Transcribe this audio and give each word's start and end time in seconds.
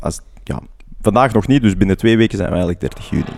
als, 0.00 0.20
ja, 0.44 0.60
vandaag 1.00 1.32
nog 1.32 1.46
niet, 1.46 1.62
dus 1.62 1.76
binnen 1.76 1.96
twee 1.96 2.16
weken 2.16 2.36
zijn 2.36 2.50
we 2.50 2.56
eigenlijk 2.56 2.80
30 2.80 3.10
juni. 3.10 3.36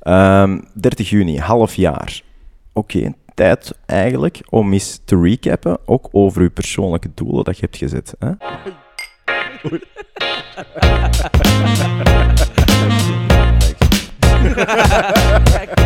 Ehm 0.00 0.60
30 0.74 1.10
juni, 1.10 1.38
half 1.38 1.74
jaar. 1.74 2.22
Oké, 2.72 3.12
tijd 3.34 3.78
eigenlijk 3.86 4.40
om 4.48 4.72
eens 4.72 5.00
te 5.04 5.20
recappen, 5.20 5.78
ook 5.84 6.08
over 6.12 6.42
uw 6.42 6.50
persoonlijke 6.50 7.10
doelen 7.14 7.44
dat 7.44 7.58
je 7.58 7.64
hebt 7.64 7.76
gezet. 7.76 8.14
Hè? 8.18 8.30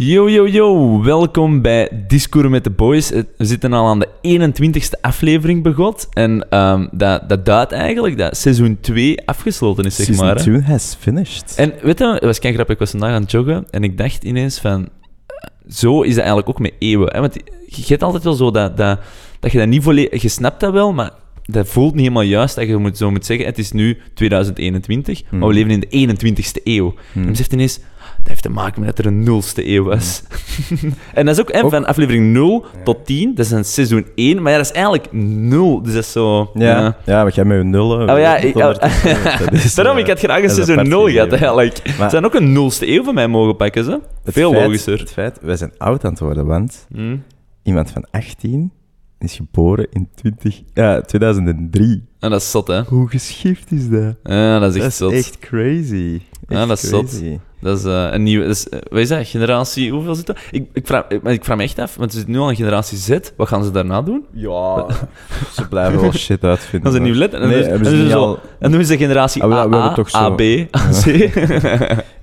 Yo, 0.00 0.28
yo, 0.30 0.46
yo. 0.48 1.02
Welkom 1.02 1.62
bij 1.62 1.88
Discours 2.08 2.48
met 2.48 2.64
de 2.64 2.70
Boys. 2.70 3.08
Het- 3.08 3.26
We 3.36 3.44
zitten 3.44 3.72
al 3.72 3.86
aan 3.86 3.98
de 3.98 4.08
21ste 4.22 5.00
aflevering 5.00 5.62
begot. 5.62 6.08
En 6.12 6.46
ehm, 6.50 6.86
dat, 6.92 7.28
dat 7.28 7.44
duidt 7.46 7.72
eigenlijk 7.72 8.18
dat 8.18 8.36
seizoen 8.36 8.78
2 8.80 9.26
afgesloten 9.26 9.84
is, 9.84 9.96
zeg 9.96 10.06
Season 10.06 10.24
maar. 10.26 10.34
hè. 10.36 10.42
2 10.42 10.60
has 10.60 10.96
finished. 11.00 11.54
En 11.56 11.72
weet 11.82 11.98
je, 11.98 12.06
het 12.12 12.24
was 12.24 12.38
kei 12.38 12.52
grappig. 12.54 12.74
Ik 12.74 12.80
was 12.80 12.90
vandaag 12.90 13.12
aan 13.14 13.22
het 13.22 13.30
joggen 13.30 13.66
en 13.70 13.82
ik 13.84 13.98
dacht 13.98 14.24
ineens 14.24 14.58
van... 14.58 14.88
eh, 15.26 15.48
Zo 15.74 16.02
is 16.02 16.08
dat 16.10 16.18
eigenlijk 16.18 16.48
ook 16.48 16.58
met 16.58 16.72
eeuwen. 16.78 17.12
Hè? 17.12 17.20
Want 17.20 17.34
je 17.66 17.84
hebt 17.86 18.02
altijd 18.02 18.24
wel 18.24 18.34
zo 18.34 18.50
dat, 18.50 18.76
dat, 18.76 18.98
dat 19.40 19.52
je 19.52 19.58
dat 19.58 19.68
niet 19.68 19.82
volledig... 19.82 20.22
Je 20.22 20.28
snapt 20.28 20.60
dat 20.60 20.72
wel, 20.72 20.92
maar 20.92 21.10
dat 21.44 21.68
voelt 21.68 21.92
niet 21.92 22.00
helemaal 22.02 22.22
juist. 22.22 22.54
Dat 22.54 22.66
je 22.66 22.76
moet, 22.76 22.96
zo 22.96 23.10
moet 23.10 23.26
zeggen, 23.26 23.46
het 23.46 23.58
is 23.58 23.72
nu 23.72 23.98
2021, 24.14 25.22
maar 25.22 25.30
we 25.40 25.44
Hmm. 25.46 25.54
leven 25.54 25.70
in 25.70 25.80
de 25.80 26.14
21ste 26.16 26.60
eeuw. 26.64 26.94
Hmm. 27.12 27.20
En 27.20 27.26
dan 27.26 27.36
zegt 27.36 27.52
ineens... 27.52 27.80
Dat 28.18 28.28
heeft 28.28 28.42
te 28.42 28.48
maken 28.50 28.80
met 28.80 28.96
dat 28.96 29.04
er 29.04 29.12
een 29.12 29.22
nulste 29.22 29.68
eeuw 29.68 29.84
was. 29.84 30.22
en 31.14 31.26
dat 31.26 31.34
is 31.34 31.40
ook, 31.40 31.52
hè, 31.52 31.62
Ook- 31.64 31.70
van 31.70 31.86
aflevering 31.86 32.32
0 32.32 32.64
tot 32.84 33.06
10. 33.06 33.34
Dat 33.34 33.44
is 33.44 33.50
een 33.50 33.64
seizoen 33.64 34.06
1, 34.14 34.42
maar 34.42 34.52
ja, 34.52 34.58
dat 34.58 34.66
is 34.66 34.72
eigenlijk 34.72 35.12
0. 35.12 35.82
Dus 35.82 35.92
dat 35.94 36.02
is 36.02 36.12
zo... 36.12 36.50
Ja, 36.54 36.96
ja, 37.06 37.24
wat 37.24 37.34
jij 37.34 37.44
met 37.44 37.56
je 37.58 37.64
nullen. 37.64 38.10
Oh 38.10 38.18
ja, 38.18 38.36
ik, 38.36 38.56
oh, 38.56 38.70
is, 39.64 39.74
daarom, 39.74 39.94
eh, 39.96 40.02
ik 40.02 40.06
had 40.08 40.18
graag 40.18 40.42
een 40.42 40.50
seizoen 40.50 40.74
apart 40.74 40.88
0 40.88 41.08
gehad, 41.10 41.32
eigenlijk. 41.32 41.82
Maar- 41.84 41.94
Ze 41.96 42.08
zijn 42.10 42.24
ook 42.24 42.34
een 42.34 42.52
nulste 42.52 42.88
eeuw 42.88 43.04
van 43.04 43.14
mij 43.14 43.28
mogen 43.28 43.56
pakken, 43.56 43.84
ze. 43.84 44.00
Het 44.24 44.34
Veel 44.34 44.50
feit- 44.52 44.64
logischer. 44.64 44.98
Het 44.98 45.10
feit, 45.12 45.38
wij 45.42 45.56
zijn 45.56 45.72
oud 45.78 46.04
aan 46.04 46.10
het 46.10 46.20
worden, 46.20 46.46
want 46.46 46.86
Hm. 46.94 47.16
iemand 47.62 47.90
van 47.90 48.04
18 48.10 48.72
is 49.18 49.34
geboren 49.34 49.86
in 49.92 50.08
20, 50.14 50.62
ja, 50.74 51.00
2003. 51.00 52.06
En 52.18 52.30
dat 52.30 52.40
is 52.40 52.50
zot, 52.50 52.66
hè? 52.66 52.82
Hoe 52.82 53.08
geschift 53.08 53.72
is 53.72 53.88
dat? 53.88 54.14
Ja, 54.22 54.58
dat 54.58 54.70
is 54.74 54.82
echt 54.82 54.84
dat 54.84 54.92
zot. 54.94 55.12
echt 55.12 55.38
crazy. 55.38 56.20
Ja, 56.48 56.58
Echt 56.58 56.68
dat 56.68 56.82
is 56.82 56.88
zot. 56.88 57.22
Dat 57.60 57.78
is 57.78 57.84
eh, 57.84 58.06
een 58.10 58.22
nieuwe... 58.22 58.46
Dat 58.46 58.54
is, 58.56 58.68
eh, 58.68 58.78
wat 58.90 58.98
is 59.00 59.08
dat? 59.08 59.26
Generatie... 59.28 59.90
Hoeveel 59.92 60.14
zit 60.14 60.26
dat? 60.26 60.38
Ik, 60.50 60.64
ik, 60.72 60.86
vraag, 60.86 61.04
ik, 61.08 61.22
maar 61.22 61.32
ik 61.32 61.44
vraag 61.44 61.56
me 61.56 61.62
echt 61.62 61.78
af, 61.78 61.94
want 61.96 62.10
ze 62.10 62.16
zitten 62.16 62.34
nu 62.36 62.40
al 62.40 62.50
in 62.50 62.56
generatie 62.56 62.98
Z. 62.98 63.18
Wat 63.36 63.48
gaan 63.48 63.64
ze 63.64 63.70
daarna 63.70 64.02
doen? 64.02 64.24
Ja, 64.32 64.86
ze 65.56 65.68
blijven 65.68 66.00
wel 66.00 66.12
shit 66.12 66.44
uitvinden. 66.44 66.82
Gaan 66.82 66.92
ze 66.92 66.96
een 66.98 67.04
nieuw 67.12 67.18
lid? 67.20 67.34
En 67.34 67.40
dan 67.40 67.48
Nee, 67.48 67.58
is- 67.60 67.66
en 67.66 67.84
is 68.06 68.12
al... 68.14 68.38
En 68.58 68.70
doen 68.72 68.84
ze 68.84 68.96
generatie 68.96 69.42
Ah, 69.42 69.48
we- 69.48 69.54
we 69.68 69.76
AA, 69.76 69.82
hebben 69.82 69.94
toch 69.94 70.10
zo- 70.10 70.16
AB, 70.18 70.40
AC. 70.70 71.04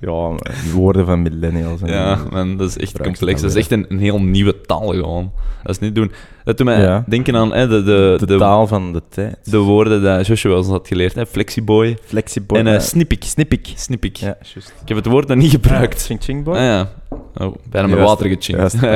Ja, 0.00 0.34
die 0.62 0.72
woorden 0.72 1.06
van 1.06 1.22
millennials. 1.22 1.80
En 1.80 1.92
ja, 1.92 2.18
man, 2.30 2.56
dat 2.56 2.68
is 2.68 2.76
echt 2.78 3.00
complex. 3.00 3.40
Dat 3.40 3.50
is 3.50 3.56
echt 3.56 3.70
een, 3.70 3.86
een 3.88 3.98
heel 3.98 4.20
nieuwe 4.20 4.60
taal 4.60 4.86
gewoon. 4.88 5.32
Dat 5.62 5.74
is 5.74 5.80
niet 5.80 5.94
doen. 5.94 6.12
Dat 6.44 6.56
doet 6.56 6.66
mij 6.66 6.80
Ja. 6.80 7.04
denken 7.08 7.36
aan 7.36 7.52
hè, 7.52 7.68
de, 7.68 7.82
de, 7.82 8.14
de, 8.18 8.26
de, 8.26 8.36
taal 8.38 8.66
van 8.66 8.92
de 8.92 9.02
tijd. 9.08 9.36
de 9.50 9.58
woorden 9.58 10.02
dat 10.02 10.26
Joshua 10.26 10.56
ons 10.56 10.66
had 10.68 10.88
geleerd. 10.88 11.14
Hè. 11.14 11.26
Flexiboy 11.26 11.98
Flexiboy. 12.04 12.58
en 12.58 12.66
eh 12.66 12.72
ja. 12.72 12.78
snippik. 12.78 13.24
Snippik. 13.24 13.72
Snippik. 13.76 14.16
Ja, 14.16 14.36
juist. 14.54 14.74
Ik 14.82 14.88
heb 14.88 14.96
het 14.96 15.06
woord 15.06 15.25
nog 15.28 15.36
niet 15.36 15.50
gebruikt. 15.50 16.04
Ching 16.06 16.22
Ching 16.22 16.44
Boy. 16.44 16.54
Ah 16.56 16.60
ja. 16.62 16.88
Oh, 17.38 17.54
bijna 17.70 17.88
met 17.88 17.98
water 17.98 18.28
gechinkt. 18.28 18.60
juist, 18.60 18.80
Ja, 18.80 18.92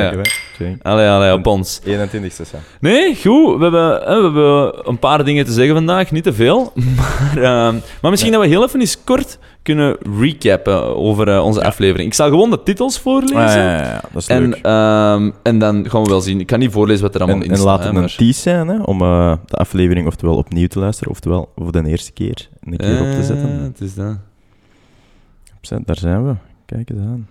ja. 0.57 0.75
Allee, 0.81 1.09
allee, 1.09 1.33
op 1.33 1.45
ons. 1.47 1.81
21ste, 1.85 2.45
Sam. 2.45 2.59
Nee, 2.79 3.15
goed. 3.15 3.57
We 3.57 3.63
hebben, 3.63 3.91
hè, 4.03 4.15
we 4.17 4.21
hebben 4.23 4.73
een 4.89 4.99
paar 4.99 5.23
dingen 5.25 5.45
te 5.45 5.51
zeggen 5.51 5.73
vandaag. 5.75 6.11
Niet 6.11 6.23
te 6.23 6.33
veel. 6.33 6.71
Maar, 6.97 7.37
ehm, 7.43 7.75
maar 8.01 8.11
misschien 8.11 8.31
dat 8.31 8.41
we 8.41 8.47
heel 8.47 8.63
even 8.63 8.79
eens 8.79 9.03
kort 9.03 9.37
kunnen 9.63 9.97
recappen 10.19 10.95
over 10.95 11.27
eh, 11.27 11.43
onze 11.43 11.63
aflevering. 11.63 12.07
Ik 12.07 12.13
zal 12.13 12.29
gewoon 12.29 12.49
de 12.49 12.63
titels 12.63 12.99
voorlezen. 12.99 13.35
Ah, 13.37 13.53
ja, 13.53 13.55
ja, 13.71 13.77
ja, 13.83 14.01
dat 14.11 14.21
is 14.21 14.27
En, 14.27 14.49
leuk. 14.49 14.59
ehm, 14.65 15.31
en 15.43 15.59
dan 15.59 15.89
gaan 15.89 16.03
we 16.03 16.09
wel 16.09 16.21
zien. 16.21 16.39
Ik 16.39 16.47
kan 16.47 16.59
niet 16.59 16.71
voorlezen 16.71 17.03
wat 17.03 17.15
er 17.15 17.21
allemaal 17.21 17.39
En, 17.39 17.45
in 17.45 17.51
en 17.51 17.57
staat. 17.57 17.67
laat 17.67 17.79
hè, 17.93 18.01
het 18.01 18.11
een 18.11 18.17
tease 18.17 18.39
zijn 18.41 18.67
hè, 18.67 18.81
om 18.81 19.01
eh, 19.01 19.33
de 19.45 19.55
aflevering 19.57 20.07
oftewel 20.07 20.35
opnieuw 20.35 20.67
te 20.67 20.79
luisteren, 20.79 21.11
oftewel 21.11 21.51
voor 21.55 21.71
de 21.71 21.87
eerste 21.87 22.11
keer 22.11 22.49
een 22.63 22.77
keer 22.77 23.01
op 23.01 23.11
te 23.11 23.17
Eh, 23.17 23.23
zetten. 23.23 23.59
het 23.63 23.81
is 23.81 23.93
dat. 23.95 24.15
Daar 25.69 25.97
zijn 25.97 26.25
we. 26.27 26.33
Kijk 26.65 26.89
eens 26.89 26.99
aan. 26.99 27.27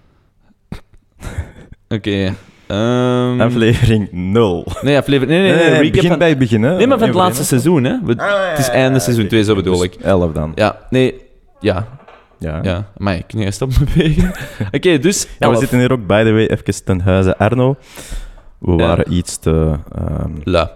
Oké. 1.88 2.34
ehm, 2.66 3.40
Aflevering 3.40 4.08
0. 4.12 4.66
nee, 4.82 4.96
aflevering... 4.98 5.38
Nee, 5.40 5.52
nee, 5.54 5.70
nee. 5.70 5.70
recap 5.78 5.92
begin 5.92 6.08
van- 6.08 6.18
bij 6.18 6.28
het 6.28 6.38
begin. 6.38 6.62
Hè. 6.62 6.76
Nee, 6.76 6.86
maar 6.86 6.98
van 6.98 7.06
het 7.08 7.16
laatste 7.16 7.44
seizoen, 7.44 7.84
hè. 7.84 7.98
We-. 8.04 8.12
Ah, 8.12 8.16
ja, 8.28 8.48
het 8.50 8.58
is 8.58 8.68
einde 8.68 8.98
seizoen 8.98 9.24
oké. 9.24 9.32
2, 9.32 9.44
zo 9.44 9.54
bedoel 9.54 9.76
Dus 9.78 9.82
ik. 9.84 9.94
11 9.94 10.32
dan. 10.32 10.52
Ja, 10.54 10.78
nee... 10.90 11.14
Ja, 11.60 11.86
Ja. 12.38 12.58
ja. 12.62 12.90
Maar 12.96 13.14
ik 13.16 13.24
kan 13.26 13.40
niet 13.40 13.54
stop 13.54 13.70
bewegen. 13.94 14.32
Oké, 14.72 14.98
dus... 14.98 15.26
Ja, 15.38 15.50
we 15.50 15.56
zitten 15.56 15.78
hier 15.78 15.92
ook, 15.92 16.06
by 16.06 16.22
the 16.24 16.32
way, 16.32 16.46
even 16.46 16.84
ten 16.84 17.00
huize 17.00 17.36
Arno. 17.38 17.76
We 18.58 18.70
Ja. 18.72 18.76
waren 18.76 19.12
iets 19.12 19.38
te 19.38 19.76
ehm 19.96 20.30
Lui. 20.44 20.68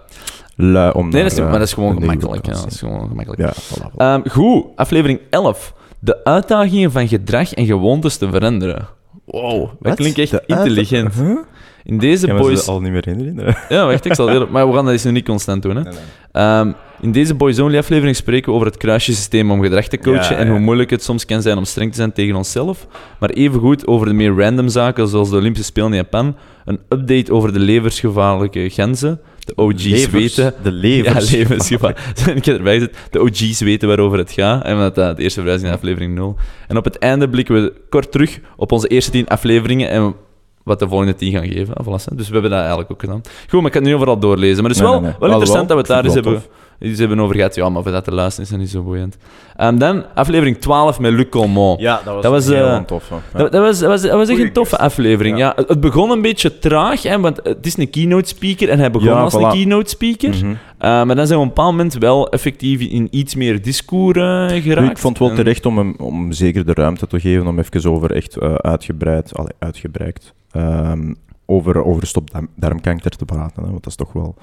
lui 0.55 0.91
om 0.93 1.03
Nee, 1.03 1.11
naar, 1.13 1.21
dat 1.23 1.31
is, 1.31 1.37
eh, 1.37 1.43
maar 1.49 1.59
dat 1.59 1.67
is 1.67 1.73
gewoon 1.73 1.93
gemakkelijk. 2.01 2.45
Ja, 2.45 2.51
dat 2.53 2.71
is 2.71 2.79
gewoon 2.79 3.07
gemakkelijk. 3.07 3.41
Ja, 3.41 3.53
voilà, 3.53 3.91
voilà. 3.91 3.95
Ehm, 3.97 4.21
goed, 4.29 4.65
aflevering 4.75 5.19
11. 5.29 5.73
De 6.05 6.23
uitdagingen 6.23 6.91
van 6.91 7.07
gedrag 7.07 7.53
en 7.53 7.65
gewoontes 7.65 8.17
te 8.17 8.29
veranderen. 8.29 8.87
Wow, 9.25 9.59
dat 9.59 9.75
Wat? 9.79 9.95
klinkt 9.95 10.17
echt 10.17 10.31
De 10.31 10.43
intelligent. 10.45 11.13
Huh? 11.13 11.37
In 11.83 11.97
deze 11.97 12.27
boys... 12.27 12.67
al 12.67 12.81
niet 12.81 12.91
meer 12.91 13.05
herinneren. 13.05 13.57
Ja, 13.69 13.85
wacht, 13.85 14.05
ik 14.05 14.13
zal 14.13 14.47
Maar 14.47 14.67
we 14.67 14.73
gaan 14.73 14.83
dat 14.83 14.93
eens 14.93 15.03
nu 15.03 15.11
niet 15.11 15.25
constant 15.25 15.61
doen. 15.61 15.75
Hè. 15.75 15.83
Ehm, 16.31 16.71
in 17.01 17.11
deze 17.11 17.33
Boys 17.33 17.59
Only 17.59 17.77
aflevering 17.77 18.15
spreken 18.15 18.49
we 18.49 18.55
over 18.55 18.67
het 18.67 18.77
kruisjesysteem 18.77 19.51
om 19.51 19.61
gedrag 19.61 19.87
te 19.87 19.97
coachen 19.97 20.35
Ja, 20.35 20.37
en 20.37 20.45
ja. 20.45 20.51
hoe 20.51 20.59
moeilijk 20.59 20.89
het 20.89 21.03
soms 21.03 21.25
kan 21.25 21.41
zijn 21.41 21.57
om 21.57 21.65
streng 21.65 21.89
te 21.89 21.95
zijn 21.97 22.13
tegen 22.13 22.35
onszelf. 22.35 22.87
Maar 23.19 23.29
evengoed 23.29 23.87
over 23.87 24.07
de 24.07 24.13
meer 24.13 24.35
random 24.35 24.69
zaken 24.69 25.07
zoals 25.07 25.29
de 25.29 25.35
Olympische 25.35 25.65
Spelen 25.65 25.89
in 25.89 25.95
Japan, 25.95 26.35
een 26.65 26.79
update 26.89 27.33
over 27.33 27.53
de 27.53 27.59
levensgevaarlijke 27.59 28.69
genzen, 28.69 29.19
de 29.45 29.53
OG's 29.55 29.83
Levers, 29.83 30.11
weten... 30.11 30.53
De 30.63 30.71
levers. 30.71 31.31
Ja, 31.31 31.37
levensgevaar. 31.37 32.13
ik 32.35 32.45
heb 32.45 32.57
erbij 32.57 32.73
gezet. 32.73 32.95
De 33.11 33.21
OG's 33.21 33.59
weten 33.59 33.87
waarover 33.87 34.17
het 34.17 34.31
gaat. 34.31 34.63
En 34.63 34.77
dat 34.77 34.95
dat 34.95 35.17
de 35.17 35.23
eerste 35.23 35.39
verwijzing 35.39 35.69
naar 35.69 35.77
aflevering 35.77 36.15
0. 36.15 36.35
En 36.67 36.77
op 36.77 36.83
het 36.83 36.97
einde 36.97 37.29
blikken 37.29 37.55
we 37.55 37.73
kort 37.89 38.11
terug 38.11 38.39
op 38.57 38.71
onze 38.71 38.87
eerste 38.87 39.11
10 39.11 39.27
afleveringen 39.27 39.89
en 39.89 40.15
wat 40.63 40.79
de 40.79 40.87
volgende 40.87 41.15
10 41.15 41.31
gaan 41.31 41.47
geven. 41.47 41.73
Ah, 41.73 41.85
voilà, 41.85 42.15
dus 42.15 42.27
we 42.27 42.33
hebben 42.33 42.51
dat 42.51 42.59
eigenlijk 42.59 42.91
ook 42.91 42.99
gedaan. 42.99 43.21
Goed, 43.49 43.51
maar 43.51 43.65
ik 43.65 43.71
kan 43.71 43.81
het 43.81 43.83
niet 43.83 43.93
overal 43.93 44.19
doorlezen. 44.19 44.61
Maar 44.63 44.71
het 44.71 44.79
is 44.79 44.81
Nee, 44.81 44.91
wel, 44.91 45.01
nee, 45.01 45.09
nee. 45.09 45.19
wel 45.19 45.29
interessant 45.29 45.67
dat 45.67 45.77
we 45.77 45.83
het 45.83 45.91
daar 45.91 46.03
eens 46.05 46.13
hebben, 46.13 46.43
eens 46.79 46.99
hebben 46.99 47.19
over 47.19 47.35
gehad. 47.35 47.55
Ja, 47.55 47.69
maar 47.69 47.83
voor 47.83 47.91
dat 47.91 48.03
te 48.03 48.11
luisteren 48.11 48.43
is 48.45 48.49
dat 48.51 48.59
niet 48.59 48.69
zo 48.69 48.81
boeiend. 48.81 49.17
En 49.55 49.77
dan 49.77 50.05
aflevering 50.13 50.57
12 50.57 50.99
met 50.99 51.11
Luc 51.13 51.29
Colmont. 51.29 51.79
Ja, 51.79 52.01
dat 52.05 52.13
was, 52.13 52.23
Dat 52.23 52.31
was, 52.31 52.45
heel 52.45 52.55
eh. 52.55 52.81
Ja. 52.99 53.21
Dat, 53.33 53.51
dat 53.51 53.61
was, 53.61 53.79
dat 53.79 53.89
was, 53.89 54.01
dat 54.01 54.11
was 54.11 54.29
echt 54.29 54.39
een 54.39 54.51
toffe 54.53 54.77
aflevering. 54.77 55.37
Ja. 55.37 55.53
Ja. 55.57 55.63
het- 55.67 55.79
begon 55.79 56.11
een 56.11 56.21
beetje 56.21 56.59
traag, 56.59 57.01
hè, 57.03 57.19
want 57.19 57.39
het 57.43 57.65
is 57.65 57.77
een 57.77 57.89
keynote 57.89 58.27
speaker 58.27 58.69
en 58.69 58.79
hij 58.79 58.91
begon 58.91 59.07
Ja, 59.07 59.21
als 59.21 59.33
een 59.33 59.49
keynote 59.49 59.89
speaker. 59.89 60.29
Mhm. 60.29 60.45
Uh, 60.45 60.55
maar 60.79 61.15
dan 61.15 61.27
zijn 61.27 61.29
we 61.29 61.35
op 61.35 61.41
een 61.41 61.47
bepaald 61.47 61.71
moment 61.71 61.93
wel 61.93 62.29
effectief 62.29 62.81
in 62.81 63.07
iets 63.11 63.35
meer 63.35 63.61
discours 63.61 64.17
eh, 64.17 64.61
geraakt. 64.63 64.91
Ik 64.91 64.97
vond 64.97 65.17
het 65.19 65.27
wel 65.27 65.37
terecht 65.37 65.65
om, 65.65 65.77
hem, 65.77 65.95
om 65.97 66.31
zeker 66.31 66.65
de 66.65 66.73
ruimte 66.73 67.07
te 67.07 67.19
geven 67.19 67.47
om 67.47 67.59
even 67.59 67.91
over 67.91 68.11
echt 68.11 68.37
eh, 68.37 68.53
uitgebreid, 68.55 69.35
allee, 69.35 69.51
uitgebreid, 69.59 70.33
ehm, 70.51 71.13
over, 71.45 71.85
over 71.85 72.07
stopdarmkanker 72.07 73.11
te 73.11 73.25
praten. 73.25 73.63
Hè, 73.63 73.69
want 73.69 73.83
dat 73.83 73.91
is 73.91 73.97
toch 73.97 74.13
wel, 74.13 74.35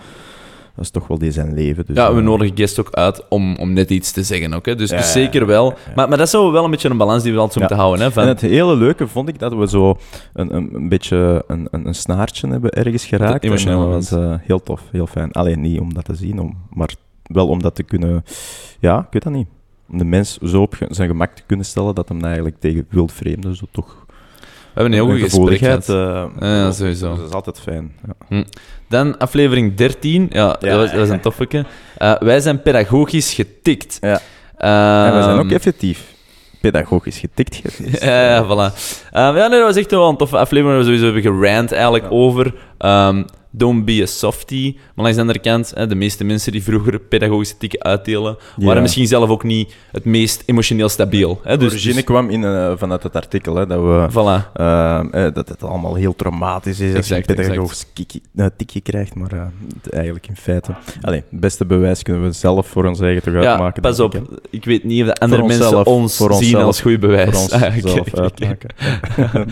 dat 0.75 0.85
is 0.85 0.91
toch 0.91 1.07
wel 1.07 1.19
die 1.19 1.31
zijn 1.31 1.55
leven. 1.55 1.87
Dus, 1.87 1.97
ja, 1.97 2.13
we 2.13 2.19
eh, 2.19 2.25
nodigen 2.25 2.57
guest 2.57 2.81
ook 2.81 2.91
uit 2.91 3.29
om, 3.29 3.57
om 3.57 3.73
net 3.73 3.91
iets 3.91 4.13
te 4.13 4.23
zeggen 4.23 4.55
ook. 4.55 4.67
Hè. 4.67 4.75
Dus, 4.75 4.91
dus 4.91 5.13
zeker 5.13 5.47
wel. 5.47 5.75
Maar, 5.95 6.09
maar 6.09 6.19
dat 6.19 6.27
is 6.27 6.33
wel 6.33 6.65
een 6.65 6.71
beetje 6.71 6.89
een 6.89 6.97
balans 6.97 7.23
die 7.23 7.33
we 7.33 7.39
altijd 7.39 7.59
moeten 7.59 7.77
houden. 7.77 8.05
Hè, 8.05 8.13
van, 8.13 8.23
En 8.23 8.29
het 8.29 8.41
hele 8.41 8.77
leuke 8.77 9.09
vond 9.09 9.29
ik 9.29 9.39
dat 9.39 9.55
we 9.55 9.69
zo 9.69 9.97
een, 10.33 10.57
een, 10.57 10.75
een 10.75 10.89
beetje 10.89 11.45
een, 11.47 11.69
een, 11.71 11.87
een 11.87 11.95
snaartje 11.95 12.49
hebben 12.49 12.71
ergens 12.71 13.07
geraakt. 13.07 13.45
emotioneel 13.45 13.85
En 13.85 13.91
dat 13.91 14.09
was 14.09 14.21
eh, 14.21 14.35
heel 14.41 14.63
tof, 14.63 14.83
heel 14.91 15.07
fijn. 15.07 15.33
Alleen 15.33 15.61
niet 15.61 15.81
om 15.81 15.95
dat 15.95 16.05
te 16.05 16.15
zien, 16.15 16.41
om, 16.41 16.57
maar 16.71 16.95
wel 17.23 17.49
om 17.49 17.63
dat 17.63 17.75
te 17.75 17.83
kunnen... 17.83 18.25
Ja, 18.81 18.99
ik 18.99 19.07
weet 19.11 19.23
dat 19.23 19.33
niet. 19.33 19.49
Om 19.91 19.99
de 19.99 20.05
mens 20.05 20.39
zo 20.39 20.63
op 20.63 20.77
zijn 20.89 21.09
gemak 21.09 21.35
te 21.35 21.43
kunnen 21.47 21.67
stellen 21.67 21.95
dat 21.95 22.09
hem 22.09 22.25
eigenlijk 22.25 22.61
tegen 22.61 22.87
wildvreemden 22.89 23.57
zo 23.57 23.65
toch 23.71 24.02
we 24.02 24.02
hebben 24.75 24.93
een 24.93 24.93
heel 24.93 25.09
goed 25.11 25.21
gesprek 25.21 25.59
gehad. 25.59 25.89
eh, 25.89 26.25
Ja, 26.41 26.73
sowieso. 26.73 27.09
dus 27.11 27.19
dat 27.19 27.29
is 27.29 27.35
altijd 27.35 27.61
fijn. 27.61 27.93
Ja. 28.29 28.45
Dan 28.89 29.19
aflevering 29.19 29.75
13. 29.75 30.27
Ja, 30.31 30.57
dat, 30.61 30.77
was, 30.77 30.91
dat 30.91 30.99
was 30.99 31.09
een 31.09 31.21
toffeke. 31.21 31.65
Uh, 31.99 32.15
wij 32.19 32.41
zijn 32.41 32.63
pedagogisch 32.63 33.35
getikt. 33.35 33.99
Ja. 34.01 34.21
Ehm, 34.57 35.13
en 35.13 35.17
we 35.19 35.23
zijn 35.23 35.39
ook 35.39 35.51
effectief 35.51 36.11
pedagogisch 36.61 37.19
getikt 37.19 37.61
geweest. 37.65 38.03
Ja, 38.05 38.23
ja, 38.31 38.45
voilà. 38.45 38.75
Ehm, 39.13 39.37
ja, 39.37 39.47
nee, 39.47 39.59
dat 39.59 39.67
was 39.67 39.77
echt 39.77 39.91
wel 39.91 40.09
een 40.09 40.17
toffe 40.17 40.37
aflevering 40.37 40.69
waar 40.77 40.79
we 40.79 40.85
sowieso 40.99 41.05
hebben 41.15 41.23
gerant 41.43 41.73
eigenlijk 41.73 42.05
over 42.11 42.55
ehm, 42.79 43.23
don't 43.53 43.85
be 43.85 43.99
a 44.03 44.07
softie. 44.07 44.75
Maar 44.75 44.93
langs 45.05 45.15
de 45.15 45.21
andere 45.21 45.39
kant, 45.39 45.73
hè, 45.75 45.87
de 45.87 45.95
meeste 45.95 46.25
mensen 46.25 46.53
die 46.53 46.63
vroeger 46.63 46.99
pedagogische 47.01 47.57
tikken 47.57 47.83
uitdelen, 47.83 48.37
Ja. 48.57 48.67
waren 48.67 48.83
misschien 48.83 49.07
zelf 49.07 49.29
ook 49.31 49.45
niet 49.45 49.75
het 49.93 50.05
meest 50.05 50.43
emotioneel 50.47 50.89
stabiel. 50.89 51.41
Hè? 51.43 51.57
Dus, 51.57 51.69
origine 51.71 51.95
dus- 51.95 52.05
kwam 52.05 52.31
in, 52.31 52.45
eh, 52.45 52.73
vanuit 52.77 53.03
het 53.03 53.17
artikel 53.17 53.55
hè, 53.55 53.67
dat 53.67 53.81
we... 53.81 54.07
voilà. 54.11 54.53
Ehm, 54.55 55.07
eh, 55.11 55.35
dat 55.35 55.49
het 55.49 55.63
allemaal 55.63 55.95
heel 55.95 56.17
traumatisch 56.17 56.81
is 56.81 56.89
als 56.97 57.11
Exact, 57.11 57.27
je 57.27 57.39
een 57.39 57.45
pedagogisch 57.47 57.87
eh, 58.37 58.47
tikje 58.57 58.81
krijgt, 58.81 59.15
maar 59.15 59.33
eh, 59.33 59.41
eigenlijk 59.93 60.29
in 60.29 60.37
feite... 60.37 60.75
Allee, 61.01 61.23
het 61.31 61.41
beste 61.41 61.65
bewijs 61.67 62.03
kunnen 62.03 62.23
we 62.23 62.33
zelf 62.33 62.67
voor 62.67 62.85
ons 62.85 63.01
eigen 63.01 63.23
toch 63.23 63.43
Ja, 63.43 63.51
uitmaken. 63.51 63.83
pas 63.83 64.01
op. 64.01 64.39
ik, 64.51 64.65
weet 64.65 64.85
niet 64.85 65.01
of 65.03 65.07
de 65.09 65.15
andere 65.21 65.43
mensen 65.43 65.65
onszelf, 65.65 65.87
ons 65.87 66.17
voor 66.17 66.33
zien 66.33 66.39
onszelf, 66.43 66.65
als 66.65 66.81
goed 66.81 67.01
bewijs. 67.01 67.31
Voor 67.31 67.41
ons 67.41 67.53
Ah, 67.53 67.63
uitmaken. 68.23 68.71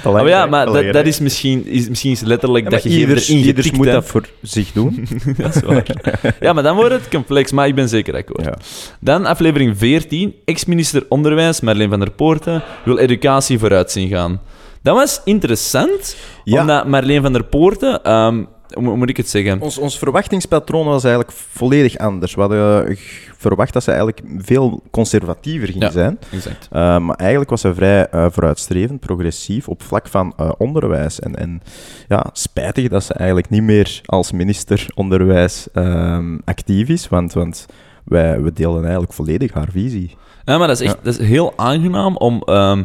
Maar 0.12 0.28
ja, 0.28 0.46
maar 0.46 0.66
dat, 0.66 0.92
dat 0.92 1.06
is 1.06 1.18
misschien, 1.18 1.66
is 1.66 1.88
misschien 1.88 2.10
is 2.10 2.20
letterlijk 2.20 2.64
Ja, 2.64 2.70
dat 2.70 2.82
je 2.82 2.88
ieders, 2.88 3.28
erin 3.28 3.44
ieders 3.44 3.70
moet 3.70 3.86
dat 3.92 4.04
voor 4.06 4.28
zich 4.42 4.72
doen. 4.72 5.06
dat 5.36 5.54
is 5.54 5.62
waar. 5.62 5.86
Ja, 6.40 6.52
maar 6.52 6.62
dan 6.62 6.76
wordt 6.76 6.94
het 6.94 7.08
complex, 7.08 7.52
maar 7.52 7.66
ik 7.66 7.74
ben 7.74 7.88
zeker 7.88 8.14
akkoord. 8.16 8.44
ja. 8.44 8.54
Dan 9.00 9.26
aflevering 9.26 9.78
14. 9.78 10.34
Ex-minister 10.44 11.04
Onderwijs, 11.08 11.60
Marleen 11.60 11.88
van 11.90 11.98
der 12.00 12.10
Poorten, 12.10 12.62
wil 12.84 12.98
educatie 12.98 13.58
vooruit 13.58 13.90
zien 13.90 14.08
gaan. 14.08 14.40
Dat 14.82 14.96
was 14.96 15.20
interessant, 15.24 16.16
Ja. 16.44 16.60
omdat 16.60 16.86
Marleen 16.86 17.22
van 17.22 17.32
der 17.32 17.44
Poorten... 17.44 18.02
ehm, 18.02 18.44
hoe 18.74 18.96
moet 18.96 19.08
ik 19.08 19.16
het 19.16 19.28
zeggen? 19.28 19.60
Ons, 19.60 19.78
ons 19.78 19.98
verwachtingspatroon 19.98 20.86
was 20.86 21.04
eigenlijk 21.04 21.36
volledig 21.36 21.98
anders. 21.98 22.34
We 22.34 22.40
hadden 22.40 22.86
eh, 22.88 22.96
verwacht 23.36 23.72
dat 23.72 23.82
ze 23.82 23.90
eigenlijk 23.90 24.22
veel 24.38 24.82
conservatiever 24.90 25.68
ging 25.68 25.82
Ja. 25.82 25.90
zijn. 25.90 26.18
Exact. 26.32 26.68
Uh, 26.72 26.98
maar 26.98 27.16
eigenlijk 27.16 27.50
was 27.50 27.60
ze 27.60 27.74
vrij 27.74 28.08
eh, 28.08 28.26
vooruitstrevend, 28.30 29.00
progressief 29.00 29.68
op 29.68 29.82
vlak 29.82 30.08
van 30.08 30.32
eh, 30.36 30.50
onderwijs. 30.58 31.20
En, 31.20 31.36
en 31.36 31.62
ja, 32.08 32.26
spijtig 32.32 32.88
dat 32.88 33.04
ze 33.04 33.14
eigenlijk 33.14 33.48
niet 33.50 33.62
meer 33.62 34.00
als 34.04 34.32
minister 34.32 34.86
onderwijs 34.94 35.68
ehm, 35.72 36.38
actief 36.44 36.88
is, 36.88 37.08
want, 37.08 37.32
want 37.32 37.66
wij 38.04 38.40
we 38.42 38.52
delen 38.52 38.82
eigenlijk 38.82 39.12
volledig 39.12 39.52
haar 39.52 39.68
visie. 39.70 40.16
Ja, 40.44 40.58
maar 40.58 40.68
dat 40.68 40.80
is 40.80 40.86
echt 40.86 40.98
dat 41.02 41.18
is 41.18 41.26
heel 41.26 41.52
aangenaam 41.56 42.16
om, 42.16 42.42
ehm, 42.44 42.82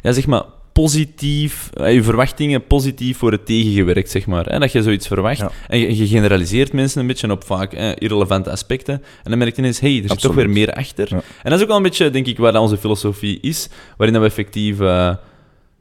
ja, 0.00 0.12
zeg 0.12 0.26
maar, 0.26 0.42
positief, 0.82 1.70
eh, 1.74 1.94
je 1.94 2.02
verwachtingen 2.02 2.66
positief 2.66 3.18
worden 3.18 3.44
tegengewerkt, 3.44 4.10
zeg 4.10 4.26
maar. 4.26 4.44
Hè? 4.46 4.58
Dat 4.58 4.72
je 4.72 4.82
zoiets 4.82 5.06
verwacht. 5.06 5.38
Ja. 5.38 5.50
En 5.68 5.78
je, 5.78 5.96
je 5.96 6.06
generaliseert 6.06 6.72
mensen 6.72 7.00
een 7.00 7.06
beetje 7.06 7.30
op 7.30 7.44
vaak 7.44 7.72
eh, 7.72 7.90
irrelevante 7.98 8.50
aspecten. 8.50 8.94
En 8.94 9.30
dan 9.30 9.38
merk 9.38 9.54
je 9.54 9.60
ineens, 9.62 9.80
hé, 9.80 9.92
hey, 9.92 10.02
er 10.02 10.08
zit 10.08 10.20
toch 10.20 10.34
weer 10.34 10.50
meer 10.50 10.72
achter. 10.72 11.06
Ja. 11.10 11.16
En 11.16 11.50
dat 11.50 11.52
is 11.52 11.60
ook 11.60 11.68
wel 11.68 11.76
een 11.76 11.82
beetje, 11.82 12.10
denk 12.10 12.26
ik, 12.26 12.38
waar 12.38 12.56
onze 12.56 12.76
filosofie 12.76 13.38
is. 13.40 13.68
Waarin 13.96 14.20
we 14.20 14.26
effectief... 14.26 14.80
eh, 14.80 15.14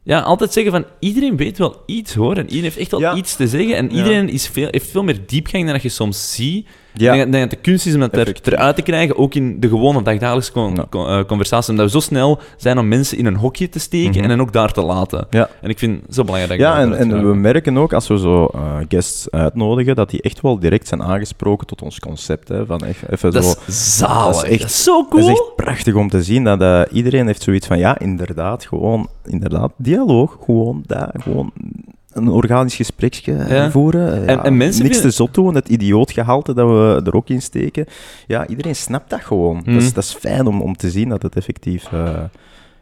ja, 0.03 0.19
altijd 0.19 0.53
zeggen 0.53 0.71
van 0.71 0.85
iedereen 0.99 1.37
weet 1.37 1.57
wel 1.57 1.83
iets 1.85 2.13
hoor. 2.13 2.35
En 2.37 2.43
iedereen 2.43 2.63
heeft 2.63 2.77
echt 2.77 2.91
wel 2.91 2.99
Ja. 2.99 3.15
iets 3.15 3.35
te 3.35 3.47
zeggen. 3.47 3.75
En 3.75 3.91
iedereen 3.91 4.29
is 4.29 4.47
veel, 4.47 4.67
heeft 4.71 4.91
veel 4.91 5.03
meer 5.03 5.19
diepgang 5.25 5.63
dan 5.63 5.73
dat 5.73 5.81
je 5.81 5.89
soms 5.89 6.33
ziet. 6.35 6.67
Ja. 6.99 7.13
Ik 7.13 7.19
denk, 7.19 7.31
denk 7.31 7.49
dat 7.49 7.59
de 7.63 7.69
kunst 7.69 7.85
is 7.85 7.93
om 7.93 7.99
dat 7.99 8.13
er, 8.15 8.35
eruit 8.43 8.75
te 8.75 8.81
krijgen, 8.81 9.17
ook 9.17 9.33
in 9.35 9.59
de 9.59 9.67
gewone 9.67 10.01
dagdagelijkse 10.01 10.51
con- 10.51 10.75
Ja. 10.75 10.85
con- 10.89 11.07
eh, 11.07 11.23
conversatie. 11.23 11.71
Omdat 11.71 11.85
we 11.85 11.91
zo 11.91 11.99
snel 11.99 12.39
zijn 12.57 12.77
om 12.79 12.87
mensen 12.87 13.17
in 13.17 13.25
een 13.25 13.35
hokje 13.35 13.69
te 13.69 13.79
steken 13.79 14.09
Mhm. 14.09 14.23
en 14.23 14.29
hen 14.29 14.41
ook 14.41 14.53
daar 14.53 14.71
te 14.71 14.81
laten. 14.81 15.27
Ja. 15.29 15.49
En 15.61 15.69
ik 15.69 15.79
vind 15.79 16.01
het 16.05 16.15
zo 16.15 16.23
belangrijk. 16.23 16.59
Ja, 16.59 16.85
dat 16.85 16.97
en, 16.97 17.11
en 17.11 17.27
we 17.29 17.35
merken 17.35 17.77
ook 17.77 17.93
als 17.93 18.07
we 18.07 18.17
zo 18.19 18.45
eh, 18.45 18.75
guests 18.89 19.31
uitnodigen, 19.31 19.95
dat 19.95 20.09
die 20.09 20.21
echt 20.21 20.41
wel 20.41 20.59
direct 20.59 20.87
zijn 20.87 21.03
aangesproken 21.03 21.67
tot 21.67 21.81
ons 21.81 21.99
concept. 21.99 22.47
Hè, 22.47 22.65
van 22.65 22.79
echt, 22.79 23.01
even 23.09 23.31
Dat 23.31 23.45
zo, 23.45 23.53
is 23.67 23.97
zalig. 23.97 24.35
Dat 24.35 24.43
is 24.49 24.59
echt- 24.61 24.71
zo 24.71 25.05
cool. 25.09 25.21
Dat 25.21 25.31
is 25.31 25.39
echt 25.39 25.55
prachtig 25.55 25.93
om 25.95 26.09
te 26.09 26.23
zien 26.23 26.43
dat 26.43 26.61
eh, 26.61 26.81
iedereen 26.91 27.25
heeft 27.25 27.41
zoiets 27.41 27.67
van, 27.67 27.77
ja, 27.77 27.99
inderdaad, 27.99 28.65
gewoon, 28.65 29.07
inderdaad, 29.25 29.71
dialoog, 29.77 30.37
gewoon 30.45 30.83
daar, 30.85 31.13
gewoon 31.19 31.51
een 32.17 32.27
organisch 32.29 32.75
gespreksje 32.75 33.33
eh, 33.33 33.49
Ja. 33.49 33.71
voeren. 33.71 34.27
eh, 34.27 34.45
En- 34.45 34.57
mensen 34.57 34.83
niks 34.83 34.95
vinden- 34.95 35.01
te 35.01 35.15
zot 35.15 35.33
doen, 35.33 35.55
het 35.55 35.69
idiootgehalte 35.69 36.53
dat 36.53 36.67
we 36.67 37.01
er 37.05 37.15
ook 37.15 37.29
in 37.29 37.41
steken. 37.41 37.85
Ja, 38.27 38.47
iedereen 38.47 38.75
snapt 38.75 39.09
dat 39.09 39.21
gewoon. 39.21 39.55
Dat, 39.55 39.65
Mhm. 39.65 39.77
is, 39.77 39.93
dat 39.93 40.03
is 40.03 40.13
fijn 40.19 40.47
om, 40.47 40.61
om 40.61 40.75
te 40.75 40.89
zien 40.89 41.09
dat 41.09 41.21
het 41.21 41.35
effectief 41.35 41.85
eh, 41.91 42.09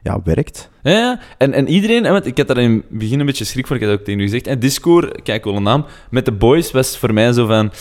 ja, 0.04 0.20
werkt. 0.24 0.70
Ja. 0.84 1.20
En, 1.38 1.54
en 1.54 1.68
iedereen, 1.68 2.04
want 2.04 2.26
ik 2.26 2.38
had 2.38 2.48
daar 2.48 2.58
in 2.58 2.72
het 2.72 2.90
begin 3.00 3.20
een 3.20 3.26
beetje 3.26 3.46
schrik 3.46 3.68
voor, 3.68 3.76
ik 3.76 3.82
had 3.84 3.92
ook 3.92 4.04
tegen 4.04 4.20
u 4.20 4.24
gezegd. 4.24 4.48
En 4.48 4.60
Discord, 4.60 5.22
kijk 5.22 5.44
wel 5.44 5.56
een 5.56 5.64
naam, 5.64 5.86
met 6.10 6.26
de 6.26 6.32
boys 6.32 6.72
was 6.72 6.98
voor 6.98 7.14
mij 7.14 7.32
zo 7.34 7.46
van... 7.46 7.72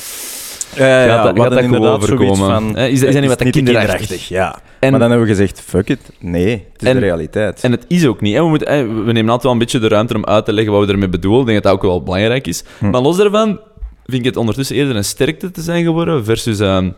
Ja, 0.77 1.07
gaat 1.07 1.25
dat, 1.25 1.35
we 1.35 1.41
gaat 1.41 1.51
dat 1.51 1.61
inderdaad 1.63 2.05
zoiets 2.05 2.31
overkomen? 2.31 2.75
van, 2.75 2.77
is, 2.77 3.03
is 3.03 3.13
dat 3.13 3.21
niet 3.21 3.41
wat 3.41 3.51
kinderachtig? 3.51 4.29
Ja. 4.29 4.59
En, 4.81 4.91
maar 4.91 5.01
dan 5.01 5.11
hebben 5.11 5.29
we 5.29 5.35
gezegd, 5.35 5.61
fuck 5.61 5.89
it, 5.89 6.01
nee, 6.21 6.51
het 6.73 6.83
is 6.83 6.89
En- 6.89 6.95
de 6.95 7.01
realiteit. 7.01 7.61
En 7.61 7.71
het 7.71 7.85
is 7.89 8.07
ook 8.07 8.21
niet. 8.21 8.35
Hè. 8.35 8.41
We, 8.41 8.49
moeten, 8.49 8.69
hè, 8.69 8.87
we 8.87 9.13
nemen 9.13 9.25
altijd 9.25 9.43
wel 9.43 9.53
een 9.53 9.59
beetje 9.59 9.79
de 9.79 9.89
ruimte 9.89 10.15
om 10.15 10.25
uit 10.25 10.45
te 10.45 10.53
leggen 10.53 10.73
wat 10.73 10.87
we 10.87 10.93
ermee 10.93 11.09
bedoelen. 11.09 11.41
Ik 11.41 11.47
denk 11.47 11.63
dat 11.63 11.73
dat 11.73 11.83
ook 11.83 11.89
wel 11.89 12.03
belangrijk 12.03 12.47
is. 12.47 12.65
Hm. 12.79 12.91
Maar 12.91 13.01
los 13.01 13.17
daarvan 13.17 13.61
vind 14.07 14.19
ik 14.19 14.25
het 14.25 14.37
ondertussen 14.37 14.77
eerder 14.77 14.97
een 14.97 15.05
sterkte 15.05 15.51
te 15.51 15.61
zijn 15.61 15.85
geworden 15.85 16.25
versus 16.25 16.59
ehm, 16.61 16.91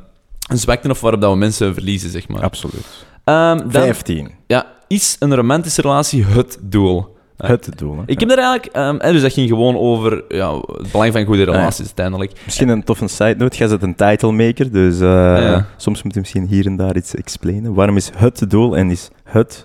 een 0.48 0.58
zwakte 0.58 0.90
of 0.90 1.00
waarop 1.00 1.20
dat 1.20 1.30
we 1.30 1.36
mensen 1.36 1.74
verliezen, 1.74 2.10
zeg 2.10 2.28
maar. 2.28 2.42
Absoluut. 2.42 2.86
Ehm, 3.24 3.58
dan, 3.58 3.70
15. 3.70 4.30
ja, 4.46 4.66
is 4.88 5.16
een 5.18 5.34
romantische 5.34 5.80
relatie 5.80 6.24
het 6.24 6.58
doel? 6.62 7.15
Ja. 7.38 7.46
Het 7.48 7.70
doel. 7.78 7.96
hè. 7.96 8.02
Ik 8.06 8.20
heb 8.20 8.28
daar 8.28 8.38
eigenlijk... 8.38 9.02
hè, 9.02 9.12
dus 9.12 9.22
dat 9.22 9.32
ging 9.32 9.48
gewoon 9.48 9.76
over 9.76 10.24
ja, 10.28 10.54
het 10.56 10.90
belang 10.92 11.12
van 11.12 11.24
goede 11.24 11.42
relaties 11.44 11.84
uiteindelijk. 11.84 12.32
Misschien 12.44 12.68
een 12.68 12.84
toffe 12.84 13.08
side 13.08 13.34
note. 13.38 13.56
Jij 13.56 13.68
bent 13.68 13.82
een 13.82 13.94
title 13.94 14.32
maker, 14.32 14.72
dus 14.72 15.00
eh, 15.00 15.60
soms 15.76 16.02
moet 16.02 16.14
je 16.14 16.20
misschien 16.20 16.46
hier 16.46 16.66
en 16.66 16.76
daar 16.76 16.96
iets 16.96 17.14
explainen. 17.14 17.74
Waarom 17.74 17.96
is 17.96 18.10
het 18.16 18.44
doel 18.48 18.76
en 18.76 18.90
is 18.90 19.10
het 19.24 19.64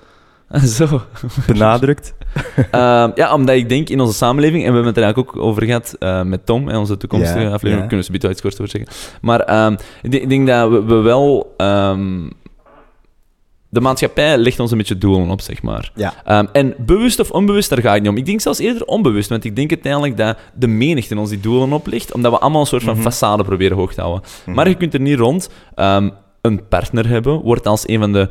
Zo. 0.75 1.01
benadrukt? 1.47 2.13
Ehm, 2.71 3.11
ja, 3.15 3.33
omdat 3.33 3.55
ik 3.55 3.69
denk 3.69 3.89
in 3.89 3.99
onze 3.99 4.13
samenleving, 4.13 4.63
en 4.63 4.67
we 4.69 4.73
hebben 4.75 4.85
het 4.93 4.97
er 4.97 5.03
eigenlijk 5.03 5.35
ook 5.37 5.43
over 5.43 5.63
gehad 5.63 5.95
eh, 5.99 6.21
met 6.23 6.45
Tom 6.45 6.69
en 6.69 6.77
onze 6.77 6.97
toekomstige 6.97 7.39
Ja, 7.39 7.45
aflevering, 7.45 7.81
ja. 7.81 7.87
kunnen 7.87 8.11
we 8.11 8.19
er 8.19 8.29
iets 8.29 8.41
kort 8.41 8.53
over 8.53 8.67
zeggen. 8.67 8.91
Maar 9.21 9.39
ehm, 9.39 9.73
ik, 10.01 10.11
denk, 10.11 10.23
ik 10.23 10.29
denk 10.29 10.47
dat 10.47 10.69
we, 10.69 10.83
we 10.83 10.95
wel. 10.95 11.53
De 13.73 13.81
maatschappij 13.81 14.37
legt 14.37 14.59
ons 14.59 14.71
een 14.71 14.77
beetje 14.77 14.97
doelen 14.97 15.29
op, 15.29 15.41
zeg 15.41 15.61
maar. 15.61 15.91
Ja. 15.95 16.13
Ehm, 16.25 16.45
en 16.51 16.73
bewust 16.77 17.19
of 17.19 17.31
onbewust, 17.31 17.69
daar 17.69 17.81
ga 17.81 17.95
ik 17.95 18.01
niet 18.01 18.09
om. 18.09 18.17
Ik 18.17 18.25
denk 18.25 18.41
zelfs 18.41 18.59
eerder 18.59 18.85
onbewust, 18.85 19.29
want 19.29 19.43
ik 19.43 19.55
denk 19.55 19.69
uiteindelijk 19.69 20.17
dat 20.17 20.37
de 20.55 20.67
menigte 20.67 21.17
ons 21.19 21.29
die 21.29 21.39
doelen 21.39 21.73
oplegt, 21.73 22.13
omdat 22.13 22.31
we 22.31 22.39
allemaal 22.39 22.61
een 22.61 22.67
soort 22.67 22.83
van 22.83 22.97
Mhm. 22.97 23.07
façade 23.07 23.45
proberen 23.45 23.77
hoog 23.77 23.93
te 23.93 24.01
houden. 24.01 24.23
Mhm. 24.45 24.55
Maar 24.55 24.67
je 24.69 24.75
kunt 24.75 24.93
er 24.93 24.99
niet 25.01 25.17
rond. 25.19 25.49
Ehm, 25.75 26.09
een 26.41 26.67
partner 26.67 27.07
hebben 27.07 27.41
wordt 27.41 27.67
als 27.67 27.87
een 27.87 27.99
van 27.99 28.13
de, 28.13 28.29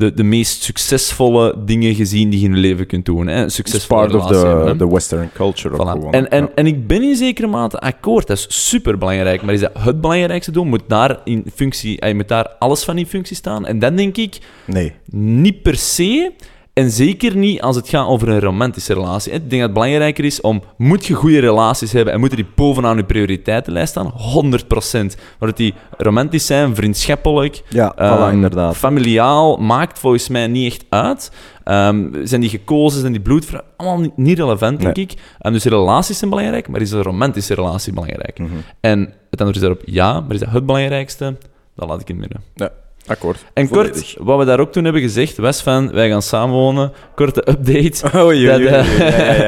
de, 0.00 0.14
de 0.14 0.22
meest 0.22 0.62
succesvolle 0.62 1.54
dingen 1.64 1.94
gezien 1.94 2.30
die 2.30 2.40
je 2.40 2.46
in 2.46 2.54
je 2.54 2.60
leven 2.60 2.86
kunt 2.86 3.04
doen. 3.04 3.26
Hè? 3.26 3.48
Succesvolle 3.48 4.00
part 4.08 4.14
of 4.14 4.28
hebben, 4.30 4.66
the, 4.78 4.84
the 4.84 4.90
western 4.92 5.30
culture. 5.34 5.74
Voilà. 5.74 5.78
gewoon. 5.90 6.12
En, 6.12 6.30
en, 6.30 6.42
Ja. 6.42 6.50
en 6.54 6.66
ik 6.66 6.86
ben 6.86 7.02
in 7.02 7.16
zekere 7.16 7.46
mate 7.46 7.78
akkoord, 7.78 8.26
dat 8.26 8.36
is 8.38 8.46
super 8.68 8.98
belangrijk. 8.98 9.42
Maar 9.42 9.54
is 9.54 9.60
dat 9.60 9.70
het 9.78 10.00
belangrijkste 10.00 10.50
doel? 10.50 10.64
Moet 10.64 10.82
daar, 10.86 11.20
in 11.24 11.44
functie, 11.54 12.00
eh, 12.00 12.14
moet 12.14 12.28
daar 12.28 12.48
alles 12.58 12.84
van 12.84 12.98
in 12.98 13.06
functie 13.06 13.36
staan? 13.36 13.66
En 13.66 13.78
dan 13.78 13.96
denk 13.96 14.16
ik, 14.16 14.38
Nee. 14.64 14.92
niet 15.10 15.62
per 15.62 15.76
se. 15.76 16.32
En 16.80 16.90
zeker 16.90 17.36
niet 17.36 17.60
als 17.60 17.76
het 17.76 17.88
gaat 17.88 18.06
over 18.06 18.28
een 18.28 18.40
romantische 18.40 18.94
relatie. 18.94 19.32
Ik 19.32 19.38
denk 19.38 19.50
dat 19.50 19.60
het 19.60 19.72
belangrijker 19.72 20.24
is 20.24 20.40
om... 20.40 20.62
Moet 20.76 21.06
je 21.06 21.14
goede 21.14 21.38
relaties 21.38 21.92
hebben 21.92 22.14
en 22.14 22.20
moeten 22.20 22.38
die 22.38 22.46
bovenaan 22.54 22.96
je 22.96 23.04
prioriteitenlijst 23.04 23.90
staan? 23.90 24.12
100%. 24.12 25.16
Maar 25.38 25.48
dat 25.48 25.56
die 25.56 25.74
romantisch 25.96 26.46
zijn, 26.46 26.74
vriendschappelijk, 26.74 27.62
Ja, 27.68 27.94
Ehm, 27.96 28.32
inderdaad. 28.32 28.76
Familiaal 28.76 29.56
maakt 29.56 29.98
volgens 29.98 30.28
mij 30.28 30.46
niet 30.46 30.72
echt 30.72 30.84
uit. 30.88 31.32
Ehm, 31.64 32.08
zijn 32.26 32.40
die 32.40 32.50
gekozen, 32.50 33.00
zijn 33.00 33.12
die 33.12 33.20
bloedvrouw? 33.20 33.62
Allemaal 33.76 34.10
niet, 34.16 34.38
relevant, 34.38 34.80
denk 34.80 34.96
ik. 34.96 35.14
En 35.38 35.52
dus 35.52 35.64
relaties 35.64 36.18
zijn 36.18 36.30
belangrijk, 36.30 36.68
maar 36.68 36.80
is 36.80 36.90
een 36.90 37.02
romantische 37.02 37.54
relatie 37.54 37.92
belangrijk? 37.92 38.38
Mhm. 38.38 38.50
En 38.80 39.00
het 39.00 39.40
antwoord 39.40 39.56
is 39.56 39.60
daarop 39.60 39.82
ja, 39.84 40.20
maar 40.20 40.32
is 40.32 40.40
dat 40.40 40.50
het 40.50 40.66
belangrijkste? 40.66 41.36
Dat 41.74 41.88
laat 41.88 42.00
ik 42.00 42.08
in 42.08 42.20
het 42.20 42.28
midden. 42.28 42.70
Akkoord. 43.10 43.44
En 43.52 43.68
Volledig. 43.68 43.92
kort, 43.92 44.16
wat 44.18 44.38
we 44.38 44.44
daar 44.44 44.60
ook 44.60 44.72
toen 44.72 44.84
hebben 44.84 45.02
gezegd, 45.02 45.36
was 45.36 45.62
van, 45.62 45.90
wij 45.92 46.08
gaan 46.08 46.22
samenwonen. 46.22 46.92
Korte 47.14 47.48
update. 47.50 48.10
Eh, 48.12 48.24
oei. 48.26 48.40
Ja, 48.40 48.54
ja, 48.56 48.82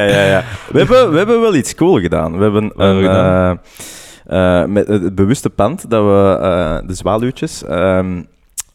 ja, 0.04 0.24
ja. 0.24 0.44
We, 0.72 0.78
hebben, 0.78 1.10
we 1.10 1.16
hebben 1.16 1.40
wel 1.40 1.54
iets 1.54 1.74
cool 1.74 2.00
gedaan. 2.00 2.36
We 2.36 2.42
hebben 2.42 2.72
een, 2.76 3.02
gedaan? 3.02 3.60
eh, 4.26 4.60
eh, 4.62 4.68
met 4.68 4.86
het 4.88 5.14
bewuste 5.14 5.50
pand 5.50 5.90
dat 5.90 6.02
we, 6.04 6.38
eh, 6.42 6.76
de 6.88 6.94
zwaluwtjes, 6.94 7.64
ehm, 7.64 8.22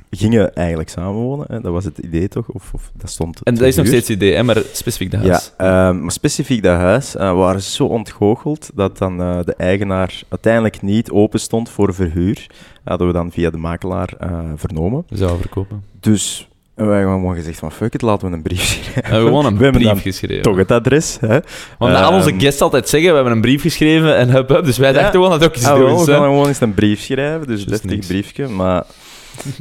gingen 0.09 0.55
eigenlijk 0.55 0.89
samenwonen. 0.89 1.45
Hè. 1.49 1.61
Dat 1.61 1.71
was 1.71 1.83
het 1.85 1.97
idee 1.97 2.27
toch? 2.27 2.47
Of, 2.47 2.69
of 2.73 2.91
dat 2.93 3.09
stond 3.09 3.39
En 3.43 3.55
dat 3.55 3.63
is 3.67 3.75
nog 3.75 3.87
steeds 3.87 4.07
het 4.07 4.15
idee, 4.17 4.33
hè, 4.35 4.43
maar 4.43 4.57
specifiek 4.73 5.11
Ja, 5.11 5.17
huis. 5.19 5.53
ehm, 5.57 6.01
maar 6.01 6.11
specifiek 6.11 6.63
dat 6.63 6.77
huis 6.77 7.13
we 7.13 7.23
waren 7.23 7.61
zo 7.61 7.85
ontgoocheld 7.85 8.69
dat 8.75 8.97
dan 8.97 9.21
eh, 9.21 9.39
de 9.45 9.53
eigenaar 9.53 10.21
uiteindelijk 10.29 10.81
niet 10.81 11.11
open 11.11 11.39
stond 11.39 11.69
voor 11.69 11.93
verhuur. 11.93 12.47
hadden 12.83 13.07
we 13.07 13.13
dan 13.13 13.31
via 13.31 13.49
de 13.49 13.57
makelaar 13.57 14.13
eh, 14.19 14.39
vernomen. 14.55 15.05
Zouden 15.09 15.39
verkopen. 15.41 15.83
Dus 15.99 16.47
wij 16.73 16.97
hebben 16.97 17.13
gewoon 17.13 17.35
gezegd 17.35 17.59
van 17.59 17.71
fuck 17.71 17.93
it, 17.93 18.01
laten 18.01 18.29
we 18.29 18.35
een 18.35 18.41
brief 18.41 18.61
schrijven. 18.91 19.19
We 19.19 19.25
gewoon 19.25 19.45
een 19.45 19.57
We 19.57 19.69
brief 19.71 20.01
geschreven. 20.01 20.41
Toch 20.43 20.57
het 20.57 20.71
adres, 20.71 21.17
hè? 21.19 21.39
Want 21.77 21.95
al 21.95 22.13
onze 22.13 22.29
Ehm, 22.29 22.39
guests 22.39 22.61
altijd 22.61 22.89
zeggen, 22.89 23.09
we 23.09 23.15
hebben 23.15 23.33
een 23.33 23.41
brief 23.41 23.61
geschreven 23.61 24.15
en 24.17 24.29
hup, 24.29 24.49
hup. 24.49 24.65
Dus 24.65 24.77
wij 24.77 24.87
Ja. 24.89 24.93
dachten 24.95 25.11
gewoon 25.21 25.39
dat 25.39 25.45
ook 25.49 25.55
eens 25.55 25.65
Ah, 25.65 25.75
doen. 25.77 25.97
we 26.05 26.11
gaan 26.11 26.21
gewoon 26.23 26.47
eens 26.47 26.59
een 26.61 26.73
brief 26.73 26.99
schrijven, 27.01 27.47
dus 27.47 27.57
Just 27.57 27.69
deftig 27.69 27.89
niks. 27.91 28.07
briefje. 28.07 28.47
Maar 28.47 28.83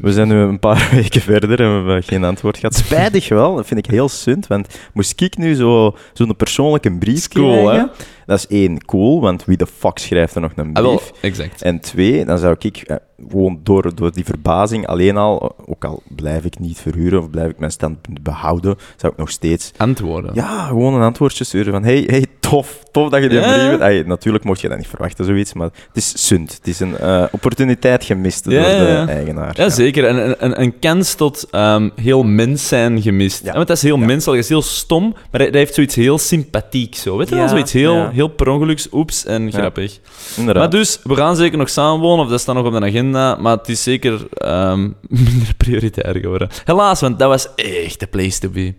We 0.02 0.12
zijn 0.12 0.28
nu 0.28 0.35
een 0.35 0.59
paar 0.59 0.88
weken 0.95 1.21
verder 1.21 1.61
en 1.61 1.68
we 1.68 1.75
hebben 1.75 2.02
geen 2.02 2.25
antwoord 2.25 2.56
gehad. 2.59 2.75
Spijtig 2.75 3.28
wel, 3.28 3.54
dat 3.56 3.66
vind 3.66 3.87
ik 3.87 3.90
heel 3.92 4.09
sunt, 4.09 4.47
want 4.47 4.78
moest 4.95 5.21
ik 5.21 5.37
nu 5.37 5.54
zo- 5.54 5.97
zo'n 6.12 6.37
persoonlijke 6.37 6.92
brief 6.99 7.28
Cool, 7.28 7.62
krijgen, 7.64 7.90
dat 8.26 8.38
is 8.38 8.47
één, 8.47 8.85
cool, 8.85 9.21
want 9.21 9.45
wie 9.45 9.56
de 9.56 9.66
fuck 9.78 9.99
schrijft 9.99 10.35
er 10.35 10.40
nog 10.40 10.52
een 10.56 10.75
Ah, 10.75 10.83
wel, 10.83 10.95
brief? 10.97 11.12
exact. 11.21 11.62
En 11.62 11.80
twee, 11.80 12.25
dan 12.25 12.38
zou 12.38 12.56
ik 12.59 12.76
eh, 12.76 12.97
gewoon 13.31 13.61
door, 13.63 13.95
door 13.95 14.13
die 14.13 14.25
verbazing 14.25 14.87
alleen 14.87 15.17
al, 15.17 15.55
ook 15.67 15.85
al 15.85 16.03
blijf 16.09 16.45
ik 16.45 16.59
niet 16.59 16.79
verhuren 16.79 17.19
of 17.21 17.31
blijf 17.31 17.51
ik 17.51 17.59
mijn 17.59 17.71
standpunt 17.73 18.23
behouden, 18.23 18.77
zou 18.97 19.13
ik 19.13 19.19
nog 19.19 19.31
steeds 19.31 19.73
Antwoorden. 19.77 20.31
ja, 20.35 20.67
gewoon 20.67 20.95
een 20.95 21.03
antwoordje 21.03 21.45
sturen 21.45 21.73
van 21.73 21.85
hey, 21.85 22.05
hey 22.07 22.27
tof, 22.41 22.83
tof 22.91 23.09
dat 23.11 23.23
je 23.23 23.29
die 23.29 23.39
Ja, 23.39 23.45
brief 23.53 23.63
ja. 23.63 23.69
hebt. 23.69 23.83
Ay, 23.83 24.03
natuurlijk 24.07 24.45
mocht 24.45 24.61
je 24.61 24.69
dat 24.69 24.79
niet 24.79 24.87
verwachten, 24.89 25.25
zoiets, 25.25 25.53
maar 25.53 25.67
het 25.67 25.97
is 25.97 26.27
sunt. 26.27 26.55
Het 26.55 26.67
is 26.67 26.81
een 26.81 26.97
eh, 26.99 27.25
opportuniteit 27.31 28.05
gemist 28.05 28.45
Ja, 28.51 28.51
door 28.51 28.79
de 28.87 28.93
ja, 28.93 29.09
eigenaar. 29.09 29.53
Ja, 29.57 29.69
zeker. 29.69 30.05
En 30.07 30.17
een, 30.29 30.35
een, 30.39 30.61
een 30.61 30.79
kans 30.79 31.15
tot 31.15 31.47
ehm, 31.51 31.89
heel 31.95 32.23
mens 32.23 32.69
zijn 32.69 33.03
gemist. 33.03 33.41
Ja. 33.43 33.47
Ja. 33.49 33.53
Want 33.55 33.67
dat 33.69 33.77
is 33.77 33.83
heel 33.83 33.99
Ja. 33.99 34.05
menselijk, 34.07 34.43
dat 34.43 34.45
is 34.45 34.49
heel 34.49 34.63
stom, 34.77 35.03
maar 35.31 35.41
hij, 35.41 35.49
hij 35.51 35.59
heeft 35.59 35.75
zoiets 35.75 35.95
heel 35.95 36.19
sympathiek 36.19 36.95
zo. 36.95 37.17
Weet 37.17 37.29
je 37.29 37.35
wel? 37.35 37.49
Zoiets 37.49 37.73
heel, 37.73 37.95
ja. 37.95 38.11
heel 38.11 38.29
per 38.29 38.49
ongeluks, 38.49 38.89
oeps, 38.93 39.25
en 39.25 39.53
grappig. 39.53 39.99
Inderdaad. 40.37 40.63
Maar 40.63 40.81
dus, 40.81 41.01
we 41.03 41.15
gaan 41.15 41.37
zeker 41.37 41.59
nog 41.59 41.69
samenwonen, 41.69 42.25
of 42.25 42.31
dat 42.31 42.41
staat 42.41 42.55
nog 42.55 42.65
op 42.67 42.73
de 42.73 42.81
agenda, 42.81 43.05
maar 43.11 43.57
het 43.57 43.69
is 43.69 43.83
zeker 43.83 44.27
ehm, 44.35 44.81
minder 45.09 45.55
prioritair 45.57 46.17
geworden. 46.17 46.49
Helaas, 46.65 47.01
want 47.01 47.19
dat 47.19 47.29
was 47.29 47.49
echt 47.55 48.01
de 48.01 48.07
place 48.07 48.39
to 48.41 48.49
be. 48.49 48.75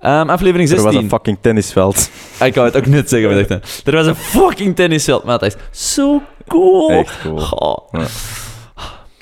Ehm, 0.00 0.28
aflevering 0.28 0.68
er 0.68 0.74
was 0.74 0.84
16. 0.84 1.02
een 1.02 1.08
fucking 1.10 1.38
tennisveld. 1.40 2.10
Ah, 2.38 2.46
Ik 2.46 2.54
wou 2.54 2.66
het 2.66 2.76
ook 2.76 2.86
net 2.86 3.08
zeggen, 3.08 3.30
maar 3.34 3.46
dacht, 3.46 3.86
er 3.86 3.94
was 3.94 4.06
een 4.06 4.16
fucking 4.40 4.76
tennisveld, 4.76 5.24
maar 5.24 5.38
dat 5.38 5.56
is 5.72 5.94
zo 5.94 6.22
cool. 6.48 6.90
Echt 6.90 7.20
cool. 7.22 7.88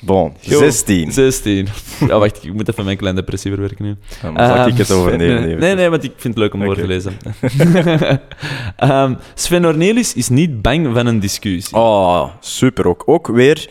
Bon, 0.01 0.33
Yo, 0.39 0.59
16. 0.59 1.11
16. 1.11 1.67
Ja, 2.07 2.19
wacht, 2.19 2.43
ik 2.43 2.53
moet 2.53 2.69
even 2.69 2.85
mijn 2.85 2.97
klein 2.97 3.15
depressie 3.15 3.51
verwerken 3.51 3.85
nu. 3.85 3.95
Dan 4.21 4.33
zal 4.47 4.55
ik 4.55 4.67
Ehm, 4.67 4.77
het 4.77 4.91
overnemen. 4.91 5.41
Nee, 5.47 5.55
nee, 5.55 5.75
nee, 5.75 5.89
want 5.89 6.03
ik 6.03 6.11
vind 6.17 6.33
het 6.33 6.43
leuk 6.43 6.53
om 6.53 6.59
voor 6.63 6.71
Oké. 6.71 6.81
te 6.81 6.87
lezen. 6.87 7.17
Ehm, 8.77 9.13
Sven 9.33 9.65
Ornelis 9.65 10.13
is 10.13 10.29
niet 10.29 10.61
bang 10.61 10.93
van 10.93 11.05
een 11.05 11.19
discussie. 11.19 11.77
Oh, 11.77 12.29
super 12.39 12.87
ook. 12.87 13.03
Ook 13.05 13.27
weer 13.27 13.69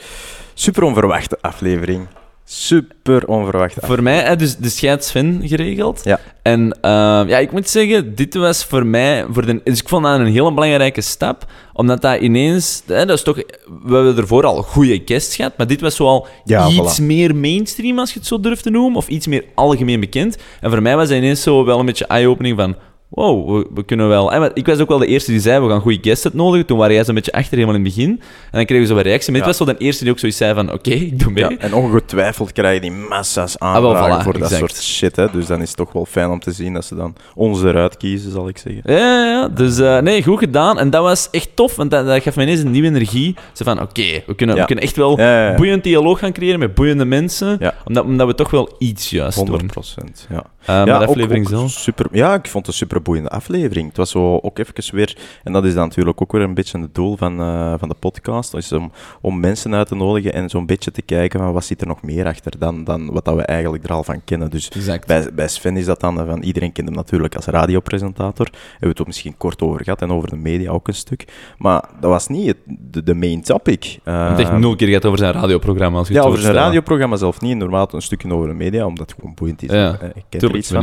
super 0.60 0.82
onverwachte 0.82 1.38
aflevering. 1.40 2.06
Super 2.44 3.26
onverwachte 3.26 3.80
Voor 3.86 4.02
mij, 4.02 4.18
hè, 4.18 4.36
dus 4.36 4.56
de 4.56 4.68
scheidt 4.68 5.04
Sven 5.04 5.40
geregeld. 5.44 6.00
Ja. 6.04 6.20
En 6.42 6.78
ehm, 6.80 7.28
ja, 7.28 7.38
ik 7.38 7.52
moet 7.52 7.68
zeggen, 7.68 8.14
dit 8.14 8.34
was 8.34 8.64
voor 8.64 8.86
mij... 8.86 9.26
Voor 9.30 9.46
de, 9.46 9.60
dus 9.64 9.80
ik 9.80 9.88
vond 9.88 10.04
dat 10.04 10.20
een 10.20 10.26
hele 10.26 10.52
belangrijke 10.52 11.00
stap, 11.00 11.44
omdat 11.72 12.02
dat 12.02 12.20
ineens... 12.20 12.82
Hè, 12.86 13.06
dat 13.06 13.16
is 13.16 13.22
toch, 13.22 13.36
we 13.84 13.94
hebben 13.94 14.16
ervoor 14.16 14.46
al 14.46 14.62
goede 14.62 15.02
guests 15.04 15.36
gehad, 15.36 15.52
maar 15.56 15.66
dit 15.66 15.80
was 15.80 15.96
zoal 15.96 16.26
Ja, 16.44 16.68
iets 16.68 17.00
voilà. 17.00 17.04
meer 17.04 17.36
mainstream, 17.36 17.98
als 17.98 18.12
je 18.12 18.18
het 18.18 18.28
zo 18.28 18.40
durft 18.40 18.62
te 18.62 18.70
noemen, 18.70 18.96
of 18.96 19.08
iets 19.08 19.26
meer 19.26 19.44
algemeen 19.54 20.00
bekend. 20.00 20.36
En 20.60 20.70
voor 20.70 20.82
mij 20.82 20.96
was 20.96 21.08
dat 21.08 21.16
ineens 21.16 21.42
zo 21.42 21.64
wel 21.64 21.78
een 21.78 21.86
beetje 21.86 22.06
eye-opening 22.06 22.56
van... 22.56 22.76
Wow, 23.08 23.56
we, 23.56 23.66
we 23.74 23.84
kunnen 23.84 24.08
wel... 24.08 24.24
maar 24.24 24.50
ik 24.54 24.66
was 24.66 24.78
ook 24.78 24.88
wel 24.88 24.98
de 24.98 25.06
eerste 25.06 25.30
die 25.30 25.40
zei, 25.40 25.60
we 25.60 25.70
gaan 25.70 25.80
goede 25.80 25.98
guests 26.02 26.24
uitnodigen. 26.24 26.66
Toen 26.66 26.78
waren 26.78 26.94
jij 26.94 27.04
zo'n 27.04 27.14
beetje 27.14 27.32
achter, 27.32 27.52
helemaal 27.52 27.74
in 27.74 27.84
het 27.84 27.94
begin. 27.94 28.10
En 28.10 28.18
dan 28.50 28.64
kregen 28.64 28.84
we 28.84 28.92
zo 28.92 28.96
een 28.96 29.02
reactie. 29.02 29.32
Maar 29.32 29.40
dit 29.40 29.48
was 29.48 29.56
zo 29.68 29.74
de 29.74 29.84
eerste 29.84 30.02
die 30.04 30.12
ook 30.12 30.18
zoiets 30.18 30.38
zei 30.38 30.54
van... 30.54 30.72
Oké, 30.72 30.90
ik 30.90 31.18
doe 31.18 31.32
mee. 31.32 31.44
Ja, 31.44 31.56
en 31.58 31.74
ongetwijfeld 31.74 32.52
krijg 32.52 32.74
je 32.74 32.80
die 32.80 32.90
massa's 32.90 33.58
Ah, 33.58 33.80
wel, 33.80 33.96
aanvragen 33.96 34.20
voilà, 34.20 34.24
voor 34.24 34.38
dat 34.38 34.50
soort 34.50 34.76
shit. 34.76 35.16
Hè. 35.16 35.30
Dus 35.30 35.46
dan 35.46 35.60
is 35.62 35.68
het 35.68 35.76
toch 35.76 35.92
wel 35.92 36.04
fijn 36.04 36.30
om 36.30 36.40
te 36.40 36.52
zien 36.52 36.72
dat 36.74 36.84
ze 36.84 36.94
dan 36.94 37.14
ons 37.34 37.62
eruit 37.62 37.96
kiezen, 37.96 38.32
zal 38.32 38.48
ik 38.48 38.58
zeggen. 38.58 38.82
Ja, 38.84 38.98
ja, 38.98 39.24
ja. 39.24 39.48
dus 39.48 39.78
eh, 39.78 39.98
nee, 39.98 40.22
goed 40.22 40.38
gedaan. 40.38 40.78
En 40.78 40.90
dat 40.90 41.02
was 41.02 41.28
echt 41.30 41.48
tof, 41.54 41.76
want 41.76 41.90
dat, 41.90 42.06
dat 42.06 42.22
gaf 42.22 42.36
mij 42.36 42.44
ineens 42.44 42.60
een 42.60 42.70
nieuwe 42.70 42.88
energie. 42.88 43.36
Zo 43.52 43.64
van, 43.64 43.80
oké, 43.80 44.22
we, 44.26 44.34
kunnen, 44.34 44.56
we 44.56 44.64
kunnen 44.64 44.84
echt 44.84 44.96
wel 44.96 45.16
boeiend 45.56 45.84
dialoog 45.84 46.18
gaan 46.18 46.32
creëren 46.32 46.58
met 46.58 46.74
boeiende 46.74 47.04
mensen. 47.04 47.60
Omdat, 47.84 48.04
omdat 48.04 48.26
we 48.26 48.34
toch 48.34 48.50
wel 48.50 48.74
iets 48.78 49.10
juist 49.10 49.36
100 49.36 49.58
doen. 49.58 49.68
procent, 49.68 50.26
ja. 50.30 50.44
Eh, 50.68 50.74
maar 50.74 50.86
de 50.86 51.06
aflevering 51.06 51.48
zelf... 51.48 51.70
Super, 51.70 52.06
ja, 52.12 52.34
ik 52.34 52.46
vond 52.46 52.66
het 52.66 52.80
een 52.80 52.80
super 52.98 53.02
boeiende 53.12 53.30
aflevering. 53.30 53.88
Het 53.88 53.96
was 53.96 54.10
zo 54.10 54.36
ook 54.42 54.58
even 54.58 54.94
weer, 54.96 55.16
en 55.44 55.52
dat 55.52 55.64
is 55.64 55.74
dan 55.74 55.86
natuurlijk 55.88 56.20
ook 56.22 56.32
weer 56.32 56.42
een 56.42 56.54
beetje 56.54 56.80
het 56.80 56.94
doel 56.94 57.16
van, 57.16 57.40
eh, 57.40 57.74
van 57.78 57.88
de 57.88 57.94
podcast, 57.98 58.54
is 58.54 58.72
om, 58.72 58.90
om 59.20 59.40
mensen 59.40 59.74
uit 59.74 59.88
te 59.88 59.94
nodigen 59.94 60.32
en 60.32 60.48
zo'n 60.48 60.66
beetje 60.66 60.90
te 60.90 61.02
kijken 61.02 61.40
van 61.40 61.52
wat 61.52 61.64
zit 61.64 61.80
er 61.80 61.86
nog 61.86 62.02
meer 62.02 62.26
achter 62.26 62.58
dan, 62.58 62.84
dan 62.84 63.12
wat 63.12 63.24
dat 63.24 63.34
we 63.34 63.42
eigenlijk 63.42 63.84
er 63.84 63.92
al 63.92 64.04
van 64.04 64.20
kennen. 64.24 64.50
Dus 64.50 64.68
Exact. 64.70 65.06
bij, 65.06 65.28
bij 65.34 65.48
Sven 65.48 65.76
is 65.76 65.84
dat 65.84 66.00
dan 66.00 66.16
van, 66.26 66.42
iedereen 66.42 66.72
kent 66.72 66.88
hem 66.88 66.96
natuurlijk 66.96 67.34
als 67.36 67.46
radiopresentator. 67.46 68.46
Hebben 68.52 68.80
we 68.80 68.86
het 68.88 69.00
ook 69.00 69.06
misschien 69.06 69.36
kort 69.36 69.62
over 69.62 69.84
gehad 69.84 70.02
en 70.02 70.10
over 70.12 70.30
de 70.30 70.36
media 70.36 70.70
ook 70.70 70.88
een 70.88 70.94
stuk. 70.94 71.24
Maar 71.58 71.84
dat 72.00 72.10
was 72.10 72.28
niet 72.28 72.46
het, 72.46 72.56
de, 72.66 73.02
de 73.02 73.14
main 73.14 73.42
topic. 73.42 73.98
Het 74.04 74.38
echt 74.38 74.50
Eh, 74.50 74.56
nul 74.56 74.76
keer 74.76 74.86
gehad 74.88 75.04
over 75.04 75.18
zijn 75.18 75.32
radioprogramma. 75.32 75.98
Als 75.98 76.08
je 76.08 76.14
ja, 76.14 76.20
het 76.20 76.28
over 76.28 76.40
zijn 76.42 76.54
radioprogramma 76.54 77.16
zelf 77.16 77.40
niet. 77.40 77.56
Normaal 77.56 77.88
een 77.92 78.02
stukje 78.02 78.32
over 78.32 78.48
de 78.48 78.54
media, 78.54 78.86
omdat 78.86 79.10
het 79.10 79.18
gewoon 79.18 79.34
boeiend 79.34 79.62
is. 79.62 79.70
Ja, 79.70 79.98
Eh, 80.00 80.08
Ik 80.14 80.24
ken 80.28 80.40
er 80.40 80.56
iets 80.56 80.68
van. 80.68 80.80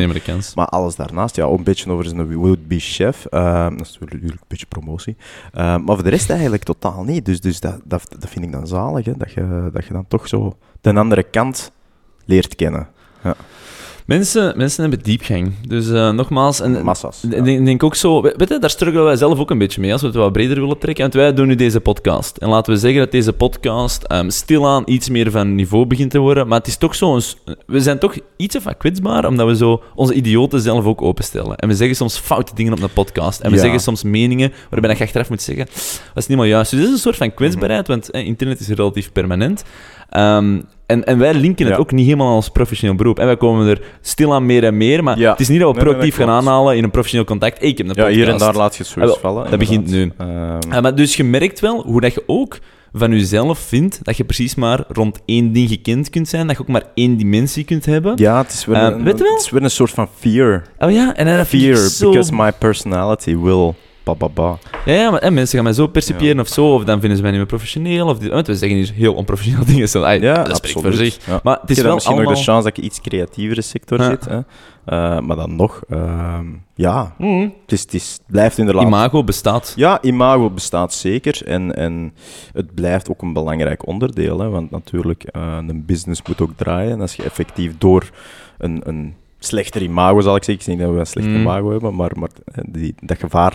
Maar 0.55 0.65
alles 0.67 0.95
daarnaast, 0.95 1.35
ja, 1.35 1.43
ook 1.43 1.57
een 1.57 1.63
beetje 1.63 1.91
over 1.91 2.04
zijn 2.09 2.35
would-be 2.35 2.79
chef. 2.79 3.25
Eh, 3.25 3.69
dat 3.69 3.81
is 3.81 3.97
natuurlijk 3.99 4.23
een 4.23 4.39
beetje 4.47 4.65
promotie. 4.65 5.15
Eh, 5.53 5.77
maar 5.77 5.95
voor 5.95 6.03
de 6.03 6.09
rest 6.09 6.29
eigenlijk 6.29 6.63
totaal 6.63 7.03
niet. 7.03 7.25
Dus, 7.25 7.41
dus 7.41 7.59
dat, 7.59 7.79
dat, 7.83 8.15
dat 8.19 8.29
vind 8.29 8.45
ik 8.45 8.51
dan 8.51 8.67
zalig, 8.67 9.05
hè, 9.05 9.17
dat, 9.17 9.31
je, 9.31 9.69
dat 9.73 9.85
je 9.85 9.93
dan 9.93 10.07
toch 10.07 10.27
zo 10.27 10.57
de 10.81 10.93
andere 10.93 11.23
kant 11.23 11.71
leert 12.25 12.55
kennen. 12.55 12.87
Mensen, 14.05 14.57
mensen 14.57 14.81
hebben 14.81 15.03
diepgang. 15.03 15.53
Dus 15.67 15.89
eh, 15.89 16.11
nogmaals... 16.11 16.59
En, 16.59 16.83
Massa's. 16.83 17.23
Ik 17.23 17.33
ja. 17.33 17.41
denk, 17.41 17.65
denk 17.65 17.83
ook 17.83 17.95
zo, 17.95 18.21
weet 18.21 18.49
je, 18.49 18.59
daar 18.59 18.69
struggelen 18.69 19.05
wij 19.05 19.15
zelf 19.15 19.39
ook 19.39 19.51
een 19.51 19.57
beetje 19.57 19.81
mee 19.81 19.91
als 19.91 20.01
we 20.01 20.07
het 20.07 20.15
wat 20.15 20.31
breder 20.31 20.59
willen 20.59 20.77
trekken. 20.77 21.03
Want 21.03 21.13
wij 21.15 21.33
doen 21.33 21.47
nu 21.47 21.55
deze 21.55 21.79
podcast. 21.79 22.37
En 22.37 22.49
laten 22.49 22.73
we 22.73 22.79
zeggen 22.79 22.99
dat 22.99 23.11
deze 23.11 23.33
podcast 23.33 24.03
ehm, 24.03 24.29
stilaan 24.29 24.83
iets 24.85 25.09
meer 25.09 25.31
van 25.31 25.55
niveau 25.55 25.85
begint 25.85 26.11
te 26.11 26.19
worden. 26.19 26.47
Maar 26.47 26.57
het 26.57 26.67
is 26.67 26.77
toch 26.77 26.95
zo, 26.95 27.15
een 27.15 27.21
we 27.65 27.79
zijn 27.79 27.99
toch 27.99 28.15
iets 28.37 28.55
of 28.55 28.63
wat 28.63 28.77
kwetsbaar, 28.77 29.27
omdat 29.27 29.47
we 29.47 29.55
zo 29.55 29.83
onze 29.95 30.13
idioten 30.13 30.61
zelf 30.61 30.85
ook 30.85 31.01
openstellen. 31.01 31.55
En 31.57 31.67
we 31.67 31.75
zeggen 31.75 31.95
soms 31.95 32.17
foute 32.17 32.55
dingen 32.55 32.73
op 32.73 32.81
een 32.81 32.93
podcast. 32.93 33.39
En 33.39 33.49
we 33.49 33.55
Ja. 33.55 33.61
zeggen 33.61 33.79
soms 33.79 34.03
meningen 34.03 34.53
waarbij 34.69 34.95
je 34.95 35.03
achteraf 35.03 35.29
moet 35.29 35.41
zeggen, 35.41 35.65
dat 35.65 35.75
is 35.75 36.13
niet 36.15 36.27
helemaal 36.27 36.45
juist. 36.45 36.71
Dus 36.71 36.79
dit 36.79 36.87
is 36.89 36.95
een 36.95 37.01
soort 37.01 37.15
van 37.17 37.33
kwetsbaarheid, 37.33 37.87
want 37.87 38.11
eh, 38.11 38.25
internet 38.25 38.59
is 38.59 38.67
relatief 38.67 39.11
permanent. 39.11 39.63
Ehm, 40.09 40.59
en, 40.85 41.03
en 41.05 41.17
wij 41.17 41.33
linken 41.33 41.65
het 41.65 41.73
Ja. 41.75 41.79
ook 41.81 41.91
niet 41.91 42.05
helemaal 42.05 42.35
als 42.35 42.49
professioneel 42.49 42.95
beroep. 42.95 43.19
En 43.19 43.25
wij 43.25 43.37
komen 43.37 43.67
er 43.67 43.81
stilaan 44.01 44.45
meer 44.45 44.63
en 44.63 44.77
meer, 44.77 45.03
maar 45.03 45.19
Ja. 45.19 45.31
het 45.31 45.39
is 45.39 45.47
niet 45.47 45.59
dat 45.59 45.67
we 45.69 45.75
Nee, 45.75 45.83
nee, 45.83 45.93
nee, 45.93 46.01
proactief 46.01 46.15
gaan 46.25 46.25
klopt. 46.33 46.47
aanhalen 46.47 46.77
in 46.77 46.83
een 46.83 46.91
professioneel 46.91 47.25
contact. 47.25 47.59
Hey, 47.59 47.67
ik 47.67 47.77
heb 47.77 47.87
een 47.87 47.93
Ja, 47.95 48.01
podcast. 48.01 48.23
hier 48.23 48.33
en 48.33 48.37
daar 48.39 48.55
laat 48.55 48.75
je 48.75 48.83
het 48.83 48.91
zoiets 48.91 49.13
Ah, 49.15 49.19
vallen. 49.21 49.49
dat 49.49 49.59
begint. 49.59 49.91
Ehm, 49.93 50.09
Ah, 50.69 50.81
maar 50.81 50.95
dus 50.95 51.15
je 51.15 51.23
merkt 51.23 51.59
wel 51.59 51.81
hoe 51.85 52.01
dat 52.01 52.13
je 52.13 52.23
ook 52.27 52.57
van 52.97 53.11
jezelf 53.11 53.59
vindt 53.59 53.99
dat 54.03 54.17
je 54.17 54.23
precies 54.23 54.55
maar 54.55 54.83
rond 54.87 55.19
één 55.25 55.51
ding 55.51 55.69
gekend 55.69 56.09
kunt 56.09 56.27
zijn, 56.27 56.47
dat 56.47 56.55
je 56.55 56.61
ook 56.61 56.67
maar 56.67 56.83
één 56.93 57.17
dimensie 57.17 57.63
kunt 57.63 57.85
hebben. 57.85 58.13
ja, 58.15 58.37
het 58.41 58.51
is, 58.51 58.65
weer 58.65 58.75
Eh, 58.75 58.83
een, 58.83 59.03
weet 59.03 59.17
je 59.17 59.23
wel? 59.23 59.33
het 59.33 59.41
is 59.43 59.49
weer 59.49 59.63
een 59.63 59.69
soort 59.69 59.91
van 59.91 60.07
fear. 60.19 60.63
Oh 60.79 60.91
ja, 60.91 61.15
en 61.15 61.37
dat 61.37 61.47
Fear, 61.47 61.75
zo... 61.75 62.09
because 62.09 62.33
my 62.35 62.51
personality 62.51 63.37
will... 63.37 63.73
Ba, 64.05 64.13
ba, 64.15 64.29
ba. 64.29 64.57
Ja, 64.85 64.93
ja, 64.93 65.11
maar 65.11 65.21
hè, 65.21 65.31
mensen 65.31 65.55
gaan 65.55 65.63
mij 65.63 65.73
zo 65.73 65.87
percipiëren 65.87 66.39
of 66.39 66.47
zo, 66.47 66.73
of 66.73 66.83
dan 66.83 66.99
vinden 66.99 67.15
ze 67.17 67.21
mij 67.23 67.31
niet 67.31 67.39
meer 67.39 67.49
professioneel, 67.49 68.07
of 68.07 68.27
want 68.27 68.47
we 68.47 68.55
zeggen 68.55 68.77
hier 68.77 68.91
heel 68.93 69.13
onprofessioneel 69.13 69.65
dingen. 69.73 69.89
Zo, 69.89 70.03
ai, 70.03 70.21
Ja, 70.21 70.43
dat 70.43 70.55
spreekt 70.57 70.81
voor 70.81 70.93
zich. 70.93 71.17
Maar 71.43 71.57
het 71.61 71.69
is 71.69 71.81
wel 71.81 71.93
misschien 71.93 72.15
allemaal... 72.15 72.31
nog 72.33 72.39
de 72.39 72.51
chance 72.51 72.67
dat 72.67 72.77
ik 72.77 72.83
iets 72.83 73.01
creatievere 73.01 73.61
sector 73.61 74.03
zit. 74.03 74.25
Hè. 74.25 74.39
Eh, 74.85 75.19
maar 75.19 75.35
dan 75.35 75.55
nog, 75.55 75.81
ehm, 75.89 76.45
ja, 76.75 77.15
Mhm. 77.17 77.39
het, 77.61 77.71
is, 77.71 77.81
het, 77.81 77.93
is, 77.93 78.19
blijft 78.27 78.57
inderdaad... 78.57 78.83
Imago 78.83 79.23
bestaat. 79.23 79.73
Ja, 79.75 80.01
imago 80.01 80.49
bestaat 80.49 80.93
zeker. 80.93 81.41
En, 81.45 81.75
en 81.75 82.13
het 82.53 82.73
blijft 82.73 83.09
ook 83.09 83.21
een 83.21 83.33
belangrijk 83.33 83.87
onderdeel. 83.87 84.39
Hè, 84.39 84.49
want 84.49 84.71
natuurlijk, 84.71 85.23
eh, 85.23 85.57
een 85.67 85.85
business 85.85 86.21
moet 86.27 86.41
ook 86.41 86.51
draaien. 86.55 86.91
En 86.91 87.01
als 87.01 87.15
je 87.15 87.23
effectief 87.23 87.77
door 87.77 88.09
een, 88.57 88.81
een 88.83 89.13
slechter 89.45 89.81
imago, 89.81 90.21
zal 90.21 90.35
ik 90.35 90.43
zeggen. 90.43 90.53
Ik 90.53 90.61
zeg 90.61 90.75
niet 90.75 90.83
dat 90.85 90.93
we 90.93 90.99
een 90.99 91.05
slecht 91.05 91.27
Mm. 91.27 91.35
imago 91.35 91.71
hebben, 91.71 91.95
maar, 91.95 92.11
maar 92.19 92.29
eh, 92.45 92.63
die, 92.67 92.95
dat 93.01 93.17
gevaar 93.19 93.53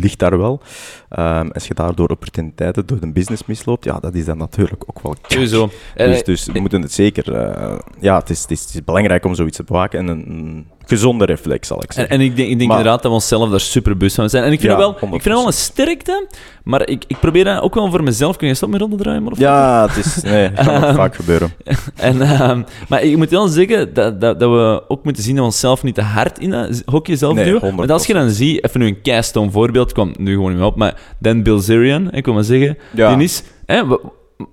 ligt 0.00 0.18
daar 0.18 0.38
wel. 0.38 0.60
Ehm, 1.08 1.48
als 1.52 1.66
je 1.66 1.74
daardoor 1.74 2.08
opportuniteiten 2.08 2.86
door 2.86 3.00
de 3.00 3.12
business 3.12 3.44
misloopt, 3.46 3.84
ja, 3.84 3.98
dat 4.00 4.14
is 4.14 4.24
dan 4.24 4.38
natuurlijk 4.38 4.82
ook 4.86 5.00
wel. 5.02 5.14
Sowieso. 5.26 5.70
Dus, 5.96 6.18
Eh, 6.18 6.24
dus 6.24 6.46
we 6.46 6.60
moeten 6.60 6.82
het 6.82 6.92
zeker... 6.92 7.32
eh, 7.34 7.78
ja, 8.00 8.18
het 8.18 8.30
is, 8.30 8.42
het, 8.42 8.50
is, 8.50 8.60
het 8.60 8.74
is 8.74 8.84
belangrijk 8.84 9.24
om 9.24 9.34
zoiets 9.34 9.56
te 9.56 9.64
bewaken. 9.64 9.98
En 9.98 10.08
een 10.08 10.66
gezonde 10.86 11.24
reflex, 11.24 11.68
zal 11.68 11.76
ik 11.82 11.88
En, 11.88 11.94
zeggen. 11.94 12.14
en 12.14 12.20
ik 12.20 12.36
denk, 12.36 12.48
ik 12.48 12.58
denk 12.58 12.68
Maar- 12.70 12.78
inderdaad 12.78 13.02
dat 13.02 13.10
we 13.10 13.16
onszelf 13.16 13.50
daar 13.50 13.60
super 13.60 13.96
bewust 13.96 14.14
van 14.16 14.30
zijn. 14.30 14.44
En 14.44 14.52
ik 14.52 14.60
vind, 14.60 14.72
Ja, 14.72 14.78
dat 14.78 14.86
wel, 14.86 14.90
ik 14.94 14.98
vind 15.22 15.24
dat 15.24 15.32
wel 15.32 15.46
een 15.46 15.52
100%. 15.52 15.56
sterkte, 15.56 16.26
maar 16.64 16.88
ik, 16.88 17.04
ik 17.06 17.18
probeer 17.20 17.44
dat 17.44 17.62
ook 17.62 17.74
wel 17.74 17.90
voor 17.90 18.02
mezelf. 18.02 18.36
Kun 18.36 18.48
je 18.48 18.54
stop 18.54 18.70
met 18.70 18.80
rond 18.80 18.92
te 18.96 19.02
draaien? 19.02 19.22
maar 19.22 19.32
of- 19.32 19.38
ja, 19.38 19.86
het 19.88 20.04
is... 20.06 20.22
Nee, 20.22 20.48
het 20.48 20.66
kan 20.66 20.80
nog 20.80 20.94
vaak 21.04 21.14
gebeuren. 21.16 21.50
En, 21.94 22.22
ehm, 22.22 22.62
maar 22.88 23.02
ik 23.02 23.16
moet 23.16 23.30
wel 23.30 23.48
zeggen 23.48 23.94
dat, 23.94 24.20
dat, 24.20 24.40
dat 24.40 24.50
we 24.50 24.82
ook 24.88 25.04
moeten 25.04 25.22
zien 25.22 25.32
dat 25.34 25.44
we 25.44 25.50
onszelf 25.50 25.82
niet 25.82 25.94
te 25.94 26.02
hard 26.02 26.38
in 26.38 26.50
dat 26.50 26.82
hokje 26.86 27.16
zelf 27.16 27.34
Nee, 27.34 27.44
duwen. 27.44 27.60
100%. 27.60 27.74
Want 27.76 27.90
als 27.90 28.06
je 28.06 28.12
dan 28.12 28.30
ziet, 28.30 28.64
even 28.64 28.80
nu 28.80 28.86
een 28.86 29.00
keistone 29.02 29.50
voorbeeld, 29.50 29.92
kwam 29.92 30.14
nu 30.18 30.32
gewoon 30.34 30.48
niet 30.50 30.58
meer 30.58 30.68
op, 30.68 30.76
maar 30.76 30.94
Dan 31.18 31.42
Bilzerian, 31.42 32.12
ik 32.12 32.24
wil 32.24 32.34
maar 32.34 32.44
zeggen, 32.44 32.78
Ja. 32.94 33.14
die 33.14 33.24
is... 33.24 33.42
Hè, 33.66 33.86
we- 33.86 34.00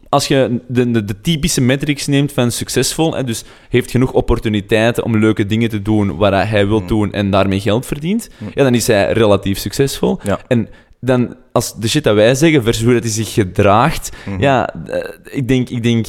als 0.09 0.27
je 0.27 0.59
de, 0.67 0.91
de, 0.91 1.03
de 1.05 1.21
typische 1.21 1.61
metrics 1.61 2.07
neemt 2.07 2.31
van 2.31 2.51
succesvol, 2.51 3.15
hè, 3.15 3.23
dus 3.23 3.43
heeft 3.69 3.91
genoeg 3.91 4.11
opportuniteiten 4.11 5.03
om 5.03 5.17
leuke 5.17 5.45
dingen 5.45 5.69
te 5.69 5.81
doen 5.81 6.15
waar 6.17 6.49
hij 6.49 6.67
wil 6.67 6.79
Mm. 6.79 6.87
doen 6.87 7.11
en 7.13 7.29
daarmee 7.29 7.59
geld 7.59 7.85
verdient, 7.85 8.29
Mm. 8.37 8.51
ja, 8.53 8.63
dan 8.63 8.73
is 8.75 8.87
hij 8.87 9.11
relatief 9.11 9.57
succesvol. 9.57 10.19
Ja. 10.23 10.39
En 10.47 10.69
dan, 10.99 11.35
als 11.51 11.75
de 11.75 11.87
shit 11.87 12.03
dat 12.03 12.15
wij 12.15 12.35
zeggen 12.35 12.63
versus 12.63 12.83
hoe 12.83 12.93
dat 12.93 13.03
hij 13.03 13.11
zich 13.11 13.33
gedraagt, 13.33 14.09
Mhm. 14.25 14.41
ja, 14.41 14.73
eh, 14.87 15.09
ik 15.23 15.47
denk... 15.47 15.69
Ik 15.69 15.83
denk 15.83 16.05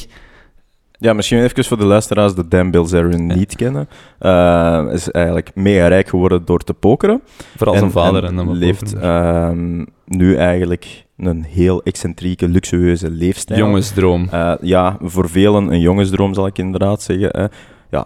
Ja, 0.99 1.13
misschien 1.13 1.43
even 1.43 1.65
voor 1.65 1.77
de 1.77 1.85
luisteraars 1.85 2.35
die 2.35 2.47
Dan 2.47 2.71
Bilzerian 2.71 3.25
niet 3.25 3.55
kennen. 3.55 3.89
Uh, 4.21 4.85
is 4.91 5.11
eigenlijk 5.11 5.51
mega 5.55 5.87
rijk 5.87 6.07
geworden 6.07 6.45
door 6.45 6.59
te 6.59 6.73
pokeren. 6.73 7.21
Vooral 7.57 7.77
zijn 7.77 7.91
vader. 7.91 8.23
En, 8.23 8.39
en 8.39 8.51
leeft 8.53 8.93
ehm, 8.93 9.85
nu 10.05 10.35
eigenlijk 10.35 11.05
een 11.17 11.43
heel 11.43 11.83
excentrieke, 11.83 12.47
luxueuze 12.47 13.09
leefstijl. 13.09 13.59
Jongensdroom. 13.59 14.27
Uh, 14.33 14.53
ja, 14.61 14.97
voor 15.01 15.29
velen 15.29 15.71
een 15.71 15.79
jongensdroom 15.79 16.33
zal 16.33 16.47
ik 16.47 16.57
inderdaad 16.57 17.01
zeggen. 17.01 17.49
ja, 17.89 18.05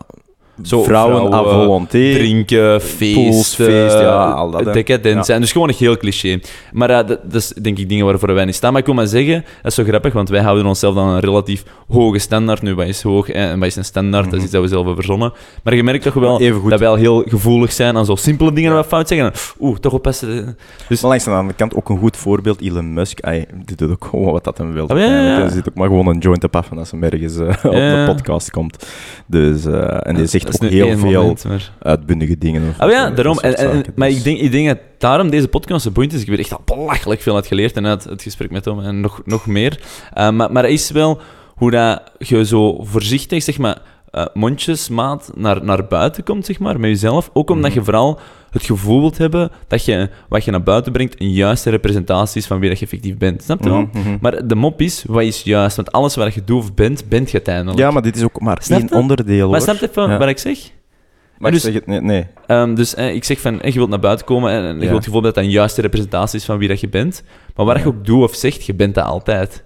zo, 0.63 0.83
vrouwen, 0.83 1.31
volonté. 1.31 2.13
Drinken, 2.13 2.81
feesten, 2.81 3.65
feest, 3.65 3.99
ja, 3.99 4.31
al 4.31 4.51
dat. 4.51 4.73
Dus 5.39 5.51
gewoon 5.51 5.69
echt 5.69 5.79
heel 5.79 5.97
cliché. 5.97 6.39
Maar 6.71 6.89
uh, 6.89 6.95
dat, 6.95 7.07
dat, 7.07 7.33
is 7.33 7.47
denk 7.47 7.77
ik 7.77 7.89
dingen 7.89 8.05
waarvoor 8.05 8.33
wij 8.33 8.45
niet 8.45 8.55
staan. 8.55 8.71
Maar 8.71 8.79
ik 8.79 8.85
wil 8.85 8.95
maar 8.95 9.07
zeggen, 9.07 9.33
dat 9.61 9.71
is 9.71 9.75
zo 9.75 9.83
grappig, 9.83 10.13
want 10.13 10.29
wij 10.29 10.41
houden 10.41 10.65
onszelf 10.65 10.95
dan 10.95 11.07
een 11.07 11.19
relatief 11.19 11.63
hoge 11.87 12.19
standaard. 12.19 12.61
Nu, 12.61 12.75
wat 12.75 12.87
is 12.87 13.01
hoog 13.01 13.29
en 13.29 13.59
wat 13.59 13.67
is 13.67 13.75
een 13.75 13.85
standaard? 13.85 14.23
Dat 14.23 14.33
is 14.33 14.37
mhm. 14.37 14.43
iets 14.43 14.53
dat 14.53 14.61
we 14.61 14.67
zelf 14.67 14.85
hebben 14.85 15.03
verzonnen. 15.03 15.33
Maar 15.63 15.75
je 15.75 15.83
merkt 15.83 16.03
toch 16.03 16.13
wel 16.13 16.39
dat 16.69 16.79
wij 16.79 16.87
al 16.87 16.95
heel 16.95 17.23
gevoelig 17.27 17.71
zijn 17.71 17.97
aan 17.97 18.05
zo 18.05 18.15
simpele 18.15 18.53
dingen 18.53 18.73
ja. 18.73 18.83
fout 18.83 19.07
zeggen. 19.07 19.31
Oeh, 19.59 19.77
toch 19.77 19.93
oppassen. 19.93 20.57
Dus... 20.87 21.01
Maar 21.01 21.09
langs 21.09 21.23
de 21.23 21.31
andere 21.31 21.57
kant 21.57 21.75
ook 21.75 21.89
een 21.89 21.97
goed 21.97 22.17
voorbeeld, 22.17 22.61
Elon 22.61 22.93
Musk. 22.93 23.19
Die 23.65 23.75
doet 23.75 23.91
ook 23.91 24.05
gewoon 24.09 24.31
wat 24.31 24.43
dat 24.43 24.57
hem 24.57 24.73
wil. 24.73 24.85
Oh, 24.85 24.97
ja, 24.97 25.05
ja, 25.05 25.39
Hij 25.39 25.49
zit 25.49 25.69
ook 25.69 25.75
maar 25.75 25.87
gewoon 25.87 26.07
een 26.07 26.17
joint 26.17 26.41
te 26.41 26.47
paffen 26.47 26.77
als 26.77 26.91
hij 26.91 26.99
ergens 26.99 27.37
uh, 27.37 27.47
op 27.47 27.71
de 27.71 28.03
podcast 28.07 28.51
komt. 28.51 28.87
Dus, 29.25 29.65
uh, 29.65 30.07
en 30.07 30.15
die 30.15 30.25
zegt 30.25 30.49
ook 30.53 30.70
heel 30.70 30.98
veel 30.98 31.36
maar... 31.48 31.72
uitbundige 31.79 32.38
dingen. 32.38 32.75
oh 32.79 32.89
ja, 32.89 33.10
daarom. 33.10 33.39
En, 33.39 33.86
maar 33.96 34.10
ik 34.10 34.24
denk, 34.24 34.39
ik 34.39 34.51
denk 34.51 34.68
dat 34.68 34.77
daarom 34.98 35.29
deze 35.29 35.48
podcast 35.48 35.84
zo 35.84 35.91
boeiend 35.91 36.13
is. 36.13 36.22
Ik 36.22 36.25
heb 36.25 36.36
er 36.36 36.41
echt 36.41 36.53
al 36.53 36.62
belachelijk 36.65 37.22
veel 37.22 37.36
uit 37.36 37.48
geleerd 37.48 37.75
en 37.75 37.86
uit 37.86 38.03
het 38.03 38.22
gesprek 38.22 38.51
met 38.51 38.65
hem 38.65 38.79
en 38.79 39.01
nog, 39.01 39.22
nog 39.25 39.46
meer. 39.46 39.79
Uh, 40.18 40.29
maar, 40.29 40.51
maar 40.51 40.70
is 40.70 40.91
wel 40.91 41.22
hoe 41.56 41.72
dat 41.72 42.01
je 42.18 42.46
zo 42.46 42.84
voorzichtig, 42.84 43.44
zeg 43.44 43.58
maar, 43.58 43.82
uh, 44.11 44.25
mondjesmaat 44.33 45.31
naar, 45.35 45.63
naar 45.63 45.87
buiten 45.87 46.23
komt, 46.23 46.45
zeg 46.45 46.59
maar, 46.59 46.79
met 46.79 46.89
jezelf. 46.89 47.29
Ook 47.33 47.49
omdat 47.49 47.69
mhm. 47.69 47.79
je 47.79 47.85
vooral 47.85 48.19
het 48.49 48.63
gevoel 48.63 48.99
wilt 48.99 49.17
hebben 49.17 49.51
dat 49.67 49.85
je 49.85 50.09
wat 50.29 50.43
je 50.43 50.51
naar 50.51 50.63
buiten 50.63 50.91
brengt 50.91 51.21
een 51.21 51.31
juiste 51.31 51.69
representatie 51.69 52.41
is 52.41 52.47
van 52.47 52.59
wie 52.59 52.69
dat 52.69 52.79
je 52.79 52.85
effectief 52.85 53.17
bent. 53.17 53.43
Snap 53.43 53.63
je 53.63 53.69
wel? 53.69 53.81
Mhm, 53.81 53.99
mhm. 53.99 54.17
Maar 54.21 54.47
de 54.47 54.55
mop 54.55 54.81
is, 54.81 55.03
wat 55.07 55.23
is 55.23 55.43
juist? 55.43 55.75
Want 55.75 55.91
alles 55.91 56.15
wat 56.15 56.33
je 56.33 56.43
doet 56.43 56.57
of 56.57 56.73
bent, 56.73 57.09
bent 57.09 57.27
je 57.27 57.33
uiteindelijk. 57.33 57.77
Ja, 57.77 57.91
maar 57.91 58.01
dit 58.01 58.15
is 58.15 58.23
ook 58.23 58.39
maar 58.39 58.65
één 58.69 58.91
onderdeel, 58.91 59.41
hoor. 59.41 59.49
Maar 59.49 59.61
snap 59.61 59.75
je 59.75 59.89
even 59.89 60.19
wat 60.19 60.27
ik 60.27 60.37
zeg? 60.37 60.57
Maar 61.37 61.51
dus, 61.51 61.61
zeg 61.61 61.73
het 61.73 61.85
nee. 61.85 62.01
nee. 62.01 62.27
Um, 62.47 62.75
dus 62.75 62.95
eh, 62.95 63.13
ik 63.13 63.23
zeg 63.23 63.39
van, 63.39 63.61
eh, 63.61 63.71
je 63.71 63.77
wilt 63.77 63.89
naar 63.89 63.99
buiten 63.99 64.25
komen 64.25 64.51
en, 64.51 64.63
en 64.63 64.73
je 64.73 64.79
wilt 64.79 64.91
het 64.91 65.03
gevoel 65.03 65.21
dat 65.21 65.35
dat 65.35 65.43
een 65.43 65.49
juiste 65.49 65.81
representatie 65.81 66.39
is 66.39 66.45
van 66.45 66.57
wie 66.57 66.67
dat 66.67 66.79
je 66.79 66.89
bent. 66.89 67.23
Maar 67.55 67.65
wat 67.65 67.77
je 67.79 67.87
ook 67.87 68.05
doet 68.05 68.23
of 68.23 68.35
zegt, 68.35 68.65
je 68.65 68.73
bent 68.73 68.95
dat 68.95 69.05
altijd. 69.05 69.63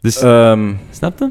Dus, 0.00 0.22
um, 0.22 0.80
snap 0.90 1.18
je? 1.18 1.30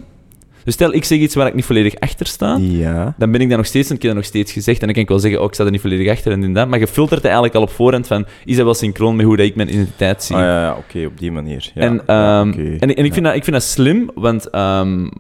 Dus 0.67 0.75
stel, 0.75 0.93
ik 0.93 1.03
zeg 1.03 1.19
iets 1.19 1.35
waar 1.35 1.47
ik 1.47 1.53
niet 1.53 1.65
volledig 1.65 1.95
achter 1.95 2.27
sta, 2.27 2.57
ja. 2.59 3.13
dan 3.17 3.31
ben 3.31 3.41
ik 3.41 3.47
dat 3.47 3.57
nog 3.57 3.65
steeds, 3.65 3.89
en 3.89 3.95
ik 3.95 4.01
heb 4.01 4.11
dat 4.11 4.19
nog 4.21 4.29
steeds 4.29 4.51
gezegd, 4.51 4.79
en 4.79 4.85
dan 4.85 4.93
kan 4.93 5.03
ik 5.03 5.09
wel 5.09 5.19
zeggen, 5.19 5.39
oh, 5.39 5.45
ik 5.45 5.53
sta 5.53 5.65
er 5.65 5.71
niet 5.71 5.81
volledig 5.81 6.11
achter 6.11 6.31
en 6.31 6.53
dat, 6.53 6.67
maar 6.67 6.79
je 6.79 6.87
filtert 6.87 7.15
het 7.15 7.23
eigenlijk 7.23 7.55
al 7.55 7.61
op 7.61 7.69
voorhand 7.69 8.07
van, 8.07 8.25
is 8.45 8.55
dat 8.55 8.65
wel 8.65 8.73
synchroon 8.73 9.15
met 9.15 9.25
hoe 9.25 9.37
dat 9.37 9.45
ik 9.45 9.55
mijn 9.55 9.73
identiteit 9.73 10.23
zie? 10.23 10.35
Ah, 10.35 10.41
ja, 10.41 10.61
ja 10.61 10.75
oké, 10.75 11.05
op 11.05 11.19
die 11.19 11.31
manier. 11.31 11.71
Ja, 11.73 11.81
en, 11.81 11.91
um, 11.91 12.49
okay. 12.49 12.77
en, 12.79 12.95
en, 12.95 13.05
ik, 13.05 13.13
vind 13.13 13.25
dat, 13.25 13.35
ik 13.35 13.43
vind 13.43 13.55
dat 13.55 13.65
slim, 13.65 14.09
want 14.15 14.55
um, 14.55 15.11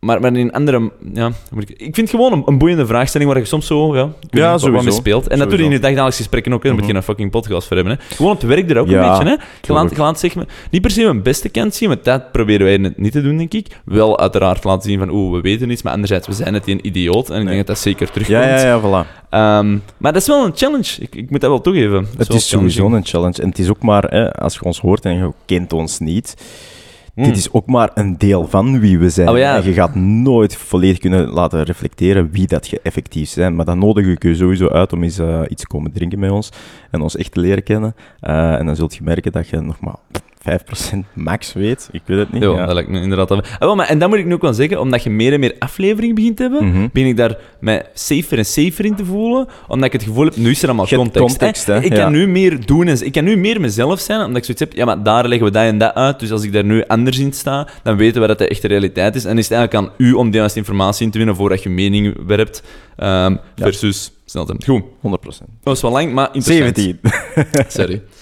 maar, 0.00 0.20
maar 0.20 0.36
in 0.36 0.52
andere... 0.52 0.90
Ja, 1.12 1.30
ik, 1.58 1.70
ik 1.70 1.94
vind 1.94 1.96
het 1.96 2.10
gewoon 2.10 2.32
een, 2.32 2.42
een, 2.46 2.58
boeiende 2.58 2.86
vraagstelling 2.86 3.30
waar 3.30 3.40
je 3.40 3.46
soms 3.46 3.66
zo 3.66 3.96
ja, 3.96 4.08
ja, 4.30 4.50
wat, 4.50 4.60
wat 4.60 4.82
mee 4.82 4.92
speelt. 4.92 5.28
En 5.28 5.38
dat 5.38 5.50
doe 5.50 5.58
je 5.58 5.64
in 5.64 5.70
je 5.70 5.78
dagelijks 5.78 6.16
gesprekken 6.16 6.52
ook. 6.52 6.62
Daar 6.62 6.74
moet 6.74 6.86
je 6.86 6.94
een 6.94 7.02
fucking 7.02 7.30
podcast 7.30 7.66
voor 7.66 7.76
hebben. 7.76 7.98
Hè. 7.98 8.14
Gewoon 8.14 8.32
op 8.32 8.40
het 8.40 8.50
werk 8.50 8.70
er 8.70 8.78
ook 8.78 8.86
een 8.86 9.00
beetje. 9.00 9.24
Hè. 9.24 9.36
Je 9.60 9.72
laat, 9.72 9.90
je 9.90 9.96
laat 9.96 10.20
zeg 10.20 10.34
maar, 10.34 10.46
niet 10.70 10.82
per 10.82 10.90
se 10.90 11.02
mijn 11.02 11.22
beste 11.22 11.48
kant 11.48 11.74
zien, 11.74 11.88
maar 11.88 11.98
dat 12.02 12.32
proberen 12.32 12.66
wij 12.66 12.92
niet 12.96 13.12
te 13.12 13.22
doen, 13.22 13.36
denk 13.36 13.52
ik. 13.52 13.66
Wel 13.84 14.18
uiteraard 14.18 14.64
laten 14.64 14.90
zien 14.90 14.98
van, 14.98 15.10
oeh, 15.10 15.32
we 15.32 15.40
weten 15.40 15.70
iets, 15.70 15.82
maar 15.82 15.92
anderzijds, 15.92 16.26
we 16.26 16.32
zijn 16.32 16.54
het 16.54 16.68
een 16.68 16.86
idioot. 16.86 17.30
En 17.30 17.40
ik 17.40 17.46
denk 17.46 17.56
dat 17.56 17.66
dat 17.66 17.78
zeker 17.78 18.10
terugkomt. 18.10 18.38
Ja, 18.38 18.58
ja, 18.58 18.66
ja, 18.66 18.80
voilà. 18.80 19.18
Um, 19.30 19.82
maar 19.96 20.12
dat 20.12 20.22
is 20.22 20.28
wel 20.28 20.44
een 20.44 20.52
challenge. 20.54 20.96
Ik, 20.98 21.14
ik 21.14 21.30
moet 21.30 21.40
dat 21.40 21.50
wel 21.50 21.60
toegeven. 21.60 22.06
Het 22.18 22.32
is 22.32 22.48
sowieso 22.48 22.86
een 22.86 23.06
challenge. 23.06 23.42
En 23.42 23.48
het 23.48 23.58
is 23.58 23.68
ook 23.68 23.82
maar, 23.82 24.02
hè, 24.02 24.32
als 24.32 24.54
je 24.54 24.62
ons 24.62 24.80
hoort 24.80 25.04
en 25.04 25.16
je 25.16 25.32
kent 25.44 25.72
ons 25.72 25.98
niet 25.98 26.34
dit 27.14 27.24
hmm. 27.24 27.34
is 27.34 27.52
ook 27.52 27.66
maar 27.66 27.90
een 27.94 28.18
deel 28.18 28.48
van 28.48 28.80
wie 28.80 28.98
we 28.98 29.10
zijn. 29.10 29.28
Oh, 29.28 29.38
ja. 29.38 29.56
En 29.56 29.64
je 29.64 29.72
gaat 29.72 29.94
nooit 29.94 30.56
volledig 30.56 30.98
kunnen 30.98 31.28
laten 31.28 31.62
reflecteren 31.62 32.30
wie 32.30 32.46
dat 32.46 32.68
je 32.68 32.80
effectief 32.82 33.34
bent. 33.34 33.56
Maar 33.56 33.64
dan 33.64 33.78
nodig 33.78 34.06
ik 34.06 34.22
je 34.22 34.34
sowieso 34.34 34.68
uit 34.68 34.92
om 34.92 35.02
eens 35.02 35.18
uh, 35.18 35.40
iets 35.48 35.62
te 35.62 35.66
komen 35.66 35.92
drinken 35.92 36.18
met 36.18 36.30
ons 36.30 36.52
en 36.90 37.00
ons 37.00 37.16
echt 37.16 37.32
te 37.32 37.40
leren 37.40 37.62
kennen. 37.62 37.94
Uh, 38.20 38.58
en 38.58 38.66
dan 38.66 38.76
zult 38.76 38.94
je 38.94 39.02
merken 39.02 39.32
dat 39.32 39.48
je 39.48 39.60
nog 39.60 39.80
maar 39.80 39.96
5% 40.40 40.98
max 41.12 41.52
weet. 41.52 41.88
Ik 41.92 42.02
weet 42.04 42.18
het 42.18 42.32
niet. 42.32 42.42
Ja, 42.42 42.66
dat 42.66 42.74
lijkt 42.74 42.88
me 42.88 43.00
inderdaad. 43.00 43.30
Ah, 43.30 43.58
wel, 43.58 43.74
maar, 43.74 43.88
en 43.88 43.98
dat 43.98 44.08
moet 44.08 44.18
ik 44.18 44.24
nu 44.24 44.34
ook 44.34 44.42
wel 44.42 44.52
zeggen, 44.52 44.80
omdat 44.80 45.02
je 45.02 45.10
meer 45.10 45.32
en 45.32 45.40
meer 45.40 45.54
afleveringen 45.58 46.14
begint 46.14 46.36
te 46.36 46.42
hebben, 46.42 46.64
mm 46.64 46.88
ben 46.92 47.06
ik 47.06 47.16
daar 47.16 47.36
mij 47.60 47.86
safer 47.94 48.38
en 48.38 48.46
safer 48.46 48.84
in 48.84 48.96
te 48.96 49.04
voelen, 49.04 49.48
omdat 49.68 49.86
ik 49.86 49.92
het 49.92 50.02
gevoel 50.02 50.24
heb, 50.24 50.36
nu 50.36 50.50
is 50.50 50.62
er 50.62 50.68
allemaal 50.68 50.86
context. 51.12 51.68
Ik 51.68 51.90
kan 51.90 52.12
nu 52.12 52.26
meer 52.26 52.66
doen 52.66 52.86
en 52.86 53.04
ik 53.04 53.12
kan 53.12 53.24
nu 53.24 53.36
meer 53.36 53.60
mezelf 53.60 54.00
zijn, 54.00 54.20
omdat 54.20 54.36
ik 54.36 54.44
zoiets 54.44 54.62
heb, 54.62 54.72
ja, 54.72 54.84
maar 54.84 55.02
daar 55.02 55.28
leggen 55.28 55.46
we 55.46 55.52
dat 55.52 55.62
en 55.62 55.78
dat 55.78 55.94
uit, 55.94 56.20
dus 56.20 56.30
als 56.30 56.42
ik 56.42 56.52
daar 56.52 56.64
nu 56.64 56.84
anders 56.86 57.18
in 57.18 57.32
sta, 57.32 57.68
dan 57.82 57.96
weten 57.96 58.20
we 58.20 58.26
dat 58.26 58.38
de 58.38 58.48
echte 58.48 58.66
realiteit 58.66 59.14
is. 59.14 59.24
En 59.24 59.38
is 59.38 59.48
het 59.48 59.58
eigenlijk 59.58 59.86
aan 59.86 59.94
u 60.06 60.12
om 60.12 60.30
de 60.30 60.36
juiste 60.36 60.58
informatie 60.58 61.04
in 61.04 61.10
te 61.10 61.18
winnen 61.18 61.36
voordat 61.36 61.62
je 61.62 61.68
mening 61.68 62.26
werpt, 62.26 62.62
um, 62.96 63.38
versus 63.56 64.12
snel 64.24 64.46
Goed. 64.64 64.82
100%. 64.82 64.92
Dat 65.02 65.44
was 65.62 65.80
wel 65.80 65.90
lang, 65.90 66.12
maar 66.12 66.28
interessant. 66.32 66.76
17. 66.76 67.00
Sorry. 67.68 68.02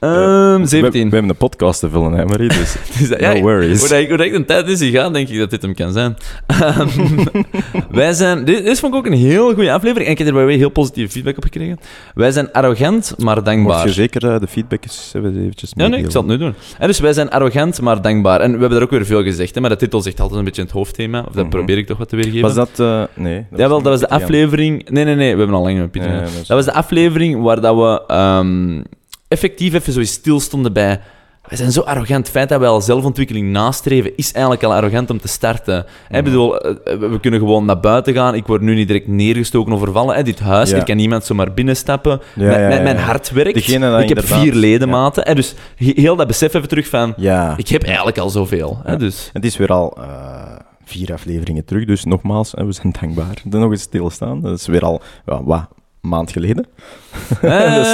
Um, 0.00 0.66
17. 0.66 0.80
We, 0.80 0.90
we, 0.90 1.14
hebben 1.14 1.30
een 1.30 1.36
podcast 1.36 1.80
te 1.80 1.90
vullen, 1.90 2.12
hè, 2.12 2.24
Marie, 2.24 2.48
dus, 2.48 2.76
dus 2.98 3.08
ja, 3.08 3.32
no 3.32 3.40
worries. 3.40 3.80
Hoe, 3.80 3.88
dat, 3.88 4.08
hoe 4.08 4.16
dat 4.16 4.30
de 4.30 4.44
tijd 4.44 4.68
is 4.68 4.80
gegaan, 4.80 5.12
denk 5.12 5.28
ik 5.28 5.38
dat 5.38 5.50
dit 5.50 5.62
hem 5.62 5.74
kan 5.74 5.92
zijn. 5.92 6.16
Um, 6.62 7.18
wij 7.90 8.12
zijn... 8.12 8.44
Dit, 8.44 8.64
dit 8.64 8.80
vond 8.80 8.92
ik 8.92 8.98
ook 8.98 9.06
een 9.06 9.18
heel 9.18 9.54
goede 9.54 9.72
aflevering 9.72 10.06
en 10.06 10.12
ik 10.12 10.18
heb 10.18 10.26
er 10.26 10.46
bij 10.46 10.54
heel 10.54 10.68
positieve 10.68 11.12
feedback 11.12 11.36
op 11.36 11.42
gekregen. 11.42 11.78
Wij 12.14 12.30
zijn 12.30 12.52
arrogant, 12.52 13.14
maar 13.18 13.34
dankbaar. 13.34 13.76
Mocht 13.76 13.82
je 13.82 13.92
zeker 13.92 14.24
uh, 14.24 14.40
de 14.40 14.46
feedback 14.46 14.82
eens 14.82 15.12
eventjes 15.14 15.72
Ja, 15.74 15.86
nee, 15.86 16.04
ik 16.04 16.10
zal 16.10 16.22
het 16.22 16.30
nu 16.30 16.38
doen. 16.38 16.54
En 16.78 16.86
dus 16.86 17.00
wij 17.00 17.12
zijn 17.12 17.30
arrogant, 17.30 17.80
maar 17.80 18.02
dankbaar. 18.02 18.40
En 18.40 18.52
we 18.52 18.58
hebben 18.58 18.70
daar 18.70 18.82
ook 18.82 18.90
weer 18.90 19.06
veel 19.06 19.22
gezegd, 19.22 19.54
hè, 19.54 19.60
maar 19.60 19.70
de 19.70 19.76
titel 19.76 20.02
zegt 20.02 20.20
altijd 20.20 20.38
een 20.38 20.44
beetje 20.44 20.62
het 20.62 20.70
hoofdthema, 20.70 21.18
of 21.18 21.24
dat 21.24 21.34
mm 21.34 21.40
-hmm. 21.40 21.50
probeer 21.50 21.78
ik 21.78 21.86
toch 21.86 21.98
wat 21.98 22.08
te 22.08 22.16
weergeven. 22.16 22.40
Was 22.40 22.54
dat... 22.54 22.70
Uh, 22.80 23.02
nee. 23.14 23.46
Dat 23.50 23.58
ja, 23.58 23.68
wel, 23.68 23.82
dat 23.82 23.92
was 23.92 24.00
de 24.00 24.08
aflevering... 24.08 24.90
Nee, 24.90 25.04
nee, 25.04 25.14
nee, 25.14 25.32
we 25.32 25.38
hebben 25.38 25.56
al 25.56 25.62
lang 25.62 25.78
met 25.78 25.90
Pieter. 25.90 26.20
Dat, 26.20 26.48
was 26.48 26.64
de 26.64 26.72
aflevering 26.72 27.42
waar 27.42 27.60
dat 27.60 27.76
we... 27.76 28.14
Um, 28.14 28.84
effectief 29.28 29.74
even 29.74 29.92
zo 29.92 30.02
stilstonden 30.02 30.72
bij... 30.72 31.00
We 31.48 31.56
zijn 31.56 31.72
zo 31.72 31.80
arrogant. 31.80 32.18
Het 32.26 32.30
feit 32.30 32.48
dat 32.48 32.60
we 32.60 32.66
al 32.66 32.80
zelfontwikkeling 32.80 33.50
nastreven, 33.50 34.16
is 34.16 34.32
eigenlijk 34.32 34.64
al 34.64 34.74
arrogant 34.74 35.10
om 35.10 35.20
te 35.20 35.28
starten. 35.28 35.86
Ik 36.10 36.24
bedoel, 36.24 36.60
eh, 36.60 36.98
we 36.98 37.20
kunnen 37.20 37.40
gewoon 37.40 37.64
naar 37.64 37.80
buiten 37.80 38.14
gaan. 38.14 38.34
Ik 38.34 38.46
word 38.46 38.60
nu 38.60 38.74
niet 38.74 38.86
direct 38.86 39.06
neergestoken 39.06 39.72
of 39.72 39.80
vervallen. 39.80 40.16
Hè. 40.16 40.22
Dit 40.22 40.38
huis, 40.38 40.70
er 40.70 40.84
kan 40.84 40.96
niemand 40.96 41.24
zomaar 41.24 41.54
binnenstappen. 41.54 42.20
Ja, 42.34 42.68
mijn 42.68 42.96
hart 42.96 43.30
werkt. 43.30 43.68
ik 43.68 44.08
heb 44.08 44.24
vier 44.24 44.54
ledematen. 44.54 45.34
Dus 45.34 45.54
heel 45.76 46.16
dat 46.16 46.26
besef 46.26 46.54
even 46.54 46.68
terug 46.68 46.88
van... 46.88 47.14
Ik 47.56 47.68
heb 47.68 47.82
eigenlijk 47.82 48.18
al 48.18 48.30
zoveel. 48.30 48.80
Hè, 48.84 48.96
dus. 48.96 49.30
Het 49.32 49.44
is 49.44 49.56
weer 49.56 49.72
al... 49.72 49.96
Uh 49.98 50.56
vier 50.88 51.12
afleveringen 51.12 51.64
terug. 51.64 51.84
Dus 51.84 52.04
nogmaals, 52.04 52.52
we 52.56 52.72
zijn 52.72 52.94
dankbaar. 53.00 53.42
Er 53.50 53.58
nog 53.58 53.70
eens 53.70 53.82
stilstaan. 53.82 54.40
Dat 54.40 54.58
is 54.58 54.66
weer 54.66 54.84
al 54.84 55.02
wat, 55.24 55.68
maand 56.00 56.32
geleden. 56.32 56.66
Dat 57.40 57.86
is 57.86 57.92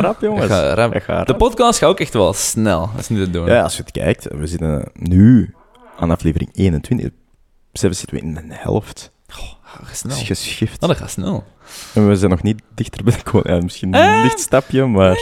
rap, 0.00 0.20
jongens. 0.20 0.48
De 0.48 1.34
podcast 1.38 1.78
gaat 1.78 1.88
ook 1.88 2.00
echt 2.00 2.12
wel 2.12 2.32
snel. 2.32 2.90
Dat 2.92 3.00
is 3.00 3.08
niet 3.08 3.24
te 3.24 3.30
doen. 3.30 3.46
Ja, 3.46 3.62
als 3.62 3.76
je 3.76 3.82
het 3.82 3.90
kijkt, 3.90 4.26
we 4.30 4.46
zitten 4.46 4.90
nu 4.94 5.54
aan 5.98 6.10
aflevering 6.10 6.50
21. 6.52 7.10
Zelfs 7.72 7.98
zitten 7.98 8.16
we 8.16 8.22
in 8.22 8.34
de 8.34 8.54
helft. 8.54 9.12
Oh, 9.30 9.90
snel. 9.92 10.16
geschift. 10.16 10.82
Oh, 10.82 10.88
dat 10.88 10.98
gaat 10.98 11.10
snel. 11.10 11.44
En 11.94 12.08
we 12.08 12.16
zijn 12.16 12.30
nog 12.30 12.42
niet 12.42 12.62
dichter 12.74 13.04
bij 13.04 13.14
de 13.24 13.40
ja, 13.42 13.60
Misschien 13.60 13.94
een 13.94 14.16
uh, 14.16 14.22
licht 14.22 14.40
stapje, 14.40 14.86
maar... 14.86 15.18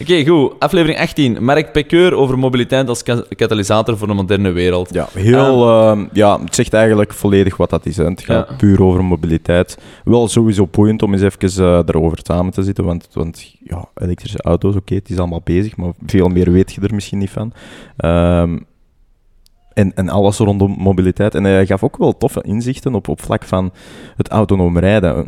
Oké, 0.00 0.26
goed. 0.26 0.52
Aflevering 0.58 0.98
18. 0.98 1.44
Mark 1.44 1.72
Pekeur 1.72 2.14
over 2.14 2.38
mobiliteit 2.38 2.88
als 2.88 3.02
katalysator 3.36 3.98
voor 3.98 4.06
de 4.06 4.14
moderne 4.14 4.50
wereld. 4.50 4.94
Ja, 4.94 5.08
heel, 5.12 5.68
uh, 5.68 6.04
ja, 6.12 6.40
het 6.40 6.54
zegt 6.54 6.72
eigenlijk 6.72 7.12
volledig 7.12 7.56
wat 7.56 7.70
dat 7.70 7.86
is. 7.86 7.96
Hè. 7.96 8.04
Het 8.04 8.20
gaat 8.20 8.56
puur 8.56 8.82
over 8.82 9.04
mobiliteit. 9.04 9.78
Wel 10.04 10.28
sowieso 10.28 10.66
boeiend 10.66 11.02
om 11.02 11.12
eens 11.12 11.22
even 11.22 11.62
uh, 11.62 11.78
erover 11.86 12.18
samen 12.22 12.52
te 12.52 12.62
zitten, 12.62 12.84
want, 12.84 13.08
want 13.12 13.54
ja, 13.64 13.88
elektrische 13.94 14.42
auto's, 14.42 14.76
oké, 14.76 14.94
het 14.94 15.10
is 15.10 15.18
allemaal 15.18 15.42
bezig, 15.44 15.76
maar 15.76 15.92
veel 16.06 16.28
meer 16.28 16.52
weet 16.52 16.72
je 16.72 16.80
er 16.80 16.94
misschien 16.94 17.18
niet 17.18 17.30
van. 17.30 17.52
Um, 18.04 18.66
en, 19.72 19.94
en 19.94 20.08
alles 20.08 20.38
rondom 20.38 20.76
mobiliteit. 20.78 21.34
En 21.34 21.44
hij 21.44 21.66
gaf 21.66 21.84
ook 21.84 21.96
wel 21.96 22.16
toffe 22.16 22.42
inzichten 22.42 22.94
op, 22.94 23.08
op 23.08 23.22
vlak 23.22 23.44
van 23.44 23.72
het 24.16 24.28
autonoom 24.28 24.78
rijden 24.78 25.26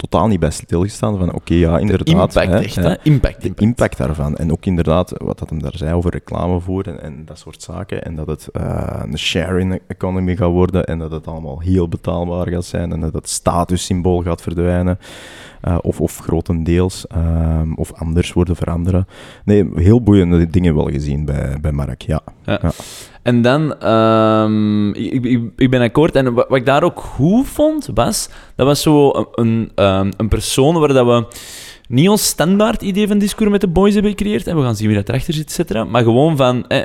totaal 0.00 0.26
niet 0.26 0.40
bij 0.40 0.50
stilgestaan. 0.50 1.18
Van 1.18 1.34
oké, 1.34 1.54
ja, 1.54 1.78
inderdaad. 1.78 2.08
impact, 2.08 2.34
hè, 2.34 2.58
echt, 2.58 2.76
hè? 2.76 2.94
Impact, 3.02 3.42
de 3.42 3.52
impact. 3.56 3.96
daarvan. 3.96 4.36
En 4.36 4.52
ook 4.52 4.66
inderdaad, 4.66 5.12
wat 5.16 5.38
dat 5.38 5.50
hem 5.50 5.62
daar 5.62 5.76
zei 5.76 5.94
over 5.94 6.10
reclamevoer 6.10 6.88
en, 6.88 7.02
en 7.02 7.24
dat 7.24 7.38
soort 7.38 7.62
zaken. 7.62 8.02
En 8.02 8.16
dat 8.16 8.26
het 8.26 8.48
uh, 8.52 9.00
een 9.02 9.18
sharing 9.18 9.80
economy 9.86 10.36
gaat 10.36 10.50
worden 10.50 10.84
en 10.84 10.98
dat 10.98 11.10
het 11.10 11.26
allemaal 11.26 11.60
heel 11.60 11.88
betaalbaar 11.88 12.48
gaat 12.48 12.64
zijn 12.64 12.92
en 12.92 13.00
dat 13.00 13.14
het 13.14 13.28
statussymbool 13.28 14.22
gaat 14.22 14.42
verdwijnen. 14.42 14.98
Uh, 15.68 15.78
of, 15.80 16.00
of 16.00 16.18
grotendeels, 16.18 17.06
um, 17.16 17.74
of 17.74 17.92
anders 17.92 18.32
worden 18.32 18.56
veranderen. 18.56 19.06
Nee, 19.44 19.68
heel 19.74 20.02
boeiende 20.02 20.50
dingen 20.50 20.74
wel 20.74 20.90
gezien 20.90 21.24
bij, 21.24 21.58
bij 21.60 21.72
Mark, 21.72 22.02
ja. 22.02 22.20
ja. 22.44 22.58
ja. 22.62 22.70
En 23.22 23.42
dan, 23.42 23.80
ehm, 23.80 24.90
ik, 24.90 25.24
ik, 25.24 25.42
ik 25.56 25.70
ben 25.70 25.80
akkoord. 25.80 26.14
En 26.14 26.34
wat, 26.34 26.48
wat 26.48 26.58
ik 26.58 26.66
daar 26.66 26.82
ook 26.82 27.00
goed 27.00 27.46
vond, 27.46 27.88
was, 27.94 28.28
dat 28.54 28.66
was 28.66 28.82
zo 28.82 29.10
een, 29.10 29.26
een, 29.34 29.70
ehm, 29.74 30.10
een 30.16 30.28
persoon 30.28 30.78
waar 30.78 30.92
dat 30.92 31.06
we 31.06 31.26
niet 31.90 32.08
ons 32.08 32.24
standaard 32.26 32.82
idee 32.82 33.08
van 33.08 33.18
discours 33.18 33.50
met 33.50 33.60
de 33.60 33.68
boys 33.68 33.92
hebben 33.92 34.10
gecreëerd. 34.10 34.46
En 34.46 34.56
we 34.56 34.62
gaan 34.62 34.76
zien 34.76 34.86
wie 34.86 34.96
dat 34.96 35.08
erachter 35.08 35.34
zit, 35.34 35.44
et 35.44 35.52
cetera. 35.52 35.84
Maar 35.84 36.02
gewoon 36.02 36.36
van, 36.36 36.66
eh, 36.66 36.80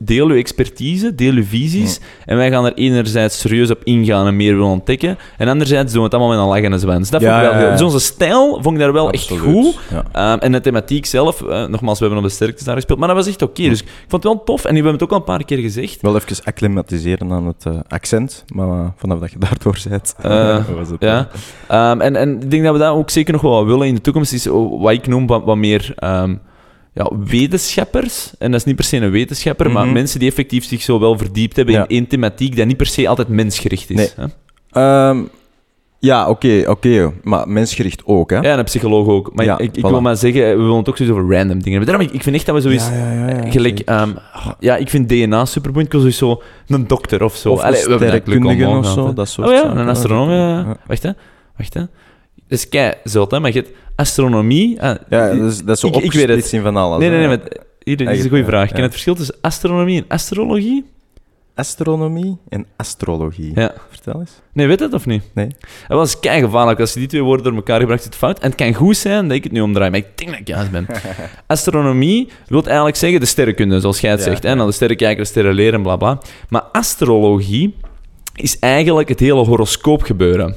deel 0.00 0.28
uw 0.28 0.36
expertise, 0.36 1.14
deel 1.14 1.32
uw 1.32 1.44
visies. 1.44 2.00
En 2.26 2.36
wij 2.36 2.50
gaan 2.50 2.64
er 2.64 2.74
enerzijds 2.74 3.38
serieus 3.38 3.70
op 3.70 3.80
ingaan 3.84 4.26
en 4.26 4.36
meer 4.36 4.52
willen 4.54 4.70
ontdekken. 4.70 5.18
En 5.38 5.48
anderzijds 5.48 5.92
doen 5.92 5.98
we 6.00 6.04
het 6.06 6.14
allemaal 6.14 6.32
met 6.36 6.42
een 6.42 6.52
lach 6.52 6.62
en 6.62 6.72
een 6.72 6.78
zwens. 6.78 7.10
Dat 7.10 7.20
Ja, 7.20 7.40
vond 7.40 7.54
ik 7.54 7.60
wel. 7.60 7.70
Dus 7.70 7.82
onze 7.82 8.00
stijl 8.00 8.58
vond 8.62 8.74
ik 8.74 8.80
daar 8.80 8.92
wel 8.92 9.06
Absoluut, 9.08 9.44
echt 9.44 9.52
goed. 9.52 9.78
Ehm, 10.12 10.38
en 10.38 10.52
de 10.52 10.60
thematiek 10.60 11.06
zelf, 11.06 11.42
eh, 11.42 11.66
nogmaals, 11.66 11.98
we 11.98 12.04
hebben 12.04 12.24
op 12.24 12.28
de 12.28 12.34
sterktes 12.34 12.64
daar 12.64 12.74
gespeeld. 12.74 12.98
Maar 12.98 13.08
dat 13.08 13.16
was 13.16 13.26
echt 13.26 13.42
oké. 13.42 13.62
Dus 13.68 13.80
ik 13.80 13.88
vond 14.08 14.22
het 14.22 14.32
wel 14.32 14.44
tof. 14.44 14.64
En 14.64 14.68
we 14.68 14.74
hebben 14.74 14.92
het 14.92 15.02
ook 15.02 15.10
al 15.10 15.16
een 15.16 15.24
paar 15.24 15.44
keer 15.44 15.58
gezegd. 15.58 16.02
Wel 16.02 16.16
even 16.16 16.44
acclimatiseren 16.44 17.32
aan 17.32 17.46
het 17.46 17.66
eh, 17.66 17.72
accent, 17.88 18.44
maar 18.54 18.68
eh, 18.68 18.86
vanaf 18.96 19.18
dat 19.18 19.30
je 19.30 19.38
daardoor 19.38 19.78
bent, 19.88 20.14
was 20.76 20.88
het 20.88 21.00
Ja. 21.00 21.28
Ehm, 21.68 22.00
en, 22.00 22.16
en 22.16 22.42
ik 22.42 22.50
denk 22.50 22.64
dat 22.64 22.72
we 22.72 22.78
dat 22.78 22.94
ook 22.94 23.10
zeker 23.10 23.32
nog 23.32 23.42
wel 23.42 23.66
willen 23.66 23.86
in 23.86 23.94
de 23.94 24.00
toekomst. 24.00 24.32
Is 24.32 24.45
wat 24.80 24.92
ik 24.92 25.06
noem 25.06 25.26
wat, 25.26 25.44
wat 25.44 25.56
meer 25.56 25.92
ehm, 25.96 26.34
ja, 26.94 27.10
wetenschappers. 27.24 28.32
En 28.38 28.50
dat 28.50 28.60
is 28.60 28.66
niet 28.66 28.76
per 28.76 28.84
se 28.84 28.96
een 28.96 29.10
wetenschapper, 29.10 29.70
maar 29.70 29.84
Mhm. 29.84 29.92
mensen 29.94 30.18
die 30.20 30.28
effectief 30.28 30.64
zich 30.64 30.82
zo 30.82 31.00
wel 31.00 31.18
verdiept 31.18 31.56
hebben 31.56 31.74
Ja. 31.74 31.80
in 31.82 31.88
één 31.88 32.06
thematiek, 32.06 32.56
dat 32.56 32.66
niet 32.66 32.76
per 32.76 32.86
se 32.86 33.08
altijd 33.08 33.28
mensgericht 33.28 33.90
is. 33.90 33.96
Nee. 33.96 34.08
Hè? 34.16 34.24
Ehm, 35.08 35.22
ja, 35.98 36.28
oké, 36.28 36.62
oké, 36.66 37.12
maar 37.22 37.48
mensgericht 37.48 38.02
ook, 38.04 38.30
hè? 38.30 38.36
Ja, 38.36 38.52
en 38.52 38.58
een 38.58 38.64
psycholoog 38.64 39.06
ook. 39.06 39.30
Maar 39.34 39.44
Ja, 39.44 39.58
ik, 39.58 39.76
ik 39.76 39.84
voilà. 39.86 39.88
wil 39.90 40.00
maar 40.00 40.16
zeggen, 40.16 40.40
we 40.42 40.56
willen 40.56 40.76
het 40.76 40.88
ook 40.88 40.96
sowieso 40.96 41.20
over 41.20 41.36
random 41.36 41.62
dingen 41.62 41.78
hebben. 41.78 41.86
Daarom, 41.86 42.06
ik, 42.06 42.12
ik 42.12 42.22
vind 42.22 42.36
echt 42.36 42.46
dat 42.46 42.54
we 42.54 42.60
sowieso... 42.60 42.90
ja, 42.92 43.12
ja, 43.12 43.28
ja, 43.44 43.50
Gelijk, 43.50 43.78
ehm, 43.80 44.10
ja, 44.58 44.76
ik 44.76 44.88
vind 44.90 45.08
DNA 45.08 45.44
superboeiend. 45.44 45.94
Ik 45.94 46.00
wil 46.00 46.10
sowieso 46.12 46.42
een 46.68 46.86
dokter 46.86 47.22
of 47.24 47.36
zo. 47.36 47.50
Of 47.50 47.58
een 47.58 47.64
Allee, 47.64 47.80
sterrenkundige 47.80 48.68
of 48.68 48.86
zo, 48.86 49.12
dat 49.12 49.28
soort 49.28 49.48
Oh 49.48 49.54
ja, 49.54 49.64
een 49.74 49.88
astronoom. 49.88 50.76
Wacht, 50.86 51.02
hè. 51.02 51.10
Wacht, 51.56 51.74
hè. 51.74 51.80
Dat 52.48 52.58
is 52.58 52.68
kei 52.68 52.92
zot, 53.04 53.30
hè. 53.30 53.40
Maar 53.40 53.52
je 53.52 53.58
hebt 53.58 53.70
astronomie... 53.96 54.82
ah, 54.82 54.96
Ja, 55.08 55.34
dat 55.34 55.52
is, 55.52 55.58
dat 55.62 55.74
is 55.74 55.80
zo 55.80 55.86
Ik- 55.86 55.94
ik 55.96 56.12
weet 56.12 56.28
het. 56.28 56.60
van 56.62 56.76
alles. 56.76 56.98
Nee, 56.98 57.08
nee, 57.10 57.18
nee. 57.18 57.28
maar 57.28 57.38
hier, 57.84 57.96
dit 57.96 58.08
is 58.08 58.18
een 58.18 58.28
goede 58.28 58.36
ja, 58.42 58.44
vraag. 58.48 58.72
Ken 58.72 58.82
het 58.82 58.90
verschil 58.90 59.14
tussen 59.14 59.34
astronomie 59.40 59.98
en 59.98 60.04
astrologie? 60.08 60.84
Astronomie 61.54 62.36
en 62.48 62.66
astrologie. 62.76 63.52
Ja. 63.54 63.72
Vertel 63.90 64.20
eens. 64.20 64.30
Nee, 64.52 64.66
weet 64.66 64.80
het 64.80 64.92
of 64.94 65.06
niet? 65.06 65.22
Nee. 65.34 65.46
Dat 65.88 65.98
was 65.98 66.20
kei 66.20 66.40
gevaarlijk. 66.40 66.80
Als 66.80 66.92
je 66.92 66.98
die 66.98 67.08
twee 67.08 67.22
woorden 67.22 67.44
door 67.44 67.54
elkaar 67.54 67.78
gebruikt, 67.78 68.02
is 68.02 68.08
het 68.08 68.18
fout. 68.18 68.38
En 68.38 68.46
het 68.48 68.54
kan 68.58 68.74
goed 68.74 68.96
zijn 68.96 69.28
dat 69.28 69.36
ik 69.36 69.42
het 69.44 69.52
nu 69.52 69.60
omdraai, 69.60 69.90
maar 69.90 69.98
ik 69.98 70.06
denk 70.18 70.30
dat 70.30 70.40
ik 70.40 70.48
juist 70.48 70.70
ben. 70.70 70.86
Astronomie 71.46 72.28
wil 72.46 72.64
eigenlijk 72.64 72.96
zeggen 72.96 73.20
de 73.20 73.26
sterrenkunde, 73.26 73.80
zoals 73.80 74.00
jij 74.00 74.10
het 74.10 74.20
Ja, 74.20 74.26
zegt. 74.26 74.42
Hè? 74.42 74.48
ja. 74.48 74.54
Dan 74.54 74.66
de 74.66 74.72
sterren 74.72 74.96
kijken, 74.96 75.22
de 75.22 75.28
sterren 75.28 75.54
leren, 75.54 75.82
bla 75.82 75.96
bla. 75.96 76.18
Maar 76.48 76.62
astrologie 76.62 77.74
is 78.34 78.58
eigenlijk 78.58 79.08
het 79.08 79.20
hele 79.20 79.44
horoscoop 79.44 80.02
gebeuren. 80.02 80.54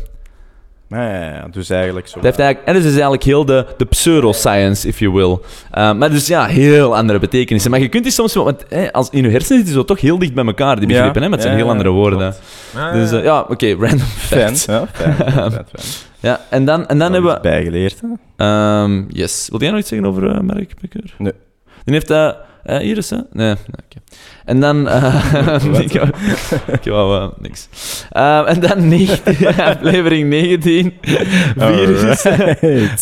Ja, 0.89 1.12
ja, 1.13 1.34
ja, 1.34 1.47
dus 1.52 1.69
eigenlijk 1.69 2.08
zo. 2.08 2.13
Dat 2.15 2.23
heeft 2.23 2.39
eigenlijk, 2.39 2.67
en 2.67 2.73
dus 2.75 2.84
is 2.84 2.91
eigenlijk 2.91 3.23
heel 3.23 3.45
de, 3.45 3.65
de 3.78 3.86
pseudoscience, 3.86 4.88
if 4.88 4.99
you 4.99 5.12
will. 5.12 5.38
Uh, 5.78 5.93
maar 5.93 6.10
dus 6.10 6.28
ja, 6.28 6.45
heel 6.45 6.95
andere 6.95 7.19
betekenissen. 7.19 7.71
Maar 7.71 7.80
je 7.80 7.88
kunt 7.89 8.04
die 8.04 8.12
soms 8.12 8.34
wel... 8.34 8.43
Want 8.43 8.65
hè, 8.69 8.93
als 8.93 9.10
in 9.10 9.23
je 9.23 9.30
hersenen 9.30 9.45
zitten 9.47 9.65
die 9.65 9.73
zo 9.73 9.86
toch 9.86 10.02
heel 10.02 10.19
dicht 10.19 10.34
bij 10.34 10.45
elkaar, 10.45 10.80
die 10.80 10.88
Ja. 10.89 10.93
begrippen, 10.95 11.21
hè? 11.21 11.28
Maar 11.30 11.38
het 11.38 11.47
zijn 11.47 11.54
Ja, 11.58 11.60
heel 11.63 11.71
ja, 11.71 11.78
andere 11.78 11.95
woorden. 11.95 12.36
Dus 12.93 13.12
eh, 13.12 13.23
ja, 13.23 13.39
oké, 13.49 13.73
random 13.80 13.99
Fan, 13.99 14.56
fact. 14.56 14.65
ja, 14.65 14.88
fijn, 14.93 15.13
fijn, 15.32 15.52
fijn. 15.52 15.65
Ja, 16.19 16.41
en 16.49 16.65
dan, 16.65 16.88
en 16.88 16.97
dan 16.99 17.13
hebben 17.13 17.34
we... 17.34 17.39
bijgeleerd, 17.41 18.02
hè? 18.02 18.08
Ehm, 18.45 19.04
yes. 19.08 19.47
Wil 19.52 19.60
jij 19.60 19.69
nog 19.69 19.80
iets 19.80 19.89
zeggen 19.89 20.08
over 20.08 20.23
uh, 20.23 20.39
Mark? 20.39 20.73
Nee. 21.17 21.34
Die 21.84 21.93
heeft 21.93 22.08
dat... 22.08 22.38
Iris, 22.77 23.10
hè? 23.10 23.17
Nee. 23.32 23.55
En 24.45 24.60
dan... 24.60 24.88
eh, 24.88 25.55
ik 25.86 25.91
wou- 25.91 26.10
ik 26.71 26.84
wou 26.84 27.21
eh, 27.21 27.27
niks. 27.41 27.69
Ehm, 28.12 28.45
en 28.45 28.60
dan 28.60 28.88
19, 28.88 29.47
aflevering 29.63 30.29
19. 30.29 30.93
Virussen. 31.58 32.39
Er 32.62 32.93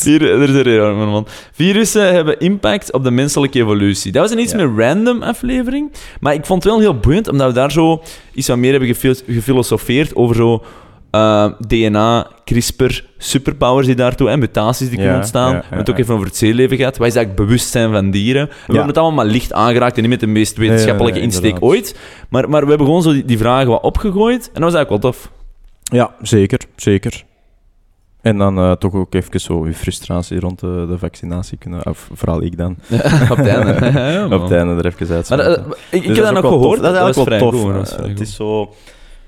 is 0.49 0.55
er 0.55 0.67
een 0.67 1.09
man. 1.09 1.27
Virussen 1.51 2.13
hebben 2.13 2.39
impact 2.39 2.91
op 2.93 3.03
de 3.03 3.11
menselijke 3.11 3.59
evolutie. 3.59 4.11
Dat 4.11 4.21
was 4.21 4.31
een 4.31 4.39
iets 4.39 4.51
Ja. 4.51 4.57
meer 4.65 4.85
random 4.85 5.21
aflevering. 5.23 5.91
Maar 6.19 6.33
ik 6.33 6.45
vond 6.45 6.63
het 6.63 6.71
wel 6.71 6.81
heel 6.81 6.99
boeiend, 6.99 7.27
omdat 7.27 7.47
we 7.47 7.53
daar 7.53 7.71
zo 7.71 8.01
iets 8.33 8.47
wat 8.47 8.57
meer 8.57 8.71
hebben 8.71 8.89
gefil- 8.89 9.15
gefilosofeerd 9.27 10.15
over 10.15 10.35
zo... 10.35 10.63
eh, 11.17 11.45
DNA, 11.67 12.27
CRISPR, 12.45 13.03
superpowers 13.17 13.85
die 13.85 13.95
daartoe 13.95 14.29
en 14.29 14.39
mutaties 14.39 14.87
die 14.89 14.97
kunnen 14.97 15.15
ontstaan. 15.15 15.51
we 15.51 15.59
hebben 15.59 15.77
het 15.77 15.89
ook 15.89 15.97
even 15.97 16.13
over 16.13 16.25
het 16.25 16.35
zeeleven 16.37 16.77
gehad. 16.77 16.93
Is 16.93 16.99
eigenlijk 16.99 17.35
bewustzijn 17.35 17.91
van 17.91 18.11
dieren? 18.11 18.47
We 18.47 18.53
hebben 18.65 18.87
het 18.87 18.97
allemaal 18.97 19.25
maar 19.25 19.33
licht 19.33 19.53
aangeraakt 19.53 19.95
en 19.95 20.01
niet 20.01 20.11
met 20.11 20.19
de 20.19 20.27
meest 20.27 20.57
wetenschappelijke 20.57 21.19
insteek 21.19 21.57
ooit. 21.59 21.99
Maar, 22.29 22.49
maar 22.49 22.61
we 22.61 22.69
hebben 22.69 22.85
gewoon 22.87 23.01
zo 23.01 23.11
die, 23.11 23.25
die 23.25 23.37
vragen 23.37 23.67
wat 23.67 23.81
opgegooid. 23.81 24.45
En 24.53 24.61
dat 24.61 24.71
was 24.71 24.73
eigenlijk 24.73 25.03
wel 25.03 25.11
tof. 25.11 25.31
Ja, 25.83 26.11
zeker, 26.21 26.59
zeker. 26.75 27.23
En 28.21 28.37
dan 28.37 28.57
eh, 28.57 28.71
toch 28.71 28.93
ook 28.93 29.13
even 29.13 29.39
zo 29.39 29.67
je 29.67 29.73
frustratie 29.73 30.39
rond 30.39 30.59
de, 30.59 30.85
de 30.89 30.97
vaccinatie 30.97 31.57
kunnen, 31.57 31.85
of 31.85 32.09
vooral 32.13 32.43
ik 32.43 32.57
dan, 32.57 32.71
op 33.31 33.37
het 33.37 33.47
einde. 33.47 33.91
Ja, 33.99 34.25
op 34.25 34.41
het 34.41 34.51
einde 34.51 34.73
er 34.73 34.85
even 34.85 35.15
uit. 35.15 35.29
Maar, 35.29 35.39
eh, 35.39 35.63
ik, 35.89 36.03
ik 36.03 36.07
Dus 36.07 36.15
heb 36.15 36.25
dat 36.25 36.33
nog 36.33 36.51
gehoord. 36.51 36.81
tof. 36.81 36.91
Dat 36.91 36.93
is 36.93 36.99
eigenlijk 36.99 37.39
wel 37.39 37.51
tof. 37.51 37.89
goed, 37.89 38.07
het 38.07 38.19
is 38.19 38.35
zo... 38.35 38.73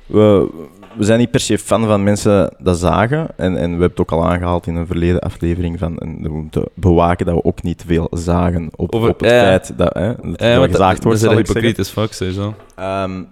We, 0.06 0.50
we 0.98 1.04
zijn 1.04 1.20
niet 1.20 1.32
per 1.32 1.40
se 1.40 1.58
fan 1.58 1.86
van 1.86 2.04
mensen 2.04 2.54
dat 2.60 2.78
zagen. 2.78 3.28
En, 3.36 3.58
en 3.58 3.64
we 3.64 3.70
hebben 3.70 3.90
het 3.90 4.00
ook 4.00 4.12
al 4.12 4.26
aangehaald 4.26 4.68
in 4.68 4.76
een 4.76 4.88
verleden 4.88 5.20
aflevering 5.20 5.80
van 5.80 5.98
en 5.98 6.22
we 6.22 6.30
moeten 6.30 6.64
bewaken 6.74 7.26
dat 7.26 7.36
we 7.36 7.44
ook 7.44 7.64
niet 7.64 7.84
veel 7.88 8.08
zagen 8.12 8.70
op, 8.76 8.94
Over- 8.96 9.10
op 9.10 9.20
het 9.20 9.30
ja. 9.30 9.40
feit 9.40 9.78
dat, 9.78 9.94
hè, 9.94 10.16
dat 10.16 10.40
Ja, 10.42 10.68
gezaagd 10.68 11.04
wordt, 11.04 11.22
dat 11.22 11.32
is 11.32 11.38
hypocriet 11.38 11.80
as 11.80 11.90
fuck, 11.90 12.14
sowieso. 12.14 12.54
Ehm, 12.76 13.24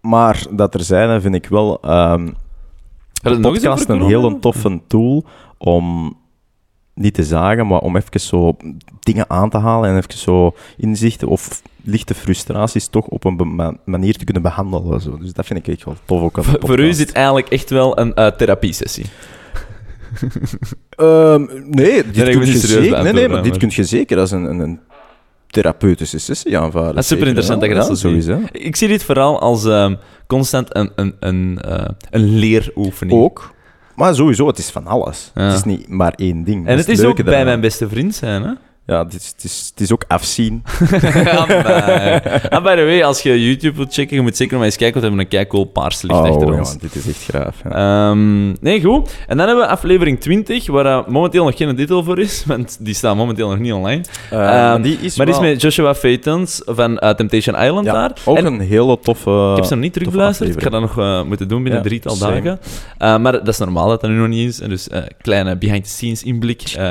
maar 0.00 0.46
dat 0.50 0.74
er 0.74 0.82
zijn, 0.82 1.20
vind 1.20 1.34
ik 1.34 1.46
wel 1.46 1.80
eens 3.22 3.40
podcast 3.40 3.88
een 3.88 4.02
hele 4.02 4.38
toffe 4.38 4.80
tool 4.86 5.24
om 5.58 6.16
niet 6.94 7.14
te 7.14 7.24
zagen, 7.24 7.66
maar 7.66 7.80
om 7.80 7.96
even 7.96 8.20
zo 8.20 8.56
dingen 9.00 9.30
aan 9.30 9.50
te 9.50 9.58
halen 9.58 9.90
en 9.90 9.96
even 9.96 10.18
zo 10.18 10.54
inzichten 10.76 11.28
of 11.28 11.62
lichte 11.84 12.14
frustraties 12.14 12.86
toch 12.86 13.06
op 13.06 13.24
een 13.24 13.78
manier 13.84 14.16
te 14.16 14.24
kunnen 14.24 14.42
behandelen. 14.42 15.00
Zo. 15.00 15.18
Dus 15.18 15.32
dat 15.32 15.46
vind 15.46 15.58
ik 15.58 15.74
echt 15.74 15.84
wel 15.84 15.96
tof 16.04 16.22
ook 16.22 16.38
Voor, 16.44 16.58
voor 16.60 16.80
u 16.80 16.88
is 16.88 16.96
dit 16.96 17.12
eigenlijk 17.12 17.48
echt 17.48 17.70
wel 17.70 17.98
een 17.98 18.14
eh 18.14 18.26
therapiesessie. 18.26 19.04
Ehm, 20.96 21.46
nee, 21.70 22.10
dit 22.10 22.28
kun 22.28 22.46
je 22.46 22.58
zeker, 22.58 23.02
nee, 23.02 23.12
nee, 23.12 23.28
maar 23.28 23.42
dit 23.42 23.56
kun 23.56 23.70
je 23.72 23.84
zeker 23.84 24.18
als 24.18 24.30
een, 24.30 24.44
een, 24.44 24.58
een 24.58 24.80
therapeutische 25.46 26.18
sessie 26.18 26.58
aanvaarden. 26.58 26.94
Dat 26.94 27.02
is 27.02 27.08
super 27.08 27.26
interessant 27.26 27.60
dat 27.60 27.68
je 27.68 27.74
dat 27.74 27.86
ja, 27.88 27.94
zo 27.94 28.08
ziet. 28.08 28.24
sowieso. 28.24 28.48
Ik 28.52 28.76
zie 28.76 28.88
dit 28.88 29.04
vooral 29.04 29.40
als 29.40 29.64
ehm, 29.64 29.94
constant 30.26 30.76
een, 30.76 30.90
een, 30.94 31.14
een, 31.20 31.60
eh, 31.60 31.88
een 32.10 32.38
leeroefening. 32.38 33.20
Ook. 33.20 33.54
Maar 33.94 34.14
sowieso, 34.14 34.46
het 34.46 34.58
is 34.58 34.70
van 34.70 34.86
alles. 34.86 35.30
Ja. 35.34 35.42
Het 35.42 35.54
is 35.54 35.64
niet 35.64 35.88
maar 35.88 36.12
één 36.16 36.44
ding. 36.44 36.66
En 36.66 36.76
het 36.76 36.88
is 36.88 37.02
ook 37.02 37.24
bij 37.24 37.44
mijn 37.44 37.60
beste 37.60 37.88
vriend 37.88 38.14
zijn, 38.14 38.42
hè? 38.42 38.52
Ja, 38.92 39.04
het 39.04 39.14
is, 39.14 39.32
het, 39.36 39.44
is, 39.44 39.70
het 39.70 39.80
is 39.80 39.92
ook 39.92 40.04
afzien. 40.08 40.62
Ah, 42.52 42.62
by 42.62 42.74
the 42.74 42.84
way, 42.84 43.02
als 43.02 43.22
je 43.22 43.44
YouTube 43.44 43.76
wilt 43.76 43.92
checken, 43.92 44.16
je 44.16 44.22
moet 44.22 44.36
zeker 44.36 44.56
maar 44.56 44.66
eens 44.66 44.76
kijken, 44.76 45.00
want 45.00 45.12
we 45.12 45.18
hebben 45.18 45.38
een 45.38 45.46
keicool 45.46 45.64
paars 45.64 46.02
licht 46.02 46.20
achter 46.20 46.52
ja, 46.52 46.58
ons. 46.58 46.78
dit 46.78 46.94
is 46.94 47.08
echt 47.08 47.24
graaf. 47.24 47.56
Ja. 47.64 48.10
Ehm, 48.10 48.48
nee, 48.60 48.80
goed. 48.80 49.16
En 49.26 49.36
dan 49.36 49.46
hebben 49.46 49.64
we 49.64 49.70
aflevering 49.70 50.20
20, 50.20 50.66
waar 50.66 50.86
eh, 50.86 51.06
momenteel 51.06 51.44
nog 51.44 51.56
geen 51.56 51.76
titel 51.76 52.04
voor 52.04 52.18
is, 52.18 52.44
want 52.46 52.76
die 52.80 52.94
staat 52.94 53.16
momenteel 53.16 53.48
nog 53.48 53.58
niet 53.58 53.72
online. 53.72 54.02
Eh, 54.30 54.38
maar 54.38 54.82
die 54.82 54.98
is 55.00 55.16
maar 55.16 55.26
die 55.26 55.34
is 55.34 55.40
met 55.40 55.60
Joshua 55.60 55.94
Phaetons 55.94 56.62
van 56.64 56.98
eh, 56.98 57.10
Temptation 57.10 57.56
Island 57.56 57.86
ja, 57.86 57.92
daar. 57.92 58.12
ook 58.24 58.36
En 58.36 58.46
een 58.46 58.60
hele 58.60 58.98
toffe... 58.98 59.48
ik 59.50 59.56
heb 59.56 59.64
ze 59.64 59.74
nog 59.74 59.82
niet 59.82 59.92
terugbeluisterd. 59.92 60.54
Ik 60.54 60.62
ga 60.62 60.68
dat 60.70 60.80
nog 60.80 61.24
moeten 61.26 61.48
doen 61.48 61.62
binnen 61.62 61.82
Ja, 61.82 61.88
drietal 61.88 62.14
same. 62.16 62.34
dagen. 62.34 62.58
Eh, 62.98 63.18
maar 63.18 63.32
dat 63.32 63.48
is 63.48 63.58
normaal 63.58 63.88
dat 63.88 64.00
dat 64.00 64.10
nu 64.10 64.16
nog 64.16 64.28
niet 64.28 64.48
is. 64.48 64.60
En 64.60 64.68
dus 64.68 64.88
eh 64.88 65.02
kleine 65.20 65.56
behind-the-scenes 65.56 66.22
inblik. 66.22 66.62
Eh, 66.62 66.88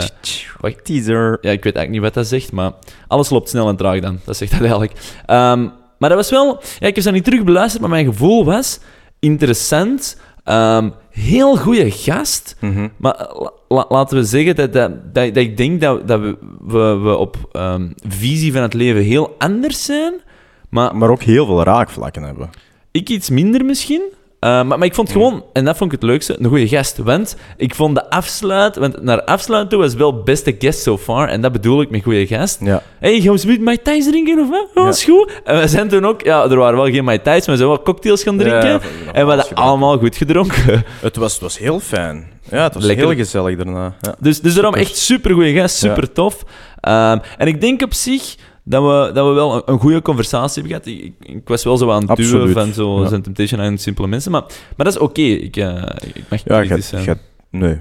Teaser. 0.83 1.37
ja, 1.41 1.51
ik 1.51 1.63
weet 1.63 1.75
eigenlijk 1.75 1.89
niet 1.91 2.01
wat 2.01 2.13
dat 2.13 2.27
zegt, 2.27 2.51
maar 2.51 2.71
alles 3.07 3.29
loopt 3.29 3.49
snel 3.49 3.67
en 3.69 3.75
traag 3.75 3.99
dan. 3.99 4.19
Dat 4.25 4.37
zegt 4.37 4.51
dat 4.51 4.59
eigenlijk. 4.61 4.93
Ehm, 5.25 5.61
maar 5.97 6.09
dat 6.09 6.17
was 6.17 6.29
wel... 6.29 6.61
Ja, 6.79 6.87
ik 6.87 6.95
heb 6.95 7.03
ze 7.03 7.11
niet 7.11 7.23
terug 7.23 7.43
beluisterd, 7.43 7.81
maar 7.81 7.89
mijn 7.91 8.05
gevoel 8.05 8.45
was 8.45 8.79
interessant. 9.19 10.17
Ehm, 10.43 10.89
heel 11.09 11.57
goede 11.57 11.91
gast. 11.91 12.55
Mhm. 12.59 12.87
Maar 12.97 13.15
eh, 13.15 13.39
la- 13.41 13.51
la- 13.67 13.85
laten 13.89 14.17
we 14.17 14.23
zeggen 14.23 14.55
dat, 14.55 14.73
dat, 14.73 14.91
dat, 15.13 15.25
dat 15.33 15.37
ik 15.43 15.57
denk 15.57 15.81
dat, 15.81 16.07
dat 16.07 16.19
we, 16.19 16.37
we, 16.61 16.97
we 17.03 17.15
op 17.17 17.37
ehm, 17.51 17.89
visie 18.07 18.53
van 18.53 18.61
het 18.61 18.73
leven 18.73 19.01
heel 19.01 19.35
anders 19.37 19.85
zijn. 19.85 20.13
Maar 20.69 20.95
Maar 20.97 21.09
ook 21.09 21.21
heel 21.23 21.45
veel 21.45 21.63
raakvlakken 21.63 22.23
hebben. 22.23 22.49
ik 22.91 23.09
iets 23.09 23.29
minder 23.29 23.65
misschien. 23.65 24.01
Eh, 24.41 24.49
maar, 24.49 24.65
maar 24.65 24.83
ik 24.83 24.93
vond 24.93 25.11
gewoon, 25.11 25.43
en 25.53 25.65
dat 25.65 25.77
vond 25.77 25.93
ik 25.93 26.01
het 26.01 26.09
leukste, 26.09 26.35
een 26.39 26.45
goede 26.45 26.67
gast. 26.67 26.97
Want 26.97 27.35
ik 27.57 27.75
vond 27.75 27.95
de 27.95 28.09
afsluit, 28.09 28.75
want 28.75 29.01
naar 29.01 29.23
afsluit 29.23 29.69
toe 29.69 29.79
was 29.79 29.93
wel 29.93 30.23
beste 30.23 30.55
guest 30.59 30.81
so 30.81 30.97
far. 30.97 31.27
En 31.27 31.41
dat 31.41 31.51
bedoel 31.51 31.81
ik 31.81 31.89
met 31.89 32.03
goede 32.03 32.27
gast. 32.27 32.59
Ja. 32.61 32.83
Hé, 32.99 33.11
hey, 33.11 33.21
gaan 33.21 33.31
we 33.33 33.37
zometeen 33.37 33.63
Mai 33.63 33.81
Tais 33.81 34.05
drinken 34.05 34.39
of 34.39 34.49
wat? 34.49 34.67
Oh, 34.73 34.83
Ja. 34.83 34.89
is 34.89 35.03
goed. 35.03 35.41
En 35.43 35.59
we 35.59 35.67
zijn 35.67 35.87
toen 35.87 36.05
ook, 36.05 36.21
ja, 36.21 36.43
er 36.43 36.55
waren 36.55 36.75
wel 36.75 36.85
geen 36.91 37.03
Mai 37.03 37.19
maar 37.23 37.33
we 37.35 37.41
zijn 37.41 37.57
wel 37.67 37.81
cocktails 37.81 38.23
gaan 38.23 38.37
drinken. 38.37 38.69
Ja, 38.69 38.79
en 39.13 39.27
we 39.27 39.33
hadden 39.33 39.55
allemaal 39.55 39.97
goed 39.97 40.15
gedronken. 40.15 40.83
Het 41.01 41.15
was, 41.15 41.33
het 41.33 41.41
was 41.41 41.57
heel 41.57 41.79
fijn. 41.79 42.27
Ja, 42.49 42.63
het 42.63 42.73
was 42.73 42.83
Lekker. 42.83 43.05
heel 43.07 43.15
gezellig 43.15 43.57
daarna. 43.57 43.95
Ja. 44.01 44.15
Dus, 44.19 44.41
dus 44.41 44.53
daarom 44.53 44.73
echt 44.73 44.97
super 44.97 45.31
goede 45.33 45.53
gast, 45.53 45.75
super 45.75 46.11
tof. 46.11 46.43
Ehm, 46.79 47.17
en 47.37 47.47
ik 47.47 47.61
denk 47.61 47.81
op 47.81 47.93
zich 47.93 48.35
dat 48.71 48.83
we, 48.83 49.11
dat 49.13 49.27
we 49.27 49.33
wel 49.33 49.55
een, 49.55 49.61
een 49.65 49.79
goede 49.79 50.01
conversatie 50.01 50.61
hebben 50.63 50.81
gehad. 50.83 51.03
Ik, 51.03 51.13
ik 51.35 51.47
was 51.47 51.63
wel 51.63 51.77
zo 51.77 51.91
aan 51.91 52.07
het 52.07 52.15
duwen 52.17 52.33
Absoluut, 52.33 52.53
van 52.57 52.73
zo 52.73 53.01
ja. 53.01 53.07
zijn 53.09 53.21
Temptation 53.21 53.59
en 53.61 53.77
simpele 53.77 54.07
mensen, 54.07 54.31
maar, 54.31 54.41
maar 54.75 54.85
dat 54.85 54.93
is 54.95 54.97
oké. 54.97 55.21
Ik, 55.21 55.55
eh, 55.57 55.83
ik 56.13 56.23
mag 56.29 56.41
Ja, 56.43 56.61
kritisch 56.61 56.87
zijn. 56.87 57.03
gaat, 57.03 57.17
nee, 57.49 57.77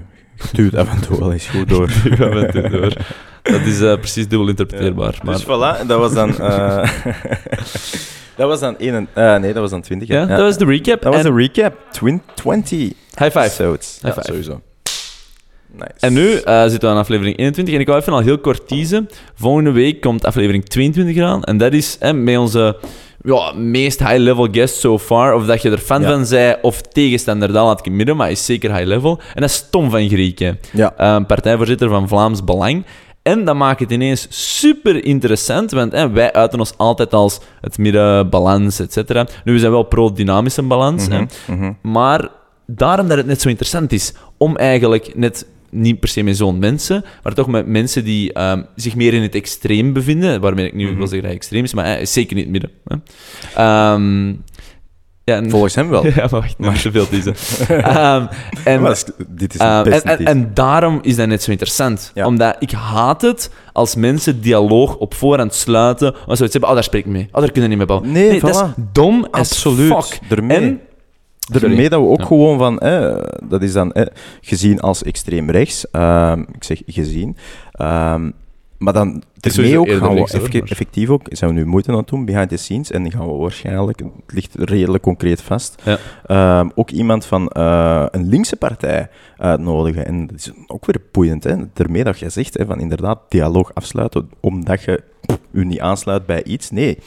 duwt 0.51 0.75
af 0.75 0.89
en 0.93 1.01
toe 1.01 1.19
wel 1.19 1.31
eens 1.33 1.47
goed 1.47 1.69
door. 1.69 1.89
Ga 2.17 2.69
door. 2.69 2.93
Dat 3.41 3.61
is 3.61 3.81
eh, 3.81 3.93
precies 3.97 4.27
dubbel 4.27 4.47
interpreteerbaar. 4.47 5.19
Maar, 5.23 5.33
Dus 5.35 5.43
voilà, 5.43 5.85
dat 5.87 5.99
was 5.99 6.13
dan... 6.13 6.37
eh, 6.39 6.89
dat 8.37 8.47
was 8.47 8.59
dan... 8.59 8.77
één, 8.77 9.07
eh, 9.13 9.35
nee, 9.37 9.53
dat 9.53 9.61
was 9.61 9.69
dan 9.71 9.81
20. 9.81 10.07
hè. 10.07 10.17
ja, 10.17 10.25
dat 10.25 10.39
was 10.39 10.57
de 10.57 10.65
recap. 10.65 11.01
Dat 11.01 11.13
was 11.13 11.23
en, 11.23 11.35
de 11.35 11.37
recap. 11.41 11.75
Twin, 11.91 12.21
20 12.35 12.79
High 12.79 12.93
five. 13.23 13.39
episodes. 13.39 13.99
High 14.01 14.05
Ja, 14.15 14.21
five. 14.21 14.27
sowieso. 14.27 14.61
Nice. 15.73 15.91
En 15.99 16.13
nu 16.13 16.33
eh, 16.33 16.61
zitten 16.61 16.79
we 16.89 16.95
aan 16.95 17.01
aflevering 17.01 17.37
21 17.37 17.73
en 17.73 17.79
ik 17.79 17.87
wou 17.87 17.99
even 17.99 18.13
al 18.13 18.19
heel 18.19 18.37
kort 18.39 18.67
teasen. 18.67 19.09
Volgende 19.35 19.71
week 19.71 20.01
komt 20.01 20.25
aflevering 20.25 20.65
22 20.65 21.15
eraan 21.15 21.43
en 21.43 21.57
dat 21.57 21.73
is 21.73 21.97
eh, 21.99 22.11
met 22.11 22.37
onze 22.37 22.77
ja, 23.23 23.51
meest 23.55 23.99
high-level 23.99 24.47
guest 24.51 24.75
so 24.75 24.99
far. 24.99 25.33
Of 25.33 25.45
dat 25.45 25.61
je 25.61 25.69
er 25.71 25.77
fan 25.77 26.01
Ja. 26.01 26.07
van 26.09 26.25
zij 26.25 26.61
of 26.61 26.81
tegenstander, 26.81 27.53
dat 27.53 27.65
laat 27.65 27.79
ik 27.79 27.85
in 27.85 27.91
het 27.91 27.97
midden, 27.97 28.15
maar 28.15 28.25
hij 28.25 28.35
is 28.35 28.45
zeker 28.45 28.75
high-level. 28.75 29.19
En 29.33 29.41
dat 29.41 29.49
is 29.49 29.65
Tom 29.69 29.89
van 29.89 30.07
Grieken, 30.09 30.59
Ja. 30.71 30.93
eh, 30.97 31.25
partijvoorzitter 31.27 31.89
van 31.89 32.07
Vlaams 32.07 32.43
Belang. 32.43 32.85
En 33.21 33.45
dat 33.45 33.55
maakt 33.55 33.79
het 33.79 33.91
ineens 33.91 34.27
super 34.29 35.05
interessant, 35.05 35.71
want 35.71 35.91
hè, 35.91 36.09
wij 36.09 36.33
uiten 36.33 36.59
ons 36.59 36.73
altijd 36.77 37.13
als 37.13 37.39
het 37.61 37.77
midden, 37.77 38.29
balans, 38.29 38.79
et 38.79 38.93
cetera. 38.93 39.27
Nu, 39.43 39.53
we 39.53 39.59
zijn 39.59 39.71
wel 39.71 39.83
pro-dynamische 39.83 40.61
balans, 40.61 41.07
hè. 41.07 41.19
Mhm, 41.21 41.27
mhm. 41.47 41.71
Maar 41.81 42.27
daarom 42.65 43.07
dat 43.07 43.17
het 43.17 43.25
net 43.25 43.41
zo 43.41 43.49
interessant 43.49 43.91
is 43.91 44.13
om 44.37 44.55
eigenlijk 44.57 45.11
net 45.15 45.45
niet 45.71 45.99
per 45.99 46.09
se 46.09 46.21
met 46.23 46.37
zo'n 46.37 46.59
mensen, 46.59 47.03
maar 47.23 47.33
toch 47.33 47.47
met 47.47 47.67
mensen 47.67 48.03
die 48.03 48.33
ehm, 48.33 48.61
zich 48.75 48.95
meer 48.95 49.13
in 49.13 49.21
het 49.21 49.35
extreem 49.35 49.93
bevinden, 49.93 50.41
waarmee 50.41 50.65
ik 50.65 50.73
nu 50.73 50.83
Mhm. 50.87 50.91
wil 50.97 51.01
zeggen 51.07 51.17
dat 51.17 51.27
hij 51.27 51.35
extreem 51.35 51.63
is, 51.63 51.73
maar 51.73 51.85
hij 51.85 52.01
is 52.01 52.13
zeker 52.13 52.35
niet 52.35 52.43
het 52.43 52.51
midden. 52.51 52.71
Hè. 52.85 52.95
Ehm, 53.55 54.27
ja, 55.23 55.35
en, 55.35 55.49
Volgens 55.49 55.75
hem 55.75 55.89
wel. 55.89 56.05
ja, 56.07 56.13
maar 56.15 56.29
wacht, 56.29 56.57
maar 56.57 56.81
te 56.81 56.91
veel 56.91 57.07
teasen. 57.09 57.35
Ehm, 57.83 58.25
en, 58.63 58.81
Maar 58.81 58.91
is- 58.91 59.05
dit 59.27 59.53
is 59.53 59.59
Ehm, 59.59 59.83
best 59.83 60.03
en, 60.03 60.17
en, 60.17 60.25
en 60.25 60.51
daarom 60.53 60.99
is 61.01 61.15
dat 61.15 61.27
net 61.27 61.43
zo 61.43 61.51
interessant. 61.51 62.11
Ja. 62.13 62.25
Omdat 62.25 62.55
ik 62.59 62.71
haat 62.71 63.21
het 63.21 63.51
als 63.73 63.95
mensen 63.95 64.41
dialoog 64.41 64.95
op 64.97 65.13
voorhand 65.13 65.53
sluiten. 65.53 66.09
Of 66.27 66.35
zoiets 66.37 66.51
hebben, 66.51 66.69
oh, 66.69 66.75
daar 66.75 66.83
spreek 66.83 67.05
ik 67.05 67.11
mee. 67.11 67.27
Oh, 67.31 67.39
daar 67.41 67.51
kunnen 67.51 67.61
we 67.61 67.67
niet 67.67 67.77
mee 67.77 67.85
bouwen. 67.85 68.11
Nee, 68.11 68.39
dat 68.39 68.49
is 68.55 68.83
dom 68.91 69.27
as 69.31 69.39
Absoluut. 69.51 70.05
fuck. 70.05 70.19
Daarmee. 70.29 70.57
En... 70.57 70.79
Daarmee 71.59 71.89
dat 71.89 72.01
we 72.01 72.07
ook 72.07 72.19
Ja. 72.19 72.25
gewoon 72.25 72.57
van, 72.57 72.79
eh, 72.79 73.17
dat 73.49 73.61
is 73.61 73.73
dan 73.73 73.91
eh, 73.91 74.05
gezien 74.41 74.79
als 74.79 75.03
extreem 75.03 75.49
rechts. 75.49 75.89
ehm, 75.91 76.39
ik 76.41 76.63
zeg 76.63 76.81
gezien. 76.85 77.37
ehm, 77.71 78.29
maar 78.77 78.93
dan 78.93 79.23
daarmee 79.39 79.79
ook 79.79 79.89
gaan 79.89 80.13
we 80.15 80.61
effectief 80.65 81.09
ook, 81.09 81.21
zijn 81.29 81.53
we 81.53 81.59
nu 81.59 81.65
moeite 81.65 81.91
aan 81.91 81.97
het 81.97 82.07
doen 82.07 82.25
behind 82.25 82.49
the 82.49 82.57
scenes 82.57 82.91
en 82.91 83.01
dan 83.03 83.11
gaan 83.11 83.27
we 83.27 83.33
waarschijnlijk, 83.33 83.99
het 83.99 84.33
ligt 84.33 84.55
redelijk 84.55 85.03
concreet 85.03 85.41
vast, 85.41 85.81
Ja. 85.83 85.97
ehm, 86.25 86.69
ook 86.75 86.89
iemand 86.89 87.25
van 87.25 87.47
eh, 87.49 88.05
een 88.11 88.27
linkse 88.27 88.55
partij 88.55 89.09
uitnodigen. 89.37 90.05
En 90.05 90.27
dat 90.27 90.35
is 90.37 90.51
ook 90.67 90.85
weer 90.85 91.01
boeiend, 91.11 91.43
hè. 91.43 91.55
Daarmee 91.73 92.03
dat 92.03 92.19
je 92.19 92.29
zegt, 92.29 92.57
hè, 92.57 92.65
van 92.65 92.79
inderdaad 92.79 93.19
dialoog 93.29 93.73
afsluiten, 93.73 94.29
omdat 94.39 94.83
je 94.83 95.03
pff, 95.25 95.39
je 95.51 95.65
niet 95.65 95.79
aansluit 95.79 96.25
bij 96.25 96.43
iets. 96.43 96.71
Nee, 96.71 96.97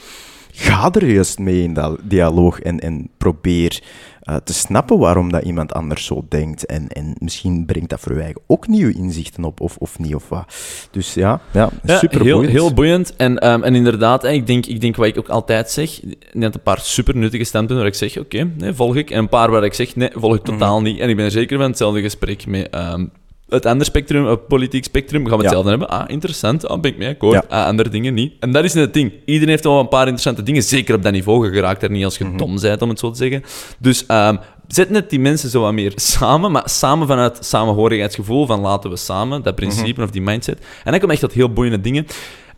ga 0.55 0.91
er 0.91 1.11
juist 1.11 1.39
mee 1.39 1.63
in 1.63 1.73
dat 1.73 1.99
dialoog 2.03 2.59
en, 2.59 2.79
en 2.79 3.09
probeer 3.17 3.81
eh, 4.21 4.35
te 4.35 4.53
snappen 4.53 4.97
waarom 4.97 5.31
dat 5.31 5.43
iemand 5.43 5.73
anders 5.73 6.05
zo 6.05 6.25
denkt. 6.29 6.65
En, 6.65 6.87
en 6.87 7.15
misschien 7.19 7.65
brengt 7.65 7.89
dat 7.89 7.99
voor 7.99 8.13
je 8.13 8.21
eigen 8.21 8.41
ook 8.47 8.67
nieuwe 8.67 8.93
inzichten 8.93 9.43
op, 9.43 9.59
of, 9.61 9.77
of 9.77 9.99
niet, 9.99 10.15
of 10.15 10.29
wat. 10.29 10.45
Dus 10.91 11.13
ja, 11.13 11.41
ja, 11.51 11.69
Ja, 11.83 11.97
super 11.97 12.21
heel, 12.21 12.33
boeiend. 12.33 12.53
heel 12.53 12.73
boeiend. 12.73 13.15
En, 13.15 13.39
ehm, 13.39 13.63
en 13.63 13.75
inderdaad, 13.75 14.23
ik, 14.23 14.47
denk, 14.47 14.65
ik 14.65 14.81
denk 14.81 14.95
wat 14.95 15.05
ik 15.07 15.17
ook 15.17 15.29
altijd 15.29 15.71
zeg, 15.71 15.99
net 16.31 16.55
een 16.55 16.61
paar 16.61 16.79
super 16.79 17.15
nuttige 17.15 17.43
standpunten 17.43 17.83
waar 17.83 17.93
ik 17.93 17.99
zeg, 17.99 18.17
oké, 18.17 18.49
nee, 18.57 18.73
volg 18.73 18.95
ik. 18.95 19.09
En 19.09 19.17
een 19.19 19.29
paar 19.29 19.51
waar 19.51 19.63
ik 19.63 19.73
zeg, 19.73 19.95
nee, 19.95 20.09
volg 20.13 20.35
ik 20.35 20.43
totaal 20.43 20.81
niet. 20.81 20.99
En 20.99 21.09
ik 21.09 21.15
ben 21.15 21.25
er 21.25 21.31
zeker 21.31 21.57
van 21.57 21.67
hetzelfde 21.67 22.01
gesprek 22.01 22.45
met 22.45 22.69
ehm, 22.69 23.05
het 23.49 23.65
andere 23.65 23.85
spectrum, 23.89 24.25
het 24.25 24.47
politiek 24.47 24.83
spectrum, 24.83 25.21
gaan 25.27 25.37
we 25.37 25.43
Ja. 25.43 25.43
hetzelfde 25.43 25.69
hebben. 25.69 25.89
Ah, 25.89 26.03
interessant, 26.07 26.67
ah, 26.67 26.79
ben 26.79 26.91
ik 26.91 26.97
mee 26.97 27.09
akkoord. 27.09 27.33
Ja. 27.33 27.43
Ah, 27.59 27.65
andere 27.65 27.89
dingen 27.89 28.13
niet. 28.13 28.33
En 28.39 28.51
dat 28.51 28.63
is 28.63 28.73
net 28.73 28.83
het 28.83 28.93
ding. 28.93 29.11
Iedereen 29.25 29.49
heeft 29.49 29.63
wel 29.63 29.79
een 29.79 29.87
paar 29.87 30.01
interessante 30.01 30.43
dingen, 30.43 30.63
zeker 30.63 30.95
op 30.95 31.03
dat 31.03 31.11
niveau. 31.11 31.45
Je 31.47 31.51
geraakt 31.53 31.83
er 31.83 31.89
niet 31.91 32.03
als 32.03 32.17
je 32.17 32.23
Mhm. 32.25 32.37
dom 32.37 32.59
bent, 32.59 32.81
om 32.81 32.89
het 32.89 32.99
zo 32.99 33.09
te 33.11 33.17
zeggen. 33.17 33.43
Dus 33.79 34.05
ehm, 34.05 34.35
zet 34.67 34.89
net 34.89 35.09
die 35.09 35.19
mensen 35.19 35.49
zo 35.49 35.61
wat 35.61 35.73
meer 35.73 35.91
samen, 36.17 36.51
maar 36.51 36.69
samen 36.69 37.07
vanuit 37.07 37.37
samenhorigheidsgevoel, 37.45 38.45
van 38.45 38.59
laten 38.59 38.89
we 38.89 38.95
samen, 38.95 39.41
dat 39.43 39.55
principe 39.55 39.91
Mhm. 39.93 40.03
of 40.03 40.09
die 40.11 40.21
mindset. 40.21 40.57
En 40.83 40.91
dan 40.91 40.93
komen 40.99 41.09
echt 41.09 41.21
tot 41.21 41.33
heel 41.33 41.53
boeiende 41.53 41.81
dingen. 41.81 42.05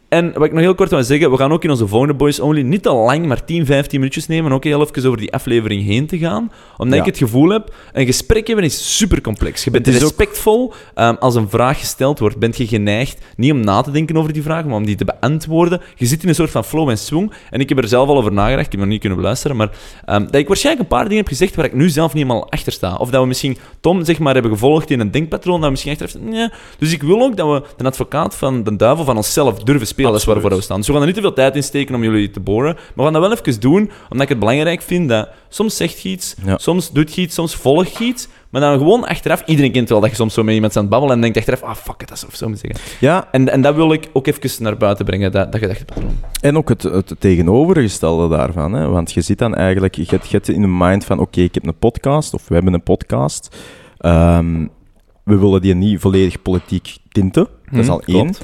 En 0.10 0.34
wat 0.34 0.44
ik 0.44 0.52
nog 0.52 0.62
heel 0.62 0.76
kort 0.76 0.90
wil 0.90 1.04
zeggen, 1.04 1.32
we 1.32 1.38
gaan 1.38 1.52
ook 1.52 1.64
in 1.64 1.70
onze 1.70 1.88
volgende 1.88 2.14
Boys 2.14 2.40
Only 2.40 2.62
niet 2.62 2.84
te 2.84 2.92
lang, 2.94 3.26
maar 3.26 3.46
10, 3.46 3.66
15 3.66 4.00
minuutjes 4.00 4.28
nemen. 4.28 4.46
En 4.50 4.56
ook 4.56 4.64
heel 4.64 4.82
even 4.82 5.06
over 5.06 5.18
die 5.20 5.34
aflevering 5.34 5.86
heen 5.86 6.08
te 6.08 6.18
gaan. 6.18 6.52
Omdat 6.78 6.96
Ja. 6.96 7.02
ik 7.02 7.08
het 7.08 7.18
gevoel 7.18 7.50
heb, 7.50 7.74
een 7.94 8.06
gesprek 8.06 8.48
hebben 8.48 8.66
is 8.66 8.98
super 8.98 9.22
complex. 9.22 9.64
Je 9.64 9.72
bent 9.72 9.88
ook- 9.88 9.94
respectvol. 9.94 10.74
ehm, 10.94 11.16
als 11.20 11.36
een 11.36 11.50
vraag 11.50 11.80
gesteld 11.80 12.20
wordt, 12.20 12.38
bent 12.38 12.58
je 12.58 12.68
geneigd 12.68 13.22
niet 13.36 13.52
om 13.52 13.60
na 13.60 13.82
te 13.82 13.92
denken 13.92 14.18
over 14.18 14.34
die 14.34 14.42
vraag, 14.42 14.66
maar 14.66 14.76
om 14.76 14.86
die 14.86 14.96
te 14.96 15.06
beantwoorden. 15.06 15.82
Je 15.96 16.06
zit 16.06 16.24
in 16.24 16.30
een 16.30 16.36
soort 16.36 16.52
van 16.52 16.64
flow 16.64 16.90
en 16.90 16.98
swing. 16.98 17.32
En 17.50 17.60
ik 17.60 17.70
heb 17.70 17.78
er 17.78 17.88
zelf 17.88 18.10
al 18.10 18.18
over 18.18 18.34
nagedacht, 18.34 18.66
ik 18.66 18.72
heb 18.72 18.80
nog 18.82 18.90
niet 18.90 19.00
kunnen 19.00 19.18
beluisteren. 19.18 19.58
Maar 19.58 19.70
ehm, 20.06 20.26
dat 20.26 20.36
ik 20.36 20.48
waarschijnlijk 20.48 20.84
een 20.90 20.96
paar 20.98 21.04
dingen 21.04 21.18
heb 21.24 21.28
gezegd 21.28 21.56
waar 21.56 21.66
ik 21.66 21.74
nu 21.74 21.90
zelf 21.90 22.14
niet 22.14 22.24
helemaal 22.24 22.52
achter 22.52 22.72
sta. 22.72 22.96
Of 22.96 23.10
dat 23.10 23.22
we 23.22 23.28
misschien 23.28 23.58
Tom 23.82 24.06
zeg 24.06 24.20
maar, 24.20 24.34
hebben 24.34 24.52
gevolgd 24.52 24.90
in 24.92 25.00
een 25.00 25.12
denkpatroon, 25.12 25.56
dat 25.56 25.64
we 25.64 25.70
misschien 25.70 25.92
achter 25.92 26.20
nee. 26.22 26.50
Dus 26.80 26.92
ik 26.94 27.04
wil 27.04 27.22
ook 27.22 27.38
dat 27.38 27.48
we 27.48 27.68
de 27.78 27.84
advocaat 27.84 28.36
van 28.36 28.64
de 28.64 28.76
duivel 28.76 29.06
van 29.06 29.16
onszelf 29.18 29.54
durven 29.60 29.88
spelen. 29.88 29.96
Dat 30.06 30.16
is 30.16 30.24
waarvoor 30.26 30.50
we 30.50 30.62
staan. 30.62 30.78
Dus 30.78 30.88
we 30.88 30.92
gaan 30.94 31.02
er 31.02 31.08
niet 31.08 31.16
te 31.16 31.22
veel 31.22 31.34
tijd 31.34 31.56
in 31.56 31.64
steken 31.64 31.96
om 31.96 32.04
jullie 32.04 32.30
te 32.32 32.40
boren. 32.40 32.74
Maar 32.74 32.84
we 32.96 33.04
gaan 33.04 33.14
dat 33.14 33.22
wel 33.22 33.32
even 33.32 33.60
doen, 33.62 33.90
omdat 34.04 34.22
ik 34.22 34.30
het 34.30 34.40
belangrijk 34.40 34.82
vind 34.82 35.10
dat 35.10 35.30
soms 35.50 35.78
zegt 35.78 36.02
je 36.02 36.10
iets, 36.10 36.36
Ja. 36.46 36.58
soms 36.58 36.92
doet 36.92 37.14
je 37.16 37.22
iets, 37.22 37.36
soms 37.36 37.56
volg 37.56 37.88
je 37.88 38.04
iets. 38.06 38.28
Maar 38.50 38.62
dan 38.62 38.78
gewoon 38.78 39.06
achteraf, 39.08 39.44
iedereen 39.46 39.72
kent 39.72 39.90
wel 39.90 40.00
dat 40.00 40.10
je 40.10 40.16
soms 40.16 40.34
zo 40.34 40.44
met 40.44 40.54
iemand 40.56 40.76
aan 40.76 40.82
het 40.82 40.92
babbelen 40.92 41.16
en 41.16 41.22
denkt 41.22 41.38
achteraf, 41.38 41.62
ah 41.64 41.76
fuck 41.76 42.02
it, 42.02 42.08
dat 42.08 42.18
is 42.18 42.26
of 42.26 42.36
zo 42.36 42.48
moet 42.50 42.60
zeggen. 42.60 42.80
Ja, 43.00 43.28
En, 43.32 43.50
en 43.52 43.62
dat 43.62 43.76
wil 43.76 43.92
ik 43.94 44.10
ook 44.14 44.28
even 44.28 44.64
naar 44.64 44.78
buiten 44.78 45.06
brengen, 45.06 45.32
dat, 45.32 45.52
dat 45.52 45.62
gedachtepatroon. 45.62 46.18
En 46.42 46.58
ook 46.58 46.70
het, 46.70 46.84
het 46.84 47.16
tegenovergestelde 47.20 48.36
daarvan. 48.36 48.74
Hè? 48.74 48.88
Want 48.88 49.12
je 49.14 49.22
zit 49.22 49.38
dan 49.38 49.56
eigenlijk, 49.56 49.96
je 49.96 50.06
hebt, 50.08 50.26
je 50.26 50.32
hebt 50.36 50.48
in 50.50 50.62
de 50.62 50.68
mind 50.68 51.06
van, 51.06 51.20
oké, 51.20 51.42
ik 51.42 51.54
heb 51.54 51.66
een 51.66 51.78
podcast, 51.78 52.34
of 52.34 52.48
we 52.48 52.54
hebben 52.54 52.74
een 52.74 52.84
podcast. 52.84 53.56
Ehm, 53.98 54.66
we 55.24 55.38
willen 55.38 55.62
die 55.62 55.76
niet 55.76 56.00
volledig 56.00 56.42
politiek 56.42 56.98
tinten. 57.12 57.48
Dat 57.72 57.80
is 57.80 57.86
Hm, 57.86 57.92
al 57.92 58.02
één. 58.06 58.36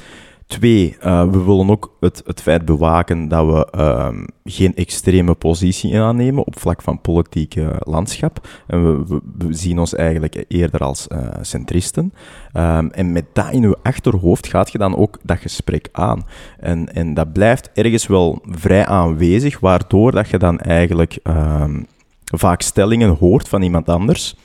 Twee, 0.46 0.96
eh, 1.00 1.30
we 1.30 1.44
willen 1.44 1.70
ook 1.70 1.96
het, 2.00 2.22
het 2.26 2.40
feit 2.42 2.64
bewaken 2.64 3.28
dat 3.28 3.46
we 3.46 3.70
ehm, 3.70 4.24
geen 4.44 4.74
extreme 4.74 5.34
positie 5.34 6.00
aannemen 6.00 6.46
op 6.46 6.58
vlak 6.58 6.82
van 6.82 7.00
politieke 7.00 7.76
landschap. 7.78 8.48
En 8.66 9.06
we, 9.06 9.20
zien 9.50 9.78
ons 9.78 9.94
eigenlijk 9.94 10.44
eerder 10.48 10.80
als 10.80 11.08
eh, 11.08 11.28
centristen. 11.40 12.12
Ehm, 12.52 12.86
en 12.86 13.12
met 13.12 13.24
dat 13.32 13.52
in 13.52 13.62
je 13.62 13.78
achterhoofd 13.82 14.46
gaat 14.46 14.72
je 14.72 14.78
dan 14.78 14.96
ook 14.96 15.18
dat 15.22 15.38
gesprek 15.38 15.88
aan. 15.92 16.26
En, 16.58 16.94
en 16.94 17.14
dat 17.14 17.32
blijft 17.32 17.70
ergens 17.74 18.06
wel 18.06 18.42
vrij 18.44 18.86
aanwezig, 18.86 19.60
waardoor 19.60 20.12
dat 20.12 20.28
je 20.28 20.38
dan 20.38 20.58
eigenlijk 20.58 21.18
ehm, 21.22 21.82
vaak 22.24 22.62
stellingen 22.62 23.16
hoort 23.16 23.48
van 23.48 23.62
iemand 23.62 23.88
anders. 23.88 24.36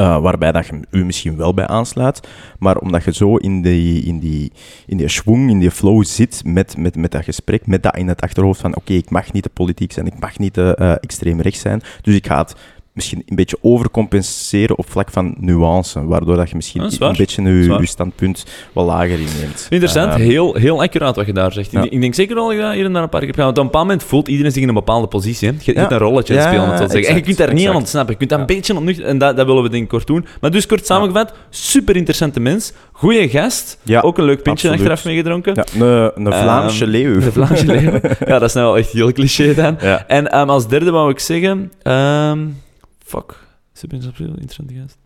Eh, 0.00 0.20
waarbij 0.20 0.52
dat 0.52 0.66
je 0.66 0.80
u 0.90 1.04
misschien 1.04 1.36
wel 1.36 1.54
bij 1.54 1.66
aansluit, 1.66 2.28
maar 2.58 2.76
omdat 2.76 3.04
je 3.04 3.12
zo 3.12 3.36
in 3.36 3.62
die, 3.62 4.02
in 4.02 4.18
die, 4.18 4.52
in 4.86 4.96
die 4.96 5.08
schwung, 5.08 5.50
in 5.50 5.58
die 5.58 5.70
flow 5.70 6.04
zit 6.04 6.42
met, 6.44 6.76
met, 6.76 6.96
met 6.96 7.10
dat 7.10 7.24
gesprek, 7.24 7.66
met 7.66 7.82
dat 7.82 7.96
in 7.96 8.08
het 8.08 8.20
achterhoofd 8.20 8.60
van 8.60 8.76
oké, 8.76 8.92
ik 8.92 9.10
mag 9.10 9.32
niet 9.32 9.42
te 9.42 9.48
politiek 9.48 9.92
zijn, 9.92 10.06
ik 10.06 10.20
mag 10.20 10.38
niet 10.38 10.52
te 10.52 10.74
eh, 10.74 10.92
extreem 10.92 11.40
rechts 11.40 11.60
zijn, 11.60 11.82
dus 12.02 12.14
ik 12.14 12.26
ga 12.26 12.38
het 12.38 12.54
misschien 13.00 13.22
een 13.26 13.36
beetje 13.36 13.56
overcompenseren 13.60 14.78
op 14.78 14.90
vlak 14.90 15.10
van 15.10 15.34
nuance, 15.38 16.06
waardoor 16.06 16.36
dat 16.36 16.50
je 16.50 16.56
misschien 16.56 16.80
dat 16.80 16.92
is 16.92 17.00
een 17.00 17.14
beetje 17.16 17.42
je, 17.42 17.76
je 17.80 17.86
standpunt 17.86 18.44
wat 18.72 18.86
lager 18.86 19.10
inneemt. 19.10 19.66
Interessant, 19.70 20.12
Ehm, 20.12 20.20
heel, 20.20 20.54
heel 20.54 20.80
accuraat 20.82 21.16
wat 21.16 21.26
je 21.26 21.32
daar 21.32 21.52
zegt. 21.52 21.70
Ja. 21.70 21.82
Ik, 21.90 22.00
denk 22.00 22.14
zeker 22.14 22.34
wel 22.34 22.48
dat 22.48 22.56
en 22.56 22.92
daar 22.92 23.02
een 23.02 23.08
paar 23.08 23.20
keer 23.20 23.28
heb 23.28 23.36
gedaan. 23.38 23.44
Want 23.44 23.58
op 23.58 23.64
een 23.64 23.70
bepaald 23.70 23.86
moment 23.86 24.02
voelt 24.04 24.28
iedereen 24.28 24.52
zich 24.52 24.62
in 24.62 24.68
een 24.68 24.74
bepaalde 24.74 25.06
positie. 25.06 25.48
Hè. 25.48 25.54
Je 25.54 25.60
je 25.64 25.72
Ja. 25.72 25.80
hebt 25.80 25.92
een 25.92 25.98
rolletje 25.98 26.34
Ja, 26.34 26.42
spelen. 26.42 27.04
En 27.06 27.14
je 27.14 27.20
kunt 27.20 27.36
daar 27.36 27.54
niet 27.54 27.68
aan 27.68 27.74
ontsnappen. 27.74 28.12
Je 28.12 28.18
kunt 28.18 28.30
Ja. 28.30 28.38
een 28.38 28.46
beetje 28.46 28.74
ontnuchteren. 28.76 29.10
En 29.10 29.18
dat, 29.18 29.36
dat 29.36 29.46
willen 29.46 29.62
we 29.62 29.68
denk 29.68 29.82
ik 29.82 29.88
kort 29.88 30.06
doen. 30.06 30.26
Maar 30.40 30.50
dus 30.50 30.66
kort 30.66 30.86
samengevat, 30.86 31.32
super 31.50 31.96
interessante 31.96 32.40
mens. 32.40 32.72
Goeie 32.92 33.28
gast. 33.28 33.78
Ook 34.00 34.18
een 34.18 34.24
leuk 34.24 34.42
pintje 34.42 34.68
absoluut. 34.68 34.90
achteraf 34.90 35.04
meegedronken. 35.04 35.54
Ja, 35.54 35.64
een, 35.86 36.26
een 36.26 36.32
Vlaamse 36.32 36.82
Ehm, 36.82 36.90
leeuw. 36.90 37.18
De 37.20 37.32
Vlaamse 37.32 37.66
leeuw. 37.66 37.90
Ja, 38.26 38.38
dat 38.38 38.42
is 38.48 38.52
nou 38.54 38.66
wel 38.66 38.76
echt 38.78 38.92
heel 38.92 39.12
cliché 39.12 39.54
dan. 39.54 39.78
En 40.06 40.30
ehm, 40.30 40.48
als 40.48 40.68
derde 40.68 40.90
wou 40.90 41.10
ik 41.10 41.18
zeggen... 41.18 41.72
ehm, 41.82 42.38
fuck. 43.10 43.34
Super 43.72 43.96
interessante 43.96 44.74
gast. 44.74 44.98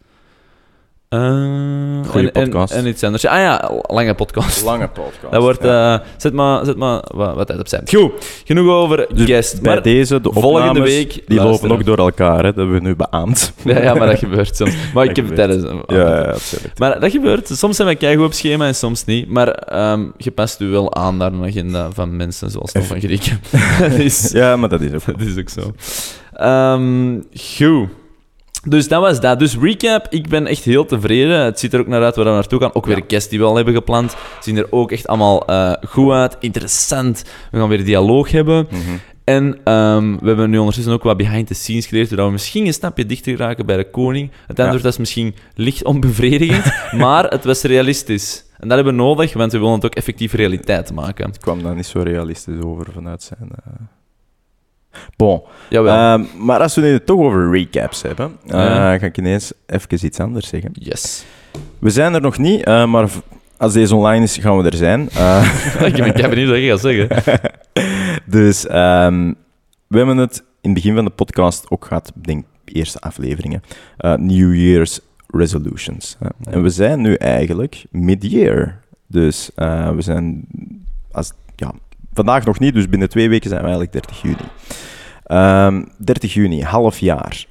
Goeie 2.11 2.31
en- 2.31 2.33
en- 2.33 2.51
podcast. 2.51 2.73
En, 2.73 2.87
iets 2.87 3.03
anders. 3.05 3.27
Ah 3.27 3.39
ja, 3.39 3.71
lange 3.87 4.15
podcast. 4.15 4.65
Lange 4.65 4.89
podcast. 5.03 5.31
Dat 5.33 5.43
wordt... 5.43 5.63
ja. 5.63 6.01
eh, 6.01 6.07
zet 6.17 6.33
maar, 6.33 6.65
zet 6.65 6.77
maar 6.77 7.03
wat, 7.15 7.35
wat 7.35 7.47
tijd 7.47 7.59
op 7.61 7.69
zijn. 7.69 7.89
Goed, 7.89 8.43
genoeg 8.45 8.69
over 8.69 9.07
Dus 9.15 9.27
guest. 9.27 9.63
bij 9.63 9.73
Maar, 9.75 9.83
deze, 9.83 10.21
de 10.21 10.33
volgende 10.33 10.81
week 10.81 11.13
die 11.13 11.23
luisteren. 11.27 11.51
lopen 11.51 11.71
ook 11.73 11.85
door 11.85 11.99
elkaar, 12.07 12.37
hè. 12.37 12.43
dat 12.43 12.55
hebben 12.55 12.75
we 12.75 12.81
nu 12.81 12.97
beaamd. 12.97 13.53
ja, 13.65 13.83
ja, 13.83 13.95
maar 13.95 14.07
dat 14.07 14.19
gebeurt 14.19 14.57
soms. 14.57 14.75
Maar 14.95 15.05
ik 15.05 15.15
Dat 15.15 15.25
heb 15.25 15.37
gebeurt. 15.37 15.63
tijdens... 15.65 15.83
Ja, 15.87 15.97
ja, 16.19 16.31
absoluut. 16.31 16.79
Maar 16.79 17.01
dat 17.01 17.11
gebeurt. 17.11 17.49
Soms 17.49 17.77
zijn 17.77 17.89
wij 17.89 17.97
keigoed 17.97 18.27
op 18.27 18.33
schema 18.33 18.67
en 18.67 18.75
soms 18.75 19.05
niet. 19.05 19.29
Maar 19.29 19.49
ehm, 19.49 20.05
je 20.17 20.31
past 20.31 20.61
u 20.61 20.67
wel 20.67 20.95
aan 20.95 21.17
naar 21.17 21.33
een 21.33 21.45
agenda 21.45 21.91
van 21.93 22.17
mensen 22.17 22.51
zoals 22.51 22.73
Tom 22.73 22.83
van 22.83 23.01
Grieken. 23.01 23.41
is, 24.05 24.31
Ja, 24.33 24.57
maar 24.57 24.69
dat 24.69 24.81
is 24.81 24.93
ook 24.93 25.05
dat 25.07 25.21
is 25.21 25.39
ook 25.39 25.49
zo. 25.49 25.73
Ehm, 26.35 27.21
goed. 27.57 27.89
Dus 28.69 28.89
dat 28.89 29.01
was 29.01 29.21
dat. 29.21 29.39
Dus 29.39 29.57
recap, 29.59 30.07
ik 30.11 30.29
ben 30.29 30.47
echt 30.47 30.65
heel 30.65 30.87
tevreden. 30.87 31.41
Het 31.45 31.59
ziet 31.59 31.73
er 31.73 31.81
ook 31.81 31.87
naar 31.87 32.03
uit 32.03 32.17
waar 32.17 32.25
we 32.25 32.31
naartoe 32.31 32.61
gaan. 32.61 32.75
Ook 32.75 32.87
weer 32.87 32.97
een 32.97 33.05
guest 33.09 33.31
die 33.31 33.39
we 33.39 33.45
al 33.45 33.57
hebben 33.57 33.75
gepland. 33.75 34.17
Zien 34.41 34.57
er 34.57 34.67
ook 34.71 34.93
echt 34.93 35.07
allemaal 35.07 35.47
eh, 35.47 35.73
goed 35.89 36.13
uit. 36.13 36.37
Interessant. 36.41 37.25
We 37.51 37.59
gaan 37.59 37.69
weer 37.69 37.85
dialoog 37.85 38.31
hebben. 38.31 38.67
Mhm. 38.71 38.97
En 39.25 39.59
ehm, 39.65 40.17
we 40.21 40.27
hebben 40.27 40.51
nu 40.51 40.59
ondertussen 40.59 40.93
ook 40.93 41.03
wat 41.03 41.17
behind 41.17 41.47
the 41.47 41.55
scenes 41.55 41.87
geleerd, 41.87 42.09
zodat 42.09 42.27
we 42.27 42.33
misschien 42.33 42.67
een 42.67 42.73
stapje 42.73 43.07
dichter 43.07 43.37
raken 43.37 43.67
bij 43.67 43.77
de 43.77 43.91
koning. 43.91 44.31
Het 44.47 44.61
antwoord 44.61 44.83
was 44.83 44.99
misschien 44.99 45.35
licht 45.55 45.85
onbevredigend, 45.85 46.65
maar 47.03 47.25
het 47.25 47.45
was 47.45 47.63
realistisch. 47.63 48.45
En 48.59 48.69
dat 48.69 48.77
hebben 48.77 48.97
we 48.97 49.03
nodig, 49.03 49.33
want 49.33 49.53
we 49.53 49.59
willen 49.59 49.75
het 49.75 49.85
ook 49.85 49.95
effectief 49.95 50.33
realiteit 50.33 50.93
maken. 50.93 51.27
Het 51.27 51.39
kwam 51.39 51.63
daar 51.63 51.75
niet 51.75 51.87
zo 51.87 52.01
realistisch 52.01 52.63
over 52.65 52.87
vanuit 52.93 53.23
zijn... 53.23 53.49
eh. 53.51 53.73
Bon, 55.17 55.43
Jawel. 55.69 55.95
ehm, 55.95 56.25
maar 56.47 56.61
als 56.61 56.75
we 56.75 56.81
nu 56.81 56.93
het 56.93 57.07
toch 57.07 57.21
over 57.21 57.51
recaps 57.51 58.03
hebben, 58.03 58.37
eh, 58.47 58.53
Ja. 58.53 58.99
ga 58.99 59.07
ik 59.07 59.19
ineens 59.19 59.53
even 59.67 60.07
iets 60.07 60.21
anders 60.21 60.49
zeggen. 60.49 60.71
yes. 60.73 61.25
We 61.79 61.91
zijn 61.91 62.15
er 62.15 62.21
nog 62.21 62.39
niet, 62.39 62.65
eh, 62.65 62.87
maar 62.87 63.09
als 63.57 63.73
deze 63.73 63.95
online 63.97 64.23
is, 64.25 64.37
gaan 64.37 64.57
we 64.59 64.71
er 64.71 64.77
zijn. 64.77 65.09
Eh, 65.11 65.55
ik 65.87 65.97
ben 65.97 66.13
ben 66.13 66.31
benieuwd 66.31 66.49
wat 66.49 66.59
je 66.59 66.69
gaat 66.69 66.81
zeggen. 66.81 67.09
dus 68.27 68.67
ehm, 68.67 69.33
we 69.87 69.97
hebben 69.97 70.17
het 70.17 70.37
in 70.61 70.71
het 70.71 70.75
begin 70.75 70.95
van 70.95 71.05
de 71.05 71.11
podcast 71.11 71.71
ook 71.71 71.85
gehad, 71.85 72.13
ik 72.17 72.25
denk 72.27 72.45
eerste 72.65 73.01
afleveringen, 73.01 73.63
New 74.17 74.55
Year's 74.55 75.01
resolutions. 75.27 76.17
En 76.51 76.63
we 76.63 76.71
zijn 76.71 77.01
nu 77.01 77.15
eigenlijk 77.15 77.85
mid-year. 77.91 78.81
Dus 79.07 79.51
we 79.95 79.95
zijn 79.99 80.45
als, 81.13 81.33
vandaag 82.15 82.45
nog 82.45 82.59
niet, 82.59 82.75
dus 82.75 82.89
binnen 82.89 83.09
twee 83.09 83.29
weken 83.29 83.49
zijn 83.49 83.63
we 83.63 83.67
eigenlijk 83.67 83.93
30 83.93 84.23
juni. 84.23 84.49
Ehm 85.25 85.85
30 85.99 86.35
juni, 86.35 86.63
half 86.63 86.99
jaar. 86.99 87.47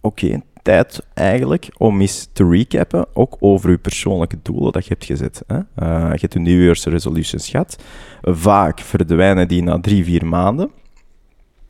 Oké, 0.00 0.40
tijd 0.62 1.00
eigenlijk 1.14 1.68
om 1.76 2.00
eens 2.00 2.28
te 2.32 2.48
recappen, 2.48 3.06
ook 3.12 3.36
over 3.40 3.70
je 3.70 3.78
persoonlijke 3.78 4.38
doelen 4.42 4.72
dat 4.72 4.84
je 4.84 4.92
hebt 4.92 5.04
gezet. 5.04 5.42
Hè? 5.46 5.56
Eh, 5.56 6.12
je 6.12 6.28
hebt 6.28 6.48
Year's 6.48 6.84
resolutions 6.84 7.48
gehad. 7.48 7.82
Vaak 8.22 8.80
verdwijnen 8.80 9.48
die 9.48 9.62
na 9.62 9.80
drie, 9.80 10.04
vier 10.04 10.26
maanden. 10.26 10.70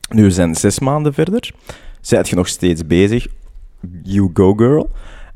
Nu 0.09 0.31
zijn 0.31 0.55
zes 0.55 0.79
maanden 0.79 1.13
verder. 1.13 1.53
Zijt 2.01 2.29
je 2.29 2.35
nog 2.35 2.47
steeds 2.47 2.87
bezig? 2.87 3.27
You 4.03 4.29
go, 4.33 4.53
girl. 4.53 4.89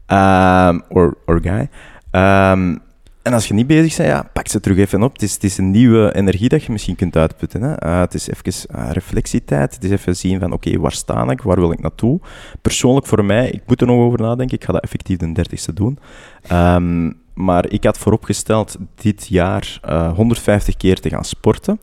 Ehm, 0.06 0.80
or, 0.90 1.18
or 1.26 1.40
guy. 1.42 1.70
Ehm, 2.12 2.76
en 3.24 3.34
als 3.34 3.48
je 3.48 3.54
niet 3.54 3.68
bezig 3.68 3.98
bent, 3.98 4.10
ja, 4.10 4.30
pak 4.34 4.48
ze 4.48 4.60
terug 4.60 4.78
even 4.78 5.04
op. 5.04 5.14
Het 5.14 5.22
is, 5.22 5.38
is 5.38 5.58
een 5.58 5.72
nieuwe 5.72 6.16
energie 6.16 6.50
dat 6.50 6.64
je 6.64 6.72
misschien 6.72 6.96
kunt 6.96 7.16
uitputten. 7.16 7.62
Hè? 7.62 7.74
Eh, 7.74 8.00
het 8.00 8.14
is 8.14 8.30
even 8.30 8.70
eh, 8.70 8.90
reflectietijd. 8.92 9.76
Het 9.76 9.84
is 9.84 9.90
even 9.90 10.16
zien 10.16 10.40
van, 10.40 10.52
oké, 10.52 10.80
waar 10.80 10.92
sta 10.92 11.30
ik? 11.30 11.42
Waar 11.42 11.60
wil 11.60 11.72
ik 11.72 11.82
naartoe? 11.82 12.20
Persoonlijk 12.62 13.06
voor 13.06 13.26
mij, 13.26 13.50
ik 13.50 13.62
moet 13.68 13.82
er 13.82 13.88
nog 13.88 13.98
over 13.98 14.22
nadenken. 14.22 14.58
Ik 14.58 14.64
ga 14.64 14.72
dat 14.72 14.84
effectief 14.84 15.18
de 15.18 15.32
30ste 15.32 15.74
doen. 15.74 16.00
Ehm, 16.48 17.12
maar 17.34 17.70
ik 17.70 17.84
had 17.84 17.98
vooropgesteld 17.98 18.78
dit 18.96 19.28
jaar 19.28 19.80
eh, 19.82 20.14
150 20.14 20.78
keer 20.78 21.00
te 21.00 21.10
gaan 21.10 21.26
sporten. 21.26 21.80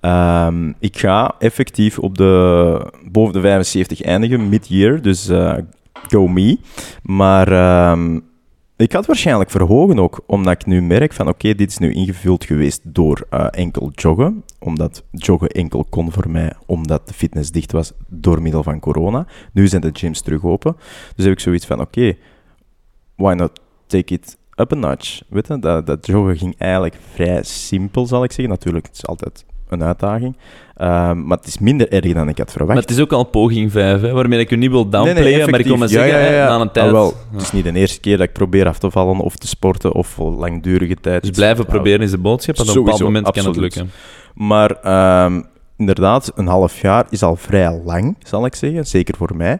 Ehm, 0.00 0.72
ik 0.78 0.98
ga 0.98 1.34
effectief 1.38 1.98
op 1.98 2.18
de, 2.18 2.92
boven 3.10 3.32
de 3.32 3.40
75 3.40 4.02
eindigen, 4.02 4.48
mid-year, 4.48 5.02
dus 5.02 5.28
eh, 5.28 5.54
go 6.08 6.28
me. 6.28 6.58
Maar 7.02 7.52
ehm, 7.52 8.18
ik 8.80 8.92
het 8.92 9.06
waarschijnlijk 9.06 9.50
verhogen 9.50 9.98
ook, 9.98 10.20
omdat 10.26 10.52
ik 10.52 10.66
nu 10.66 10.82
merk 10.82 11.12
van 11.12 11.28
oké, 11.28 11.54
dit 11.54 11.70
is 11.70 11.78
nu 11.78 11.92
ingevuld 11.92 12.44
geweest 12.44 12.80
door 12.84 13.26
eh, 13.30 13.46
enkel 13.50 13.90
joggen. 13.94 14.44
Omdat 14.58 15.04
joggen 15.10 15.48
enkel 15.48 15.84
kon 15.84 16.12
voor 16.12 16.30
mij, 16.30 16.52
omdat 16.66 17.08
de 17.08 17.14
fitness 17.14 17.50
dicht 17.50 17.72
was 17.72 17.92
door 18.08 18.42
middel 18.42 18.62
van 18.62 18.80
corona. 18.80 19.26
Nu 19.52 19.68
zijn 19.68 19.80
de 19.80 19.90
gyms 19.92 20.20
terug 20.20 20.44
open. 20.44 20.76
Dus 21.16 21.24
heb 21.24 21.34
ik 21.34 21.40
zoiets 21.40 21.66
van 21.66 21.80
oké, 21.80 22.16
why 23.16 23.32
not 23.32 23.60
take 23.86 24.14
it 24.14 24.38
up 24.56 24.72
a 24.72 24.76
notch? 24.76 25.22
Weet 25.28 25.62
dat, 25.62 25.86
dat 25.86 26.06
joggen 26.06 26.36
ging 26.36 26.54
eigenlijk 26.58 26.96
vrij 27.12 27.42
simpel, 27.42 28.06
zal 28.06 28.24
ik 28.24 28.32
zeggen. 28.32 28.54
Natuurlijk, 28.54 28.86
het 28.86 28.96
is 28.96 29.06
altijd 29.06 29.44
een 29.72 29.82
uitdaging. 29.82 30.36
Ehm, 30.76 31.26
maar 31.26 31.38
het 31.38 31.46
is 31.46 31.58
minder 31.58 31.92
erg 31.92 32.12
dan 32.12 32.28
ik 32.28 32.38
had 32.38 32.50
verwacht. 32.50 32.72
Maar 32.72 32.82
het 32.82 32.90
is 32.90 33.00
ook 33.00 33.12
al 33.12 33.24
poging 33.24 33.72
5, 33.72 34.00
hè, 34.00 34.12
waarmee 34.12 34.38
ik 34.38 34.50
u 34.50 34.56
niet 34.56 34.70
wil 34.70 34.88
downplayen, 34.88 35.50
maar 35.50 35.60
ik 35.60 35.66
wil 35.66 35.76
maar 35.76 35.88
zeggen, 35.88 36.20
Ja, 36.22 36.30
ja, 36.30 36.48
na 36.48 36.60
een 36.60 36.70
tijd... 36.70 36.86
Ah, 36.86 36.92
wel. 36.92 37.14
Het 37.32 37.42
is 37.42 37.52
niet 37.52 37.64
de 37.64 37.72
eerste 37.72 38.00
keer 38.00 38.16
dat 38.16 38.26
ik 38.26 38.32
probeer 38.32 38.66
af 38.66 38.78
te 38.78 38.90
vallen 38.90 39.18
of 39.18 39.36
te 39.36 39.46
sporten 39.46 39.92
of 39.92 40.06
voor 40.06 40.32
langdurige 40.32 40.94
tijd. 41.00 41.22
Dus 41.22 41.30
blijven 41.30 41.66
proberen 41.66 42.00
is 42.00 42.10
de 42.10 42.18
boodschap, 42.18 42.56
en 42.56 42.62
op 42.62 42.68
een 42.68 42.82
bepaald 42.82 43.00
moment 43.00 43.30
kan 43.30 43.44
het 43.46 43.56
lukken. 43.56 43.90
Maar 44.34 44.70
ehm, 44.70 45.42
inderdaad, 45.76 46.32
een 46.34 46.46
half 46.46 46.80
jaar 46.80 47.06
is 47.10 47.22
al 47.22 47.36
vrij 47.36 47.80
lang, 47.84 48.16
zal 48.24 48.46
ik 48.46 48.54
zeggen. 48.54 48.86
Zeker 48.86 49.16
voor 49.16 49.36
mij. 49.36 49.58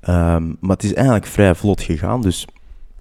Ehm, 0.00 0.46
maar 0.60 0.76
het 0.76 0.82
is 0.82 0.94
eigenlijk 0.94 1.26
vrij 1.26 1.54
vlot 1.54 1.82
gegaan, 1.82 2.22
dus 2.22 2.46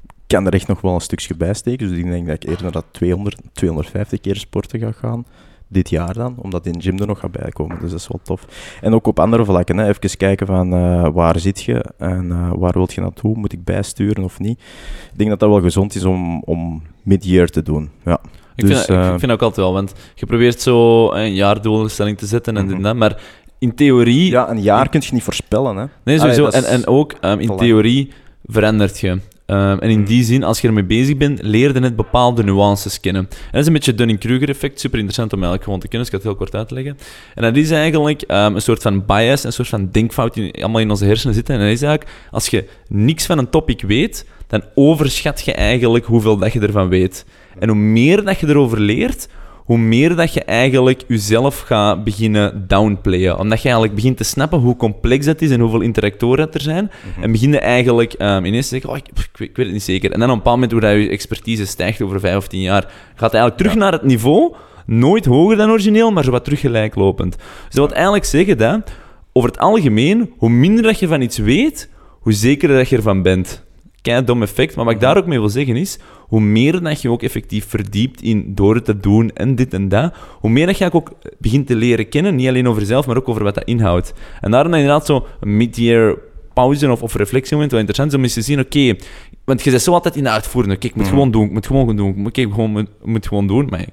ik 0.04 0.36
kan 0.36 0.46
er 0.46 0.54
echt 0.54 0.68
nog 0.68 0.82
wel 0.82 0.94
een 0.94 1.02
stukje 1.02 1.36
bij 1.36 1.54
steken. 1.54 1.90
Dus 1.90 1.98
ik 1.98 2.10
denk 2.10 2.28
dat 2.28 2.44
ik 2.44 2.50
eerder 2.50 2.72
dat 2.72 2.86
200, 2.92 3.38
250 3.54 4.22
keer 4.22 4.36
sporten 4.36 4.80
ga 4.80 4.92
gaan. 4.92 5.26
Dit 5.72 5.90
jaar 5.90 6.14
dan, 6.14 6.36
omdat 6.38 6.66
in 6.66 6.72
de 6.72 6.82
gym 6.82 6.98
er 7.00 7.08
nog 7.08 7.20
gaat 7.20 7.32
bijkomen. 7.32 7.78
Dus 7.80 7.92
dat 7.92 8.00
is 8.00 8.08
wel 8.08 8.20
tof. 8.24 8.46
En 8.82 8.94
ook 8.94 9.08
op 9.08 9.20
andere 9.20 9.46
vlakken. 9.46 9.78
Hè. 9.78 9.88
Even 9.88 10.18
kijken 10.18 10.48
van 10.48 10.74
eh, 10.74 11.08
waar 11.14 11.40
zit 11.40 11.64
je 11.64 11.86
en 11.98 12.32
eh, 12.32 12.52
waar 12.56 12.74
wilt 12.74 12.94
je 12.94 13.02
naartoe? 13.02 13.36
Moet 13.38 13.54
ik 13.54 13.64
bijsturen 13.64 14.24
of 14.24 14.40
niet? 14.40 14.60
Ik 15.12 15.18
denk 15.18 15.30
dat 15.30 15.40
dat 15.40 15.50
wel 15.50 15.62
gezond 15.62 15.96
is 15.96 16.04
om, 16.06 16.42
om 16.46 16.82
mid-year 17.04 17.48
te 17.50 17.62
doen. 17.62 17.90
Ja. 18.06 18.20
Ik, 18.56 18.66
Dus, 18.66 18.76
vind, 18.86 18.88
dat- 18.88 19.06
ik 19.08 19.14
eh, 19.14 19.20
vind 19.20 19.32
ook 19.32 19.42
altijd 19.42 19.66
wel, 19.66 19.74
want 19.74 19.94
je 20.16 20.26
probeert 20.26 20.62
zo 20.62 21.12
een 21.12 21.34
jaardoelstelling 21.34 22.18
te 22.18 22.26
zetten 22.26 22.58
en 22.58 22.64
dit 22.64 22.72
en 22.76 22.80
Mhm. 22.82 22.88
dat, 22.88 22.96
maar 22.96 23.22
in 23.60 23.76
theorie... 23.76 24.30
ja, 24.30 24.50
een 24.50 24.62
jaar 24.62 24.90
kun 24.90 25.02
je 25.04 25.14
niet 25.14 25.24
voorspellen. 25.24 25.76
Hè. 25.78 25.86
Nee, 26.04 26.20
sowieso. 26.20 26.46
Allee, 26.46 26.62
en, 26.62 26.66
en 26.74 26.88
ook 26.88 27.14
ehm, 27.22 27.40
in 27.40 27.56
theorie 27.58 28.12
verandert 28.46 29.00
je. 29.00 29.20
Ehm, 29.50 29.78
en 29.80 29.90
in 29.90 30.04
die 30.04 30.24
zin, 30.24 30.44
als 30.44 30.62
je 30.62 30.68
ermee 30.68 30.84
bezig 30.84 31.18
bent, 31.18 31.42
leer 31.42 31.74
je 31.74 31.80
net 31.80 31.96
bepaalde 31.96 32.44
nuances 32.44 33.00
kennen. 33.00 33.22
En 33.30 33.38
dat 33.52 33.62
is 33.62 33.68
een 33.68 33.74
beetje 33.74 33.96
Dunning-Kruger-effect. 33.96 34.80
Super 34.80 34.98
interessant 34.98 35.34
om 35.34 35.44
eigenlijk 35.44 35.82
te 35.82 35.88
kennen, 35.88 36.00
dus 36.00 36.08
ik 36.08 36.12
ga 36.12 36.18
het 36.18 36.24
heel 36.24 36.36
kort 36.36 36.56
uitleggen. 36.56 36.98
En 37.36 37.44
dat 37.44 37.56
is 37.56 37.72
eigenlijk 37.72 38.22
ehm, 38.22 38.56
een 38.56 38.62
soort 38.62 38.82
van 38.82 39.06
bias, 39.06 39.44
een 39.44 39.54
soort 39.54 39.68
van 39.68 39.90
denkfout 39.92 40.34
die 40.34 40.64
allemaal 40.64 40.82
in 40.82 40.90
onze 40.90 41.06
hersenen 41.06 41.36
zitten. 41.36 41.56
En 41.56 41.62
dat 41.62 41.70
is 41.70 41.82
eigenlijk, 41.82 42.12
als 42.32 42.48
je 42.48 42.66
niks 42.88 43.26
van 43.26 43.38
een 43.38 43.50
topic 43.50 43.82
weet, 43.82 44.26
dan 44.48 44.64
overschat 44.76 45.42
je 45.42 45.54
eigenlijk 45.54 46.06
hoeveel 46.06 46.38
dat 46.38 46.54
je 46.54 46.60
ervan 46.60 46.90
weet. 46.90 47.26
En 47.60 47.70
hoe 47.70 47.78
meer 47.78 48.24
dat 48.24 48.40
je 48.40 48.48
erover 48.48 48.80
leert, 48.80 49.28
hoe 49.70 49.78
meer 49.78 50.16
dat 50.16 50.34
je 50.34 50.44
eigenlijk 50.44 51.04
jezelf 51.08 51.60
gaat 51.60 52.04
beginnen 52.04 52.68
downplayen. 52.68 53.40
Omdat 53.40 53.58
je 53.58 53.64
eigenlijk 53.64 53.96
begint 53.96 54.18
te 54.18 54.24
snappen 54.24 54.60
hoe 54.60 54.76
complex 54.76 55.26
dat 55.26 55.42
is 55.42 55.52
en 55.52 55.60
hoeveel 55.60 55.82
interactoren 55.82 56.38
dat 56.38 56.54
er 56.56 56.62
zijn. 56.62 56.92
En 57.22 57.32
begin 57.32 57.52
je 57.52 57.60
eigenlijk 57.60 58.14
ehm, 58.14 58.46
ineens 58.46 58.68
te 58.68 58.74
zeggen, 58.74 58.90
oh, 58.90 58.98
ik, 58.98 59.08
ik 59.08 59.38
weet, 59.38 59.50
ik 59.50 59.56
weet 59.56 59.66
het 59.66 59.76
niet 59.76 59.84
zeker. 59.84 60.12
En 60.12 60.20
dan 60.20 60.30
op 60.30 60.36
een 60.36 60.38
bepaald 60.38 60.56
moment, 60.56 60.72
hoe 60.72 60.82
dat 60.82 61.04
je 61.04 61.10
expertise 61.10 61.66
stijgt 61.66 62.02
over 62.02 62.20
vijf 62.20 62.38
of 62.38 62.48
tien 62.48 62.62
jaar, 62.62 62.82
gaat 62.82 63.32
het 63.32 63.34
eigenlijk 63.34 63.58
terug 63.58 63.76
naar 63.76 63.92
het 63.92 64.04
niveau, 64.04 64.54
nooit 64.86 65.26
hoger 65.26 65.58
dan 65.58 65.70
origineel, 65.70 66.12
maar 66.12 66.24
zo 66.24 66.32
wat 66.32 66.44
terug 66.44 66.60
gelijklopend. 66.60 67.38
Dus 67.38 67.76
dat 67.76 67.88
wil 67.88 67.96
eigenlijk 67.96 68.26
zeggen 68.26 68.58
dat, 68.58 68.92
over 69.34 69.50
het 69.50 69.60
algemeen, 69.60 70.34
hoe 70.38 70.50
minder 70.50 70.84
dat 70.84 71.00
je 71.00 71.08
van 71.08 71.22
iets 71.22 71.38
weet, 71.38 71.90
hoe 72.20 72.34
zekerder 72.34 72.78
dat 72.78 72.90
je 72.90 72.96
ervan 72.96 73.22
bent. 73.22 73.66
Kei 74.02 74.24
dom 74.24 74.42
effect, 74.42 74.76
maar 74.76 74.86
wat 74.86 74.94
ik 74.94 75.00
daar 75.00 75.18
ook 75.18 75.26
mee 75.26 75.40
wil 75.40 75.50
zeggen 75.50 75.76
is, 75.76 76.00
hoe 76.20 76.42
meer 76.42 76.82
dat 76.84 77.02
je 77.02 77.10
ook 77.10 77.24
effectief 77.24 77.66
verdiept 77.68 78.22
in 78.22 78.52
door 78.56 78.76
het 78.76 78.86
te 78.86 79.00
doen 79.00 79.32
en 79.34 79.56
dit 79.56 79.74
en 79.74 79.90
dat, 79.90 80.14
hoe 80.40 80.50
meer 80.50 80.66
dat 80.66 80.78
je 80.78 80.92
ook 80.92 81.12
begint 81.38 81.68
te 81.68 81.76
leren 81.76 82.10
kennen, 82.10 82.36
niet 82.36 82.48
alleen 82.48 82.68
over 82.68 82.82
jezelf, 82.82 83.08
maar 83.08 83.18
ook 83.18 83.30
over 83.30 83.44
wat 83.44 83.56
dat 83.56 83.64
inhoudt. 83.64 84.14
En 84.42 84.52
daarom 84.52 84.72
dan 84.72 84.80
inderdaad 84.80 85.06
zo 85.06 85.26
een 85.40 85.58
mid-year 85.58 86.18
pauze 86.54 86.92
of, 86.92 87.02
of 87.04 87.16
reflectiemoment 87.16 87.72
wel 87.72 87.80
interessant 87.80 88.12
is 88.12 88.18
om 88.18 88.24
eens 88.24 88.34
te 88.34 88.42
zien, 88.42 88.60
oké, 88.60 88.96
want 89.46 89.64
je 89.64 89.70
zit 89.70 89.82
zo 89.82 89.92
altijd 89.94 90.16
in 90.16 90.24
de 90.24 90.30
uitvoerende, 90.30 90.76
kijk, 90.78 90.92
ik 90.92 90.96
moet 90.96 91.06
Mhm. 91.06 91.14
gewoon 91.14 91.32
doen, 91.32 91.46
ik 91.46 91.52
moet 91.52 91.68
gewoon 91.68 91.96
doen, 91.96 92.10
ik 92.10 92.16
moet, 92.16 92.38
gewoon, 92.38 92.72
moet, 92.72 92.88
moet 93.04 93.28
gewoon 93.28 93.48
doen, 93.48 93.68
maar 93.70 93.80
ik, 93.80 93.88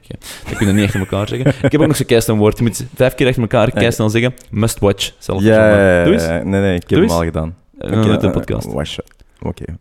dat 0.49 0.57
kun 0.57 0.67
je 0.67 0.73
niet 0.73 0.85
echt 0.85 0.95
elkaar 0.95 1.29
zeggen. 1.29 1.47
Ik 1.63 1.73
heb 1.73 1.81
ook 1.81 1.87
nog 1.87 1.97
zo'n 1.97 2.07
keistel 2.07 2.37
woord, 2.37 2.59
je 2.59 2.65
moet 2.65 2.87
vijf 2.95 3.15
keer 3.15 3.27
achter 3.27 3.43
elkaar 3.43 3.71
keistel 3.71 4.11
zeggen, 4.11 4.35
must 4.51 4.79
watch, 4.79 5.13
zelf 5.19 5.43
Ja, 5.43 5.69
ja, 5.71 5.99
ja, 5.99 6.05
Doe 6.05 6.13
eens. 6.13 6.25
ja. 6.25 6.43
nee, 6.43 6.61
nee, 6.61 6.75
ik 6.75 6.81
heb 6.81 6.89
Doe 6.99 7.01
hem 7.01 7.11
al 7.11 7.25
gedaan. 7.25 7.55
Eh, 7.79 7.99
Oké, 7.99 8.09
met 8.09 8.21
de 8.21 8.27
eh, 8.27 8.33
podcast. 8.33 8.73
Watch. 9.47 9.61
Oké. 9.61 9.77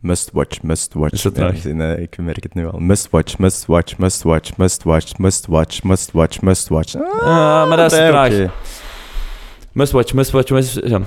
Must 0.00 0.30
watch, 0.32 0.62
must 0.62 0.94
watch. 0.94 1.12
Is 1.12 1.22
Ja, 1.22 1.30
traag? 1.30 1.64
nee, 1.64 2.00
ik 2.00 2.16
merk 2.18 2.42
het 2.42 2.54
nu 2.54 2.66
al. 2.66 2.78
Must 2.78 3.10
watch, 3.10 3.38
must 3.38 3.66
watch, 3.66 3.96
must 3.98 4.22
watch, 4.22 4.56
must 4.56 4.82
watch, 4.84 5.18
must 5.18 5.46
watch, 5.46 5.82
must 5.82 6.12
watch, 6.12 6.40
must 6.40 6.68
watch. 6.68 6.94
Ah, 6.96 7.68
maar 7.68 7.76
dat 7.76 7.92
is 7.92 7.98
nee, 7.98 8.08
traag. 8.10 8.32
oké. 8.32 8.50
Must 9.72 9.92
watch, 9.92 10.12
must 10.12 10.30
watch, 10.30 10.50
must... 10.50 10.80
Ja. 10.84 11.00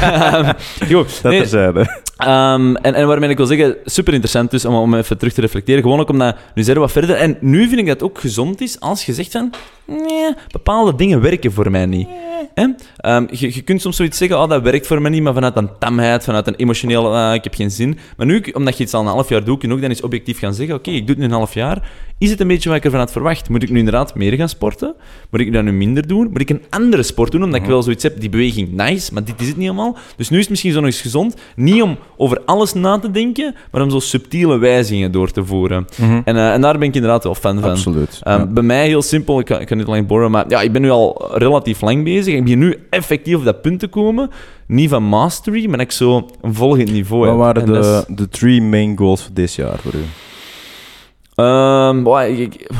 Ehm, 0.00 0.52
Goed, 0.92 1.22
Dat 1.22 1.30
nee, 1.32 1.40
terzijde. 1.40 2.02
Ehm, 2.16 2.74
en, 2.76 2.94
en 2.94 3.06
waarmee 3.06 3.30
ik 3.30 3.36
wil 3.36 3.46
zeggen, 3.46 3.76
super 3.84 4.12
interessant 4.12 4.50
dus 4.50 4.64
om, 4.64 4.74
om 4.74 4.94
even 4.94 5.18
terug 5.18 5.32
te 5.32 5.40
reflecteren. 5.40 5.82
Gewoon 5.82 6.00
ook 6.00 6.08
omdat, 6.08 6.36
nu 6.54 6.62
zijn 6.62 6.76
we 6.76 6.82
wat 6.82 6.92
verder. 6.92 7.16
En 7.16 7.36
nu 7.40 7.68
vind 7.68 7.80
ik 7.80 7.86
dat 7.86 8.00
het 8.00 8.10
ook 8.10 8.18
gezond 8.18 8.60
is 8.60 8.80
als 8.80 9.06
je 9.06 9.14
zegt 9.14 9.30
van, 9.32 9.52
nee, 9.90 10.34
bepaalde 10.50 10.94
dingen 10.94 11.20
werken 11.20 11.52
voor 11.52 11.70
mij 11.70 11.86
niet. 11.86 12.08
Ehm, 12.96 13.26
je, 13.30 13.54
je 13.54 13.62
kunt 13.62 13.80
soms 13.80 13.96
zoiets 13.96 14.18
zeggen, 14.18 14.38
oh, 14.38 14.48
dat 14.48 14.62
werkt 14.62 14.86
voor 14.86 15.02
mij 15.02 15.10
niet, 15.10 15.22
maar 15.22 15.34
vanuit 15.34 15.56
een 15.56 15.70
tamheid, 15.78 16.24
vanuit 16.24 16.46
een 16.46 16.54
emotioneel, 16.54 17.16
ah, 17.16 17.34
ik 17.34 17.44
heb 17.44 17.54
geen 17.54 17.70
zin. 17.70 17.98
Maar 18.16 18.26
nu, 18.26 18.44
omdat 18.52 18.76
je 18.76 18.82
iets 18.82 18.94
al 18.94 19.00
een 19.00 19.06
half 19.06 19.28
jaar 19.28 19.44
doet, 19.44 19.58
kun 19.58 19.68
je 19.68 19.74
ook 19.74 19.80
dan 19.80 19.90
eens 19.90 20.00
objectief 20.00 20.38
gaan 20.38 20.54
zeggen, 20.54 20.74
oké, 20.74 20.90
ik 20.90 21.06
doe 21.06 21.08
het 21.08 21.18
nu 21.18 21.24
een 21.24 21.30
half 21.30 21.54
jaar. 21.54 21.88
Is 22.18 22.30
het 22.30 22.40
een 22.40 22.46
beetje 22.46 22.68
wat 22.68 22.78
ik 22.78 22.84
ervan 22.84 23.00
had 23.00 23.12
verwacht? 23.12 23.48
Moet 23.48 23.62
ik 23.62 23.70
nu 23.70 23.78
inderdaad 23.78 24.14
meer 24.14 24.32
gaan 24.32 24.48
sporten? 24.48 24.94
Moet 25.30 25.40
ik 25.40 25.52
dat 25.52 25.62
nu 25.62 25.72
minder 25.72 26.06
doen? 26.06 26.28
Moet 26.30 26.40
ik 26.40 26.50
een 26.50 26.62
andere 26.70 27.02
sport 27.02 27.32
doen, 27.32 27.42
omdat 27.42 27.60
ik 27.60 27.66
wel 27.66 27.82
zoiets 27.82 28.02
heb, 28.02 28.20
die 28.20 28.28
beweging, 28.28 28.72
nice, 28.72 29.12
maar 29.12 29.24
dit 29.24 29.40
is 29.40 29.46
het 29.46 29.56
niet 29.56 29.68
helemaal. 29.70 29.96
Dus 30.16 30.28
nu 30.28 30.36
is 30.36 30.42
het 30.42 30.50
misschien 30.50 30.72
zo 30.72 30.78
nog 30.78 30.86
eens 30.86 31.00
gezond, 31.00 31.34
niet 31.56 31.82
om 31.82 31.98
over 32.16 32.40
alles 32.44 32.72
na 32.72 32.98
te 32.98 33.10
denken, 33.10 33.54
maar 33.70 33.82
om 33.82 33.90
zo 33.90 33.98
subtiele 33.98 34.58
wijzigingen 34.58 35.12
door 35.12 35.30
te 35.30 35.44
voeren. 35.44 35.86
En, 36.24 36.36
eh, 36.36 36.52
en 36.52 36.60
daar 36.60 36.78
ben 36.78 36.88
ik 36.88 36.94
inderdaad 36.94 37.24
wel 37.24 37.34
fan 37.34 37.60
van. 37.60 37.70
Absoluut. 37.70 38.18
Ehm, 38.22 38.38
ja. 38.38 38.46
Bij 38.46 38.62
mij 38.62 38.86
heel 38.86 39.02
simpel, 39.02 39.40
ik 39.40 39.50
ik 39.50 39.70
niet 39.80 39.88
lang 39.94 40.06
borren, 40.06 40.30
maar 40.30 40.44
ja, 40.48 40.60
ik 40.60 40.72
ben 40.72 40.82
nu 40.82 40.90
al 40.90 41.28
relatief 41.34 41.80
lang 41.80 42.04
bezig. 42.04 42.34
Ik 42.34 42.42
begin 42.42 42.58
nu 42.58 42.76
effectief 42.90 43.36
op 43.36 43.44
dat 43.44 43.62
punt 43.62 43.80
te 43.80 43.88
komen. 43.88 44.30
Niet 44.66 44.88
van 44.90 45.02
mastery, 45.02 45.68
maar 45.68 45.80
ik 45.80 45.92
zo 45.92 46.26
een 46.42 46.54
volgend 46.54 46.92
niveau 46.92 47.20
Wat 47.20 47.28
heb. 47.30 47.38
waren 47.38 47.62
En 47.62 47.72
dat 47.72 47.84
is- 47.84 48.04
de, 48.06 48.14
de 48.14 48.28
drie 48.28 48.62
main 48.62 48.96
goals 48.98 49.22
voor 49.22 49.34
dit 49.34 49.54
jaar 49.54 49.78
voor 49.78 49.92
u? 49.94 50.04
Boah, 52.02 52.38
ik, 52.38 52.70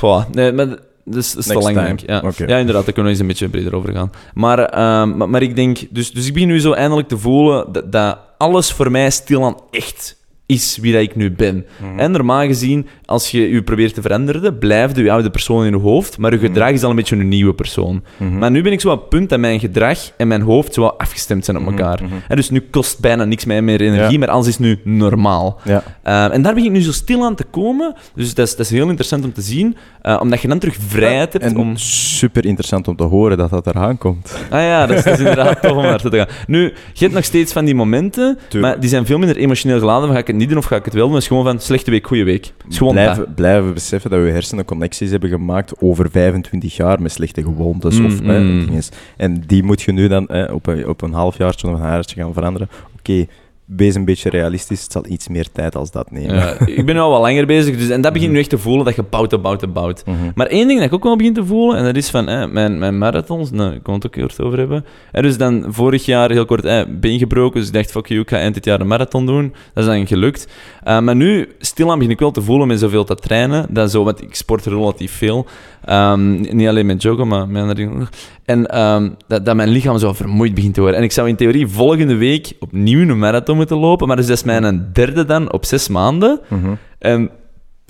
boah, 0.00 0.24
nee, 0.32 0.52
maar 0.52 0.66
dat 1.04 1.16
is, 1.16 1.30
te 1.30 1.52
lang, 1.54 1.64
time. 1.66 1.82
denk 1.86 2.00
ik. 2.00 2.08
Ja. 2.08 2.22
Ja, 2.46 2.56
inderdaad, 2.58 2.84
daar 2.84 2.94
kunnen 2.94 3.04
we 3.04 3.08
eens 3.10 3.18
een 3.18 3.26
beetje 3.26 3.48
breder 3.48 3.74
over 3.76 3.92
gaan. 3.92 4.10
Maar, 4.34 4.58
ehm, 4.58 5.16
maar, 5.16 5.28
maar 5.30 5.42
ik 5.42 5.56
denk... 5.56 5.78
Dus, 5.90 6.10
dus 6.10 6.26
ik 6.26 6.32
begin 6.32 6.48
nu 6.48 6.60
zo 6.60 6.72
eindelijk 6.72 7.08
te 7.08 7.18
voelen 7.18 7.72
dat, 7.72 7.92
dat 7.92 8.18
alles 8.38 8.72
voor 8.72 8.90
mij 8.90 9.10
stilaan 9.10 9.56
echt 9.70 10.20
is 10.46 10.78
wie 10.80 10.92
dat 10.92 11.02
ik 11.02 11.16
nu 11.16 11.30
ben. 11.32 11.66
Mhm. 11.80 11.98
En 11.98 12.10
normaal 12.10 12.46
gezien, 12.46 12.86
als 13.12 13.30
je 13.30 13.50
je 13.50 13.62
probeert 13.62 13.94
te 13.94 14.02
veranderen, 14.02 14.58
blijft 14.58 14.96
je 14.96 15.12
oude 15.12 15.30
persoon 15.30 15.64
in 15.64 15.70
je 15.72 15.78
hoofd, 15.78 16.18
maar 16.18 16.32
je 16.32 16.38
gedrag 16.38 16.70
is 16.70 16.82
al 16.82 16.90
een 16.90 16.96
beetje 16.96 17.16
een 17.16 17.28
nieuwe 17.28 17.54
persoon. 17.54 18.02
Mhm. 18.16 18.38
Maar 18.38 18.50
nu 18.50 18.62
ben 18.62 18.72
ik 18.72 18.80
zo 18.80 18.90
op 18.90 19.00
het 19.00 19.08
punt 19.08 19.28
dat 19.28 19.38
mijn 19.38 19.60
gedrag 19.60 19.98
en 20.16 20.28
mijn 20.28 20.40
hoofd 20.42 20.74
zo 20.74 20.84
afgestemd 20.84 21.44
zijn 21.44 21.56
op 21.56 21.66
elkaar. 21.66 22.00
En 22.28 22.36
dus 22.36 22.50
nu 22.50 22.60
kost 22.70 23.00
bijna 23.00 23.24
niks 23.24 23.44
mij 23.44 23.62
meer 23.62 23.80
energie, 23.80 24.02
Mhm, 24.02 24.12
Ja. 24.12 24.18
maar 24.18 24.28
alles 24.28 24.46
is 24.46 24.58
nu 24.58 24.80
normaal. 24.84 25.60
Ja. 25.64 25.82
Uh, 26.06 26.34
en 26.34 26.42
daar 26.42 26.54
begin 26.54 26.68
ik 26.70 26.76
nu 26.76 26.82
zo 26.82 26.92
stil 26.92 27.24
aan 27.24 27.34
te 27.34 27.44
komen. 27.50 27.94
Dus 28.14 28.34
dat 28.34 28.46
is, 28.46 28.56
dat 28.56 28.66
is 28.66 28.70
heel 28.72 28.88
interessant 28.88 29.24
om 29.24 29.32
te 29.32 29.40
zien. 29.42 29.76
uh, 30.02 30.18
omdat 30.20 30.40
je 30.40 30.48
dan 30.48 30.58
terug 30.58 30.76
vrijheid 30.88 31.32
hebt 31.32 31.44
En 31.44 31.56
om... 31.56 31.76
super 31.76 32.44
interessant 32.44 32.88
om 32.88 32.96
te 32.96 33.04
horen 33.04 33.36
dat 33.38 33.50
dat 33.50 33.66
eraan 33.66 33.98
komt. 33.98 34.34
Ah 34.50 34.60
ja, 34.60 34.86
dat 34.86 34.96
is, 34.98 35.04
dat 35.04 35.12
is 35.12 35.18
inderdaad 35.18 35.62
tof 35.62 35.70
om 35.76 35.82
naar 35.82 36.00
te 36.00 36.16
gaan. 36.16 36.26
Nu, 36.46 36.60
je 36.92 36.98
hebt 36.98 37.12
nog 37.14 37.24
steeds 37.24 37.52
van 37.52 37.64
die 37.64 37.74
momenten, 37.74 38.38
Tuurlijk. 38.48 38.72
maar 38.72 38.80
die 38.80 38.90
zijn 38.90 39.06
veel 39.06 39.18
minder 39.18 39.36
emotioneel 39.36 39.78
geladen. 39.78 40.04
Van, 40.04 40.12
ga 40.14 40.20
ik 40.20 40.26
het 40.26 40.36
niet 40.36 40.48
doen 40.48 40.58
of 40.58 40.64
ga 40.64 40.76
ik 40.76 40.84
het 40.84 40.94
wel 40.94 41.04
doen? 41.04 41.12
Het 41.14 41.22
is 41.22 41.28
gewoon 41.28 41.44
van 41.44 41.60
slechte 41.60 41.90
week, 41.90 42.06
goede 42.06 42.24
week. 42.24 42.44
Het 42.44 42.72
is 42.72 42.78
gewoon. 42.78 42.94
Blijven, 43.04 43.34
blijven 43.34 43.74
beseffen 43.74 44.10
dat 44.10 44.20
we 44.20 44.30
hersenen 44.30 44.64
connecties 44.64 45.10
hebben 45.10 45.28
gemaakt 45.28 45.72
over 45.80 46.10
25 46.10 46.76
jaar 46.76 47.02
met 47.02 47.12
slechte 47.12 47.42
gewoontes. 47.42 47.98
Mm, 47.98 48.06
of, 48.06 48.20
hè, 48.20 48.40
mm. 48.40 48.64
dingen. 48.66 48.82
En 49.16 49.42
die 49.46 49.62
moet 49.62 49.82
je 49.82 49.92
nu 49.92 50.08
dan 50.08 50.24
hè, 50.28 50.44
op, 50.44 50.66
een, 50.66 50.88
op 50.88 51.02
een 51.02 51.12
halfjaartje 51.12 51.68
of 51.68 51.74
een 51.74 51.86
jaartje 51.86 52.20
gaan 52.20 52.32
veranderen. 52.32 52.68
Oké, 52.98 53.26
wees 53.64 53.94
een 53.94 54.04
beetje 54.04 54.30
realistisch. 54.30 54.82
Het 54.82 54.92
zal 54.92 55.04
iets 55.08 55.28
meer 55.28 55.50
tijd 55.52 55.76
als 55.76 55.90
dat 55.90 56.10
nemen. 56.10 56.34
Ja, 56.34 56.66
ik 56.78 56.86
ben 56.86 56.96
al 56.96 57.10
wat 57.10 57.20
langer 57.20 57.46
bezig, 57.46 57.76
dus, 57.78 57.88
en 57.88 58.00
dat 58.00 58.12
begint 58.12 58.32
nu 58.32 58.38
echt 58.38 58.50
te 58.50 58.58
voelen 58.58 58.84
dat 58.84 58.96
je 58.96 59.02
bouwt 59.02 59.32
en 59.32 59.40
bouwt 59.40 59.62
en 59.62 59.72
bouwt. 59.72 60.02
Mhm. 60.06 60.16
Maar 60.34 60.46
één 60.46 60.66
ding 60.66 60.78
dat 60.78 60.88
ik 60.88 60.94
ook 60.94 61.04
wel 61.04 61.16
begin 61.16 61.34
te 61.34 61.44
voelen, 61.44 61.78
en 61.78 61.84
dat 61.84 61.96
is 61.96 62.10
van 62.10 62.28
eh, 62.28 62.46
mijn, 62.50 62.78
mijn 62.78 62.98
marathons, 62.98 63.50
nou, 63.50 63.74
ik 63.74 63.82
kon 63.82 63.94
het 63.94 64.06
ook 64.06 64.12
kort 64.12 64.40
over 64.40 64.58
hebben. 64.58 64.84
En 65.12 65.22
dus 65.22 65.36
dan 65.36 65.64
vorig 65.68 66.04
jaar 66.04 66.30
heel 66.30 66.44
kort 66.44 66.64
eh, 66.64 66.82
been 67.00 67.18
gebroken, 67.18 67.58
dus 67.58 67.68
ik 67.68 67.74
dacht, 67.74 67.90
fuck 67.90 68.06
you, 68.06 68.20
ik 68.20 68.28
ga 68.28 68.36
eind 68.36 68.54
dit 68.54 68.64
jaar 68.64 68.80
een 68.80 68.86
marathon 68.86 69.26
doen. 69.26 69.54
Dat 69.74 69.84
is 69.84 69.90
dan 69.90 70.06
gelukt. 70.06 70.48
Uh, 70.88 71.00
maar 71.00 71.16
nu, 71.16 71.48
stilaan 71.58 71.98
begin 71.98 72.12
ik 72.12 72.18
wel 72.18 72.30
te 72.30 72.42
voelen 72.42 72.68
met 72.68 72.78
zoveel 72.78 73.04
te 73.04 73.14
trainen, 73.14 73.66
dat 73.70 73.90
zo, 73.90 74.04
want 74.04 74.22
ik 74.22 74.34
sport 74.34 74.66
relatief 74.66 75.12
veel. 75.12 75.46
Um, 75.90 76.40
niet 76.40 76.68
alleen 76.68 76.86
met 76.86 77.02
joggen, 77.02 77.28
maar 77.28 77.48
met 77.48 77.62
andere 77.62 77.80
dingen. 77.80 78.08
En 78.44 78.66
ehm, 78.66 79.10
dat, 79.26 79.46
dat 79.46 79.56
mijn 79.56 79.68
lichaam 79.68 79.98
zo 79.98 80.12
vermoeid 80.12 80.54
begint 80.54 80.74
te 80.74 80.80
worden. 80.80 80.98
En 80.98 81.04
ik 81.04 81.12
zou 81.12 81.28
in 81.28 81.36
theorie 81.36 81.66
volgende 81.66 82.14
week 82.14 82.52
opnieuw 82.58 83.08
een 83.08 83.18
marathon 83.18 83.51
moeten 83.54 83.76
lopen, 83.76 84.06
maar 84.06 84.16
dus 84.16 84.26
dat 84.26 84.36
is 84.36 84.42
mijn 84.44 84.90
derde 84.92 85.24
dan 85.24 85.52
op 85.52 85.64
zes 85.64 85.88
maanden. 85.88 86.40
Mhm. 86.48 86.74
En 86.98 87.30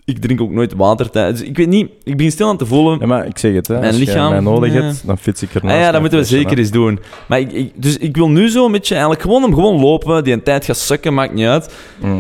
ik 0.04 0.18
drink 0.18 0.40
ook 0.40 0.50
nooit 0.50 0.74
water. 0.74 1.10
tijdens- 1.10 1.40
Dus 1.40 1.48
ik 1.48 1.56
weet 1.56 1.68
niet, 1.68 1.90
ik 2.02 2.16
begin 2.16 2.32
stil 2.32 2.48
aan 2.48 2.56
te 2.56 2.66
voelen. 2.66 2.98
Ja, 2.98 3.06
maar 3.06 3.26
ik 3.26 3.38
zeg 3.38 3.54
het, 3.54 3.66
hè, 3.66 3.74
Mijn 3.74 3.86
als 3.86 3.96
je 3.98 4.04
lichaam, 4.04 4.30
mij 4.30 4.40
nodig 4.40 4.72
ja. 4.72 4.82
hebt, 4.82 5.06
dan 5.06 5.18
fiets 5.18 5.42
ik 5.42 5.54
ernaast. 5.54 5.74
Ah 5.76 5.80
ja, 5.80 5.90
dat 5.90 6.00
moeten 6.00 6.18
we 6.18 6.24
zeker 6.24 6.58
eens 6.58 6.70
doen. 6.70 6.98
Maar 7.28 7.40
ik, 7.40 7.52
ik- 7.52 7.72
dus 7.82 7.96
ik 7.98 8.16
wil 8.16 8.30
nu 8.30 8.48
zo 8.48 8.64
een 8.66 8.72
beetje 8.72 8.92
eigenlijk 8.94 9.22
gewoon 9.22 9.42
hem 9.42 9.54
gewoon 9.54 9.80
lopen. 9.80 10.24
Die 10.24 10.32
een 10.32 10.42
tijd 10.42 10.64
gaat 10.64 10.76
sukken, 10.76 11.14
maakt 11.14 11.34
niet 11.34 11.46
uit. 11.46 11.74
Mhm. 12.00 12.16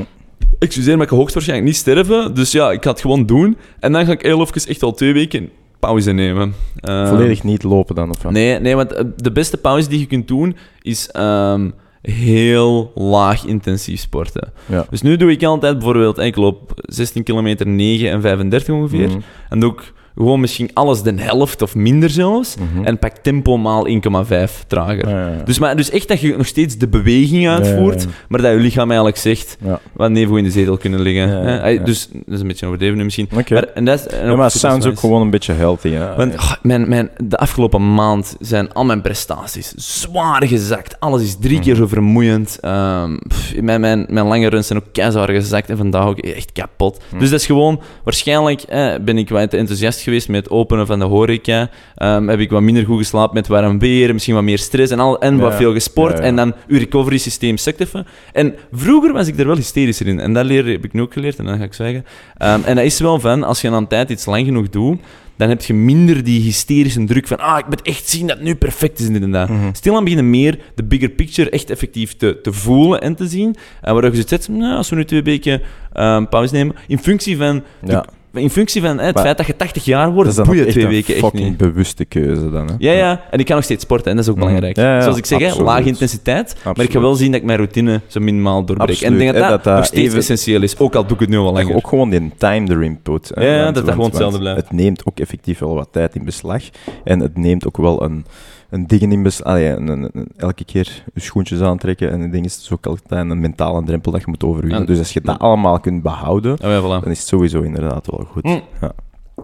Excuseer, 0.58 0.94
maar 0.94 1.04
ik 1.04 1.10
ga 1.10 1.16
hoogstwaarschijnlijk 1.16 1.68
niet 1.70 1.78
sterven. 1.78 2.34
Dus 2.34 2.52
ja, 2.52 2.70
ik 2.70 2.82
ga 2.84 2.90
het 2.90 3.00
gewoon 3.00 3.26
doen. 3.26 3.56
En 3.80 3.92
dan 3.92 4.04
ga 4.06 4.12
ik 4.12 4.22
heel 4.22 4.40
even 4.40 4.68
echt 4.68 4.82
al 4.82 4.92
twee 4.92 5.12
weken 5.12 5.50
pauze 5.78 6.12
nemen. 6.12 6.54
Eh, 6.76 7.08
Volledig 7.08 7.42
niet 7.42 7.62
lopen 7.62 7.94
dan, 7.94 8.10
of 8.10 8.22
wat? 8.22 8.32
Nee, 8.32 8.58
nee, 8.60 8.76
want 8.76 8.92
eh, 8.92 9.04
de 9.16 9.32
beste 9.32 9.56
pauze 9.56 9.88
die 9.88 9.98
je 9.98 10.06
kunt 10.06 10.28
doen 10.28 10.56
is 10.82 11.08
ehm, 11.10 11.70
heel 12.02 12.92
laag 12.94 13.44
intensief 13.44 14.00
sporten. 14.00 14.52
Ja. 14.66 14.86
Dus 14.90 15.02
nu 15.02 15.16
doe 15.16 15.30
ik 15.30 15.44
altijd 15.44 15.74
bijvoorbeeld, 15.74 16.18
ik 16.18 16.36
loop 16.36 16.72
16 16.76 17.22
kilometer 17.22 17.66
9 17.66 18.10
en 18.10 18.20
35 18.20 18.74
ongeveer. 18.74 19.08
Mhm. 19.08 19.20
En 19.48 19.60
doe 19.60 19.72
ik 19.72 19.92
gewoon 20.16 20.40
misschien 20.40 20.70
alles 20.74 21.02
de 21.02 21.14
helft 21.16 21.62
of 21.62 21.74
minder 21.74 22.10
zelfs. 22.10 22.54
Mhm. 22.56 22.84
En 22.84 22.98
pak 22.98 23.16
tempo 23.16 23.56
maal 23.56 23.86
1,5 23.88 24.64
trager. 24.66 25.08
Ja, 25.08 25.28
ja. 25.28 25.42
Dus, 25.44 25.58
maar, 25.58 25.76
dus 25.76 25.90
echt 25.90 26.08
dat 26.08 26.20
je 26.20 26.36
nog 26.36 26.46
steeds 26.46 26.76
de 26.78 26.88
beweging 26.88 27.48
uitvoert, 27.48 28.06
maar 28.28 28.42
dat 28.42 28.52
je 28.52 28.58
lichaam 28.58 28.86
eigenlijk 28.88 29.18
zegt, 29.18 29.56
wat 29.92 30.10
neven 30.10 30.36
in 30.36 30.44
de 30.44 30.50
zetel 30.50 30.76
kunnen 30.76 31.00
liggen. 31.00 31.84
Dus 31.84 32.08
dat 32.12 32.34
is 32.34 32.40
een 32.40 32.46
beetje 32.46 32.66
overdreven 32.66 32.96
nu 32.96 33.04
misschien. 33.04 33.28
Maar, 33.32 33.44
en 33.74 33.84
dat 33.84 33.98
is, 33.98 34.06
en 34.06 34.24
maar 34.26 34.50
fitness 34.50 34.58
sounds 34.58 34.86
ook 34.86 34.98
gewoon 34.98 35.20
een 35.22 35.30
beetje 35.30 35.52
healthy. 35.52 35.90
Hè? 35.90 36.14
Want 36.16 36.34
mijn, 36.62 36.88
mijn, 36.88 37.10
de 37.24 37.36
afgelopen 37.38 37.94
maand 37.94 38.36
zijn 38.40 38.72
al 38.72 38.84
mijn 38.84 39.02
prestaties 39.02 39.72
zwaar 39.76 40.46
gezakt. 40.46 41.00
Alles 41.00 41.22
is 41.22 41.36
drie 41.40 41.54
Mhm. 41.54 41.62
keer 41.62 41.74
zo 41.74 41.86
vermoeiend. 41.86 42.58
Ehm, 42.60 43.16
pff, 43.28 43.60
mijn, 43.60 43.80
mijn, 43.80 44.06
mijn 44.08 44.26
lange 44.26 44.48
runs 44.48 44.66
zijn 44.66 44.78
ook 44.78 44.92
keizwaar 44.92 45.28
gezakt 45.30 45.70
en 45.70 45.76
vandaag 45.76 46.06
ook 46.06 46.18
echt 46.18 46.52
kapot. 46.52 47.00
Mhm. 47.10 47.20
Dus 47.20 47.30
dat 47.30 47.40
is 47.40 47.46
gewoon... 47.46 47.80
Waarschijnlijk 48.04 48.62
eh, 48.62 48.94
ben 49.04 49.18
ik 49.18 49.28
wat 49.28 49.52
enthousiast 49.54 50.00
geweest 50.02 50.28
met 50.28 50.44
het 50.44 50.52
openen 50.52 50.86
van 50.86 50.98
de 50.98 51.04
horeca. 51.04 51.70
Ehm, 51.94 52.28
heb 52.28 52.40
ik 52.40 52.50
wat 52.50 52.62
minder 52.62 52.84
goed 52.84 52.98
geslapen 52.98 53.34
met 53.34 53.46
warm 53.46 53.78
weer, 53.78 54.12
misschien 54.12 54.34
wat 54.34 54.42
meer 54.42 54.58
stress 54.58 54.92
en, 54.92 54.98
al, 54.98 55.20
en 55.20 55.38
wat 55.38 55.50
Ja. 55.50 55.56
veel 55.56 55.72
gesport. 55.72 56.18
Ja. 56.18 56.24
En 56.24 56.36
dan 56.36 56.54
uw 56.68 56.78
recovery 56.78 57.18
systeem 57.18 57.56
sukt 57.56 57.80
even. 57.80 58.06
En 58.32 58.54
vroeger 58.72 59.12
was 59.12 59.26
ik 59.28 59.38
er 59.38 59.46
wel 59.46 59.56
hysterischer 59.56 60.06
in. 60.06 60.20
En 60.20 60.32
dat 60.32 60.44
leer, 60.44 60.66
heb 60.66 60.84
ik 60.84 60.92
nu 60.92 61.00
ook 61.00 61.12
geleerd, 61.12 61.38
en 61.38 61.44
dan 61.44 61.58
ga 61.58 61.64
ik 61.64 61.74
zwijgen. 61.74 62.04
Ehm, 62.36 62.60
en 62.64 62.76
dat 62.76 62.84
is 62.84 63.00
wel 63.00 63.20
van, 63.20 63.42
als 63.42 63.60
je 63.60 63.68
aan 63.68 63.74
een 63.74 63.86
tijd 63.86 64.10
iets 64.10 64.26
lang 64.26 64.44
genoeg 64.44 64.68
doet, 64.68 65.00
dan 65.36 65.48
heb 65.48 65.62
je 65.62 65.74
minder 65.74 66.24
die 66.24 66.40
hysterische 66.40 67.04
druk 67.04 67.26
van 67.26 67.38
ah, 67.38 67.58
ik 67.58 67.66
moet 67.68 67.82
echt 67.82 68.08
zien 68.08 68.26
dat 68.26 68.36
het 68.36 68.46
nu 68.46 68.54
perfect 68.54 68.98
is 69.00 69.08
dat. 69.30 69.48
Mhm. 69.48 69.56
Stilaan 69.72 70.02
beginnen 70.04 70.30
meer 70.30 70.58
de 70.74 70.84
bigger 70.84 71.08
picture 71.08 71.50
echt 71.50 71.70
effectief 71.70 72.16
te, 72.16 72.38
te 72.42 72.52
voelen 72.52 73.00
en 73.00 73.14
te 73.14 73.26
zien. 73.26 73.56
En 73.80 73.94
waar 73.94 74.14
je 74.14 74.22
zegt, 74.26 74.48
nou, 74.48 74.76
als 74.76 74.90
we 74.90 74.96
nu 74.96 75.04
twee 75.04 75.22
weken 75.22 75.60
ehm, 75.92 76.24
pauze 76.26 76.54
nemen, 76.54 76.74
in 76.86 76.98
functie 76.98 77.36
van, 77.36 77.62
de- 77.80 77.90
Ja. 77.92 78.04
In 78.32 78.50
functie 78.50 78.82
van 78.82 78.98
hè, 78.98 79.04
het 79.04 79.14
Maar 79.14 79.24
feit 79.24 79.36
dat 79.36 79.46
je 79.46 79.56
80 79.56 79.84
jaar 79.84 80.04
Dat 80.04 80.14
wordt, 80.14 80.30
is 80.30 80.36
boeien 80.36 80.50
ook 80.60 80.66
echt 80.66 80.70
twee 80.72 80.84
een 80.84 80.90
weken 80.90 81.14
echt 81.14 81.22
fucking 81.24 81.44
niet. 81.48 81.56
bewuste 81.56 82.04
keuze 82.04 82.50
dan. 82.50 82.66
Hè? 82.68 82.74
Ja, 82.78 82.92
ja, 82.92 83.20
en 83.30 83.38
ik 83.38 83.46
kan 83.46 83.54
nog 83.54 83.64
steeds 83.64 83.82
sporten 83.82 84.10
en 84.10 84.16
dat 84.16 84.24
is 84.24 84.30
ook 84.30 84.36
Mhm. 84.36 84.44
belangrijk. 84.46 84.76
Ja, 84.76 84.94
ja, 84.94 85.00
Zoals 85.00 85.16
ik 85.16 85.26
zeg, 85.26 85.38
hè, 85.38 85.44
absoluut. 85.46 85.66
lage 85.66 85.82
intensiteit, 85.88 86.56
maar 86.64 86.80
ik 86.80 86.92
ga 86.92 87.00
wel 87.00 87.14
zien 87.14 87.30
dat 87.32 87.40
ik 87.40 87.46
mijn 87.46 87.58
routine 87.58 88.00
zo 88.06 88.20
minimaal 88.20 88.64
doorbreek. 88.64 88.78
En 88.88 88.94
ik 88.94 89.00
Absoluut, 89.02 89.18
denk 89.18 89.32
dat 89.32 89.42
hè, 89.42 89.48
dat, 89.48 89.50
dat 89.50 89.64
dat 89.64 89.74
nog 89.76 89.84
steeds 89.86 90.06
even- 90.06 90.18
essentieel 90.18 90.62
is, 90.62 90.78
ook 90.78 90.94
al 90.94 91.02
doe 91.06 91.14
ik 91.14 91.20
het 91.20 91.28
nu 91.28 91.36
al 91.36 91.44
Dat 91.44 91.56
je 91.56 91.62
langer. 91.62 91.76
ook 91.76 91.88
gewoon 91.88 92.10
die 92.10 92.30
time 92.38 92.70
erin 92.70 93.00
put. 93.02 93.30
hè. 93.34 93.56
Ja, 93.56 93.64
dat 93.64 93.74
dat 93.74 93.88
gewoon 93.94 94.08
hetzelfde 94.08 94.38
want 94.38 94.50
blijft. 94.50 94.68
Het 94.68 94.78
neemt 94.78 95.06
ook 95.06 95.18
effectief 95.20 95.58
wel 95.58 95.74
wat 95.74 95.88
tijd 95.92 96.14
in 96.14 96.24
beslag. 96.24 96.62
En 97.04 97.20
het 97.20 97.36
neemt 97.36 97.66
ook 97.66 97.76
wel 97.76 98.02
een, 98.02 98.24
een 98.72 98.86
ding 98.86 99.02
in 99.02 100.28
elke 100.36 100.64
keer 100.64 101.02
je 101.14 101.20
schoentjes 101.20 101.60
aantrekken. 101.60 102.10
En 102.10 102.20
het 102.20 102.32
ding 102.32 102.44
is, 102.44 102.56
het 102.56 102.70
ook 102.72 102.86
altijd 102.86 103.10
een 103.30 103.40
mentale 103.40 103.84
drempel 103.84 104.12
dat 104.12 104.20
je 104.20 104.26
moet 104.28 104.44
overwinnen. 104.44 104.86
Dus 104.86 104.98
als 104.98 105.12
je 105.12 105.20
dat 105.20 105.38
allemaal 105.38 105.80
kunt 105.80 106.02
behouden, 106.02 106.52
Oh, 106.52 106.70
ja, 106.70 106.80
voilà. 106.80 107.02
dan 107.02 107.10
is 107.10 107.18
het 107.18 107.28
sowieso 107.28 107.60
inderdaad 107.60 108.06
wel 108.06 108.26
goed. 108.30 108.44
Mm. 108.44 108.62
Ja. 108.80 108.92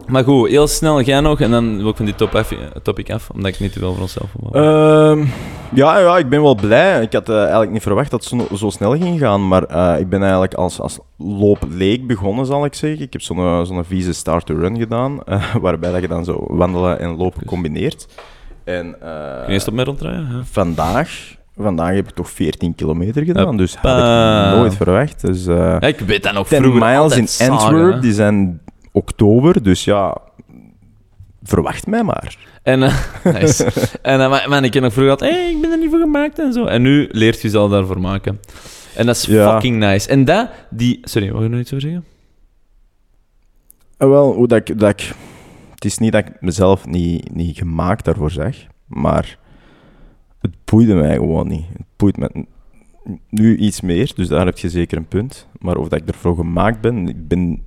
Maar 0.07 0.23
goed, 0.23 0.49
heel 0.49 0.67
snel 0.67 1.01
jij 1.01 1.19
nog 1.19 1.39
en 1.39 1.51
dan 1.51 1.77
wil 1.77 1.89
ik 1.89 1.95
van 1.95 2.05
die 2.05 2.15
top 2.15 2.35
af, 2.35 2.53
topic 2.83 3.11
af, 3.11 3.29
omdat 3.29 3.53
ik 3.53 3.59
niet 3.59 3.73
te 3.73 3.79
veel 3.79 3.93
voor 3.93 4.01
onszelf 4.01 4.33
wil. 4.39 4.61
Ehm, 4.63 5.25
ja, 5.73 5.99
ja, 5.99 6.17
ik 6.17 6.29
ben 6.29 6.41
wel 6.41 6.55
blij. 6.55 7.01
Ik 7.01 7.13
had 7.13 7.29
eh, 7.29 7.39
eigenlijk 7.39 7.71
niet 7.71 7.81
verwacht 7.81 8.11
dat 8.11 8.29
het 8.29 8.47
zo, 8.49 8.55
zo 8.55 8.69
snel 8.69 8.91
ging 8.97 9.19
gaan. 9.19 9.47
Maar 9.47 9.63
eh, 9.63 9.99
ik 9.99 10.09
ben 10.09 10.21
eigenlijk 10.21 10.53
als, 10.53 10.79
als 10.79 10.99
loopleek 11.17 12.07
begonnen, 12.07 12.45
zal 12.45 12.65
ik 12.65 12.73
zeggen. 12.73 13.01
Ik 13.01 13.13
heb 13.13 13.21
zo'n 13.21 13.37
eh, 13.37 13.63
zo'n 13.63 13.85
vieze 13.85 14.13
start-to-run 14.13 14.77
gedaan. 14.77 15.19
waarbij 15.61 15.91
dat 15.91 16.01
je 16.01 16.07
dan 16.07 16.23
zo 16.23 16.45
wandelen 16.47 16.99
en 16.99 17.17
lopen 17.17 17.45
combineert. 17.45 18.07
En 18.77 18.95
Kun 19.45 19.53
je 19.53 19.59
stop 19.59 19.73
met? 19.73 19.89
Ja. 19.99 20.25
vandaag, 20.51 21.35
vandaag 21.57 21.93
heb 21.93 22.07
ik 22.07 22.13
toch 22.15 22.29
14 22.29 22.75
kilometer 22.75 23.23
gedaan. 23.23 23.57
Dus 23.57 23.75
had 23.75 23.97
ik 24.51 24.57
nooit 24.57 24.75
verwacht. 24.75 25.21
Dus, 25.21 25.47
eh 25.47 25.55
Ja, 25.55 25.81
ik 25.81 25.99
weet 25.99 26.23
dat 26.23 26.33
nog 26.33 26.47
10 26.47 26.61
vroeger 26.61 26.81
miles 26.85 27.17
in 27.17 27.27
zagen, 27.27 27.53
Antwerp, 27.53 27.93
hè. 27.93 27.99
die 27.99 28.13
zijn 28.13 28.61
oktober. 28.91 29.63
Dus 29.63 29.83
ja, 29.83 30.17
verwacht 31.43 31.87
mij 31.87 32.03
maar. 32.03 32.37
En, 32.63 32.83
eh, 32.83 32.95
nice. 33.41 33.67
en 34.01 34.29
maar, 34.29 34.45
man, 34.49 34.63
ik 34.63 34.73
heb 34.73 34.83
nog 34.83 34.93
vroeger 34.93 35.17
gehad, 35.17 35.33
hey, 35.33 35.49
ik 35.49 35.61
ben 35.61 35.71
er 35.71 35.77
niet 35.77 35.89
voor 35.89 35.99
gemaakt 35.99 36.39
en 36.39 36.53
zo. 36.53 36.65
En 36.65 36.81
nu 36.81 37.09
leert 37.11 37.35
je 37.35 37.41
jezelf 37.41 37.71
daarvoor 37.71 37.99
maken. 38.01 38.39
En 38.95 39.05
dat 39.05 39.15
is 39.15 39.25
Ja. 39.25 39.51
fucking 39.51 39.77
nice. 39.77 40.09
En 40.09 40.25
dat, 40.25 40.49
die... 40.69 40.99
Sorry, 41.03 41.31
wil 41.31 41.43
je 41.43 41.49
nog 41.49 41.59
iets 41.59 41.73
over 41.73 41.81
zeggen? 41.89 42.05
Wel, 43.97 44.33
hoe 44.33 44.47
dat 44.47 44.69
ik, 44.69 44.79
dat 44.79 44.89
ik... 44.89 45.11
Het 45.79 45.87
is 45.87 45.97
niet 45.97 46.11
dat 46.11 46.27
ik 46.27 46.41
mezelf 46.41 46.85
niet, 46.85 47.35
niet 47.35 47.57
gemaakt 47.57 48.05
daarvoor 48.05 48.31
zeg, 48.31 48.67
maar 48.87 49.37
het 50.39 50.51
boeide 50.65 50.93
mij 50.93 51.15
gewoon 51.15 51.47
niet. 51.47 51.65
Het 51.73 51.85
boeit 51.95 52.17
me 52.17 52.45
nu 53.29 53.57
iets 53.57 53.81
meer, 53.81 54.11
dus 54.15 54.27
daar 54.27 54.45
heb 54.45 54.57
je 54.57 54.69
zeker 54.69 54.97
een 54.97 55.07
punt. 55.07 55.47
Maar 55.59 55.77
of 55.77 55.87
dat 55.87 56.01
ik 56.01 56.07
ervoor 56.07 56.35
gemaakt 56.35 56.81
ben, 56.81 57.07
ik 57.07 57.27
ben... 57.27 57.63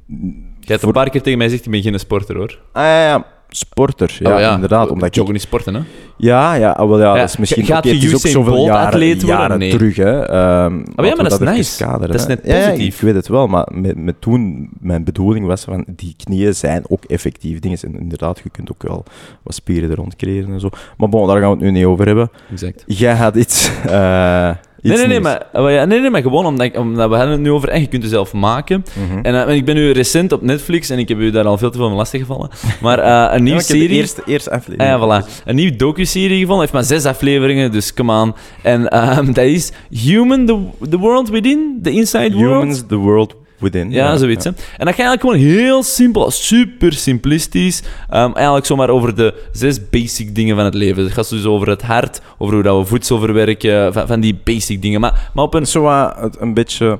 Je 0.60 0.72
hebt 0.72 0.82
een 0.82 0.92
paar 0.92 1.10
keer 1.10 1.22
tegen 1.22 1.38
mij 1.38 1.46
gezegd, 1.46 1.66
ik 1.66 1.72
ben 1.72 1.82
geen 1.82 1.98
sporter, 1.98 2.36
hoor. 2.36 2.60
Ah 2.72 2.82
ja, 2.82 3.06
ja, 3.06 3.26
sporter. 3.56 4.16
Ja, 4.18 4.48
Oh, 4.48 4.54
inderdaad. 4.54 4.90
Omdat 4.90 5.08
ik 5.08 5.14
Joggen 5.14 5.32
niet 5.34 5.42
sporten, 5.42 5.74
hè? 5.74 5.80
Ja, 6.16 6.54
ja, 6.54 6.70
ah, 6.70 6.88
wel, 6.88 6.98
ja, 6.98 7.14
Ja, 7.14 7.20
dat 7.20 7.28
is 7.28 7.36
misschien 7.36 7.64
gaat 7.64 7.78
oké, 7.78 7.88
je 7.88 7.94
is 7.94 8.12
Usain 8.12 8.32
zoveel 8.32 8.52
Bolt 8.52 8.66
jaren, 8.66 8.86
atleet 8.86 9.22
worden? 9.22 9.38
jaren 9.40 9.58
Nee. 9.58 9.70
terug. 9.70 9.96
Hè. 9.96 10.12
Laten 10.18 10.76
we 10.96 11.02
maar 11.02 11.16
dat 11.16 11.32
is 11.32 11.38
nice. 11.38 11.84
kaderen, 11.84 12.10
Dat 12.10 12.20
is 12.20 12.26
net 12.26 12.40
Ja, 12.44 12.56
ja, 12.56 12.64
positief. 12.68 12.94
ik 12.94 13.00
weet 13.00 13.14
het 13.14 13.28
wel, 13.28 13.46
maar 13.46 13.68
met, 13.72 13.96
met 13.96 14.20
toen, 14.20 14.70
mijn 14.80 15.04
bedoeling 15.04 15.46
was 15.46 15.64
van, 15.64 15.84
die 15.88 16.14
knieën 16.24 16.54
zijn 16.54 16.82
ook 16.88 17.04
effectief 17.04 17.58
dingen. 17.58 17.78
En 17.82 17.98
inderdaad, 17.98 18.40
je 18.44 18.50
kunt 18.50 18.70
ook 18.72 18.82
wel 18.82 19.04
wat 19.42 19.54
spieren 19.54 19.90
er 19.90 19.96
rond 19.96 20.16
creëren 20.16 20.52
en 20.52 20.60
zo. 20.60 20.68
Maar 20.96 21.08
bon, 21.08 21.26
daar 21.26 21.40
gaan 21.40 21.48
we 21.50 21.54
het 21.54 21.64
nu 21.64 21.70
niet 21.70 21.84
over 21.84 22.06
hebben. 22.06 22.30
Exact. 22.52 22.84
Jij 22.86 23.14
had 23.14 23.34
iets... 23.36 23.70
eh 23.88 24.50
iets 24.50 24.71
Nee, 24.82 24.96
nee, 24.96 25.06
nee, 25.06 25.20
maar, 25.20 25.72
ja, 25.72 25.84
nee, 25.84 26.00
nee, 26.00 26.10
maar 26.10 26.22
gewoon 26.22 26.46
omdat, 26.46 26.76
omdat 26.76 27.08
we 27.08 27.14
hadden 27.14 27.32
het 27.32 27.40
nu 27.40 27.50
over 27.50 27.68
en 27.68 27.80
je 27.80 27.86
kunt 27.86 28.02
het 28.02 28.12
zelf 28.12 28.32
maken. 28.32 28.84
Mhm. 29.08 29.18
En 29.22 29.46
eh, 29.46 29.54
ik 29.54 29.64
ben 29.64 29.74
nu 29.74 29.90
recent 29.90 30.32
op 30.32 30.42
Netflix 30.42 30.90
en 30.90 30.98
ik 30.98 31.08
heb 31.08 31.18
u 31.18 31.30
daar 31.30 31.44
al 31.46 31.58
veel 31.58 31.70
te 31.70 31.76
veel 31.78 31.88
van 31.88 31.96
lastiggevallen. 31.96 32.50
Maar 32.80 32.98
eh, 32.98 33.06
een 33.06 33.12
Ja, 33.12 33.28
nieuwe 33.38 33.50
maar 33.50 33.60
ik 33.60 33.66
heb 33.68 33.76
de 33.76 33.82
serie... 33.82 33.96
eerste, 33.96 34.22
eerste 34.26 34.50
aflevering. 34.50 34.94
Ah, 34.94 35.08
ja, 35.08 35.22
voilà. 35.22 35.42
Een 35.44 35.54
nieuwe 35.54 35.76
docu-serie 35.76 36.38
gevonden. 36.38 36.60
heeft 36.60 36.72
maar 36.72 36.84
zes 36.84 37.04
afleveringen, 37.04 37.72
dus 37.72 37.94
come 37.94 38.20
on. 38.22 38.34
En 38.62 38.88
ehm, 38.88 39.26
dat 39.32 39.44
is 39.44 39.72
Human, 39.90 40.46
the, 40.46 40.58
the 40.90 40.98
World 40.98 41.28
Within, 41.28 41.78
The 41.82 41.90
Inside 41.90 42.32
World. 42.36 42.60
Humans, 42.60 42.82
the 42.86 42.96
world 42.96 43.36
within. 43.62 43.90
Ja, 43.90 44.16
zoiets. 44.16 44.44
Hè. 44.44 44.50
En 44.50 44.86
dat 44.86 44.94
gaat 44.94 45.06
eigenlijk 45.06 45.20
gewoon 45.20 45.36
heel 45.36 45.82
simpel, 45.82 46.30
super 46.30 46.92
simplistisch. 46.92 47.82
Ehm, 48.10 48.32
eigenlijk 48.32 48.66
zomaar 48.66 48.88
over 48.88 49.16
de 49.16 49.34
zes 49.52 49.88
basic 49.90 50.34
dingen 50.34 50.56
van 50.56 50.64
het 50.64 50.74
leven. 50.74 51.02
Het 51.02 51.12
gaat 51.12 51.28
dus 51.28 51.44
over 51.44 51.68
het 51.68 51.82
hart, 51.82 52.20
over 52.38 52.54
hoe 52.54 52.62
dat 52.62 52.78
we 52.78 52.84
voedsel 52.84 53.18
verwerken, 53.18 53.92
van, 53.92 54.06
van 54.06 54.20
die 54.20 54.40
basic 54.44 54.82
dingen. 54.82 55.00
Maar, 55.00 55.30
maar 55.34 55.44
op 55.44 55.54
een... 55.54 55.66
zo 55.66 56.12
een 56.38 56.54
beetje 56.54 56.98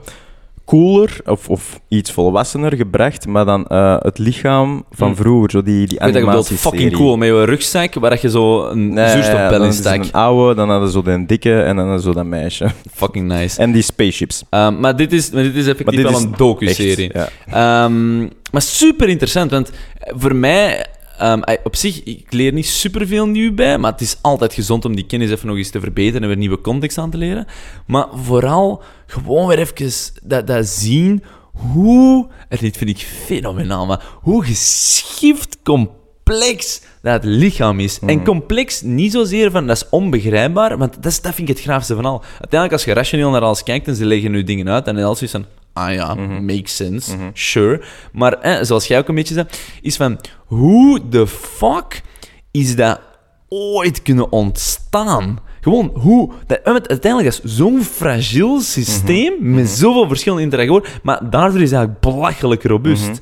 cooler 0.65 1.21
of, 1.27 1.49
of 1.49 1.81
iets 1.89 2.13
volwassener 2.13 2.77
gebracht, 2.77 3.27
maar 3.27 3.45
dan 3.45 3.67
eh, 3.67 3.97
het 3.99 4.19
lichaam 4.19 4.85
van 4.91 5.07
Hmm. 5.07 5.17
vroeger, 5.17 5.51
zo 5.51 5.63
die, 5.63 5.75
die 5.75 5.83
Ik 5.83 5.89
weet 5.91 5.99
dat 6.01 6.07
je 6.09 6.13
bedoelt, 6.13 6.27
animatieserie. 6.35 6.79
fucking 6.81 6.93
cool, 7.03 7.17
met 7.17 7.29
je 7.29 7.45
rugzak, 7.45 7.95
waar 7.95 8.11
dat 8.11 8.21
je 8.21 8.31
zo 8.31 8.67
een 8.69 8.93
Nee, 8.95 9.09
zuurstofpel 9.11 9.51
dan 9.51 9.63
in 9.63 9.69
is 9.69 9.77
het 9.77 9.87
stak. 9.87 9.99
een 10.05 10.13
oude, 10.13 10.55
dan 10.55 10.71
hadden 10.71 10.89
ze 10.89 10.95
zo 10.95 11.03
den 11.03 11.27
dikke 11.27 11.63
en 11.63 11.77
dan 11.77 11.85
hadden 11.85 12.03
ze 12.03 12.09
zo 12.09 12.15
dat 12.15 12.25
meisje. 12.25 12.67
Fucking 12.95 13.29
nice. 13.29 13.61
En 13.61 13.73
die 13.73 13.83
spaceships. 13.83 14.43
Ehm, 14.51 14.81
maar, 14.81 14.97
dit 14.97 15.13
is, 15.13 15.31
maar 15.31 15.43
dit 15.43 15.55
is 15.57 15.67
effectief 15.67 15.87
Maar 15.87 15.95
dit 15.95 16.05
wel 16.05 16.19
is 16.21 16.23
een 16.25 16.35
docu-serie. 16.37 17.13
Echt, 17.13 17.33
ja. 17.47 17.85
Ehm, 17.85 18.19
maar 18.53 18.63
super 18.63 19.09
interessant, 19.09 19.51
want 19.51 19.71
voor 20.01 20.35
mij, 20.37 20.87
ehm, 21.23 21.41
eh, 21.41 21.59
op 21.65 21.77
zich, 21.77 22.03
ik 22.03 22.33
leer 22.33 22.53
niet 22.53 22.67
superveel 22.67 23.27
nieuw 23.27 23.55
bij, 23.55 23.79
maar 23.79 23.93
het 23.93 24.01
is 24.01 24.17
altijd 24.21 24.55
gezond 24.55 24.85
om 24.85 24.97
die 24.97 25.07
kennis 25.07 25.31
even 25.31 25.47
nog 25.47 25.57
eens 25.57 25.71
te 25.71 25.81
verbeteren 25.81 26.23
en 26.23 26.29
weer 26.29 26.37
nieuwe 26.37 26.61
context 26.61 26.99
aan 26.99 27.11
te 27.11 27.17
leren. 27.17 27.47
Maar 27.87 28.07
vooral 28.15 28.83
gewoon 29.07 29.47
weer 29.47 29.59
even 29.59 29.93
dat, 30.23 30.47
dat 30.47 30.67
zien 30.67 31.23
hoe, 31.53 32.29
en 32.49 32.59
dit 32.61 32.77
vind 32.77 32.91
ik 32.91 32.99
fenomenaal, 32.99 33.87
maar 33.87 34.05
hoe 34.21 34.45
geschift 34.45 35.59
complex 35.63 36.81
dat 37.03 37.13
het 37.13 37.25
lichaam 37.25 37.81
is. 37.81 37.99
En 38.07 38.25
complex 38.25 38.83
niet 38.83 39.13
zozeer 39.13 39.51
van 39.51 39.67
dat 39.67 39.77
is 39.77 39.89
onbegrijpbaar, 39.89 40.79
want 40.79 40.95
dat, 40.95 41.07
is, 41.07 41.21
dat 41.21 41.35
vind 41.35 41.49
ik 41.49 41.55
het 41.57 41.65
graafste 41.65 41.95
van 41.95 42.05
al. 42.05 42.23
Uiteindelijk, 42.31 42.73
als 42.73 42.85
je 42.85 42.93
rationeel 42.93 43.31
naar 43.31 43.41
alles 43.41 43.63
kijkt 43.63 43.89
en 43.89 43.95
ze 43.95 44.07
leggen 44.07 44.31
nu 44.31 44.43
dingen 44.43 44.69
uit, 44.69 44.87
en 44.87 44.97
alles 44.97 45.23
is 45.23 45.31
van, 45.31 45.47
ah 45.73 45.93
ja, 45.95 46.15
makes 46.41 46.77
sense, 46.77 47.17
sure. 47.33 47.83
Maar 48.13 48.33
eh, 48.33 48.63
zoals 48.63 48.87
jij 48.87 48.99
ook 48.99 49.09
een 49.09 49.15
beetje 49.15 49.35
zei, 49.35 49.47
is 49.81 49.97
van, 49.97 50.19
hoe 50.47 51.09
de 51.09 51.27
fuck 51.27 52.01
is 52.51 52.77
dat 52.77 53.01
ooit 53.49 54.03
kunnen 54.03 54.33
ontstaan? 54.33 55.39
Gewoon 55.61 55.91
hoe... 55.95 56.33
Dat, 56.47 56.61
eh, 56.63 56.73
uiteindelijk 56.73 57.27
is 57.27 57.41
zo'n 57.57 57.83
fragiel 57.83 58.61
systeem 58.61 59.33
met 59.41 59.69
zoveel 59.69 60.09
verschillende 60.09 60.43
interacties, 60.43 60.93
maar 61.03 61.31
daardoor 61.31 61.61
is 61.61 61.71
het 61.71 61.79
eigenlijk 61.79 62.01
belachelijk 62.01 62.63
robuust. 62.63 63.21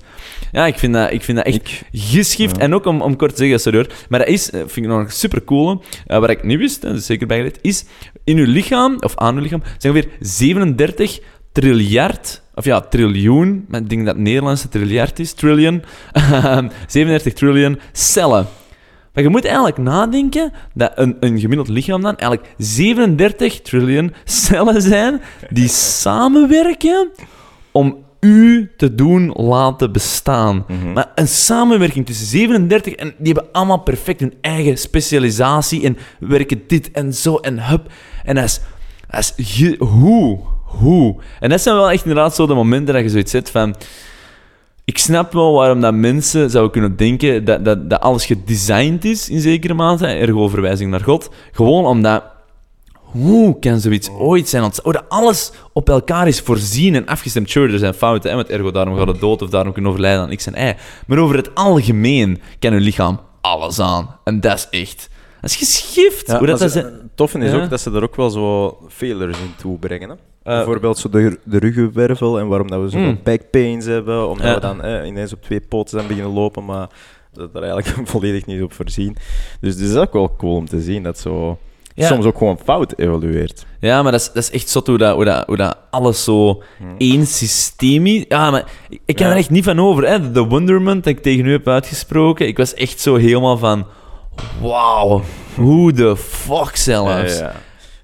Ja, 0.53 0.67
ik 0.67 0.79
vind 0.79 0.95
dat, 0.95 1.13
ik 1.13 1.23
vind 1.23 1.37
dat 1.37 1.47
echt 1.47 1.57
Ik- 1.57 1.83
geschift. 1.93 2.59
En 2.59 2.75
ook 2.75 2.85
om, 2.87 3.01
om 3.03 3.17
kort 3.17 3.31
te 3.31 3.37
zeggen, 3.37 3.61
sorry 3.61 3.79
hoor, 3.79 3.89
maar 4.09 4.19
dat 4.19 4.29
is, 4.29 4.51
eh, 4.51 4.61
vind 4.61 4.77
ik 4.87 4.93
nog 4.93 5.13
super 5.13 5.45
cool, 5.45 5.83
uh, 6.07 6.19
wat 6.19 6.31
ik 6.31 6.45
niet 6.45 6.59
wist, 6.59 6.83
dat 6.83 6.95
is 6.95 7.07
zeker 7.07 7.27
bijgeleerd, 7.27 7.59
is 7.63 7.85
in 8.25 8.37
uw 8.37 8.47
lichaam, 8.53 8.97
of 9.01 9.17
aan 9.17 9.37
uw 9.37 9.43
lichaam, 9.43 9.63
zijn 9.79 9.95
ongeveer 9.95 10.11
37 10.21 11.21
triljard, 11.53 12.43
of 12.55 12.65
ja, 12.65 12.81
triljoen, 12.81 13.65
maar 13.69 13.81
ik 13.81 13.89
denk 13.89 14.05
dat 14.07 14.15
het 14.15 14.25
Nederlandse 14.25 14.69
triljard 14.69 15.19
is, 15.19 15.33
trillion, 15.33 15.83
37 16.87 17.33
triljoen 17.33 17.81
cellen. 17.93 18.47
Maar 19.15 19.23
je 19.23 19.29
moet 19.31 19.45
eigenlijk 19.45 19.79
nadenken 19.79 20.53
dat 20.75 20.93
een, 20.95 21.17
een 21.21 21.41
gemiddeld 21.41 21.69
lichaam 21.69 22.03
dan 22.03 22.17
eigenlijk 22.17 22.55
37 22.59 23.61
triljoen 23.61 24.13
cellen 24.25 24.83
zijn 24.83 25.21
die 25.51 25.69
samenwerken 25.69 27.11
om 27.73 27.97
u 28.21 28.71
te 28.77 28.95
doen 28.95 29.33
laten 29.37 29.93
bestaan. 29.93 30.65
Maar 30.95 31.13
een 31.15 31.29
samenwerking 31.29 32.07
tussen 32.07 32.27
37 32.27 32.93
en 32.95 33.15
die 33.19 33.33
hebben 33.33 33.53
allemaal 33.53 33.79
perfect 33.83 34.21
hun 34.21 34.35
eigen 34.41 34.77
specialisatie 34.79 35.85
en 35.85 35.97
werken 36.21 36.63
dit 36.67 36.91
en 36.91 37.15
zo 37.15 37.37
en 37.37 37.69
hup. 37.69 37.93
En 38.25 38.35
dat 38.35 38.45
is, 38.45 38.61
dat 39.11 39.35
is 39.37 39.57
ge- 39.57 39.77
hoe, 39.85 40.39
hoe. 40.79 41.17
En 41.41 41.49
dat 41.51 41.61
zijn 41.61 41.75
wel 41.75 41.91
echt 41.91 42.05
inderdaad 42.05 42.35
zo 42.35 42.47
de 42.47 42.55
momenten 42.55 42.95
dat 42.95 43.03
je 43.03 43.09
zoiets 43.11 43.31
zet 43.31 43.51
van... 43.51 43.75
Ik 44.85 44.99
snap 44.99 45.33
wel 45.33 45.53
waarom 45.53 45.81
dat 45.81 45.95
mensen 45.95 46.51
zouden 46.51 46.73
kunnen 46.73 46.97
denken 46.97 47.45
dat, 47.45 47.65
dat, 47.65 47.91
dat 47.91 48.01
alles 48.01 48.27
gedesigned 48.27 49.05
is 49.05 49.29
in 49.29 49.41
zekere 49.41 49.75
mate, 49.75 50.07
ergo 50.07 50.49
verwijzing 50.49 50.91
naar 50.91 51.01
God. 51.01 51.31
Gewoon 51.53 51.85
omdat 51.87 52.23
hoe 52.93 53.59
kan 53.59 53.81
zoiets 53.81 54.11
ooit 54.11 54.49
zijn 54.49 54.63
ontstaan? 54.63 54.85
Oh, 54.87 54.93
dat 54.93 55.05
alles 55.09 55.53
op 55.73 55.89
elkaar 55.89 56.29
is 56.29 56.41
voorzien 56.41 56.95
en 56.95 57.07
afgestemd. 57.07 57.51
Sure, 57.51 57.73
er 57.73 57.79
zijn 57.79 57.95
fouten, 57.95 58.31
hè, 58.31 58.37
want 58.37 58.49
ergo 58.49 58.71
daarom 58.71 58.97
gaat 58.97 59.07
het 59.07 59.21
dood 59.21 59.43
of 59.43 59.51
daarom 59.51 59.73
kunnen 59.73 59.91
overlijden 59.91 60.23
aan 60.23 60.37
X 60.37 60.47
en 60.47 60.69
Y. 60.69 60.75
Maar 61.07 61.19
over 61.19 61.37
het 61.37 61.55
algemeen 61.55 62.41
kan 62.59 62.73
uw 62.73 62.79
lichaam 62.81 63.21
alles 63.41 63.81
aan. 63.81 64.17
En 64.25 64.41
dat 64.41 64.69
is 64.71 64.81
echt... 64.81 65.09
Dat 65.41 65.51
is 65.51 65.57
geschift. 65.57 66.27
Ja, 66.27 66.39
hoe 66.39 66.47
dat, 66.47 66.59
maar 66.59 66.69
dat 66.69 66.73
ze- 66.73 66.79
is- 67.39 67.51
Ja. 67.53 67.63
ook 67.63 67.71
dat 67.71 67.81
ze 67.81 67.91
er 67.91 68.03
ook 68.03 68.17
wel 68.17 68.31
zo 68.31 68.79
failures 68.89 69.39
in 69.39 69.55
toebrengen. 69.57 70.09
Hè? 70.09 70.15
Eh, 70.43 70.55
Bijvoorbeeld 70.57 70.99
zo 70.99 71.09
de, 71.09 71.39
de 71.45 71.59
ruggenwervel 71.59 72.39
en 72.39 72.49
waarom 72.49 72.69
dat 72.71 72.81
we 72.81 72.89
zoveel 72.89 73.17
Mm. 73.25 73.41
pains 73.51 73.85
hebben, 73.87 74.29
omdat 74.29 74.47
Ja. 74.47 74.55
we 74.55 74.61
dan 74.61 74.83
eh, 74.83 75.07
ineens 75.07 75.33
op 75.33 75.43
twee 75.43 75.61
poten 75.61 75.91
zijn 75.99 76.07
beginnen 76.07 76.33
lopen, 76.33 76.65
maar 76.65 76.89
dat 77.33 77.55
er 77.55 77.63
eigenlijk 77.63 78.09
volledig 78.11 78.47
niet 78.47 78.63
op 78.63 78.73
voorzien. 78.73 79.17
Dus 79.61 79.75
het 79.75 79.83
is 79.83 79.97
ook 79.97 80.13
wel 80.13 80.35
cool 80.37 80.55
om 80.57 80.67
te 80.69 80.81
zien 80.81 81.03
dat 81.03 81.19
zo 81.19 81.59
Ja. 81.95 82.07
soms 82.07 82.25
ook 82.25 82.39
gewoon 82.39 82.59
fout 82.65 82.93
evolueert. 82.99 83.67
Ja, 83.81 84.03
maar 84.03 84.13
dat 84.13 84.21
is, 84.21 84.27
dat 84.27 84.37
is 84.43 84.51
echt 84.51 84.69
zot 84.69 84.87
hoe 84.87 84.99
dat, 84.99 85.15
hoe, 85.15 85.25
dat, 85.25 85.47
hoe 85.47 85.57
dat 85.57 85.77
alles 85.91 86.25
zo 86.25 86.63
één 86.99 87.27
systeem 87.27 88.07
is. 88.07 88.25
Ja, 88.29 88.51
maar 88.51 88.65
ik, 88.89 89.01
ik 89.05 89.17
kan 89.17 89.27
Ja. 89.27 89.33
er 89.33 89.39
echt 89.39 89.51
niet 89.51 89.65
van 89.65 89.81
over. 89.81 90.07
Hè. 90.09 90.31
De 90.33 90.45
wonderment 90.45 91.05
dat 91.05 91.13
ik 91.13 91.23
tegen 91.23 91.45
u 91.47 91.51
heb 91.53 91.69
uitgesproken, 91.69 92.47
ik 92.47 92.57
was 92.57 92.75
echt 92.75 93.01
zo 93.01 93.17
helemaal 93.17 93.57
van... 93.59 93.87
Wauw, 94.61 95.23
hoe 95.57 95.93
de 95.93 96.17
fuck 96.17 96.77
zelfs. 96.77 97.39
Ja. 97.39 97.53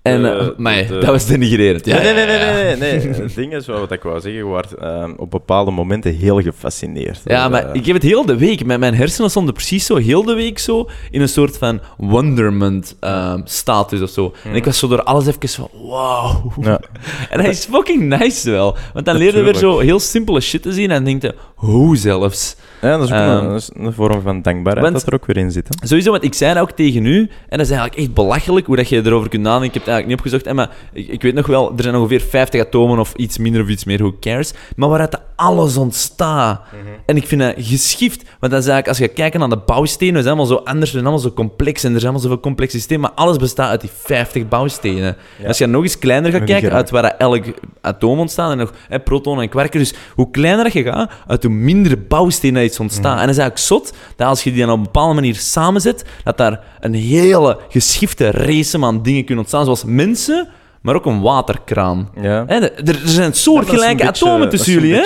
En, 0.06 0.22
De- 0.22 0.28
eh, 0.28 0.46
maar 0.56 0.86
de- 0.86 0.98
dat 0.98 1.04
was 1.10 1.26
denigrerend. 1.26 1.86
Ja, 1.86 1.96
nee, 2.02 2.14
nee, 2.14 2.26
nee, 2.26 2.38
nee, 2.38 2.76
nee, 2.76 2.76
nee. 2.76 3.08
Het 3.22 3.34
ding 3.34 3.54
is 3.54 3.66
wat 3.66 3.92
ik 3.92 4.02
wou 4.02 4.14
zeggen, 4.20 4.40
je 4.40 4.46
wordt 4.46 4.72
ehm, 4.74 5.12
op 5.16 5.30
bepaalde 5.30 5.70
momenten 5.70 6.14
heel 6.14 6.40
gefascineerd. 6.42 7.20
Ja, 7.24 7.48
maar 7.48 7.64
eh, 7.68 7.74
ik 7.74 7.86
heb 7.86 7.94
het 7.94 8.04
heel 8.04 8.26
de 8.26 8.36
week. 8.36 8.64
Mijn, 8.64 8.80
mijn 8.80 8.94
hersenen 8.94 9.30
stonden 9.30 9.54
precies 9.54 9.86
zo, 9.86 9.96
heel 9.96 10.24
de 10.24 10.34
week 10.34 10.58
zo, 10.58 10.88
in 11.10 11.20
een 11.20 11.28
soort 11.28 11.58
van 11.58 11.80
wonderment 11.98 12.96
ehm, 13.00 13.40
status 13.44 14.00
of 14.02 14.10
zo. 14.10 14.34
En 14.44 14.54
ik 14.54 14.64
was 14.64 14.78
zo 14.78 14.88
door 14.88 15.02
alles 15.02 15.26
even 15.26 15.48
van, 15.48 15.68
wow. 15.72 16.52
Ja. 16.60 16.80
En 17.30 17.42
dat 17.42 17.46
is 17.52 17.64
fucking 17.70 18.02
nice 18.18 18.50
wel. 18.50 18.76
Want 18.92 19.06
dan 19.06 19.16
leerde 19.16 19.38
je 19.38 19.44
weer 19.44 19.54
zo 19.54 19.78
heel 19.78 20.00
simpele 20.00 20.40
shit 20.40 20.62
te 20.62 20.72
zien 20.72 20.90
en 20.90 21.04
denk 21.04 21.22
je, 21.22 21.34
hoe 21.54 21.96
zelfs? 21.96 22.56
Ja, 22.82 22.96
dat 22.98 23.06
is 23.06 23.12
ook 23.14 23.20
Ehm, 23.20 23.30
een, 23.44 23.48
dat 23.48 23.60
is 23.60 23.70
een 23.74 23.92
vorm 23.92 24.20
van 24.22 24.42
dankbaarheid 24.42 24.84
want- 24.86 24.98
dat 25.04 25.06
er 25.12 25.14
ook 25.20 25.26
weer 25.26 25.36
in 25.36 25.50
zit. 25.50 25.68
Hè? 25.68 25.86
Sowieso, 25.86 26.10
want 26.10 26.24
ik 26.24 26.34
zei 26.34 26.54
dat 26.54 26.62
ook 26.62 26.70
tegen 26.70 27.06
u, 27.06 27.18
en 27.48 27.58
dat 27.58 27.60
is 27.60 27.70
eigenlijk 27.70 27.98
echt 28.00 28.14
belachelijk 28.14 28.66
hoe 28.66 28.76
dat 28.76 28.88
je 28.88 29.02
erover 29.04 29.28
kunt 29.28 29.42
nadenken. 29.42 29.80
Ik 29.80 29.86
heb 29.86 29.94
eigenlijk 29.96 30.06
niet 30.06 30.34
opgezocht, 30.34 30.54
maar 30.54 30.70
ik, 30.92 31.08
ik 31.08 31.22
weet 31.22 31.34
nog 31.34 31.46
wel, 31.46 31.72
er 31.76 31.82
zijn 31.82 31.94
ongeveer 31.94 32.20
50 32.20 32.60
atomen 32.60 32.98
of 32.98 33.14
iets 33.14 33.38
minder 33.38 33.62
of 33.62 33.68
iets 33.68 33.84
meer, 33.84 33.98
who 33.98 34.16
cares. 34.20 34.52
Maar 34.76 34.88
waaruit 34.88 35.20
alles 35.36 35.76
ontstaat. 35.76 36.60
En 37.06 37.16
ik 37.16 37.26
vind 37.26 37.40
dat 37.40 37.54
geschift, 37.58 38.22
want 38.40 38.52
dat 38.52 38.62
is 38.62 38.68
eigenlijk, 38.68 38.88
als 38.88 38.98
je 38.98 39.08
kijkt 39.08 39.38
naar 39.38 39.48
de 39.48 39.56
bouwstenen, 39.66 40.20
is 40.20 40.26
allemaal 40.26 40.46
zo 40.46 40.54
anders, 40.54 40.92
en 40.92 41.00
allemaal 41.00 41.18
zo 41.18 41.32
complex, 41.32 41.84
en 41.84 41.94
er 41.94 42.00
zijn 42.00 42.12
allemaal 42.12 42.20
zoveel 42.28 42.40
complexe 42.40 42.76
systemen, 42.76 43.10
maar 43.10 43.24
alles 43.26 43.36
bestaat 43.36 43.70
uit 43.70 43.80
die 43.80 43.90
50 43.94 44.48
bouwstenen. 44.48 45.16
En 45.40 45.46
Als 45.46 45.58
je 45.58 45.66
nog 45.66 45.82
eens 45.82 45.98
kleiner 45.98 46.30
gaat 46.30 46.44
kijken, 46.44 46.72
uit 46.72 46.90
waar 46.90 47.04
elk 47.04 47.44
atoom 47.80 48.18
ontstaat, 48.18 48.50
en 48.50 48.58
nog 48.58 48.72
hè, 48.88 49.00
protonen 49.00 49.42
en 49.42 49.48
kwarken, 49.48 49.78
dus 49.80 49.94
hoe 50.14 50.30
kleiner 50.30 50.64
dat 50.64 50.72
je 50.72 50.82
gaat, 50.82 51.10
uit 51.26 51.42
hoe 51.42 51.52
minder 51.52 52.06
bouwstenen 52.08 52.64
iets 52.64 52.80
ontstaat. 52.80 53.20
En 53.20 53.26
dat 53.26 53.36
is 53.36 53.38
eigenlijk 53.38 53.58
zot, 53.58 53.92
dat 54.16 54.28
als 54.28 54.44
je 54.44 54.50
die 54.52 54.60
dan 54.60 54.70
op 54.70 54.76
een 54.76 54.82
bepaalde 54.82 55.14
manier 55.14 55.34
samenzet, 55.34 56.04
dat 56.24 56.36
daar 56.36 56.60
een 56.80 56.94
hele 56.94 57.58
geschifte 57.68 58.30
race 58.30 58.84
aan 58.84 59.02
dingen 59.02 59.20
kunnen 59.24 59.38
ontstaan, 59.38 59.64
zoals 59.64 59.84
mensen, 59.86 60.48
maar 60.82 60.94
ook 60.94 61.06
een 61.06 61.20
waterkraan. 61.20 62.08
Ja. 62.20 62.44
Hè, 62.46 62.54
er, 62.54 62.88
er 62.88 63.00
zijn 63.04 63.32
soortgelijke 63.32 64.06
atomen 64.06 64.48
tussen 64.48 64.72
jullie, 64.72 64.94
hè? 64.94 65.02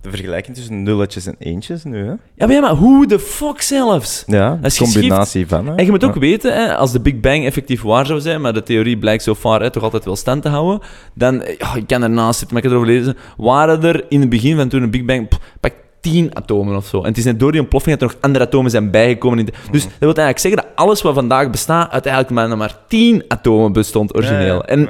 De 0.00 0.12
vergelijking 0.12 0.56
tussen 0.56 0.82
nulletjes 0.82 1.26
en 1.26 1.34
eentjes 1.38 1.84
nu, 1.84 1.98
hè? 1.98 2.10
Ja, 2.10 2.18
maar, 2.38 2.52
ja, 2.52 2.60
maar 2.60 2.74
hoe 2.74 3.06
de 3.06 3.18
fuck 3.18 3.60
zelfs? 3.62 4.24
Ja, 4.26 4.58
een 4.62 4.70
combinatie 4.76 5.46
van. 5.48 5.66
Hè? 5.66 5.74
En 5.74 5.84
je 5.84 5.90
moet 5.90 6.04
ook 6.04 6.14
Ja. 6.14 6.20
weten, 6.20 6.54
hè, 6.54 6.76
als 6.76 6.92
de 6.92 7.00
Big 7.00 7.20
Bang 7.20 7.44
effectief 7.44 7.82
waar 7.82 8.06
zou 8.06 8.20
zijn, 8.20 8.40
maar 8.40 8.52
de 8.52 8.62
theorie 8.62 8.98
blijkt 8.98 9.22
zo 9.22 9.34
far 9.34 9.60
hè, 9.62 9.70
toch 9.70 9.82
altijd 9.82 10.04
wel 10.04 10.16
stand 10.16 10.42
te 10.42 10.48
houden, 10.48 10.80
dan, 11.14 11.42
eh, 11.42 11.58
ja, 11.58 11.74
ik 11.74 11.86
kan 11.86 12.02
ernaast 12.02 12.38
zitten, 12.38 12.56
maar 12.56 12.64
ik 12.64 12.70
heb 12.70 12.78
erover 12.78 12.94
lezen, 12.98 13.16
waren 13.36 13.82
er 13.82 14.04
in 14.08 14.20
het 14.20 14.28
begin 14.28 14.56
van 14.56 14.68
toen 14.68 14.80
de 14.80 14.88
Big 14.88 15.04
Bang, 15.04 15.28
pff, 15.28 15.40
pak 15.60 15.72
10 16.10 16.36
atomen 16.36 16.76
of 16.76 16.86
zo. 16.86 16.98
En 17.02 17.08
het 17.08 17.18
is 17.18 17.24
net 17.24 17.40
door 17.40 17.52
die 17.52 17.60
ontploffing 17.60 17.98
dat 17.98 18.08
er 18.08 18.14
nog 18.14 18.24
andere 18.24 18.44
atomen 18.44 18.70
zijn 18.70 18.90
bijgekomen. 18.90 19.38
In 19.38 19.44
de- 19.44 19.52
Dus 19.70 19.80
Mhm. 19.82 19.90
dat 19.90 19.98
wil 19.98 20.14
eigenlijk 20.24 20.38
zeggen 20.38 20.62
dat 20.62 20.70
alles 20.74 21.02
wat 21.02 21.14
vandaag 21.14 21.50
bestaat, 21.50 21.90
uiteindelijk 21.90 22.32
maar, 22.34 22.56
maar 22.56 22.76
10 22.88 23.24
atomen 23.28 23.72
bestond 23.72 24.14
origineel. 24.16 24.46
Ja, 24.46 24.52
ja, 24.54 24.62
En, 24.62 24.88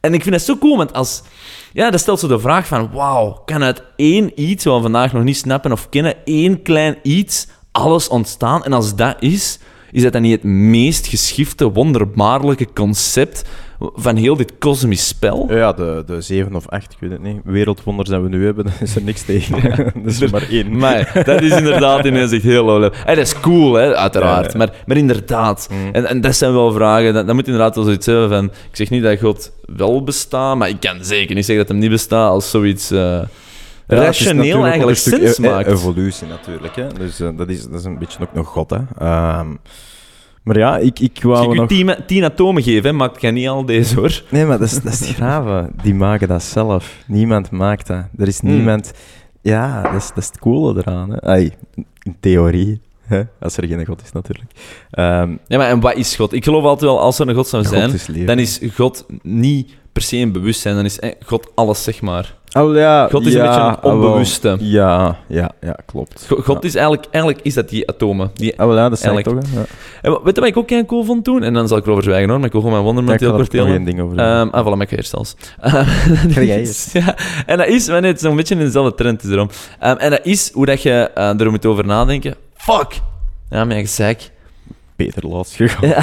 en 0.00 0.14
ik 0.14 0.22
vind 0.22 0.34
dat 0.34 0.44
zo 0.44 0.56
cool, 0.56 0.76
want 0.76 0.92
als... 0.92 1.22
Ja, 1.72 1.90
dat 1.90 2.00
stelt 2.00 2.20
zo 2.20 2.28
de 2.28 2.38
vraag 2.38 2.66
van, 2.66 2.90
wauw, 2.92 3.42
kan 3.44 3.62
uit 3.62 3.82
één 3.96 4.40
iets, 4.40 4.64
wat 4.64 4.76
we 4.76 4.82
vandaag 4.82 5.12
nog 5.12 5.22
niet 5.22 5.36
snappen 5.36 5.72
of 5.72 5.88
kennen, 5.88 6.14
één 6.24 6.62
klein 6.62 6.96
iets, 7.02 7.46
alles 7.72 8.08
ontstaan? 8.08 8.64
En 8.64 8.72
als 8.72 8.94
dat 8.96 9.16
is, 9.18 9.58
is 9.92 10.02
dat 10.02 10.12
dan 10.12 10.22
niet 10.22 10.32
het 10.32 10.44
meest 10.44 11.06
geschifte, 11.06 11.72
wonderbaarlijke 11.72 12.66
concept 12.74 13.44
van 13.94 14.16
heel 14.16 14.36
dit 14.36 14.52
kosmisch 14.58 15.06
spel? 15.08 15.46
Ja, 15.48 15.72
de, 15.72 16.02
de 16.06 16.20
zeven 16.20 16.54
of 16.54 16.68
acht, 16.68 16.92
ik 16.92 16.96
weet 17.00 17.10
het 17.10 17.22
niet. 17.22 17.40
Wereldwonders 17.44 18.08
dat 18.08 18.22
we 18.22 18.28
nu 18.28 18.44
hebben, 18.44 18.64
daar 18.64 18.76
is 18.88 18.96
er 18.96 19.02
niks 19.02 19.22
tegen. 19.22 19.62
dat 19.94 20.04
is 20.12 20.20
er 20.20 20.30
maar 20.30 20.46
één. 20.50 20.76
Maar 20.76 21.22
dat 21.24 21.42
is 21.42 21.52
inderdaad 21.56 22.04
ineens 22.06 22.32
echt 22.32 22.42
heel 22.42 22.64
low 22.64 22.80
level. 22.80 23.04
Dat 23.06 23.16
is 23.16 23.40
cool, 23.40 23.74
hè, 23.74 23.96
uiteraard. 23.96 24.52
Ja. 24.52 24.58
Maar, 24.58 24.70
maar 24.86 24.96
inderdaad. 24.96 25.68
Mm. 25.70 25.88
En, 25.92 26.06
en 26.06 26.20
dat 26.20 26.34
zijn 26.36 26.52
wel 26.52 26.72
vragen. 26.72 27.14
Dat, 27.14 27.26
dat 27.26 27.34
moet 27.34 27.46
inderdaad 27.46 27.74
wel 27.74 27.84
zoiets 27.84 28.06
hebben 28.06 28.28
van... 28.28 28.44
Ik 28.44 28.76
zeg 28.76 28.90
niet 28.90 29.02
dat 29.02 29.20
God 29.20 29.52
wel 29.76 30.02
bestaat, 30.04 30.56
maar 30.56 30.68
ik 30.68 30.80
kan 30.80 31.04
zeker 31.04 31.34
niet 31.34 31.44
zeggen 31.44 31.64
dat 31.64 31.72
hem 31.72 31.82
niet 31.82 31.90
bestaat 31.90 32.30
als 32.30 32.50
zoiets... 32.50 32.90
eh, 32.90 32.98
Ja, 32.98 33.96
rationeel 33.96 34.64
eigenlijk 34.64 34.98
sens 34.98 35.38
e- 35.38 35.42
e- 35.46 35.50
maakt. 35.50 35.68
evolutie 35.70 36.26
natuurlijk. 36.26 36.76
Hè? 36.76 36.86
Dus 36.98 37.20
eh, 37.20 37.28
dat, 37.36 37.48
is, 37.48 37.62
dat 37.62 37.78
is 37.80 37.84
een 37.84 37.98
beetje 37.98 38.18
ook 38.22 38.34
nog 38.34 38.46
God. 38.48 38.70
Hè? 38.70 38.78
Ehm, 38.98 39.46
maar 40.44 40.58
ja, 40.58 40.78
ik, 40.78 40.98
ik 41.00 41.14
Als 41.14 41.22
wou 41.24 41.44
ik 41.48 41.54
u 41.54 41.56
nog... 41.58 41.68
tien, 41.68 41.94
tien 42.06 42.24
atomen 42.24 42.62
geef, 42.62 42.82
hè, 42.82 42.92
maakt 42.92 43.20
jij 43.20 43.30
niet 43.30 43.48
al 43.48 43.64
deze, 43.64 43.94
hoor. 43.94 44.22
Nee, 44.30 44.44
maar 44.44 44.58
dat 44.58 44.66
is, 44.68 44.82
dat 44.82 44.92
is 44.92 44.98
het 45.06 45.08
grave. 45.16 45.70
Die 45.82 45.94
maken 45.94 46.28
dat 46.28 46.42
zelf. 46.42 46.96
Niemand 47.06 47.50
maakt 47.50 47.86
dat. 47.86 48.04
Er 48.18 48.28
is 48.28 48.40
Hmm. 48.40 48.50
niemand... 48.50 48.92
Ja, 49.42 49.82
dat 49.82 49.94
is, 50.02 50.08
dat 50.08 50.16
is 50.18 50.26
het 50.26 50.38
coole 50.38 50.78
eraan. 50.78 51.10
Hè? 51.10 51.22
Ai, 51.22 51.52
in 52.02 52.16
theorie. 52.20 52.80
Hè? 53.06 53.22
Als 53.40 53.56
er 53.56 53.66
geen 53.66 53.86
God 53.86 54.02
is, 54.02 54.12
natuurlijk. 54.12 54.50
Ehm, 54.90 55.36
Ja, 55.46 55.58
maar 55.58 55.68
en 55.68 55.80
wat 55.80 55.94
is 55.96 56.16
God? 56.16 56.32
Ik 56.32 56.44
geloof 56.44 56.64
altijd 56.64 56.90
wel, 56.90 57.00
als 57.00 57.18
er 57.18 57.28
een 57.28 57.34
God 57.34 57.46
zou 57.48 57.64
God 57.64 57.74
zijn, 57.74 57.92
is 57.92 58.26
dan 58.26 58.38
is 58.38 58.60
God 58.74 59.06
niet 59.22 59.72
per 59.92 60.02
se 60.02 60.16
een 60.16 60.32
bewustzijn. 60.32 60.74
Dan 60.74 60.84
is 60.84 60.98
eh, 61.00 61.10
God 61.26 61.50
alles, 61.54 61.82
zeg 61.82 62.00
maar. 62.02 62.34
Oh, 62.58 62.74
ja, 62.74 63.08
God 63.10 63.26
is 63.26 63.32
ja, 63.32 63.40
een 63.40 63.46
beetje 63.46 63.60
een 63.60 63.76
ah, 63.80 63.92
onbewuste. 63.94 64.56
Ja, 64.60 65.16
ja, 65.28 65.50
ja, 65.60 65.76
klopt. 65.86 66.24
Go- 66.28 66.36
God 66.42 66.62
ja. 66.62 66.68
is 66.68 66.74
eigenlijk... 66.74 67.06
Eigenlijk 67.10 67.44
is 67.44 67.54
dat 67.54 67.68
die 67.68 67.88
atomen. 67.88 68.30
Die 68.34 68.60
Ah, 68.60 68.66
wel, 68.66 68.76
ja, 68.76 68.88
dat 68.88 68.98
ik 68.98 69.04
eigenlijk- 69.04 69.40
toch, 69.44 69.50
hè? 69.52 69.58
Ja. 69.60 69.64
En 70.02 70.10
weet 70.24 70.34
je 70.34 70.40
wat 70.40 70.50
ik 70.50 70.56
ook 70.56 70.70
heel 70.70 70.84
cool 70.84 71.04
vond 71.04 71.24
toen? 71.24 71.42
En 71.42 71.54
dan 71.54 71.68
zal 71.68 71.76
ik 71.78 71.84
erover 71.84 72.02
zwijgen 72.02 72.28
hoor, 72.28 72.36
maar 72.38 72.46
ik 72.46 72.52
wil 72.52 72.60
gewoon 72.60 72.94
mijn 72.94 73.08
ik 73.08 73.20
heel 73.20 73.32
kort 73.34 73.50
delen. 73.50 73.66
één 73.72 73.84
ding 73.84 74.00
over. 74.00 74.18
Ehm 74.18 74.48
ah, 74.50 74.66
voilà, 74.66 74.76
maar 74.76 74.92
ik 74.92 75.04
zelfs. 75.04 75.36
Dat 76.34 76.36
is- 76.36 76.92
ja, 76.92 77.16
en 77.46 77.58
dat 77.58 77.66
is, 77.66 77.86
wanneer 77.88 78.10
het 78.10 78.20
zo'n 78.20 78.36
beetje 78.36 78.54
in 78.54 78.60
dezelfde 78.60 78.94
trend 78.94 79.22
is 79.24 79.30
erom. 79.30 79.48
Ehm, 79.80 79.96
en 79.96 80.10
dat 80.10 80.20
is 80.22 80.50
hoe 80.52 80.66
dat 80.66 80.82
je 80.82 81.10
eh, 81.14 81.40
er 81.40 81.50
moet 81.50 81.66
over 81.66 81.86
nadenken. 81.86 82.34
Fuck! 82.56 83.00
Ja, 83.50 83.64
mijn 83.64 83.80
gezeik. 83.80 84.30
Peter 84.96 85.28
laatst 85.28 85.56
gegaan. 85.56 85.88
Ja. 85.88 86.02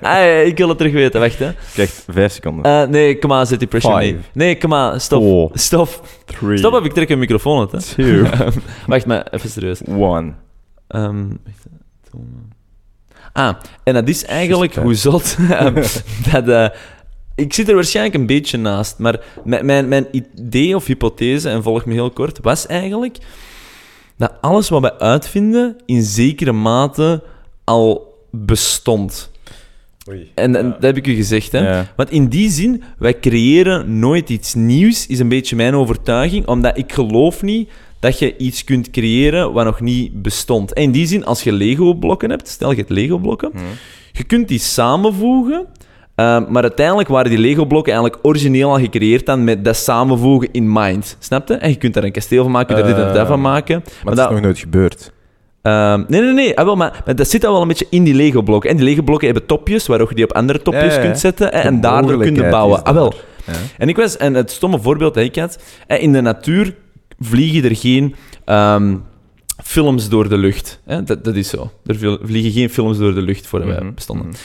ah, 0.16 0.46
ik 0.46 0.58
wil 0.58 0.68
het 0.68 0.78
terug 0.78 0.92
weten, 0.92 1.20
wacht 1.20 1.38
hè. 1.38 1.50
Krijgt 1.72 2.04
vijf 2.10 2.32
seconden. 2.32 2.64
Eh, 2.64 2.88
nee, 2.88 3.18
kom 3.18 3.32
aan, 3.32 3.46
zet 3.46 3.58
die 3.58 3.68
pressure 3.68 4.00
Five. 4.00 4.12
niet. 4.12 4.24
Nee, 4.32 4.58
kom 4.58 4.74
aan, 4.74 5.00
stop. 5.00 5.22
Four. 5.22 5.50
Stop. 5.54 6.06
Three. 6.24 6.56
Stop, 6.58 6.72
heb 6.72 6.84
ik 6.84 6.92
trek 6.92 7.10
een 7.10 7.18
microfoon 7.18 7.60
uit, 7.60 7.72
hè. 7.72 7.94
Two. 7.94 8.26
wacht, 8.86 9.06
maar 9.06 9.26
even 9.30 9.50
serieus. 9.50 9.80
One. 9.84 10.32
Ehm, 10.88 11.30
eh, 12.12 12.18
ah, 13.32 13.54
en 13.84 13.94
dat 13.94 14.08
is 14.08 14.24
eigenlijk 14.24 14.74
hoe 14.74 14.94
zot 14.94 15.36
ehm, 15.50 15.74
dat... 16.32 16.48
eh, 16.48 16.68
ik 17.34 17.52
zit 17.52 17.68
er 17.68 17.74
waarschijnlijk 17.74 18.14
een 18.16 18.26
beetje 18.26 18.58
naast, 18.58 18.98
maar 18.98 19.20
mijn, 19.44 19.88
mijn 19.88 20.06
idee 20.10 20.76
of 20.76 20.86
hypothese, 20.86 21.48
en 21.48 21.62
volg 21.62 21.84
me 21.84 21.92
heel 21.92 22.10
kort, 22.10 22.38
was 22.42 22.66
eigenlijk 22.66 23.18
dat 24.16 24.32
alles 24.40 24.68
wat 24.68 24.80
wij 24.80 24.98
uitvinden 24.98 25.76
in 25.86 26.02
zekere 26.02 26.52
mate 26.52 27.22
al 27.64 28.14
bestond. 28.30 29.30
Oei. 30.08 30.30
En, 30.34 30.56
en 30.56 30.64
Ja. 30.66 30.70
dat 30.72 30.82
heb 30.82 30.96
ik 30.96 31.06
u 31.06 31.14
gezegd, 31.14 31.52
hè. 31.52 31.58
Ja. 31.70 31.92
Want 31.96 32.10
in 32.10 32.28
die 32.28 32.50
zin, 32.50 32.82
wij 32.98 33.18
creëren 33.18 33.98
nooit 33.98 34.30
iets 34.30 34.54
nieuws, 34.54 35.06
is 35.06 35.18
een 35.18 35.28
beetje 35.28 35.56
mijn 35.56 35.74
overtuiging, 35.74 36.46
omdat 36.46 36.78
ik 36.78 36.92
geloof 36.92 37.42
niet 37.42 37.70
dat 38.00 38.18
je 38.18 38.36
iets 38.36 38.64
kunt 38.64 38.90
creëren 38.90 39.52
wat 39.52 39.64
nog 39.64 39.80
niet 39.80 40.22
bestond. 40.22 40.72
En 40.72 40.82
in 40.82 40.92
die 40.92 41.06
zin, 41.06 41.24
als 41.24 41.42
je 41.42 41.52
Lego-blokken 41.52 42.30
hebt, 42.30 42.48
stel 42.48 42.70
je 42.70 42.76
hebt 42.76 42.90
Lego-blokken, 42.90 43.50
Hm. 43.52 43.58
je 44.12 44.24
kunt 44.24 44.48
die 44.48 44.58
samenvoegen, 44.58 45.66
eh, 46.14 46.40
maar 46.48 46.62
uiteindelijk 46.62 47.08
waren 47.08 47.30
die 47.30 47.38
Lego-blokken 47.38 47.92
eigenlijk 47.92 48.26
origineel 48.26 48.70
al 48.70 48.78
gecreëerd 48.78 49.26
dan 49.26 49.44
met 49.44 49.64
dat 49.64 49.76
samenvoegen 49.76 50.48
in 50.52 50.72
mind. 50.72 51.16
Snap 51.18 51.48
je? 51.48 51.54
En 51.54 51.68
je 51.70 51.76
kunt 51.76 51.94
daar 51.94 52.04
een 52.04 52.12
kasteel 52.12 52.42
van 52.42 52.52
maken, 52.52 52.76
je 52.76 52.82
kunt 52.82 52.94
er 52.94 53.00
dit 53.00 53.10
en 53.12 53.18
dat 53.18 53.26
van 53.26 53.36
Eh, 53.36 53.42
maken. 53.42 53.82
Maar, 53.84 53.92
Maar 54.04 54.14
dat 54.14 54.16
dat- 54.16 54.26
is 54.28 54.32
nog 54.34 54.44
nooit 54.44 54.58
gebeurd. 54.58 55.12
Ehm, 55.62 56.02
nee, 56.08 56.20
nee, 56.20 56.32
nee. 56.32 56.58
Ah, 56.58 56.64
wel, 56.64 56.76
maar, 56.76 57.02
maar 57.04 57.16
dat 57.16 57.28
zit 57.28 57.44
al 57.44 57.52
wel 57.52 57.62
een 57.62 57.68
beetje 57.68 57.86
in 57.90 58.04
die 58.04 58.14
Lego-blokken. 58.14 58.70
En 58.70 58.76
die 58.76 58.84
Lego-blokken 58.84 59.26
hebben 59.28 59.46
topjes, 59.46 59.86
waarop 59.86 60.08
je 60.08 60.14
die 60.14 60.24
op 60.24 60.32
andere 60.32 60.62
topjes 60.62 60.82
Ja, 60.84 60.88
ja, 60.90 60.96
ja. 60.96 61.02
kunt 61.04 61.18
zetten. 61.18 61.50
De 61.50 61.56
en 61.56 61.80
daardoor 61.80 62.00
kun 62.00 62.10
je 62.10 62.16
mogelijkheid 62.16 62.50
bouwen. 62.50 62.82
Ah, 62.84 62.94
wel. 62.94 63.14
En 63.78 63.88
ik 63.88 63.96
was, 63.96 64.16
en 64.16 64.34
het 64.34 64.50
stomme 64.50 64.78
voorbeeld 64.80 65.14
dat 65.14 65.24
ik 65.24 65.36
had, 65.36 65.58
in 65.86 66.12
de 66.12 66.20
natuur 66.20 66.74
vliegen 67.20 67.70
er 67.70 67.76
geen 67.76 68.14
ehm, 68.44 68.94
films 69.62 70.08
door 70.08 70.28
de 70.28 70.36
lucht. 70.38 70.80
Hè? 70.84 71.02
Dat, 71.02 71.24
dat 71.24 71.34
is 71.34 71.48
zo. 71.48 71.70
Er 71.86 71.96
vl- 71.96 72.14
vliegen 72.22 72.52
geen 72.52 72.70
films 72.70 72.98
door 72.98 73.14
de 73.14 73.22
lucht 73.22 73.46
voordat 73.46 73.68
wij 73.68 73.78
Mhm, 73.80 73.94
bestonden. 73.94 74.26
mhm. 74.26 74.36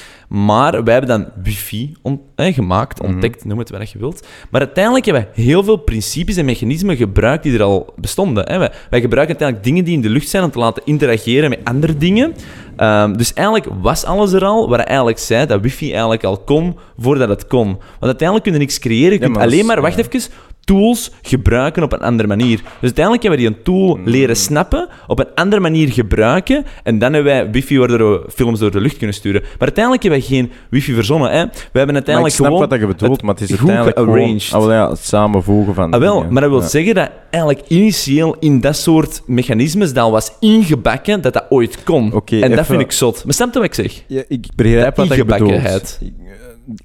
Maar 0.46 0.84
wij 0.84 0.94
hebben 0.94 1.10
dan 1.20 1.28
wifi 1.44 1.94
hè, 2.36 2.54
gemaakt, 2.54 3.02
Mhm. 3.02 3.12
ontdekt, 3.12 3.46
noem 3.46 3.60
het 3.60 3.70
wat 3.70 3.90
je 3.92 4.00
wilt. 4.00 4.28
Maar 4.50 4.62
uiteindelijk 4.62 5.06
hebben 5.06 5.24
wij 5.36 5.44
heel 5.44 5.64
veel 5.64 5.76
principes 5.78 6.36
en 6.38 6.46
mechanismen 6.46 6.96
gebruikt 6.98 7.44
die 7.44 7.54
er 7.54 7.62
al 7.64 7.94
bestonden. 7.96 8.44
Hè. 8.52 8.58
Wij, 8.58 8.72
wij 8.90 9.02
gebruiken 9.02 9.38
uiteindelijk 9.38 9.64
dingen 9.64 9.84
die 9.84 9.94
in 9.94 10.02
de 10.02 10.10
lucht 10.10 10.30
zijn 10.30 10.44
om 10.44 10.52
te 10.52 10.60
laten 10.60 10.82
interageren 10.86 11.50
met 11.50 11.60
andere 11.64 11.98
dingen. 11.98 12.34
Ehm, 12.76 13.14
dus 13.14 13.34
eigenlijk 13.34 13.68
was 13.82 14.04
alles 14.06 14.32
er 14.34 14.46
al, 14.46 14.70
waar 14.70 14.80
eigenlijk 14.80 15.20
zei 15.20 15.46
dat 15.46 15.62
wifi 15.62 15.90
eigenlijk 15.92 16.24
al 16.24 16.38
kon 16.38 16.78
voordat 16.98 17.30
het 17.30 17.48
kon. 17.48 17.68
Want 17.68 17.80
uiteindelijk 18.02 18.44
kun 18.44 18.54
je 18.54 18.60
niks 18.60 18.80
creëren. 18.80 19.06
Je 19.14 19.14
Ja, 19.14 19.20
kunt 19.20 19.34
maar 19.34 19.44
alleen 19.46 19.66
maar, 19.66 19.82
wacht 19.82 19.98
ja. 19.98 20.04
even, 20.04 20.30
tools 20.70 21.12
gebruiken 21.22 21.84
op 21.84 21.94
een 21.94 22.00
andere 22.00 22.28
manier. 22.28 22.58
Dus 22.58 22.66
uiteindelijk 22.82 23.24
hebben 23.24 23.42
we 23.42 23.48
die 23.48 23.58
een 23.58 23.64
tool 23.64 23.96
Mm. 23.96 24.08
leren 24.08 24.36
snappen, 24.36 24.88
op 25.08 25.20
een 25.20 25.28
andere 25.36 25.62
manier 25.62 25.92
gebruiken, 25.92 26.66
en 26.84 27.00
dan 27.00 27.14
hebben 27.14 27.32
wij 27.34 27.52
wifi 27.52 27.78
waardoor 27.80 28.12
we 28.12 28.30
films 28.32 28.60
door 28.60 28.72
de 28.72 28.80
lucht 28.82 28.98
kunnen 28.98 29.16
sturen. 29.16 29.42
Maar 29.42 29.52
uiteindelijk 29.60 30.04
hebben 30.04 30.22
wij 30.22 30.30
geen 30.30 30.52
wifi 30.70 30.94
verzonnen. 30.94 31.32
Hè. 31.32 31.46
We 31.46 31.50
hebben 31.52 31.72
Maar 31.74 31.88
ik 31.88 31.94
uiteindelijk 31.94 32.36
snap 32.36 32.46
gewoon... 32.46 32.62
wat 32.62 32.70
dat 32.70 32.80
je 32.80 32.88
bedoelt, 32.88 33.22
maar 33.22 33.34
het 33.34 33.44
is 33.44 33.50
uiteindelijk 33.50 33.98
gewoon... 33.98 34.16
gearranged. 34.16 34.54
Ah, 34.54 34.70
ja, 34.72 34.90
het 34.90 35.00
samenvoegen 35.00 35.74
van 35.74 35.94
Ah, 35.94 36.00
wel, 36.00 36.26
maar 36.30 36.42
dat 36.42 36.52
wil 36.52 36.62
Ja. 36.62 36.68
zeggen 36.68 36.96
dat 36.96 37.10
eigenlijk 37.30 37.68
initieel 37.68 38.36
in 38.40 38.62
dat 38.62 38.76
soort 38.76 39.22
mechanismes 39.26 39.94
al 39.94 40.12
was 40.12 40.32
ingebakken 40.40 41.22
dat 41.22 41.34
dat 41.34 41.46
ooit 41.50 41.84
kon. 41.84 42.22
En 42.30 42.56
dat 42.56 42.66
vind 42.66 42.82
ik 42.82 42.92
zot. 42.92 43.24
Maar 43.26 43.34
snap 43.34 43.54
je 43.54 43.60
wat 43.60 43.68
ik 43.68 43.74
zeg? 43.74 44.04
Ja, 44.08 44.24
ik 44.28 44.48
begrijp 44.56 44.96
wat 44.96 45.08
je 45.08 45.26
bedoelt. 45.26 45.40
ingebakkenheid. 45.42 46.00
Eh, 46.02 46.08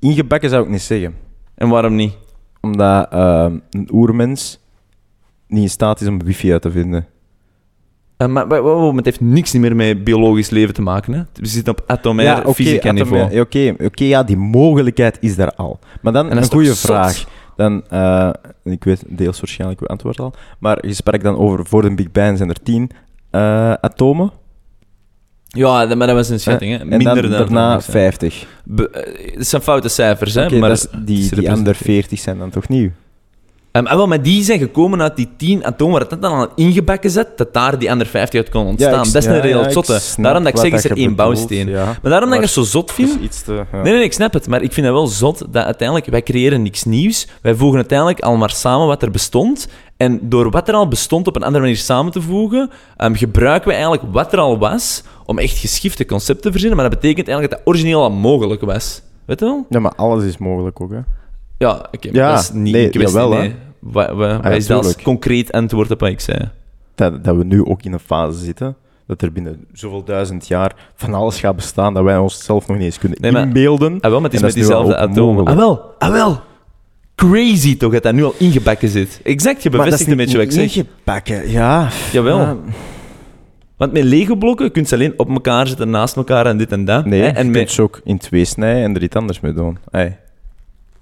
Ingebakken 0.00 0.50
zou 0.50 0.62
ik 0.64 0.68
niet 0.70 0.82
zeggen. 0.82 1.14
En 1.54 1.68
waarom 1.68 1.94
niet? 1.94 2.12
Omdat 2.64 3.12
ehm, 3.12 3.58
een 3.70 3.88
oermens 3.92 4.58
niet 5.46 5.62
in 5.62 5.70
staat 5.70 6.00
is 6.00 6.08
om 6.08 6.22
wifi 6.24 6.52
uit 6.52 6.62
te 6.62 6.70
vinden. 6.70 7.06
Eh, 8.16 8.28
maar, 8.28 8.46
maar, 8.46 8.62
maar- 8.62 8.94
het 8.94 9.04
heeft 9.04 9.20
niks 9.20 9.52
meer 9.52 9.76
met 9.76 10.04
biologisch 10.04 10.50
leven 10.50 10.74
te 10.74 10.82
maken. 10.82 11.12
Hè? 11.12 11.22
We 11.32 11.46
zitten 11.46 11.72
op 11.72 11.84
atomair 11.86 12.52
fysica 12.54 12.92
niveau. 12.92 13.40
Oké, 13.40 13.74
oké, 13.84 14.04
ja, 14.04 14.22
die 14.22 14.36
mogelijkheid 14.36 15.18
is 15.20 15.36
daar 15.36 15.54
al. 15.54 15.78
Maar 16.02 16.12
dan 16.12 16.30
een 16.30 16.50
goede 16.50 16.74
zot? 16.74 16.78
vraag. 16.78 17.24
Dan, 17.56 17.82
eh, 17.88 18.30
ik 18.62 18.84
weet 18.84 19.04
deels 19.08 19.40
waarschijnlijk 19.40 19.80
uw 19.80 19.86
antwoord 19.86 20.20
al, 20.20 20.32
maar 20.58 20.86
je 20.86 20.94
sprak 20.94 21.22
dan 21.22 21.36
over 21.36 21.66
voor 21.66 21.82
de 21.82 21.94
Big 21.94 22.12
Bang 22.12 22.36
zijn 22.36 22.48
er 22.48 22.62
tien 22.62 22.90
eh, 23.30 23.72
atomen. 23.72 24.30
Ja, 25.54 25.86
dat- 25.86 25.96
maar 25.98 26.06
dat 26.06 26.16
was 26.16 26.28
een 26.28 26.40
schatting. 26.40 26.72
Hè? 26.72 26.78
En 26.78 26.88
Minder 26.88 27.14
dan 27.22 27.30
dan 27.30 27.30
daarna 27.30 27.72
dat 27.72 27.82
zijn. 27.84 27.92
50. 27.96 28.46
Be- 28.64 28.90
eh, 28.90 29.34
Het 29.38 29.46
zijn 29.48 29.62
foute 29.62 29.88
cijfers, 29.88 30.34
hè? 30.34 30.58
Maar 30.58 30.68
dat 30.68 30.78
is- 30.78 30.86
die, 30.90 31.00
die 31.04 31.20
andere 31.22 31.38
representeren. 31.38 31.74
40 31.84 32.18
zijn 32.18 32.38
dan 32.38 32.50
toch 32.50 32.68
nieuw? 32.68 32.90
Ehm, 33.72 33.86
ah, 33.86 33.94
wel, 33.96 34.06
maar 34.06 34.22
die 34.22 34.42
zijn 34.44 34.58
gekomen 34.58 35.02
uit 35.02 35.16
die 35.16 35.28
10 35.36 35.64
atomen 35.64 35.92
waar 36.00 36.08
het 36.10 36.22
dan 36.22 36.32
al 36.32 36.48
ingebakken 36.56 37.10
zit, 37.10 37.26
dat 37.36 37.52
daar 37.54 37.78
die 37.78 37.90
andere 37.90 38.10
50 38.10 38.40
uit 38.40 38.48
kon 38.48 38.66
ontstaan. 38.66 39.04
ik- 39.04 39.12
dat 39.12 39.22
is 39.22 39.28
ja, 39.28 39.34
een 39.34 39.40
reëel 39.40 39.60
ja, 39.60 39.66
ik 39.66 39.72
zotte. 39.72 40.00
Daarom 40.16 40.44
dat 40.44 40.52
ik 40.54 40.58
zeg, 40.60 40.72
is 40.72 40.84
er 40.84 40.90
één 40.90 40.98
bedoelt, 41.00 41.16
bouwsteen. 41.16 41.68
Ja. 41.68 41.84
Maar 41.84 42.10
daarom 42.10 42.10
dat 42.12 42.22
ik 42.22 42.28
Maar 42.28 42.40
het 42.40 42.50
zo 42.50 42.62
zot 42.62 42.94
te... 42.96 43.02
ja. 43.02 43.66
Nee, 43.72 43.82
nee, 43.82 43.92
nee, 43.92 44.02
ik 44.02 44.12
snap 44.12 44.32
het. 44.32 44.48
Maar 44.48 44.62
ik 44.62 44.72
vind 44.72 44.86
het 44.86 44.94
wel 44.94 45.06
zot 45.06 45.38
dat 45.50 45.64
uiteindelijk... 45.64 46.08
Wij 46.10 46.22
creëren 46.22 46.62
niks 46.62 46.84
nieuws. 46.84 47.28
Wij 47.42 47.54
voegen 47.54 47.76
uiteindelijk 47.78 48.20
al 48.20 48.36
maar 48.36 48.50
samen 48.50 48.86
wat 48.86 49.02
er 49.02 49.10
bestond. 49.10 49.68
En 50.04 50.18
door 50.22 50.50
wat 50.50 50.68
er 50.68 50.74
al 50.74 50.88
bestond 50.88 51.26
op 51.26 51.36
een 51.36 51.42
andere 51.42 51.60
manier 51.60 51.76
samen 51.76 52.12
te 52.12 52.22
voegen, 52.22 52.70
ehm, 52.96 53.14
gebruiken 53.14 53.68
we 53.68 53.74
eigenlijk 53.74 54.02
wat 54.12 54.32
er 54.32 54.38
al 54.38 54.58
was 54.58 55.02
om 55.26 55.38
echt 55.38 55.58
geschifte 55.58 56.04
concepten 56.04 56.42
te 56.44 56.50
verzinnen. 56.50 56.78
Maar 56.78 56.90
dat 56.90 57.00
betekent 57.00 57.28
eigenlijk 57.28 57.50
dat 57.56 57.58
dat 57.64 57.74
origineel 57.74 58.02
al 58.02 58.10
mogelijk 58.10 58.60
was. 58.60 59.02
Weet 59.24 59.40
je 59.40 59.44
wel? 59.44 59.66
Ja, 59.68 59.78
maar 59.78 59.94
alles 59.94 60.24
is 60.24 60.38
mogelijk 60.38 60.80
ook, 60.80 60.90
hè. 60.90 61.00
Ja, 61.58 61.88
oké. 61.92 62.08
Ja, 62.12 62.30
dat 62.30 62.40
is 62.40 62.50
niet 62.52 62.72
nee, 62.72 62.88
kwestie, 62.88 63.20
jawel, 63.20 63.38
nee. 63.38 63.54
Wat, 63.78 64.10
wat, 64.10 64.46
is 64.46 64.66
dat 64.66 64.84
als 64.84 65.02
concreet 65.02 65.52
antwoord 65.52 65.90
op 65.90 66.00
wat 66.00 66.08
ik 66.08 66.20
zei? 66.20 66.50
Dat, 66.94 67.24
dat 67.24 67.36
we 67.36 67.44
nu 67.44 67.64
ook 67.64 67.82
in 67.82 67.92
een 67.92 67.98
fase 67.98 68.38
zitten, 68.38 68.76
dat 69.06 69.22
er 69.22 69.32
binnen 69.32 69.64
zoveel 69.72 70.04
duizend 70.04 70.46
jaar 70.46 70.74
van 70.94 71.14
alles 71.14 71.40
gaat 71.40 71.56
bestaan 71.56 71.94
dat 71.94 72.04
wij 72.04 72.18
onszelf 72.18 72.66
nog 72.66 72.76
niet 72.76 72.86
eens 72.86 72.98
kunnen 72.98 73.18
Nee, 73.20 73.32
maar- 73.32 73.42
inbeelden. 73.42 74.00
Ah, 74.00 74.10
wel, 74.10 74.20
maar 74.20 74.30
het 74.30 74.32
is 74.32 74.38
En 74.40 74.46
met 74.46 74.54
diezelfde 74.54 74.96
atomen. 74.96 75.44
Ah, 75.46 75.56
wel. 75.56 75.80
Ah, 75.98 76.10
wel. 76.12 76.40
Crazy 77.30 77.76
toch, 77.76 77.92
dat 77.92 78.02
dat 78.02 78.14
nu 78.14 78.24
al 78.24 78.34
ingebakken 78.38 78.88
zit. 78.88 79.20
Exact, 79.22 79.62
je 79.62 79.70
bevestigt 79.70 80.10
een 80.10 80.16
beetje 80.16 80.36
wat 80.36 80.46
ik 80.46 80.52
zeg. 80.52 80.76
ingebakken, 80.76 81.50
ja. 81.50 81.88
Jawel. 82.12 82.38
Ja. 82.38 82.56
Want 83.76 83.92
met 83.92 84.04
Lego-blokken 84.04 84.70
kun 84.72 84.82
je 84.82 84.88
ze 84.88 84.94
alleen 84.94 85.14
op 85.16 85.30
elkaar 85.30 85.66
zetten, 85.66 85.90
naast 85.90 86.16
elkaar 86.16 86.46
en 86.46 86.56
dit 86.56 86.72
en 86.72 86.84
dat. 86.84 87.04
Nee, 87.04 87.20
hè, 87.20 87.26
en 87.26 87.44
je 87.44 87.50
met, 87.50 87.58
kunt 87.58 87.70
ze 87.70 87.82
ook 87.82 88.00
in 88.04 88.18
twee 88.18 88.44
snijden 88.44 88.82
en 88.82 88.94
er 88.94 89.02
iets 89.02 89.16
anders 89.16 89.40
mee 89.40 89.52
doen. 89.52 89.78
Hey. 89.90 90.18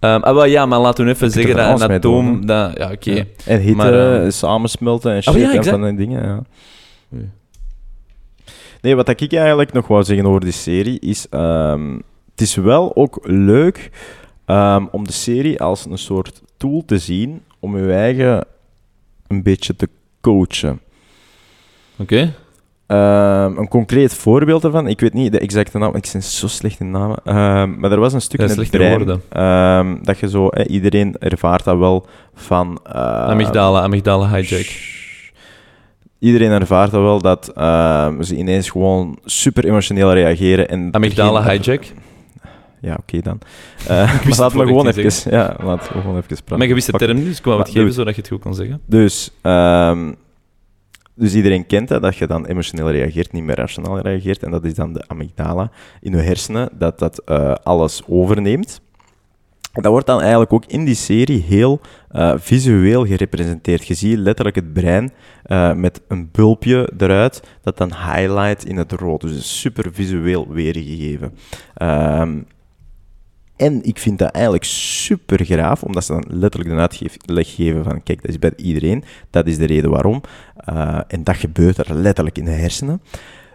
Ehm, 0.01 0.20
ah, 0.20 0.35
wel, 0.35 0.45
ja, 0.45 0.66
maar 0.66 0.81
laten 0.81 1.05
we 1.05 1.11
even 1.11 1.31
zeggen 1.31 1.57
dat 1.57 1.81
een 1.81 1.91
atoom... 1.91 2.47
dat, 2.47 2.77
ja, 2.79 2.91
oké. 2.91 3.11
Ja. 3.11 3.25
En 3.47 3.61
hitte, 3.61 3.77
Maar, 3.77 4.20
ehm, 4.20 4.31
samensmelten 4.31 5.11
en 5.11 5.16
Oh, 5.16 5.35
shit 5.35 5.43
ja, 5.43 5.53
en 5.53 5.64
van 5.64 5.83
die 5.83 5.95
dingen, 5.95 6.23
ja. 6.23 6.43
Nee, 8.81 8.97
wat 8.97 9.09
ik 9.09 9.33
eigenlijk 9.33 9.73
nog 9.73 9.87
wou 9.87 10.05
zeggen 10.05 10.27
over 10.27 10.41
die 10.41 10.53
serie 10.53 11.01
is... 11.01 11.27
ehm, 11.31 11.95
het 12.31 12.41
is 12.41 12.55
wel 12.55 12.97
ook 12.97 13.18
leuk 13.23 13.91
ehm, 14.45 14.84
om 14.90 15.05
de 15.05 15.12
serie 15.12 15.61
als 15.61 15.84
een 15.90 15.99
soort 15.99 16.43
tool 16.57 16.82
te 16.86 16.99
zien 16.99 17.43
om 17.61 17.78
je 17.78 17.93
eigen 17.93 18.45
een 19.26 19.43
beetje 19.43 19.76
te 19.76 19.88
coachen. 20.20 20.80
Oké. 21.97 22.34
Ehm, 22.86 23.57
een 23.59 23.68
concreet 23.68 24.14
voorbeeld 24.14 24.62
daarvan, 24.62 24.86
ik 24.86 25.01
weet 25.01 25.12
niet 25.12 25.32
de 25.32 25.38
exacte 25.38 25.78
naam, 25.78 25.95
ik 25.95 26.09
ben 26.12 26.22
zo 26.22 26.47
slecht 26.49 26.80
in 26.80 26.90
namen, 26.90 27.16
Ehm, 27.24 27.78
maar 27.80 27.93
er 27.93 28.01
was 28.01 28.12
een 28.12 28.20
stuk 28.20 28.40
Ja, 28.40 28.49
in 28.49 28.59
het 28.59 28.70
brein, 28.70 28.97
woorden. 28.97 30.03
dat 30.05 30.18
je 30.18 30.28
zo, 30.28 30.49
eh, 30.49 30.72
iedereen 30.74 31.16
ervaart 31.18 31.64
dat 31.64 31.78
wel 31.78 32.07
van... 32.34 32.78
eh, 32.84 32.93
amygdala, 33.26 33.80
amygdala 33.82 34.28
hijack. 34.34 34.66
Iedereen 36.18 36.51
ervaart 36.51 36.90
dat 36.90 37.01
wel, 37.03 37.20
dat 37.20 37.45
ze 38.24 38.36
ineens 38.36 38.70
gewoon 38.70 39.18
super 39.24 39.64
emotioneel 39.64 40.12
reageren. 40.12 40.68
En 40.68 40.88
Amygdala 40.93 41.43
hijack. 41.51 41.84
Ja, 42.83 42.97
oké 43.01 43.20
dan. 43.20 43.39
Eh, 43.89 43.89
maar 43.89 44.24
me 44.26 44.51
voor 44.51 44.66
gewoon 44.66 44.87
even, 44.87 45.30
ja, 45.30 45.57
laat 45.62 45.95
me 45.95 46.01
gewoon 46.01 46.16
even 46.16 46.28
praten. 46.37 46.59
Maar 46.59 46.66
je 46.66 46.74
wist 46.74 46.87
de 46.87 46.93
Fuck. 46.93 47.01
term 47.01 47.16
niet, 47.16 47.26
dus 47.26 47.39
ik 47.39 47.45
wou 47.45 47.59
het 47.59 47.68
geven 47.68 47.83
doe- 47.85 47.93
zodat 47.93 48.14
je 48.14 48.20
het 48.20 48.30
goed 48.30 48.41
kon 48.41 48.55
zeggen. 48.55 48.80
Dus, 48.87 49.30
ehm, 49.43 50.12
dus 51.14 51.35
iedereen 51.35 51.66
kent 51.66 51.89
dat, 51.89 52.03
dat 52.03 52.16
je 52.16 52.26
dan 52.26 52.47
emotioneel 52.47 52.91
reageert, 52.91 53.33
niet 53.33 53.43
meer 53.43 53.57
rationaal 53.57 53.99
reageert. 54.01 54.43
En 54.43 54.51
dat 54.51 54.64
is 54.64 54.74
dan 54.74 54.93
de 54.93 55.05
amygdala 55.09 55.70
in 56.01 56.12
je 56.12 56.18
hersenen, 56.18 56.68
dat 56.78 56.99
dat 56.99 57.18
eh, 57.24 57.55
alles 57.62 58.03
overneemt. 58.07 58.80
Dat 59.72 59.87
wordt 59.93 60.07
dan 60.07 60.20
eigenlijk 60.20 60.53
ook 60.53 60.64
in 60.66 60.85
die 60.85 60.95
serie 60.95 61.43
heel 61.43 61.80
eh, 62.09 62.33
visueel 62.37 63.07
gerepresenteerd. 63.07 63.87
Je 63.87 63.95
ziet 63.95 64.18
letterlijk 64.18 64.57
het 64.57 64.72
brein 64.72 65.12
met 65.76 66.01
een 66.09 66.28
bulpje 66.33 66.91
eruit, 66.99 67.43
dat 67.62 67.76
dan 67.78 67.89
highlight 67.95 68.64
in 68.64 68.76
het 68.76 68.93
rood. 68.93 69.20
Dus 69.20 69.61
super 69.61 69.93
visueel 69.93 70.47
weergegeven. 70.49 71.35
Ehm, 71.74 72.39
en 73.62 73.84
ik 73.84 73.98
vind 73.98 74.18
dat 74.18 74.30
eigenlijk 74.30 74.64
super 74.64 75.44
graaf, 75.44 75.82
omdat 75.82 76.04
ze 76.04 76.12
dan 76.12 76.24
letterlijk 76.28 76.70
de 77.00 77.08
uitleg 77.26 77.54
geven 77.54 77.84
van, 77.84 78.02
kijk, 78.02 78.20
dat 78.22 78.30
is 78.30 78.38
bij 78.38 78.52
iedereen, 78.56 79.04
dat 79.30 79.46
is 79.46 79.58
de 79.58 79.64
reden 79.66 79.90
waarom. 79.90 80.20
Eh, 80.56 80.98
en 81.08 81.24
dat 81.24 81.36
gebeurt 81.36 81.78
er 81.78 81.94
letterlijk 81.94 82.38
in 82.38 82.44
de 82.44 82.50
hersenen. 82.50 83.02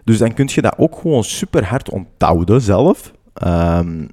Dus 0.04 0.18
dan 0.18 0.34
kun 0.34 0.48
je 0.50 0.60
dat 0.62 0.74
ook 0.78 0.98
gewoon 0.98 1.24
super 1.24 1.64
hard 1.64 1.90
onthouden 1.90 2.60
zelf. 2.60 3.12
Ehm, 3.34 4.06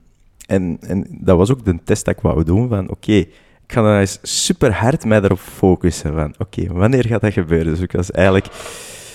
en, 0.48 0.78
en 0.82 1.08
dat 1.10 1.38
was 1.38 1.52
ook 1.52 1.66
de 1.66 1.80
test 1.84 2.06
dat 2.06 2.16
ik 2.16 2.22
wou 2.22 2.44
doen, 2.44 2.70
van 2.70 2.90
oké, 2.90 3.14
ik 3.14 3.28
ga 3.68 3.82
dan 3.82 3.98
eens 4.00 4.20
super 4.22 4.74
hard 4.74 5.06
mij 5.06 5.22
erop 5.22 5.40
focussen 5.40 6.14
van, 6.14 6.34
oké, 6.38 6.74
wanneer 6.74 7.06
gaat 7.06 7.22
dat 7.22 7.34
gebeuren? 7.34 7.74
Dus 7.74 7.82
ik 7.82 7.92
was 7.92 8.12
eigenlijk 8.12 8.48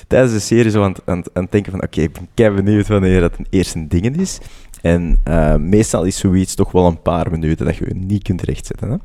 tijdens 0.06 0.32
de 0.32 0.38
serie 0.38 0.70
zo 0.70 0.82
aan, 1.04 1.18
het- 1.32 1.50
denken 1.50 1.72
van, 1.72 1.82
oké, 1.82 2.00
ik 2.00 2.12
ben 2.34 2.54
benieuwd 2.54 2.86
wanneer 2.88 3.20
dat 3.20 3.38
een 3.38 3.46
eerste 3.50 3.86
ding 3.86 4.16
is. 4.20 4.38
En 4.82 5.18
eh, 5.24 5.56
meestal 5.56 6.04
is 6.04 6.18
zoiets 6.18 6.54
toch 6.54 6.72
wel 6.72 6.86
een 6.86 7.02
paar 7.02 7.30
minuten 7.30 7.66
dat 7.66 7.76
je 7.76 7.84
je 7.88 7.94
niet 7.94 8.22
kunt 8.22 8.42
rechtzetten. 8.42 8.90
Hè? 8.90 8.96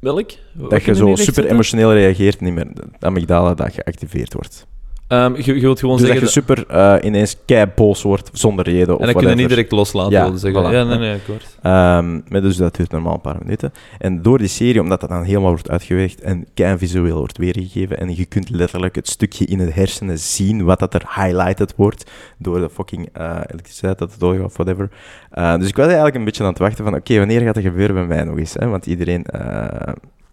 Welk? 0.00 0.30
Dat 0.52 0.82
je 0.82 0.94
zo 0.94 1.14
super 1.14 1.46
emotioneel 1.46 1.92
reageert, 1.92 2.40
niet 2.40 2.54
meer 2.54 2.68
de 2.74 3.06
amygdala 3.06 3.54
dat 3.54 3.72
geactiveerd 3.74 4.32
wordt. 4.32 4.66
Ehm, 5.14 5.34
je, 5.36 5.54
je 5.54 5.60
wilt 5.60 5.78
gewoon 5.78 5.96
Dus 5.96 6.06
dat 6.06 6.16
zeggen... 6.18 6.26
je 6.26 6.40
super 6.40 6.66
eh, 6.66 7.06
ineens 7.06 7.36
kei 7.44 7.66
boos 7.74 8.02
wordt 8.02 8.30
zonder 8.32 8.64
reden. 8.64 8.94
Of 8.94 9.00
en 9.00 9.06
dan 9.06 9.14
kun 9.14 9.28
je 9.28 9.34
niet 9.34 9.48
direct 9.48 9.72
loslaten, 9.72 10.12
Ja, 10.12 10.22
wilde 10.22 10.38
zeggen. 10.38 10.62
voilà. 10.62 10.72
Ja, 10.72 10.84
nee, 10.84 10.98
nee, 10.98 11.14
akkoord. 11.14 11.56
Ehm, 11.62 12.20
maar 12.28 12.40
dus 12.42 12.56
dat 12.56 12.76
duurt 12.76 12.90
normaal 12.90 13.14
een 13.14 13.20
paar 13.20 13.38
minuten. 13.42 13.72
En 13.98 14.22
door 14.22 14.38
die 14.38 14.48
serie, 14.48 14.80
omdat 14.80 15.00
dat 15.00 15.08
dan 15.08 15.22
helemaal 15.22 15.50
wordt 15.50 15.70
uitgewerkt 15.70 16.20
en 16.20 16.46
kei 16.54 16.78
visueel 16.78 17.18
wordt 17.18 17.38
weergegeven, 17.38 17.98
en 17.98 18.16
je 18.16 18.24
kunt 18.24 18.50
letterlijk 18.50 18.94
het 18.94 19.08
stukje 19.08 19.44
in 19.44 19.58
het 19.58 19.74
hersenen 19.74 20.18
zien 20.18 20.64
wat 20.64 20.78
dat 20.78 20.94
er 20.94 21.02
highlighted 21.14 21.74
wordt 21.76 22.10
door 22.38 22.60
de 22.60 22.70
fucking 22.70 23.08
eh, 23.12 23.40
elektriciteit 23.46 23.98
dat 23.98 24.10
het 24.10 24.20
doorgaat 24.20 24.44
of 24.44 24.56
whatever. 24.56 24.88
Eh, 25.30 25.56
dus 25.58 25.68
ik 25.68 25.76
was 25.76 25.86
eigenlijk 25.86 26.16
een 26.16 26.24
beetje 26.24 26.42
aan 26.42 26.48
het 26.48 26.58
wachten 26.58 26.84
van, 26.84 26.94
oké, 26.94 27.18
wanneer 27.18 27.40
gaat 27.40 27.54
dat 27.54 27.62
gebeuren 27.64 27.94
bij 27.94 28.06
mij 28.06 28.24
nog 28.24 28.38
eens? 28.38 28.54
Hè? 28.54 28.66
Want 28.68 28.86
iedereen 28.86 29.26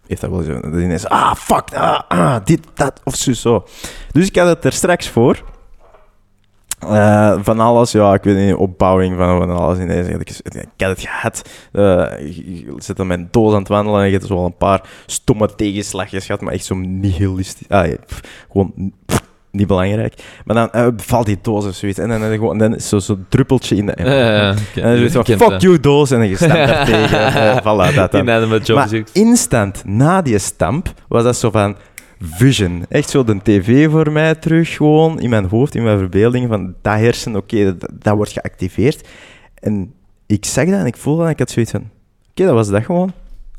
heeft 0.06 0.20
dat 0.20 0.30
wel 0.30 0.42
zo. 0.42 0.52
Dat 0.60 0.72
ineens, 0.80 1.06
ah, 1.06 1.34
fuck, 1.34 1.74
ah, 1.74 2.00
ah, 2.08 2.36
dit, 2.44 2.60
dat, 2.74 3.00
of 3.04 3.14
zo, 3.14 3.32
zo. 3.32 3.64
Dus 4.12 4.26
ik 4.28 4.36
had 4.36 4.46
het 4.48 4.64
er 4.64 4.72
straks 4.72 5.08
voor. 5.08 5.42
Eh, 6.78 7.38
van 7.42 7.60
alles, 7.60 7.92
ja, 7.92 8.14
ik 8.14 8.22
weet 8.22 8.46
niet, 8.46 8.54
opbouwing 8.54 9.16
van, 9.16 9.38
van 9.38 9.50
alles 9.50 9.78
ineens. 9.78 10.08
Ik, 10.08 10.30
ik 10.44 10.66
had 10.76 10.88
het 10.90 11.00
gehad. 11.00 11.42
Eh, 11.72 11.82
je- 12.18 12.54
je 12.64 12.74
zit 12.76 12.98
met 12.98 13.18
een 13.18 13.28
doos 13.30 13.52
aan 13.52 13.58
het 13.58 13.68
wandelen 13.68 14.00
en 14.00 14.06
je 14.06 14.12
hebt 14.12 14.26
zo 14.26 14.34
wel 14.34 14.44
een 14.44 14.56
paar 14.56 14.88
stomme 15.06 15.54
tegenslagjes 15.54 16.26
gehad, 16.26 16.40
maar 16.40 16.52
echt 16.52 16.64
zo 16.64 16.74
nihilistisch. 16.74 17.68
Ah, 17.68 17.86
ja, 17.86 17.96
gewoon 18.52 18.92
niet 19.52 19.66
belangrijk. 19.66 20.14
Maar 20.44 20.56
dan 20.56 20.70
eh, 20.70 20.86
valt 20.96 21.26
die 21.26 21.38
doos 21.42 21.66
of 21.66 21.74
zoiets. 21.74 21.98
En 21.98 22.08
dan, 22.08 22.20
dan, 22.38 22.58
dan 22.58 22.74
is 22.74 22.88
zo- 22.88 22.98
zo'n 22.98 23.26
druppeltje 23.28 23.76
in 23.76 23.86
de... 23.86 23.92
Ja. 23.96 24.50
en 24.50 24.56
dan 24.74 24.92
is 24.92 25.14
het 25.14 25.26
zo, 25.26 25.36
fuck 25.36 25.60
you 25.60 25.80
doos, 25.80 26.10
en 26.10 26.18
dan 26.18 26.28
je 26.28 26.36
stamt 26.36 26.52
daar 26.52 26.84
tegen. 26.92 27.18
Eh, 27.34 27.56
voilà, 27.58 27.94
dat 27.94 28.10
dan. 28.12 28.20
Inanimate 28.20 28.72
Maar 28.74 28.88
instant 29.12 29.82
na 29.84 30.22
die 30.22 30.38
stamp 30.38 30.92
was 31.08 31.22
dat 31.24 31.36
zo 31.36 31.50
van 31.50 31.76
vision. 32.20 32.84
Echt 32.88 33.10
zo 33.10 33.24
de 33.24 33.36
tv 33.42 33.90
voor 33.90 34.12
mij 34.12 34.34
terug, 34.34 34.76
gewoon 34.76 35.20
in 35.20 35.30
mijn 35.30 35.44
hoofd, 35.48 35.74
in 35.74 35.82
mijn 35.82 35.98
verbeelding. 35.98 36.48
Van 36.48 36.74
dat 36.82 36.94
hersen, 36.98 37.36
oké, 37.36 37.64
dat, 37.78 37.90
dat 37.92 38.14
wordt 38.16 38.32
geactiveerd. 38.32 39.08
En 39.54 39.92
ik 40.26 40.44
zag 40.44 40.64
dat 40.64 40.74
en 40.80 40.86
ik 40.86 40.96
voelde 40.96 41.18
dat 41.18 41.26
en 41.26 41.32
ik 41.32 41.38
had 41.38 41.50
zoiets 41.50 41.70
van: 41.72 41.90
oké, 42.30 42.44
dat 42.44 42.54
was 42.54 42.68
dat 42.70 42.84
gewoon. 42.84 43.12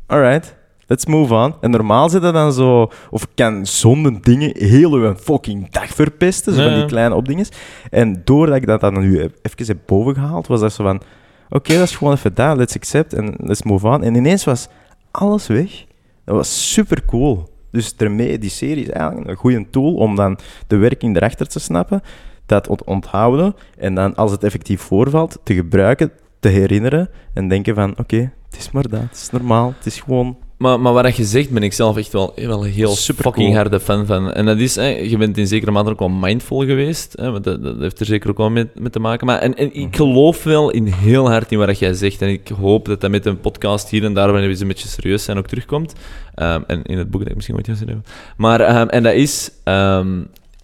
Alright, 0.05 0.55
let's 0.87 1.05
move 1.05 1.33
on. 1.33 1.55
En 1.61 1.71
normaal 1.71 2.09
zit 2.09 2.21
dat 2.21 2.33
dan 2.33 2.53
zo, 2.53 2.91
of 3.09 3.27
kan 3.35 3.65
zonder 3.65 4.21
dingen 4.21 4.51
heel 4.57 4.93
uw 4.93 5.15
fucking 5.15 5.69
dag 5.69 5.87
verpesten, 5.87 6.53
zo 6.53 6.63
van 6.63 6.73
die 6.73 6.85
kleine 6.85 7.15
opdinges. 7.15 7.49
En 7.89 8.21
doordat 8.23 8.55
ik 8.55 8.65
dat 8.65 8.81
dan 8.81 8.99
nu 8.99 9.19
even 9.19 9.65
heb 9.65 9.77
bovengehaald, 9.85 10.47
was 10.47 10.59
dat 10.59 10.73
zo 10.73 10.83
van: 10.83 11.01
oké, 11.49 11.73
dat 11.73 11.83
is 11.83 11.95
gewoon 11.95 12.13
even 12.13 12.33
dat, 12.33 12.57
let's 12.57 12.75
accept 12.75 13.13
en 13.13 13.33
let's 13.37 13.63
move 13.63 13.87
on. 13.87 14.03
En 14.03 14.15
ineens 14.15 14.43
was 14.43 14.67
alles 15.11 15.47
weg. 15.47 15.85
Dat 16.25 16.35
was 16.35 16.73
super 16.73 17.05
cool. 17.05 17.51
Dus 17.71 17.95
daarmee, 17.95 18.37
die 18.37 18.49
serie 18.49 18.83
is 18.83 18.89
eigenlijk 18.89 19.29
een 19.29 19.35
goede 19.35 19.69
tool 19.69 19.93
om 19.93 20.15
dan 20.15 20.37
de 20.67 20.77
werking 20.77 21.15
erachter 21.15 21.47
te 21.47 21.59
snappen, 21.59 22.01
dat 22.45 22.67
ont- 22.67 22.83
onthouden 22.83 23.55
en 23.77 23.95
dan 23.95 24.15
als 24.15 24.31
het 24.31 24.43
effectief 24.43 24.81
voorvalt, 24.81 25.39
te 25.43 25.53
gebruiken, 25.53 26.11
te 26.39 26.49
herinneren 26.49 27.09
en 27.33 27.47
denken 27.47 27.75
van 27.75 27.93
oké, 27.97 28.31
het 28.49 28.57
is 28.57 28.71
maar 28.71 28.87
dat, 28.87 29.01
het 29.01 29.15
is 29.15 29.29
normaal, 29.29 29.73
het 29.77 29.85
is 29.85 29.99
gewoon... 29.99 30.37
Maar, 30.63 30.79
maar 30.79 30.93
wat 30.93 31.15
je 31.15 31.23
zegt, 31.23 31.49
ben 31.49 31.63
ik 31.63 31.73
zelf 31.73 31.97
echt 31.97 32.11
wel, 32.11 32.33
wel 32.35 32.65
een 32.65 32.71
heel 32.71 32.95
Super 32.95 33.23
fucking 33.23 33.45
cool. 33.45 33.57
harde 33.57 33.79
fan 33.79 34.05
van. 34.05 34.31
En 34.31 34.45
dat 34.45 34.57
is, 34.57 34.75
hè, 34.75 34.87
je 34.87 35.17
bent 35.17 35.37
in 35.37 35.47
zekere 35.47 35.71
mate 35.71 35.89
ook 35.89 35.99
wel 35.99 36.09
mindful 36.09 36.59
geweest. 36.65 37.13
Hè, 37.15 37.31
want 37.31 37.43
dat, 37.43 37.63
dat 37.63 37.79
heeft 37.79 37.99
er 37.99 38.05
zeker 38.05 38.29
ook 38.29 38.37
wel 38.37 38.49
mee, 38.49 38.69
mee 38.75 38.89
te 38.89 38.99
maken. 38.99 39.27
Maar, 39.27 39.39
en, 39.39 39.55
en 39.55 39.67
Mhm. 39.67 39.79
ik 39.79 39.95
geloof 39.95 40.43
wel 40.43 40.69
in 40.71 40.85
heel 40.85 41.29
hard 41.29 41.51
in 41.51 41.57
wat 41.57 41.79
jij 41.79 41.93
zegt. 41.93 42.21
En 42.21 42.29
ik 42.29 42.47
hoop 42.59 42.85
dat 42.85 43.01
dat 43.01 43.11
met 43.11 43.25
een 43.25 43.39
podcast 43.39 43.89
hier 43.89 44.03
en 44.03 44.13
daar, 44.13 44.25
wanneer 44.25 44.43
we 44.43 44.49
eens 44.51 44.61
een 44.61 44.67
beetje 44.67 44.87
serieus 44.87 45.23
zijn, 45.23 45.37
ook 45.37 45.47
terugkomt. 45.47 45.93
Ehm, 46.35 46.61
en 46.67 46.83
in 46.83 46.97
het 46.97 47.09
boek 47.11 47.19
dat 47.21 47.29
ik 47.29 47.35
misschien 47.35 47.55
ooit 47.55 47.67
ga 47.67 47.75
schrijven. 47.75 48.05
Maar, 48.37 48.59
ehm, 48.61 48.87
en 48.87 49.03
dat 49.03 49.13
is, 49.13 49.51
ehm, 49.63 50.21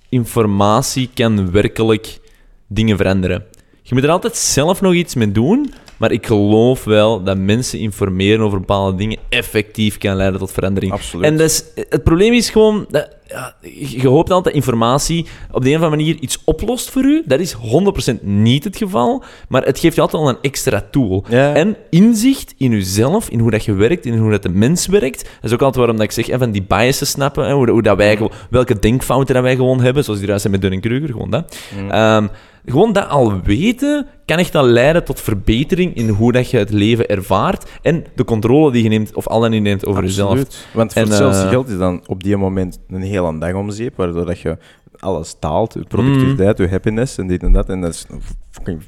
informatie 0.10 1.10
kan 1.14 1.52
werkelijk 1.52 2.20
dingen 2.68 2.98
veranderen. 2.98 3.44
Je 3.84 3.96
moet 3.96 4.04
er 4.04 4.10
altijd 4.10 4.36
zelf 4.36 4.82
nog 4.82 4.94
iets 4.94 5.16
mee 5.16 5.32
doen, 5.32 5.74
maar 6.00 6.12
ik 6.12 6.26
geloof 6.26 6.84
wel 6.84 7.24
dat 7.24 7.38
mensen 7.38 7.80
informeren 7.80 8.46
over 8.46 8.60
bepaalde 8.60 8.98
dingen 8.98 9.18
effectief 9.30 9.98
kan 9.98 10.16
leiden 10.16 10.40
tot 10.40 10.52
verandering. 10.52 10.92
Absoluut. 10.92 11.26
En 11.26 11.40
is, 11.40 11.64
het 11.90 12.04
probleem 12.04 12.34
is 12.34 12.50
gewoon, 12.50 12.86
dat, 12.90 13.10
ja, 13.28 13.56
je 13.72 14.08
hoopt 14.08 14.32
altijd 14.32 14.44
dat 14.44 14.54
informatie 14.54 15.26
op 15.52 15.64
de 15.64 15.70
een 15.70 15.76
of 15.76 15.84
andere 15.84 16.02
manier 16.02 16.22
iets 16.22 16.42
oplost 16.44 16.90
voor 16.90 17.04
u. 17.04 17.24
Dat 17.26 17.40
is 17.40 17.56
100% 17.56 18.22
niet 18.22 18.64
het 18.64 18.78
geval, 18.78 19.24
maar 19.48 19.64
het 19.66 19.80
geeft 19.80 19.96
je 19.96 20.02
altijd 20.02 20.24
al 20.24 20.30
een 20.30 20.38
extra 20.42 20.84
tool. 20.92 21.26
Ja. 21.30 21.54
En 21.54 21.76
inzicht 21.90 22.54
in 22.58 22.72
jezelf, 22.72 23.30
in 23.30 23.40
hoe 23.40 23.52
dat 23.52 23.66
je 23.66 23.74
werkt, 23.74 24.06
in 24.06 24.18
hoe 24.18 24.32
dat 24.32 24.44
de 24.44 24.50
mens 24.50 24.88
werkt. 24.88 25.24
Dat 25.24 25.44
is 25.44 25.54
ook 25.54 25.62
altijd 25.62 25.76
waarom 25.76 25.96
dat 25.96 26.06
ik 26.06 26.12
zeg, 26.12 26.28
hè, 26.28 26.38
van 26.38 26.52
die 26.52 26.64
biases 26.68 27.10
snappen, 27.10 27.46
hè, 27.46 27.54
hoe, 27.54 27.70
hoe 27.70 27.82
dat 27.82 27.98
wij, 27.98 28.20
welke 28.50 28.80
denkfouten 28.80 29.34
dat 29.34 29.44
wij 29.44 29.56
gewoon 29.56 29.82
hebben, 29.82 30.04
zoals 30.04 30.20
die 30.20 30.38
zijn 30.38 30.52
met 30.52 30.62
Dunning-Kruger, 30.62 31.10
gewoon 31.10 31.30
dat. 31.30 31.58
Mm. 31.80 31.92
Ehm, 31.92 32.28
gewoon 32.66 32.94
dat 32.94 33.08
al 33.10 33.42
weten, 33.42 34.08
kan 34.26 34.38
echt 34.38 34.56
al 34.56 34.66
leiden 34.66 35.04
tot 35.04 35.22
verbetering 35.22 35.96
in 35.96 36.10
hoe 36.10 36.32
dat 36.32 36.50
je 36.52 36.58
het 36.58 36.70
leven 36.70 37.08
ervaart 37.08 37.70
en 37.82 38.06
de 38.16 38.24
controle 38.24 38.72
die 38.72 38.84
je 38.84 38.90
neemt, 38.90 39.16
of 39.16 39.28
al 39.28 39.40
dan 39.40 39.52
niet 39.52 39.62
neemt 39.62 39.86
over 39.86 40.04
jezelf. 40.04 40.30
Absoluut. 40.30 40.68
Want 40.74 40.94
voor 40.94 41.02
En, 41.02 41.08
hetzelfde 41.08 41.42
eh, 41.42 41.50
geld 41.50 41.70
is 41.70 41.78
dan 41.78 42.04
op 42.06 42.24
die 42.24 42.38
moment 42.38 42.80
een 42.88 43.02
hele 43.02 43.38
dag 43.40 43.54
om 43.54 43.70
zeep, 43.70 43.96
waardoor 43.96 44.26
dat 44.26 44.40
je 44.40 44.58
alles 45.00 45.36
taalt, 45.40 45.74
je 45.74 45.84
productiviteit, 45.88 46.58
Mm. 46.58 46.66
je 46.66 46.72
happiness 46.72 47.18
en 47.18 47.28
dit 47.28 47.44
en 47.44 47.52
dat. 47.52 47.70
En 47.70 47.82
dat 47.82 47.94
is 47.94 48.06
fucking 48.52 48.82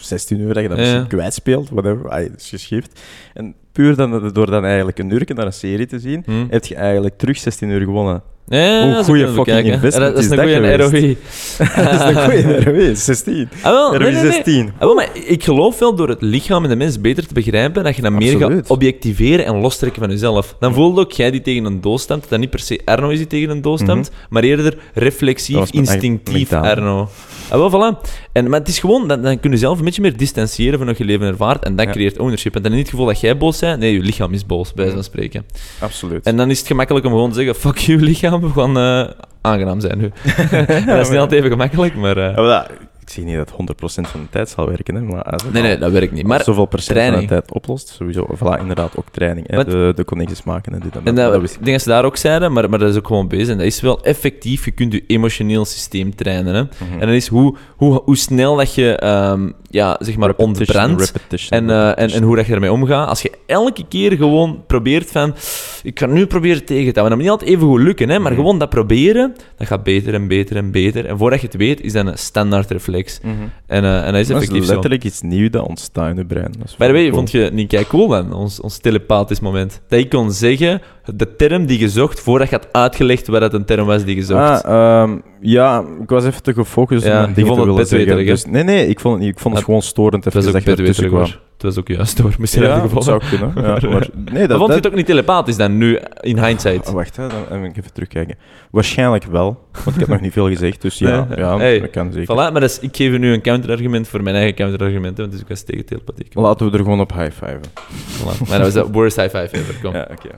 16 0.00 0.40
uur 0.40 0.54
dat 0.54 0.62
je 0.62 0.68
dat 0.68 0.78
Ja. 0.78 0.82
misschien 0.84 1.06
kwijtspeelt, 1.06 1.68
whatever, 1.70 2.10
dat 2.10 2.36
is 2.40 2.48
geschift. 2.48 3.00
En 3.34 3.54
puur 3.76 3.96
dan, 3.96 4.30
door 4.32 4.50
dan 4.50 4.64
eigenlijk 4.64 4.98
een 4.98 5.10
uur 5.10 5.26
naar 5.34 5.46
een 5.46 5.52
serie 5.52 5.86
te 5.86 5.98
zien, 5.98 6.22
Hm. 6.26 6.32
heb 6.50 6.64
je 6.64 6.74
eigenlijk 6.74 7.18
terug 7.18 7.38
16 7.38 7.68
uur 7.68 7.80
gewonnen. 7.80 8.22
Ja, 8.48 9.02
Hoe 9.04 9.18
we 9.18 9.28
fucking 9.28 9.66
investment 9.72 10.14
dat, 10.14 10.24
is 10.24 10.30
een 10.30 10.36
dat 10.36 10.44
goede? 10.44 10.76
ROI. 10.82 11.16
dat 11.58 11.92
is 11.92 12.00
een 12.16 12.22
goede 12.24 12.62
ROE, 12.64 12.94
16. 12.94 13.48
Ah, 13.62 13.72
wel, 13.72 13.92
nee, 13.98 14.10
nee. 14.12 14.20
16. 14.32 14.66
Ah, 14.74 14.80
wel, 14.80 14.94
maar 14.94 15.08
ik 15.14 15.44
geloof 15.44 15.78
wel 15.78 15.94
door 15.94 16.08
het 16.08 16.22
lichaam 16.22 16.62
en 16.64 16.70
de 16.70 16.76
mens 16.76 17.00
beter 17.00 17.26
te 17.26 17.34
begrijpen 17.34 17.84
dat 17.84 17.96
je 17.96 18.02
dat 18.02 18.12
meer 18.12 18.38
gaat 18.38 18.70
objectiveren 18.70 19.44
en 19.46 19.60
lostrekken 19.60 20.02
van 20.02 20.10
jezelf. 20.10 20.56
Dan 20.60 20.74
voelde 20.74 21.00
ook 21.00 21.12
jij 21.12 21.30
die 21.30 21.40
tegen 21.42 21.64
een 21.64 21.80
doos 21.80 22.02
stemt, 22.02 22.28
dat 22.28 22.38
niet 22.38 22.50
per 22.50 22.60
se 22.60 22.80
Arno 22.84 23.08
is 23.08 23.18
die 23.18 23.26
tegen 23.26 23.50
een 23.50 23.62
doos 23.62 23.80
stemt, 23.80 24.10
maar 24.28 24.42
eerder 24.42 24.76
reflexief, 24.94 25.70
instinctief 25.72 26.52
Arno. 26.52 27.08
Ah, 27.50 27.58
wel, 27.58 27.70
voilà. 27.70 28.10
En, 28.32 28.48
maar 28.48 28.58
het 28.58 28.68
is 28.68 28.78
gewoon, 28.78 29.08
dan, 29.08 29.22
dan 29.22 29.40
kun 29.40 29.50
je 29.50 29.56
zelf 29.56 29.78
een 29.78 29.84
beetje 29.84 30.02
meer 30.02 30.16
distancieren 30.16 30.78
van 30.78 30.86
wat 30.86 30.98
je 30.98 31.04
leven 31.04 31.26
ervaart 31.26 31.64
en 31.64 31.76
dat 31.76 31.86
Ja. 31.86 31.92
creëert 31.92 32.18
ownership. 32.18 32.56
En 32.56 32.62
dan 32.62 32.70
niet 32.70 32.80
het 32.80 32.90
gevoel 32.90 33.06
dat 33.06 33.20
jij 33.20 33.36
boos 33.36 33.58
bent, 33.58 33.65
nee, 33.74 33.92
je 33.92 34.00
lichaam 34.00 34.32
is 34.32 34.46
boos, 34.46 34.72
bij 34.72 34.90
van 34.90 35.04
spreken. 35.04 35.44
Absoluut. 35.80 36.26
En 36.26 36.36
dan 36.36 36.50
is 36.50 36.58
het 36.58 36.66
gemakkelijk 36.66 37.06
om 37.06 37.12
gewoon 37.12 37.28
te 37.30 37.36
zeggen, 37.36 37.54
fuck 37.54 37.76
you 37.78 37.98
lichaam, 38.00 38.40
we 38.40 38.48
gaan 38.50 38.78
eh, 38.78 39.14
aangenaam 39.40 39.80
zijn 39.80 39.98
nu. 39.98 40.10
dat 40.86 41.00
is 41.00 41.08
niet 41.08 41.18
altijd 41.18 41.32
even 41.32 41.50
gemakkelijk, 41.50 41.94
maar... 41.96 42.16
eh, 42.16 42.36
Ja, 42.46 42.66
ik 43.00 43.12
zie 43.12 43.24
niet 43.24 43.36
dat 43.36 43.50
100% 43.50 43.54
van 43.84 44.20
de 44.20 44.26
tijd 44.30 44.48
zal 44.48 44.68
werken, 44.68 44.94
hè, 44.94 45.00
maar 45.00 45.26
het 45.30 45.52
nee, 45.52 45.62
nee, 45.62 45.78
dat 45.78 45.92
werkt 45.92 46.12
niet. 46.12 46.26
Maar 46.26 46.42
zoveel 46.44 46.64
procent 46.66 46.96
training. 46.96 47.28
van 47.28 47.36
de 47.36 47.42
tijd 47.42 47.52
oplost, 47.54 47.88
sowieso. 47.88 48.26
Voilà, 48.36 48.60
inderdaad, 48.60 48.96
ook 48.96 49.04
training. 49.10 49.48
Hè, 49.50 49.56
Wat- 49.56 49.66
de, 49.70 49.92
de 49.96 50.04
connecties 50.04 50.42
maken 50.42 50.72
en 50.72 50.80
dit 50.80 50.94
en. 50.96 51.00
En 51.04 51.14
dat, 51.14 51.34
ik 51.42 51.50
denk 51.50 51.64
dat 51.66 51.82
ze 51.82 51.88
daar 51.88 52.04
ook 52.04 52.16
zeiden, 52.16 52.52
maar, 52.52 52.70
maar 52.70 52.78
dat 52.78 52.90
is 52.90 52.96
ook 52.96 53.06
gewoon 53.06 53.28
bezig. 53.28 53.48
En 53.48 53.56
dat 53.56 53.66
is 53.66 53.80
wel 53.80 54.02
effectief. 54.04 54.64
Je 54.64 54.70
kunt 54.70 54.92
je 54.92 55.04
emotioneel 55.06 55.64
systeem 55.64 56.14
trainen. 56.14 56.54
Hè? 56.54 56.62
Mhm. 56.62 56.92
En 57.00 57.06
dat 57.06 57.16
is 57.16 57.26
hoe, 57.28 57.56
hoe, 57.76 58.02
hoe 58.04 58.16
snel 58.16 58.56
dat 58.56 58.74
je 58.74 58.96
ehm, 58.96 59.50
ja, 59.70 59.96
zeg 60.00 60.16
maar 60.16 60.28
Repetition, 60.28 60.76
ontbrandt. 60.82 61.12
repetition, 61.12 61.58
En, 61.58 61.70
eh, 61.70 61.76
en, 61.76 61.84
repetition. 61.88 62.20
en 62.20 62.26
hoe 62.26 62.36
dat 62.36 62.46
je 62.46 62.52
ermee 62.54 62.72
omgaat. 62.72 63.08
Als 63.08 63.22
je 63.22 63.30
elke 63.46 63.84
keer 63.88 64.12
gewoon 64.16 64.62
probeert 64.66 65.10
van... 65.10 65.34
Ik 65.82 65.98
ga 65.98 66.06
nu 66.06 66.26
proberen 66.26 66.64
tegen 66.64 66.92
te 66.92 66.98
houden. 67.00 67.02
Dat 67.02 67.10
moet 67.10 67.20
niet 67.22 67.30
altijd 67.30 67.50
even 67.50 67.66
goed 67.66 67.80
lukken, 67.80 68.08
hè, 68.08 68.18
maar 68.18 68.32
Mhm. 68.32 68.40
gewoon 68.40 68.58
dat 68.58 68.68
proberen, 68.70 69.34
dat 69.56 69.66
gaat 69.66 69.82
beter 69.82 70.14
en 70.14 70.28
beter 70.28 70.56
en 70.56 70.70
beter. 70.70 71.06
En 71.06 71.18
voordat 71.18 71.40
je 71.40 71.46
het 71.46 71.56
weet, 71.56 71.80
is 71.80 71.92
dat 71.92 72.06
een 72.06 72.18
standaard 72.18 72.70
reflex. 72.70 73.18
Mhm. 73.22 73.32
En, 73.66 73.84
eh, 73.84 73.96
en 74.06 74.12
dat 74.12 74.14
is 74.20 74.26
Dat 74.28 74.36
is 74.36 74.42
effectief 74.42 74.64
zo. 74.66 74.72
letterlijk 74.72 75.04
iets 75.04 75.20
nieuws 75.20 75.50
dat 75.50 75.66
ontstaat 75.68 76.10
in 76.10 76.16
je 76.16 76.24
brein. 76.24 76.52
By 76.78 76.86
the 76.86 76.92
way, 76.92 77.02
cool. 77.02 77.14
vond 77.14 77.30
je 77.30 77.38
het 77.38 77.52
niet 77.52 77.68
kei 77.68 77.86
cool 77.86 78.08
dan, 78.08 78.32
ons, 78.32 78.60
ons 78.60 78.78
telepathisch 78.78 79.40
moment? 79.40 79.80
Dat 79.88 79.98
ik 79.98 80.08
kon 80.10 80.32
zeggen, 80.32 80.82
de 81.14 81.36
term 81.36 81.66
die 81.66 81.78
je 81.78 81.88
zocht, 81.88 82.20
voordat 82.20 82.48
je 82.48 82.54
had 82.54 82.68
uitgelegd 82.72 83.26
wat 83.26 83.40
het 83.40 83.52
een 83.52 83.64
term 83.64 83.86
was 83.86 84.04
die 84.04 84.16
je 84.16 84.22
zocht. 84.22 84.64
Ah, 84.64 85.02
ehm, 85.02 85.18
ja, 85.40 85.84
ik 86.02 86.08
was 86.08 86.24
even 86.24 86.42
te 86.42 86.52
gefocust 86.52 87.04
Ja, 87.06 87.24
om 87.24 87.32
dingen 87.32 87.54
vond 87.54 87.62
te 87.62 87.80
het 87.80 87.88
willen 87.90 88.06
bedweterig, 88.06 88.26
zeggen. 88.26 88.52
Dus, 88.52 88.64
nee, 88.64 88.76
nee, 88.76 88.88
ik 88.88 89.00
vond 89.00 89.14
het 89.14 89.22
niet. 89.24 89.32
Ik 89.32 89.40
vond 89.40 89.54
het 89.54 89.64
gewoon 89.64 89.82
storend 89.82 90.24
het 90.24 90.34
was 90.34 90.46
ook 90.46 90.52
dat 90.52 90.96
je 90.96 91.08
kwam. 91.08 91.22
Het 91.22 91.62
was 91.64 91.78
ook 91.78 91.88
juist 91.88 92.18
hoor, 92.18 92.34
misschien 92.38 92.62
Ja, 92.62 92.74
ik 92.74 92.82
dat 92.82 92.90
gevallen. 92.90 93.20
zou 93.28 93.38
kunnen. 93.38 93.64
Ja, 93.66 93.88
maar, 93.90 94.08
nee, 94.14 94.32
Maar 94.32 94.48
dat, 94.48 94.58
vond 94.58 94.70
je 94.70 94.76
het 94.76 94.86
ook 94.86 94.94
niet 94.94 95.06
telepathisch 95.06 95.56
dan, 95.56 95.78
nu, 95.78 95.98
in 96.20 96.44
hindsight? 96.44 96.88
Oh, 96.88 96.94
wacht, 96.94 97.16
hè, 97.16 97.26
dan 97.48 97.58
moet 97.60 97.68
ik 97.68 97.76
even 97.76 97.92
terugkijken. 97.92 98.36
Waarschijnlijk 98.70 99.24
wel, 99.24 99.58
want 99.84 99.96
ik 99.96 100.00
heb 100.00 100.08
nog 100.08 100.20
niet 100.20 100.32
veel 100.32 100.48
gezegd, 100.48 100.82
dus 100.82 100.98
ja, 100.98 101.26
ja 101.36 101.58
Hey, 101.58 101.80
dat 101.80 101.90
kan 101.90 102.12
zeker. 102.12 102.34
Voilà, 102.34 102.52
maar 102.52 102.60
dat 102.60 102.62
is, 102.62 102.78
ik 102.78 102.96
geef 102.96 103.18
nu 103.18 103.32
een 103.32 103.40
counterargument 103.40 104.08
voor 104.08 104.22
mijn 104.22 104.36
eigen 104.36 104.54
counterargument, 104.54 105.16
hè, 105.16 105.22
want 105.22 105.34
is 105.34 105.42
ook 105.42 105.50
eens 105.50 105.62
tegen 105.62 105.84
telepathie. 105.84 106.26
Laten 106.32 106.70
we 106.70 106.72
er 106.78 106.84
gewoon 106.84 107.00
op 107.00 107.12
high-fiven. 107.12 107.60
Voilà. 107.62 108.48
Maar 108.48 108.58
dat 108.58 108.72
was 108.72 108.84
de 108.86 108.92
worst 108.92 109.16
high 109.16 109.36
five 109.36 109.56
ever, 109.56 109.74
kom. 109.82 109.92
Ja, 109.92 110.08
oké. 110.10 110.28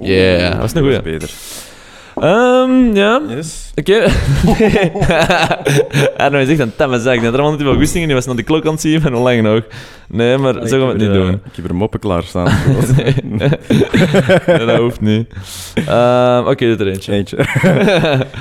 Yeah, 0.00 0.50
dat 0.50 0.60
was 0.60 0.74
een 0.74 0.82
goeie. 0.82 1.02
beter. 1.02 1.30
Ehm, 2.20 2.94
ja, 2.96 3.20
Yes. 3.28 3.69
Oké. 3.80 4.10
Arno 6.16 6.38
is 6.44 6.48
echt 6.48 6.58
een 6.58 6.76
tamme 6.76 6.98
zaak. 7.00 7.16
Had 7.16 7.24
er 7.24 7.32
allemaal 7.32 7.50
niet 7.50 7.60
veel 7.60 7.74
goesting 7.74 8.00
in. 8.00 8.06
Die 8.06 8.14
was 8.16 8.26
naar 8.26 8.36
de 8.36 8.42
klok 8.42 8.66
aan 8.66 8.72
het 8.72 8.80
zien 8.80 9.00
van 9.00 9.12
hoe 9.12 9.22
lang 9.22 9.42
nog. 9.42 9.62
Nee, 10.12 10.36
maar 10.38 10.54
zo 10.54 10.60
gaan 10.78 10.78
we 10.80 10.86
het 10.86 10.96
niet 10.96 11.12
doen. 11.12 11.30
Ik 11.32 11.56
heb 11.56 11.64
er 11.68 11.74
moppen 11.74 12.00
klaarstaan. 12.00 12.46
nee, 13.24 13.48
dat 14.66 14.78
hoeft 14.78 15.00
niet. 15.00 15.26
Ehm, 15.86 16.46
Oké, 16.46 16.76
doe 16.76 16.86
er 16.86 16.92
eentje. 16.92 17.12
Eentje. 17.12 17.36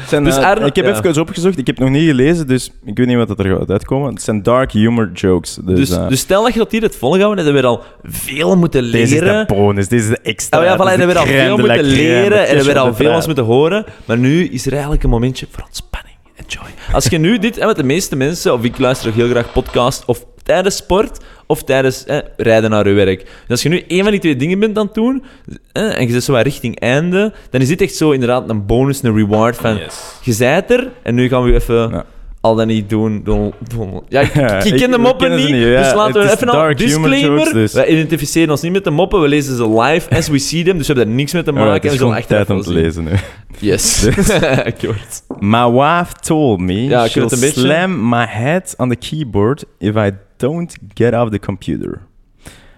Zijn, 0.07 0.23
Dus 0.23 0.37
eh, 0.37 0.43
Arno- 0.43 0.65
ik 0.65 0.75
heb 0.75 0.85
ja. 0.85 1.03
even 1.03 1.21
opgezocht, 1.21 1.57
ik 1.57 1.67
heb 1.67 1.79
nog 1.79 1.89
niet 1.89 2.07
gelezen, 2.09 2.47
dus 2.47 2.71
ik 2.85 2.97
weet 2.97 3.07
niet 3.07 3.17
wat 3.17 3.39
er 3.39 3.45
gaat 3.57 3.71
uitkomen. 3.71 4.13
Het 4.13 4.21
zijn 4.21 4.43
dark 4.43 4.71
humor 4.71 5.09
jokes. 5.13 5.57
Dus, 5.63 5.77
Dus, 5.79 5.97
eh, 5.97 6.07
dus 6.07 6.19
stel 6.19 6.43
dat 6.43 6.53
je 6.53 6.59
dat 6.59 6.71
hier 6.71 6.81
het 6.81 6.95
volhouden, 6.95 7.45
dan 7.45 7.53
hebben 7.53 7.71
we 7.71 7.77
al 7.77 7.83
veel 8.03 8.57
moeten 8.57 8.91
deze 8.91 9.13
is 9.13 9.19
de 9.19 9.25
leren. 9.25 9.45
bonus, 9.47 9.87
deze 9.87 10.03
is 10.03 10.09
de 10.09 10.19
extra. 10.23 10.59
Oh 10.59 10.65
ja, 10.65 10.73
voilà, 10.75 10.77
dit 10.77 10.87
en 10.93 10.97
hebben 10.99 11.15
we 11.15 11.21
al 11.21 11.25
veel 11.27 11.57
moeten 11.57 11.83
leren 11.83 12.47
en 12.47 12.55
hebben 12.55 12.73
we 12.73 12.79
al 12.79 12.93
veel 12.95 13.13
ons 13.13 13.25
moeten 13.25 13.43
horen. 13.43 13.85
Maar 14.05 14.17
nu 14.17 14.45
is 14.47 14.65
er 14.65 14.71
eigenlijk 14.71 15.03
een 15.03 15.09
momentje 15.29 15.47
voor 15.51 15.63
ontspanning. 15.63 16.15
Enjoy. 16.35 16.93
Als 16.93 17.05
je 17.05 17.17
nu 17.17 17.37
dit, 17.39 17.55
hè, 17.55 17.65
met 17.65 17.75
de 17.75 17.83
meeste 17.83 18.15
mensen, 18.15 18.53
of 18.53 18.63
ik 18.63 18.77
luister 18.77 19.09
ook 19.09 19.15
heel 19.15 19.29
graag 19.29 19.51
podcast, 19.51 20.05
of 20.05 20.25
tijdens 20.43 20.75
sport, 20.75 21.23
of 21.47 21.63
tijdens 21.63 22.05
rijden 22.37 22.69
naar 22.69 22.87
je 22.87 22.93
werk. 22.93 23.23
Dus 23.23 23.49
als 23.49 23.63
je 23.63 23.69
nu 23.69 23.83
één 23.87 24.01
van 24.01 24.11
die 24.11 24.19
twee 24.19 24.35
dingen 24.35 24.59
bent 24.59 24.77
aan 24.77 24.85
het 24.85 24.93
doen, 24.93 25.23
en 25.71 26.01
je 26.07 26.11
zit 26.11 26.23
zo 26.23 26.31
wat 26.31 26.43
richting 26.43 26.79
einde, 26.79 27.33
dan 27.49 27.61
is 27.61 27.67
dit 27.67 27.81
echt 27.81 27.95
zo 27.95 28.11
inderdaad 28.11 28.49
een 28.49 28.65
bonus, 28.65 29.03
een 29.03 29.15
reward 29.15 29.57
van, 29.57 29.77
Yes. 29.77 30.13
je 30.23 30.33
zijt 30.33 30.71
er, 30.71 30.91
en 31.03 31.15
nu 31.15 31.27
gaan 31.27 31.43
we 31.43 31.53
even... 31.53 31.89
Ja. 31.89 32.05
Al 32.41 32.55
dan 32.55 32.67
niet 32.67 32.89
doen. 32.89 33.21
doen, 33.23 33.53
doen. 33.67 34.01
Ja, 34.07 34.25
ken 34.61 34.91
de 34.91 34.97
moppen 34.97 35.35
niet. 35.35 35.49
niet, 35.49 35.63
ja. 35.63 35.81
Dus 35.83 35.93
laten 35.93 36.21
we 36.21 36.31
even 36.31 36.49
humor 36.49 36.75
disclaimer. 36.75 37.37
jokes, 37.37 37.53
dus. 37.53 37.73
Wij 37.73 37.87
identificeren 37.87 38.49
ons 38.49 38.61
niet 38.61 38.71
met 38.71 38.83
de 38.83 38.89
moppen. 38.89 39.21
We 39.21 39.27
lezen 39.27 39.55
ze 39.55 39.69
live 39.81 40.15
as 40.15 40.27
we 40.27 40.39
see 40.39 40.63
them. 40.63 40.77
Dus 40.77 40.87
we 40.87 40.93
hebben 40.93 41.05
daar 41.05 41.15
niks 41.15 41.33
mee 41.33 41.43
te 41.43 41.51
maken. 41.51 41.73
en 41.73 41.81
we 41.81 41.81
zullen 41.81 41.97
gewoon 41.97 42.15
achteraf 42.15 42.45
tijd 42.45 42.57
om 42.57 42.63
te 42.63 42.73
lezen 42.73 43.03
nu. 43.03 43.11
Yes. 43.59 44.07
Akkoord. 44.65 45.23
My 45.39 45.71
wife 45.71 46.13
told 46.13 46.59
me 46.59 46.83
Ja, 46.83 47.07
she'll 47.07 47.23
een 47.23 47.51
slam 47.51 48.09
my 48.09 48.25
head 48.25 48.73
on 48.77 48.89
the 48.89 48.95
keyboard 48.95 49.63
if 49.77 49.95
I 49.95 50.11
don't 50.37 50.77
get 50.93 51.13
off 51.13 51.29
the 51.29 51.39
computer. 51.39 52.01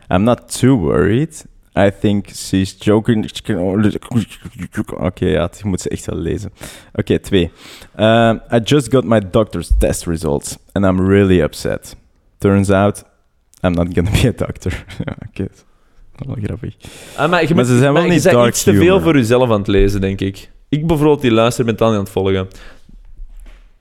I'm 0.09 0.23
not 0.23 0.59
too 0.59 0.77
worried. 0.77 1.45
I 1.77 1.91
think 1.99 2.27
she's 2.29 2.75
joking. 2.79 3.29
Oké, 4.97 5.25
ja, 5.25 5.49
je 5.57 5.67
moet 5.67 5.81
ze 5.81 5.89
echt 5.89 6.05
wel 6.05 6.17
lezen. 6.19 6.51
Oké, 6.93 7.19
twee. 7.19 7.51
Um, 7.99 8.41
I 8.53 8.59
just 8.63 8.91
got 8.91 9.03
my 9.03 9.21
doctor's 9.31 9.71
test 9.77 10.05
results 10.05 10.57
and 10.71 10.85
I'm 10.85 11.07
really 11.07 11.41
upset. 11.41 11.95
Turns 12.37 12.69
out, 12.69 13.03
I'm 13.63 13.71
not 13.73 13.87
gonna 13.93 14.09
be 14.11 14.27
a 14.27 14.45
doctor. 14.45 14.83
Ja, 15.05 15.15
Oké, 15.29 15.43
is 15.43 15.63
wel 16.25 16.35
grappig. 16.43 16.75
Ah, 17.15 17.29
maar 17.29 17.41
je, 17.41 17.47
Maar 17.47 17.55
moet- 17.57 17.67
ze 17.67 17.77
zijn 17.77 17.93
wel 17.93 18.03
niet 18.03 18.23
dark 18.23 18.47
iets 18.47 18.63
te 18.63 18.73
veel 18.73 19.01
voor 19.01 19.15
jezelf 19.15 19.49
aan 19.51 19.57
het 19.59 19.67
lezen, 19.67 20.01
denk 20.01 20.21
ik. 20.21 20.49
Ik 20.69 20.87
bijvoorbeeld, 20.87 21.21
die 21.21 21.31
luister, 21.31 21.65
ben 21.65 21.79
aan 21.79 21.93
het 21.93 22.09
volgen. 22.09 22.47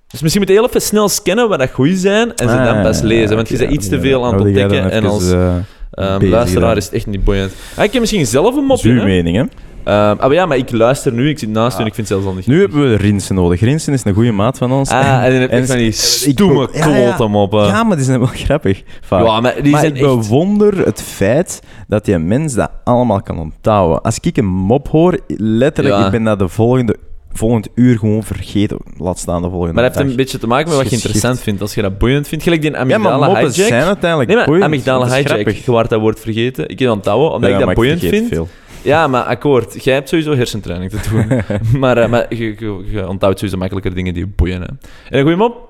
Dus 0.07 0.20
misschien 0.20 0.41
moet 0.43 0.51
je 0.51 0.57
heel 0.57 0.66
even 0.68 0.82
snel 0.82 1.09
scannen 1.09 1.49
wat 1.49 1.59
dat 1.59 1.70
goed 1.70 1.97
zijn 1.97 2.34
en 2.34 2.49
ze 2.49 2.55
dan 2.57 2.76
Ah, 2.76 2.82
pas 2.82 3.01
lezen. 3.01 3.36
Want 3.36 3.49
je 3.49 3.57
bent 3.59 3.72
iets 3.72 3.88
te 3.88 3.95
ja, 3.95 4.01
veel 4.01 4.24
aan 4.24 4.28
het 4.34 4.38
dan 4.38 4.47
ontdekken. 4.47 4.91
En 4.91 5.05
als 5.05 5.30
eh, 5.32 5.57
ehm, 5.91 6.18
bezig 6.18 6.34
luisteraar 6.34 6.76
is 6.76 6.84
het 6.84 6.95
echt 6.95 7.07
niet 7.07 7.24
boeiend. 7.24 7.53
Ah, 7.76 7.84
ik 7.84 7.93
heb 7.93 8.01
misschien 8.01 8.26
zelf 8.26 8.57
een 8.57 8.64
mopje. 8.64 8.88
is 8.88 8.95
uw 8.95 9.01
hè. 9.01 9.05
mening, 9.07 9.36
hè? 9.36 9.43
Ehm, 9.84 9.97
ah, 9.97 10.18
maar 10.18 10.32
ja, 10.32 10.47
maar 10.47 10.57
ik 10.57 10.70
luister 10.72 11.12
nu, 11.12 11.28
ik 11.28 11.38
zit 11.38 11.49
naast 11.49 11.74
u 11.74 11.78
en 11.78 11.80
Ah. 11.82 11.86
ik 11.88 11.95
vind 11.95 12.09
het 12.09 12.16
zelfs 12.18 12.24
al 12.26 12.34
niet 12.38 12.47
Nu 12.47 12.61
hebben 12.61 12.91
we 12.91 12.97
Rinsen 12.97 13.34
nodig. 13.34 13.61
Rinsen 13.61 13.93
is 13.93 14.05
een 14.05 14.14
goede 14.14 14.32
maat 14.32 14.59
van 14.59 14.72
ons. 14.72 14.91
Ah, 14.91 15.24
en 15.24 15.30
dan 15.32 15.41
heb 15.41 15.51
En 15.51 15.61
ik 15.61 15.66
van 15.66 15.76
die 15.76 15.93
stoeme 15.93 16.66
be- 16.72 16.78
ja, 16.78 16.88
ja. 16.88 17.12
klote 17.14 17.30
moppen. 17.30 17.66
Ja, 17.66 17.82
maar 17.84 17.97
die 17.97 18.05
zijn 18.05 18.18
wel 18.18 18.28
grappig. 18.47 18.82
Vaak. 19.01 19.24
Ja, 19.26 19.41
maar 19.41 19.62
die 19.62 19.72
maar 19.72 19.80
zijn 19.80 19.95
ik 19.97 20.03
echt... 20.03 20.14
bewonder 20.16 20.84
het 20.84 21.03
feit 21.03 21.61
dat 21.88 22.05
die 22.05 22.18
mens 22.18 22.55
dat 22.55 22.70
allemaal 22.84 23.22
kan 23.22 23.38
onthouden. 23.38 24.01
Als 24.03 24.18
ik 24.20 24.36
een 24.36 24.47
mop 24.47 24.88
hoor, 24.88 25.18
letterlijk, 25.36 25.97
Ja. 25.97 26.05
ik 26.05 26.11
ben 26.11 26.24
dat 26.24 26.38
de 26.38 26.49
volgende, 26.49 26.97
volgend 27.33 27.68
uur 27.74 27.99
gewoon 27.99 28.22
vergeten. 28.22 28.78
Laat 28.97 29.18
staan 29.18 29.43
de 29.43 29.49
volgende 29.49 29.74
Maar 29.74 29.83
dat 29.85 29.95
heeft 29.95 30.11
een 30.11 30.16
beetje 30.16 30.39
te 30.39 30.47
maken 30.47 30.68
met 30.68 30.74
wat 30.76 30.83
je 30.85 30.91
Geschikt. 30.91 31.05
interessant 31.14 31.45
vindt. 31.45 31.61
Als 31.61 31.74
je 31.74 31.83
dat 31.83 31.99
boeiend 31.99 32.28
vindt, 32.28 32.45
gelijk 32.45 32.62
die 32.62 32.70
Ja, 32.70 32.76
maar 32.85 32.95
amygdala 32.95 33.26
moppen 33.26 33.51
hijack. 33.51 33.68
zijn 33.68 33.83
uiteindelijk 33.85 34.28
Nee, 34.28 34.37
maar 34.39 34.47
boeiend. 34.47 34.66
amygdala 34.66 34.99
Dat 34.99 35.09
is 35.09 35.12
hijack, 35.14 35.31
grappig. 35.33 35.64
je 35.64 35.72
waart 35.72 35.91
dat 35.91 36.01
woord 36.01 36.20
vergeten. 36.20 36.64
Ik 36.68 36.78
heb 36.78 36.89
het 36.89 36.97
onthouden, 36.97 37.31
omdat 37.33 37.51
Ja, 37.51 37.59
ik 37.59 37.64
maar 37.64 37.74
dat 37.74 37.83
boeiend 37.85 38.01
vergeet 38.01 38.18
vind. 38.18 38.33
veel. 38.33 38.49
Ja, 38.83 39.07
maar 39.07 39.22
akkoord. 39.22 39.85
Jij 39.85 39.95
hebt 39.95 40.09
sowieso 40.09 40.35
hersentraining 40.35 40.91
te 40.91 41.09
doen. 41.11 41.26
maar 41.81 41.99
eh, 41.99 42.09
maar 42.09 42.35
je, 42.35 42.55
je, 42.59 42.85
je 42.91 43.09
onthoudt 43.09 43.39
sowieso 43.39 43.59
makkelijker 43.59 43.95
dingen 43.95 44.14
die 44.14 44.24
je 44.24 44.31
boeien. 44.37 44.61
Hè. 44.61 44.66
En 44.66 44.78
een 45.18 45.22
goede 45.22 45.37
mop? 45.37 45.68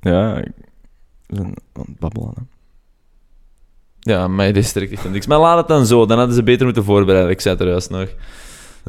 Ja, 0.00 0.36
ik 0.36 0.46
aan 1.38 1.54
het 1.74 1.98
babbelen. 1.98 2.32
Hè. 2.34 2.42
Ja, 4.12 4.28
maar 4.28 4.46
dit 4.52 4.64
is 4.64 4.72
direct 4.72 4.92
echt 4.92 5.10
niks. 5.10 5.26
Maar 5.26 5.38
laat 5.38 5.58
het 5.58 5.68
dan 5.68 5.86
zo. 5.86 6.06
Dan 6.06 6.18
hadden 6.18 6.34
ze 6.36 6.42
beter 6.42 6.64
moeten 6.64 6.84
voorbereiden. 6.84 7.30
Ik 7.32 7.40
zei 7.40 7.54
het 7.54 7.62
er 7.64 7.70
juist 7.70 7.90
nog. 7.90 8.06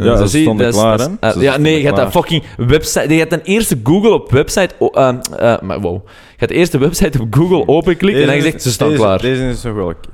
Ja, 0.06 0.16
ze 0.18 0.28
zie- 0.28 0.58
dat 0.58 0.60
is- 0.68 0.76
klaar, 0.76 0.98
dat 0.98 1.12
hè? 1.20 1.30
eh, 1.30 1.42
ja, 1.42 1.58
nee, 1.58 1.78
je 1.82 1.88
gaat 1.88 1.96
dat 1.96 2.12
fucking 2.12 2.44
website... 2.58 3.14
Je 3.14 3.20
gaat 3.20 3.30
ten 3.30 3.42
eerste 3.42 3.80
Google 3.84 4.14
op 4.14 4.32
website... 4.32 4.76
eh, 4.94 5.62
maar 5.62 5.82
wow. 5.82 6.02
Je 6.06 6.36
gaat 6.38 6.50
de 6.50 6.56
eerste 6.56 6.78
website 6.78 7.22
op 7.22 7.36
Google 7.36 7.68
openklikken 7.68 8.22
en 8.22 8.28
dan 8.28 8.36
je 8.36 8.42
zegt, 8.42 8.62
ze 8.62 8.72
staan 8.72 8.94
klaar. 8.94 9.22
Deze 9.22 9.44
is 9.48 9.64
nog 9.64 9.74
wel 9.76 9.88
oké. 9.88 10.10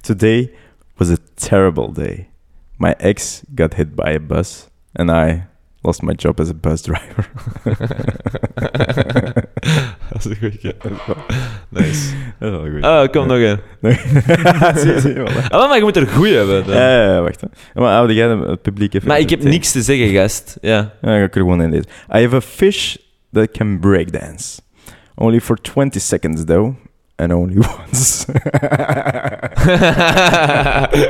Today 0.00 0.50
was 0.96 1.10
a 1.10 1.16
terrible 1.34 1.92
day. 1.92 2.28
My 2.76 2.94
ex 2.98 3.42
got 3.54 3.74
hit 3.74 3.94
by 3.94 4.16
a 4.16 4.20
bus 4.26 4.68
and 4.92 5.10
I 5.10 5.42
Lost 5.86 6.02
my 6.02 6.14
job 6.16 6.40
as 6.40 6.50
a 6.50 6.54
bus 6.54 6.82
driver. 6.82 7.28
Dat 10.10 10.18
is 10.18 10.24
een 10.24 10.36
goeie. 10.36 10.74
Nice. 11.68 12.14
Dat 12.38 12.52
is 12.52 12.60
wel 12.60 12.70
goed. 12.70 12.82
Ah, 12.82 13.10
kom 13.10 13.26
nog 13.26 13.38
een. 13.38 13.58
zie, 14.82 15.00
zie, 15.00 15.14
voilà. 15.14 15.48
Ah, 15.48 15.68
maar 15.68 15.76
je 15.76 15.82
moet 15.82 15.96
er 15.96 16.06
goeie 16.06 16.34
hebben. 16.34 16.66
dan. 16.66 16.74
Ja, 16.74 16.90
ja, 16.90 17.12
ja, 17.14 17.22
wacht. 17.22 17.40
Hè. 17.40 17.48
Maar 17.80 17.92
houden 17.92 18.16
jij 18.16 18.28
het 18.28 18.62
publiek 18.62 18.94
even... 18.94 19.08
Maar 19.08 19.18
ik 19.18 19.30
heb 19.30 19.42
niks 19.42 19.72
te 19.72 19.82
zeggen, 19.82 20.08
gast. 20.08 20.58
Ja. 20.60 20.70
Ja, 20.70 20.92
dan 21.00 21.18
ga 21.18 21.24
ik 21.24 21.34
er 21.34 21.40
gewoon 21.40 21.62
in 21.62 21.70
lezen. 21.70 21.86
I 22.14 22.22
have 22.22 22.36
a 22.36 22.40
fish 22.40 22.96
that 23.32 23.50
can 23.50 23.80
breakdance. 23.80 24.60
Only 25.14 25.40
for 25.40 25.56
20 25.60 26.02
seconds, 26.02 26.44
though. 26.44 26.74
And 27.18 27.32
only 27.32 27.56
once. 27.78 28.26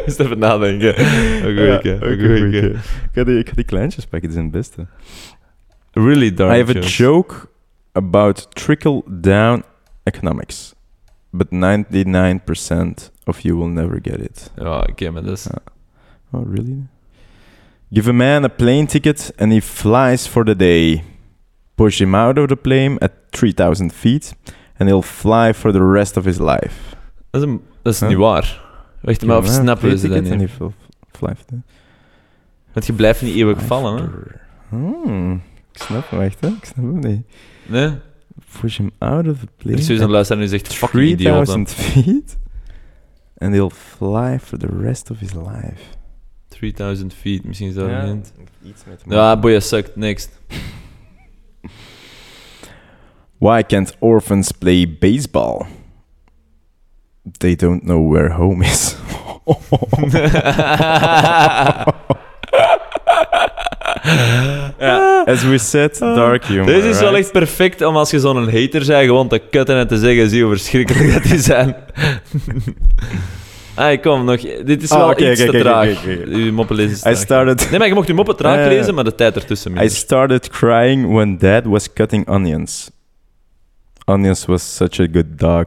Eens 0.07 0.19
even 0.19 0.39
nadenken. 0.39 0.95
Ja, 0.95 1.79
goeie. 1.81 2.73
Ik 2.73 3.13
ga 3.13 3.25
die, 3.25 3.39
ik 3.39 3.49
ga 3.49 3.55
die 3.55 3.65
kleintjes 3.65 4.05
pakken, 4.07 4.29
die 4.29 4.39
zijn 4.39 4.45
het 4.45 4.55
beste. 4.55 4.87
Really 5.93 6.35
dark 6.35 6.55
I 6.55 6.59
have 6.59 6.79
a 6.79 6.81
joke 6.81 7.35
about 7.93 8.55
trickle-down 8.55 9.65
economics. 10.03 10.75
But 11.31 11.47
99% 11.51 13.11
of 13.25 13.41
you 13.41 13.57
will 13.57 13.69
never 13.69 13.99
get 14.03 14.21
it. 14.21 14.51
Ja, 14.57 14.79
oké, 14.79 15.11
maar 15.11 15.23
dat 15.23 15.37
is... 15.37 15.47
Oh, 16.31 16.53
really? 16.55 16.87
Give 17.91 18.11
a 18.11 18.13
man 18.13 18.45
a 18.45 18.49
plane 18.49 18.87
ticket 18.87 19.33
and 19.37 19.53
he 19.53 19.61
flies 19.61 20.27
for 20.27 20.45
the 20.45 20.57
day. 20.57 21.03
Push 21.75 22.01
him 22.01 22.15
out 22.15 22.39
of 22.39 22.47
the 22.47 22.57
plane 22.57 22.99
at 22.99 23.11
3000 23.31 23.93
feet 23.93 24.35
and 24.79 24.89
he'll 24.89 25.03
fly 25.03 25.55
for 25.55 25.73
the 25.73 25.91
rest 25.93 26.17
of 26.17 26.25
his 26.25 26.39
life. 26.39 26.95
Dat 27.31 27.43
is, 27.43 27.49
een- 27.49 27.63
dat 27.83 27.93
is 27.95 28.01
Huh? 28.01 28.09
niet 28.09 28.19
waar. 28.19 28.65
Wacht, 29.01 29.25
maar 29.25 29.39
of 29.39 29.47
snappen 29.47 29.89
we 29.89 29.99
ze 29.99 30.09
dat 30.09 30.23
niet? 30.23 30.51
for 30.51 30.73
the- 31.47 31.57
Want 32.73 32.87
je 32.87 32.93
blijft 32.93 33.23
niet 33.23 33.35
eeuwig 33.37 33.61
vallen, 33.63 34.03
hè? 34.03 34.09
Hmm, 34.69 35.43
ik 35.73 35.83
snap 35.83 36.11
hem 36.11 36.21
echt, 36.21 36.41
hè? 36.41 36.49
Ik 36.49 36.65
snap 36.65 36.85
hem 36.85 36.99
niet. 36.99 37.27
Nee? 37.67 37.91
Push 38.61 38.77
him 38.77 38.91
out 38.99 39.29
of 39.29 39.39
the 39.39 39.47
Er 39.47 39.53
plane 39.57 39.77
een 39.89 40.03
at 40.03 40.09
luisteraar 40.11 40.41
die 40.43 40.51
zegt, 40.51 40.73
fucking 40.75 41.03
idioot. 41.03 41.45
3000 41.47 41.71
feet 41.71 42.39
and 43.39 43.53
he'll 43.53 43.71
fly 43.71 44.39
for 44.41 44.59
the 44.59 44.69
rest 44.81 45.11
of 45.11 45.19
his 45.19 45.33
life. 45.33 45.83
3000 46.49 47.15
feet, 47.15 47.45
misschien 47.45 47.69
is 47.69 47.75
dat 47.75 47.89
een 47.89 48.05
hint. 48.05 48.33
iets 48.63 48.83
met 48.89 49.03
Ja, 49.09 49.39
boeien, 49.39 49.63
sukt, 49.63 49.97
next. 49.97 50.41
Why 53.39 53.63
can't 53.63 53.97
orphans 53.99 54.53
play 54.53 54.87
baseball? 54.99 55.67
They 57.39 57.55
don't 57.57 57.83
know 57.83 58.13
where 58.13 58.31
home 58.33 58.65
is. 58.65 58.97
ja, 64.79 65.23
as 65.27 65.43
we 65.45 65.59
said, 65.59 65.99
dark 65.99 66.45
humor. 66.45 66.67
Deze 66.67 66.89
is 66.89 66.99
wel 67.01 67.11
right? 67.11 67.23
echt 67.25 67.33
perfect 67.33 67.83
om 67.83 67.97
als 67.97 68.11
je 68.11 68.21
zo'n 68.21 68.37
hater 68.45 68.87
bent, 68.87 69.05
gewoon 69.05 69.29
te 69.29 69.39
kutten 69.51 69.77
en 69.77 69.87
te 69.89 69.99
zeggen, 69.99 70.29
zie 70.31 70.43
hoe 70.43 70.57
verschrikkelijk 70.57 71.13
dat 71.13 71.23
die 71.23 71.39
zijn. 71.39 71.77
Ai, 73.75 74.01
kom, 74.01 74.25
nog. 74.25 74.41
Dit 74.65 74.83
is 74.83 74.91
Ah, 74.91 74.99
wel 74.99 75.31
iets 75.31 75.41
te 75.45 75.59
traag. 75.59 76.05
Uw 76.27 76.53
moppen 76.53 76.77
lezen 76.77 76.93
is 76.93 76.99
I 76.99 77.03
traag. 77.03 77.17
started, 77.17 77.71
Nee, 77.71 77.79
maar 77.79 77.89
je 77.89 77.95
mocht 77.95 78.07
je 78.07 78.15
moppen 78.15 78.37
traag 78.37 78.67
lezen, 78.75 78.95
maar 78.95 79.05
de 79.05 79.15
tijd 79.15 79.35
ertussen 79.37 79.77
I 79.83 79.89
started 79.89 80.49
crying 80.49 81.13
when 81.13 81.39
dad 81.39 81.65
was 81.65 81.93
cutting 81.93 82.29
onions. 82.29 82.91
Onions 84.07 84.47
was 84.47 84.75
such 84.77 85.01
a 85.01 85.07
good 85.13 85.39
dog. 85.39 85.67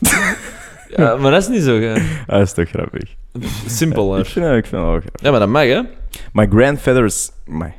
Ja, 0.96 1.16
maar 1.16 1.30
dat 1.30 1.42
is 1.42 1.48
niet 1.48 1.62
zo 1.62 1.78
ge- 1.78 2.16
Dat 2.26 2.40
is 2.40 2.52
toch 2.52 2.68
grappig. 2.68 3.14
simpel. 3.66 4.18
Ik 4.18 4.24
hè. 4.26 4.30
vind, 4.30 4.46
ik 4.46 4.66
vind 4.66 4.82
wel 4.82 4.90
grappig. 5.00 5.22
Ja, 5.22 5.30
maar 5.30 5.40
dat 5.40 5.48
mag, 5.48 5.62
hè? 5.64 5.80
My 6.32 6.46
grandfather's... 6.48 7.30
My, 7.46 7.74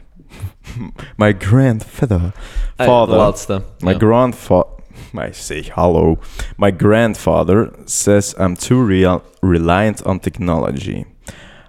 my 1.18 1.36
grandfather... 1.40 2.20
Ah, 2.22 2.32
ja, 2.78 2.84
Father. 2.86 3.14
De 3.16 3.20
laatste. 3.22 3.62
My 3.80 3.92
Ja. 3.92 3.98
grandfather. 3.98 4.70
My 5.12 5.30
say 5.32 5.64
hello. 5.74 6.18
My 6.58 6.74
grandfather 6.78 7.72
says 7.86 8.34
I'm 8.40 8.56
too 8.56 8.86
real, 8.86 9.22
reliant 9.42 10.04
on 10.04 10.20
technology. 10.20 11.06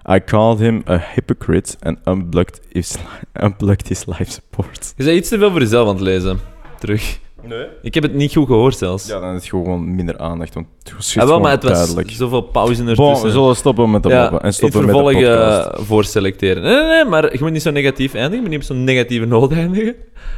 I 0.09 0.19
called 0.19 0.59
him 0.59 0.83
a 0.87 0.97
hypocrite 0.97 1.75
and 1.81 1.97
unplugged 2.07 2.59
his, 2.71 2.95
unplugged 3.41 3.87
his 3.87 4.05
life 4.05 4.31
support. 4.31 4.93
Je 4.97 5.03
bent 5.03 5.17
iets 5.17 5.29
te 5.29 5.37
veel 5.37 5.51
voor 5.51 5.59
jezelf 5.59 5.87
aan 5.87 5.93
het 5.95 6.03
lezen. 6.03 6.39
Terug. 6.79 7.19
Nee? 7.47 7.67
Ik 7.81 7.93
heb 7.93 8.03
het 8.03 8.13
niet 8.13 8.33
goed 8.33 8.47
gehoord 8.47 8.77
zelfs. 8.77 9.07
Ja, 9.07 9.19
dan 9.19 9.29
is 9.29 9.35
het 9.35 9.49
gewoon 9.49 9.95
minder 9.95 10.17
aandacht, 10.17 10.53
want 10.53 10.67
het 10.83 10.93
was 10.95 11.17
Ah, 11.17 11.27
wel, 11.27 11.39
maar 11.39 11.51
het 11.51 11.63
was 11.63 11.71
duidelijk. 11.73 12.11
zoveel 12.11 12.41
pauze 12.41 12.81
ertussen. 12.81 12.95
Bon, 13.13 13.21
we 13.21 13.31
zullen 13.31 13.55
stoppen 13.55 13.91
met 13.91 14.03
de 14.03 14.09
ja, 14.09 14.39
en 14.41 14.53
stoppen 14.53 14.79
met 14.85 14.89
de 14.89 14.95
vervolg 15.01 15.13
podcast. 15.13 15.67
eh, 15.67 15.85
voorselecteren. 15.85 16.63
Nee, 16.63 16.75
nee, 16.75 16.85
nee, 16.89 17.05
maar 17.05 17.31
je 17.31 17.37
moet 17.41 17.51
niet 17.51 17.61
zo 17.61 17.71
negatief 17.71 18.13
eindigen. 18.13 18.35
Je 18.35 18.41
moet 18.41 18.49
niet 18.49 18.59
op 18.59 18.65
zo'n 18.65 18.83
negatieve 18.83 19.25
noot 19.25 19.51
eindigen. 19.51 19.95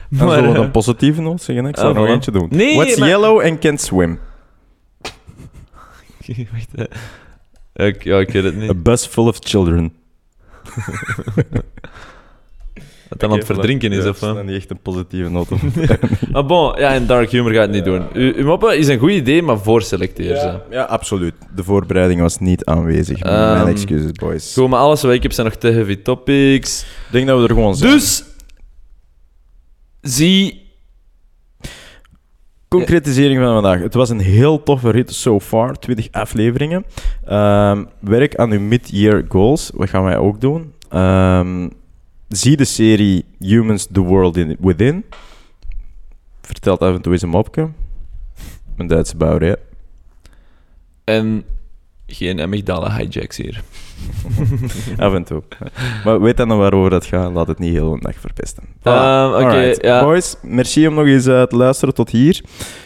Dan 0.09 0.25
Maar, 0.27 0.35
zullen 0.35 0.51
we 0.51 0.57
eh, 0.57 0.63
een 0.63 0.71
positieve 0.71 1.21
noot 1.21 1.41
zeggen. 1.41 1.65
Ik 1.65 1.77
zal 1.77 1.89
Ah, 1.89 1.95
er 1.95 2.01
nog 2.01 2.09
eentje 2.09 2.31
doen. 2.31 2.47
Nee, 2.51 2.75
What's 2.75 2.97
maar- 2.97 3.07
yellow 3.09 3.41
and 3.41 3.59
can't 3.59 3.81
swim? 3.81 4.19
Wacht. 6.51 6.89
Ik, 7.73 8.03
ja, 8.03 8.19
ik 8.19 8.29
weet 8.31 8.43
het 8.43 8.53
A 8.53 8.57
niet. 8.57 8.83
bus 8.83 9.05
full 9.05 9.27
of 9.27 9.37
children. 9.39 9.93
Dat 13.09 13.19
dan 13.19 13.31
aan 13.31 13.37
het 13.37 13.45
verdrinken 13.45 13.91
is, 13.91 13.97
of 14.05 14.19
Dat 14.19 14.19
wat? 14.19 14.37
is 14.37 14.43
niet 14.49 14.55
echt 14.55 14.69
een 14.69 14.79
positieve 14.81 15.29
noot. 15.29 15.49
Maar 16.31 16.45
bon, 16.53 16.73
ja, 16.79 16.93
en 16.93 17.05
dark 17.07 17.31
humor 17.31 17.51
gaat 17.51 17.61
het 17.61 17.71
niet 17.71 17.85
doen. 17.85 18.01
U, 18.13 18.33
uw 18.37 18.45
moppen 18.45 18.77
is 18.77 18.87
een 18.87 18.99
goed 18.99 19.11
idee, 19.11 19.41
maar 19.41 19.59
voorselecteer 19.59 20.35
ze. 20.35 20.45
Ja, 20.45 20.61
ja, 20.69 20.83
absoluut. 20.83 21.33
De 21.55 21.63
voorbereiding 21.63 22.21
was 22.21 22.39
niet 22.39 22.65
aanwezig. 22.65 23.19
Ehm, 23.19 23.53
Mijn 23.53 23.67
excuses, 23.67 24.11
boys. 24.11 24.53
Goed, 24.53 24.69
maar 24.69 24.79
alles 24.79 25.01
wat 25.01 25.13
ik 25.13 25.23
heb 25.23 25.31
zijn 25.31 25.47
nog 25.47 25.55
te 25.55 25.67
heavy 25.67 26.01
topics. 26.01 26.81
Ik 26.81 27.11
denk 27.11 27.27
dat 27.27 27.37
we 27.37 27.43
er 27.47 27.53
gewoon 27.53 27.75
zijn. 27.75 27.91
Dus, 27.91 28.23
zie... 30.01 30.63
Concretisering 32.67 33.39
van 33.39 33.53
vandaag. 33.53 33.79
Het 33.79 33.93
was 33.93 34.09
een 34.09 34.19
heel 34.19 34.63
toffe 34.63 34.89
rit 34.89 35.13
so 35.13 35.39
far. 35.39 35.79
20 35.79 36.07
afleveringen. 36.11 36.85
Ehm, 37.25 37.83
werk 37.99 38.35
aan 38.35 38.51
uw 38.51 38.59
mid-year 38.59 39.25
goals. 39.29 39.71
Wat 39.73 39.89
gaan 39.89 40.03
wij 40.03 40.17
ook 40.17 40.41
doen? 40.41 40.73
Ehm, 40.89 41.69
zie 42.27 42.57
de 42.57 42.65
serie 42.65 43.25
Humans, 43.39 43.87
The 43.91 44.01
World 44.01 44.37
in 44.37 44.57
Within. 44.59 45.05
Vertelt 46.41 46.79
af 46.79 46.95
en 46.95 47.01
toe 47.01 47.13
eens 47.13 47.21
een 47.21 47.29
mopje. 47.29 47.69
And 48.77 48.89
that's 48.89 49.13
about 49.13 49.41
it. 49.41 49.57
En 51.03 51.45
geen 52.07 52.41
amygdala 52.41 52.91
hijacks 52.91 53.37
hier. 53.37 53.61
Af 54.97 55.13
en 55.13 55.23
toe. 55.23 55.43
Maar 56.05 56.21
weet 56.21 56.37
dan 56.37 56.57
waarover 56.57 56.89
dat 56.89 57.05
gaat. 57.05 57.33
Laat 57.33 57.47
het 57.47 57.59
niet 57.59 57.73
heel 57.73 57.93
een 57.93 57.99
dag 57.99 58.15
verpesten. 58.19 58.63
Voilà. 58.79 58.83
Ehm, 58.83 59.33
oké, 59.33 59.73
ja. 59.81 60.03
Boys, 60.03 60.35
merci 60.41 60.87
om 60.87 60.93
nog 60.93 61.05
eens 61.05 61.25
eh, 61.25 61.41
te 61.43 61.55
luisteren 61.55 61.93
tot 61.93 62.09
hier. 62.09 62.41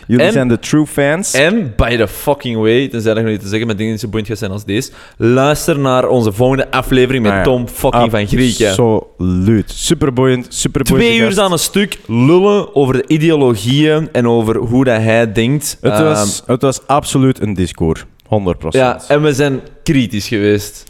Jullie 0.07 0.25
En- 0.25 0.31
zijn 0.31 0.47
de 0.47 0.59
true 0.59 0.85
fans. 0.85 1.33
En, 1.33 1.73
by 1.75 1.97
the 1.97 2.07
fucking 2.07 2.57
way, 2.57 2.87
tenzij 2.87 3.13
dat 3.13 3.23
nog 3.23 3.31
niet 3.31 3.41
te 3.41 3.47
zeggen 3.47 3.67
met 3.67 3.77
dingen 3.77 3.91
die 3.91 4.01
zo 4.01 4.07
boeiend 4.07 4.27
gaan 4.27 4.37
zijn 4.37 4.51
als 4.51 4.65
deze, 4.65 4.91
luister 5.17 5.79
naar 5.79 6.07
onze 6.07 6.31
volgende 6.31 6.71
aflevering 6.71 7.23
met 7.23 7.31
Ah 7.31 7.37
ja. 7.37 7.43
Tom 7.43 7.67
fucking 7.67 8.11
van 8.11 8.27
Grieken. 8.27 8.67
Absoluut. 8.69 9.71
Superboeiend. 9.71 10.45
Superboeiend. 10.49 11.09
Twee 11.09 11.19
uur 11.19 11.41
aan 11.41 11.51
een 11.51 11.59
stuk 11.59 11.99
lullen 12.07 12.75
over 12.75 12.93
de 12.93 13.03
ideologieën 13.07 14.09
en 14.11 14.27
over 14.27 14.57
hoe 14.57 14.83
dat 14.83 15.01
hij 15.01 15.31
denkt. 15.31 15.77
Het 15.81 15.91
Ehm, 15.93 16.03
was, 16.03 16.43
het 16.45 16.61
was 16.61 16.87
absoluut 16.87 17.41
een 17.41 17.53
discours. 17.53 18.05
100%. 18.29 18.57
ja, 18.69 19.01
en 19.07 19.21
we 19.21 19.33
zijn 19.33 19.61
kritisch 19.83 20.27
geweest. 20.27 20.83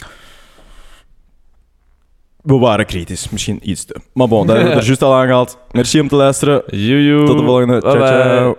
We 2.42 2.58
waren 2.58 2.86
kritisch. 2.86 3.30
Misschien 3.30 3.60
iets 3.70 3.86
te. 3.86 3.96
Maar 4.14 4.28
bon, 4.28 4.48
dat 4.48 4.56
hebben 4.56 4.74
we 4.74 4.80
er 4.80 4.86
juist 4.92 5.02
al 5.02 5.14
aangehaald. 5.14 5.58
Merci 5.72 6.00
om 6.00 6.08
te 6.08 6.16
luisteren. 6.16 6.64
Tot 7.26 7.38
de 7.38 7.44
volgende. 7.44 7.80
Ciao, 7.80 7.98
Bye 7.98 8.08
ciao. 8.08 8.56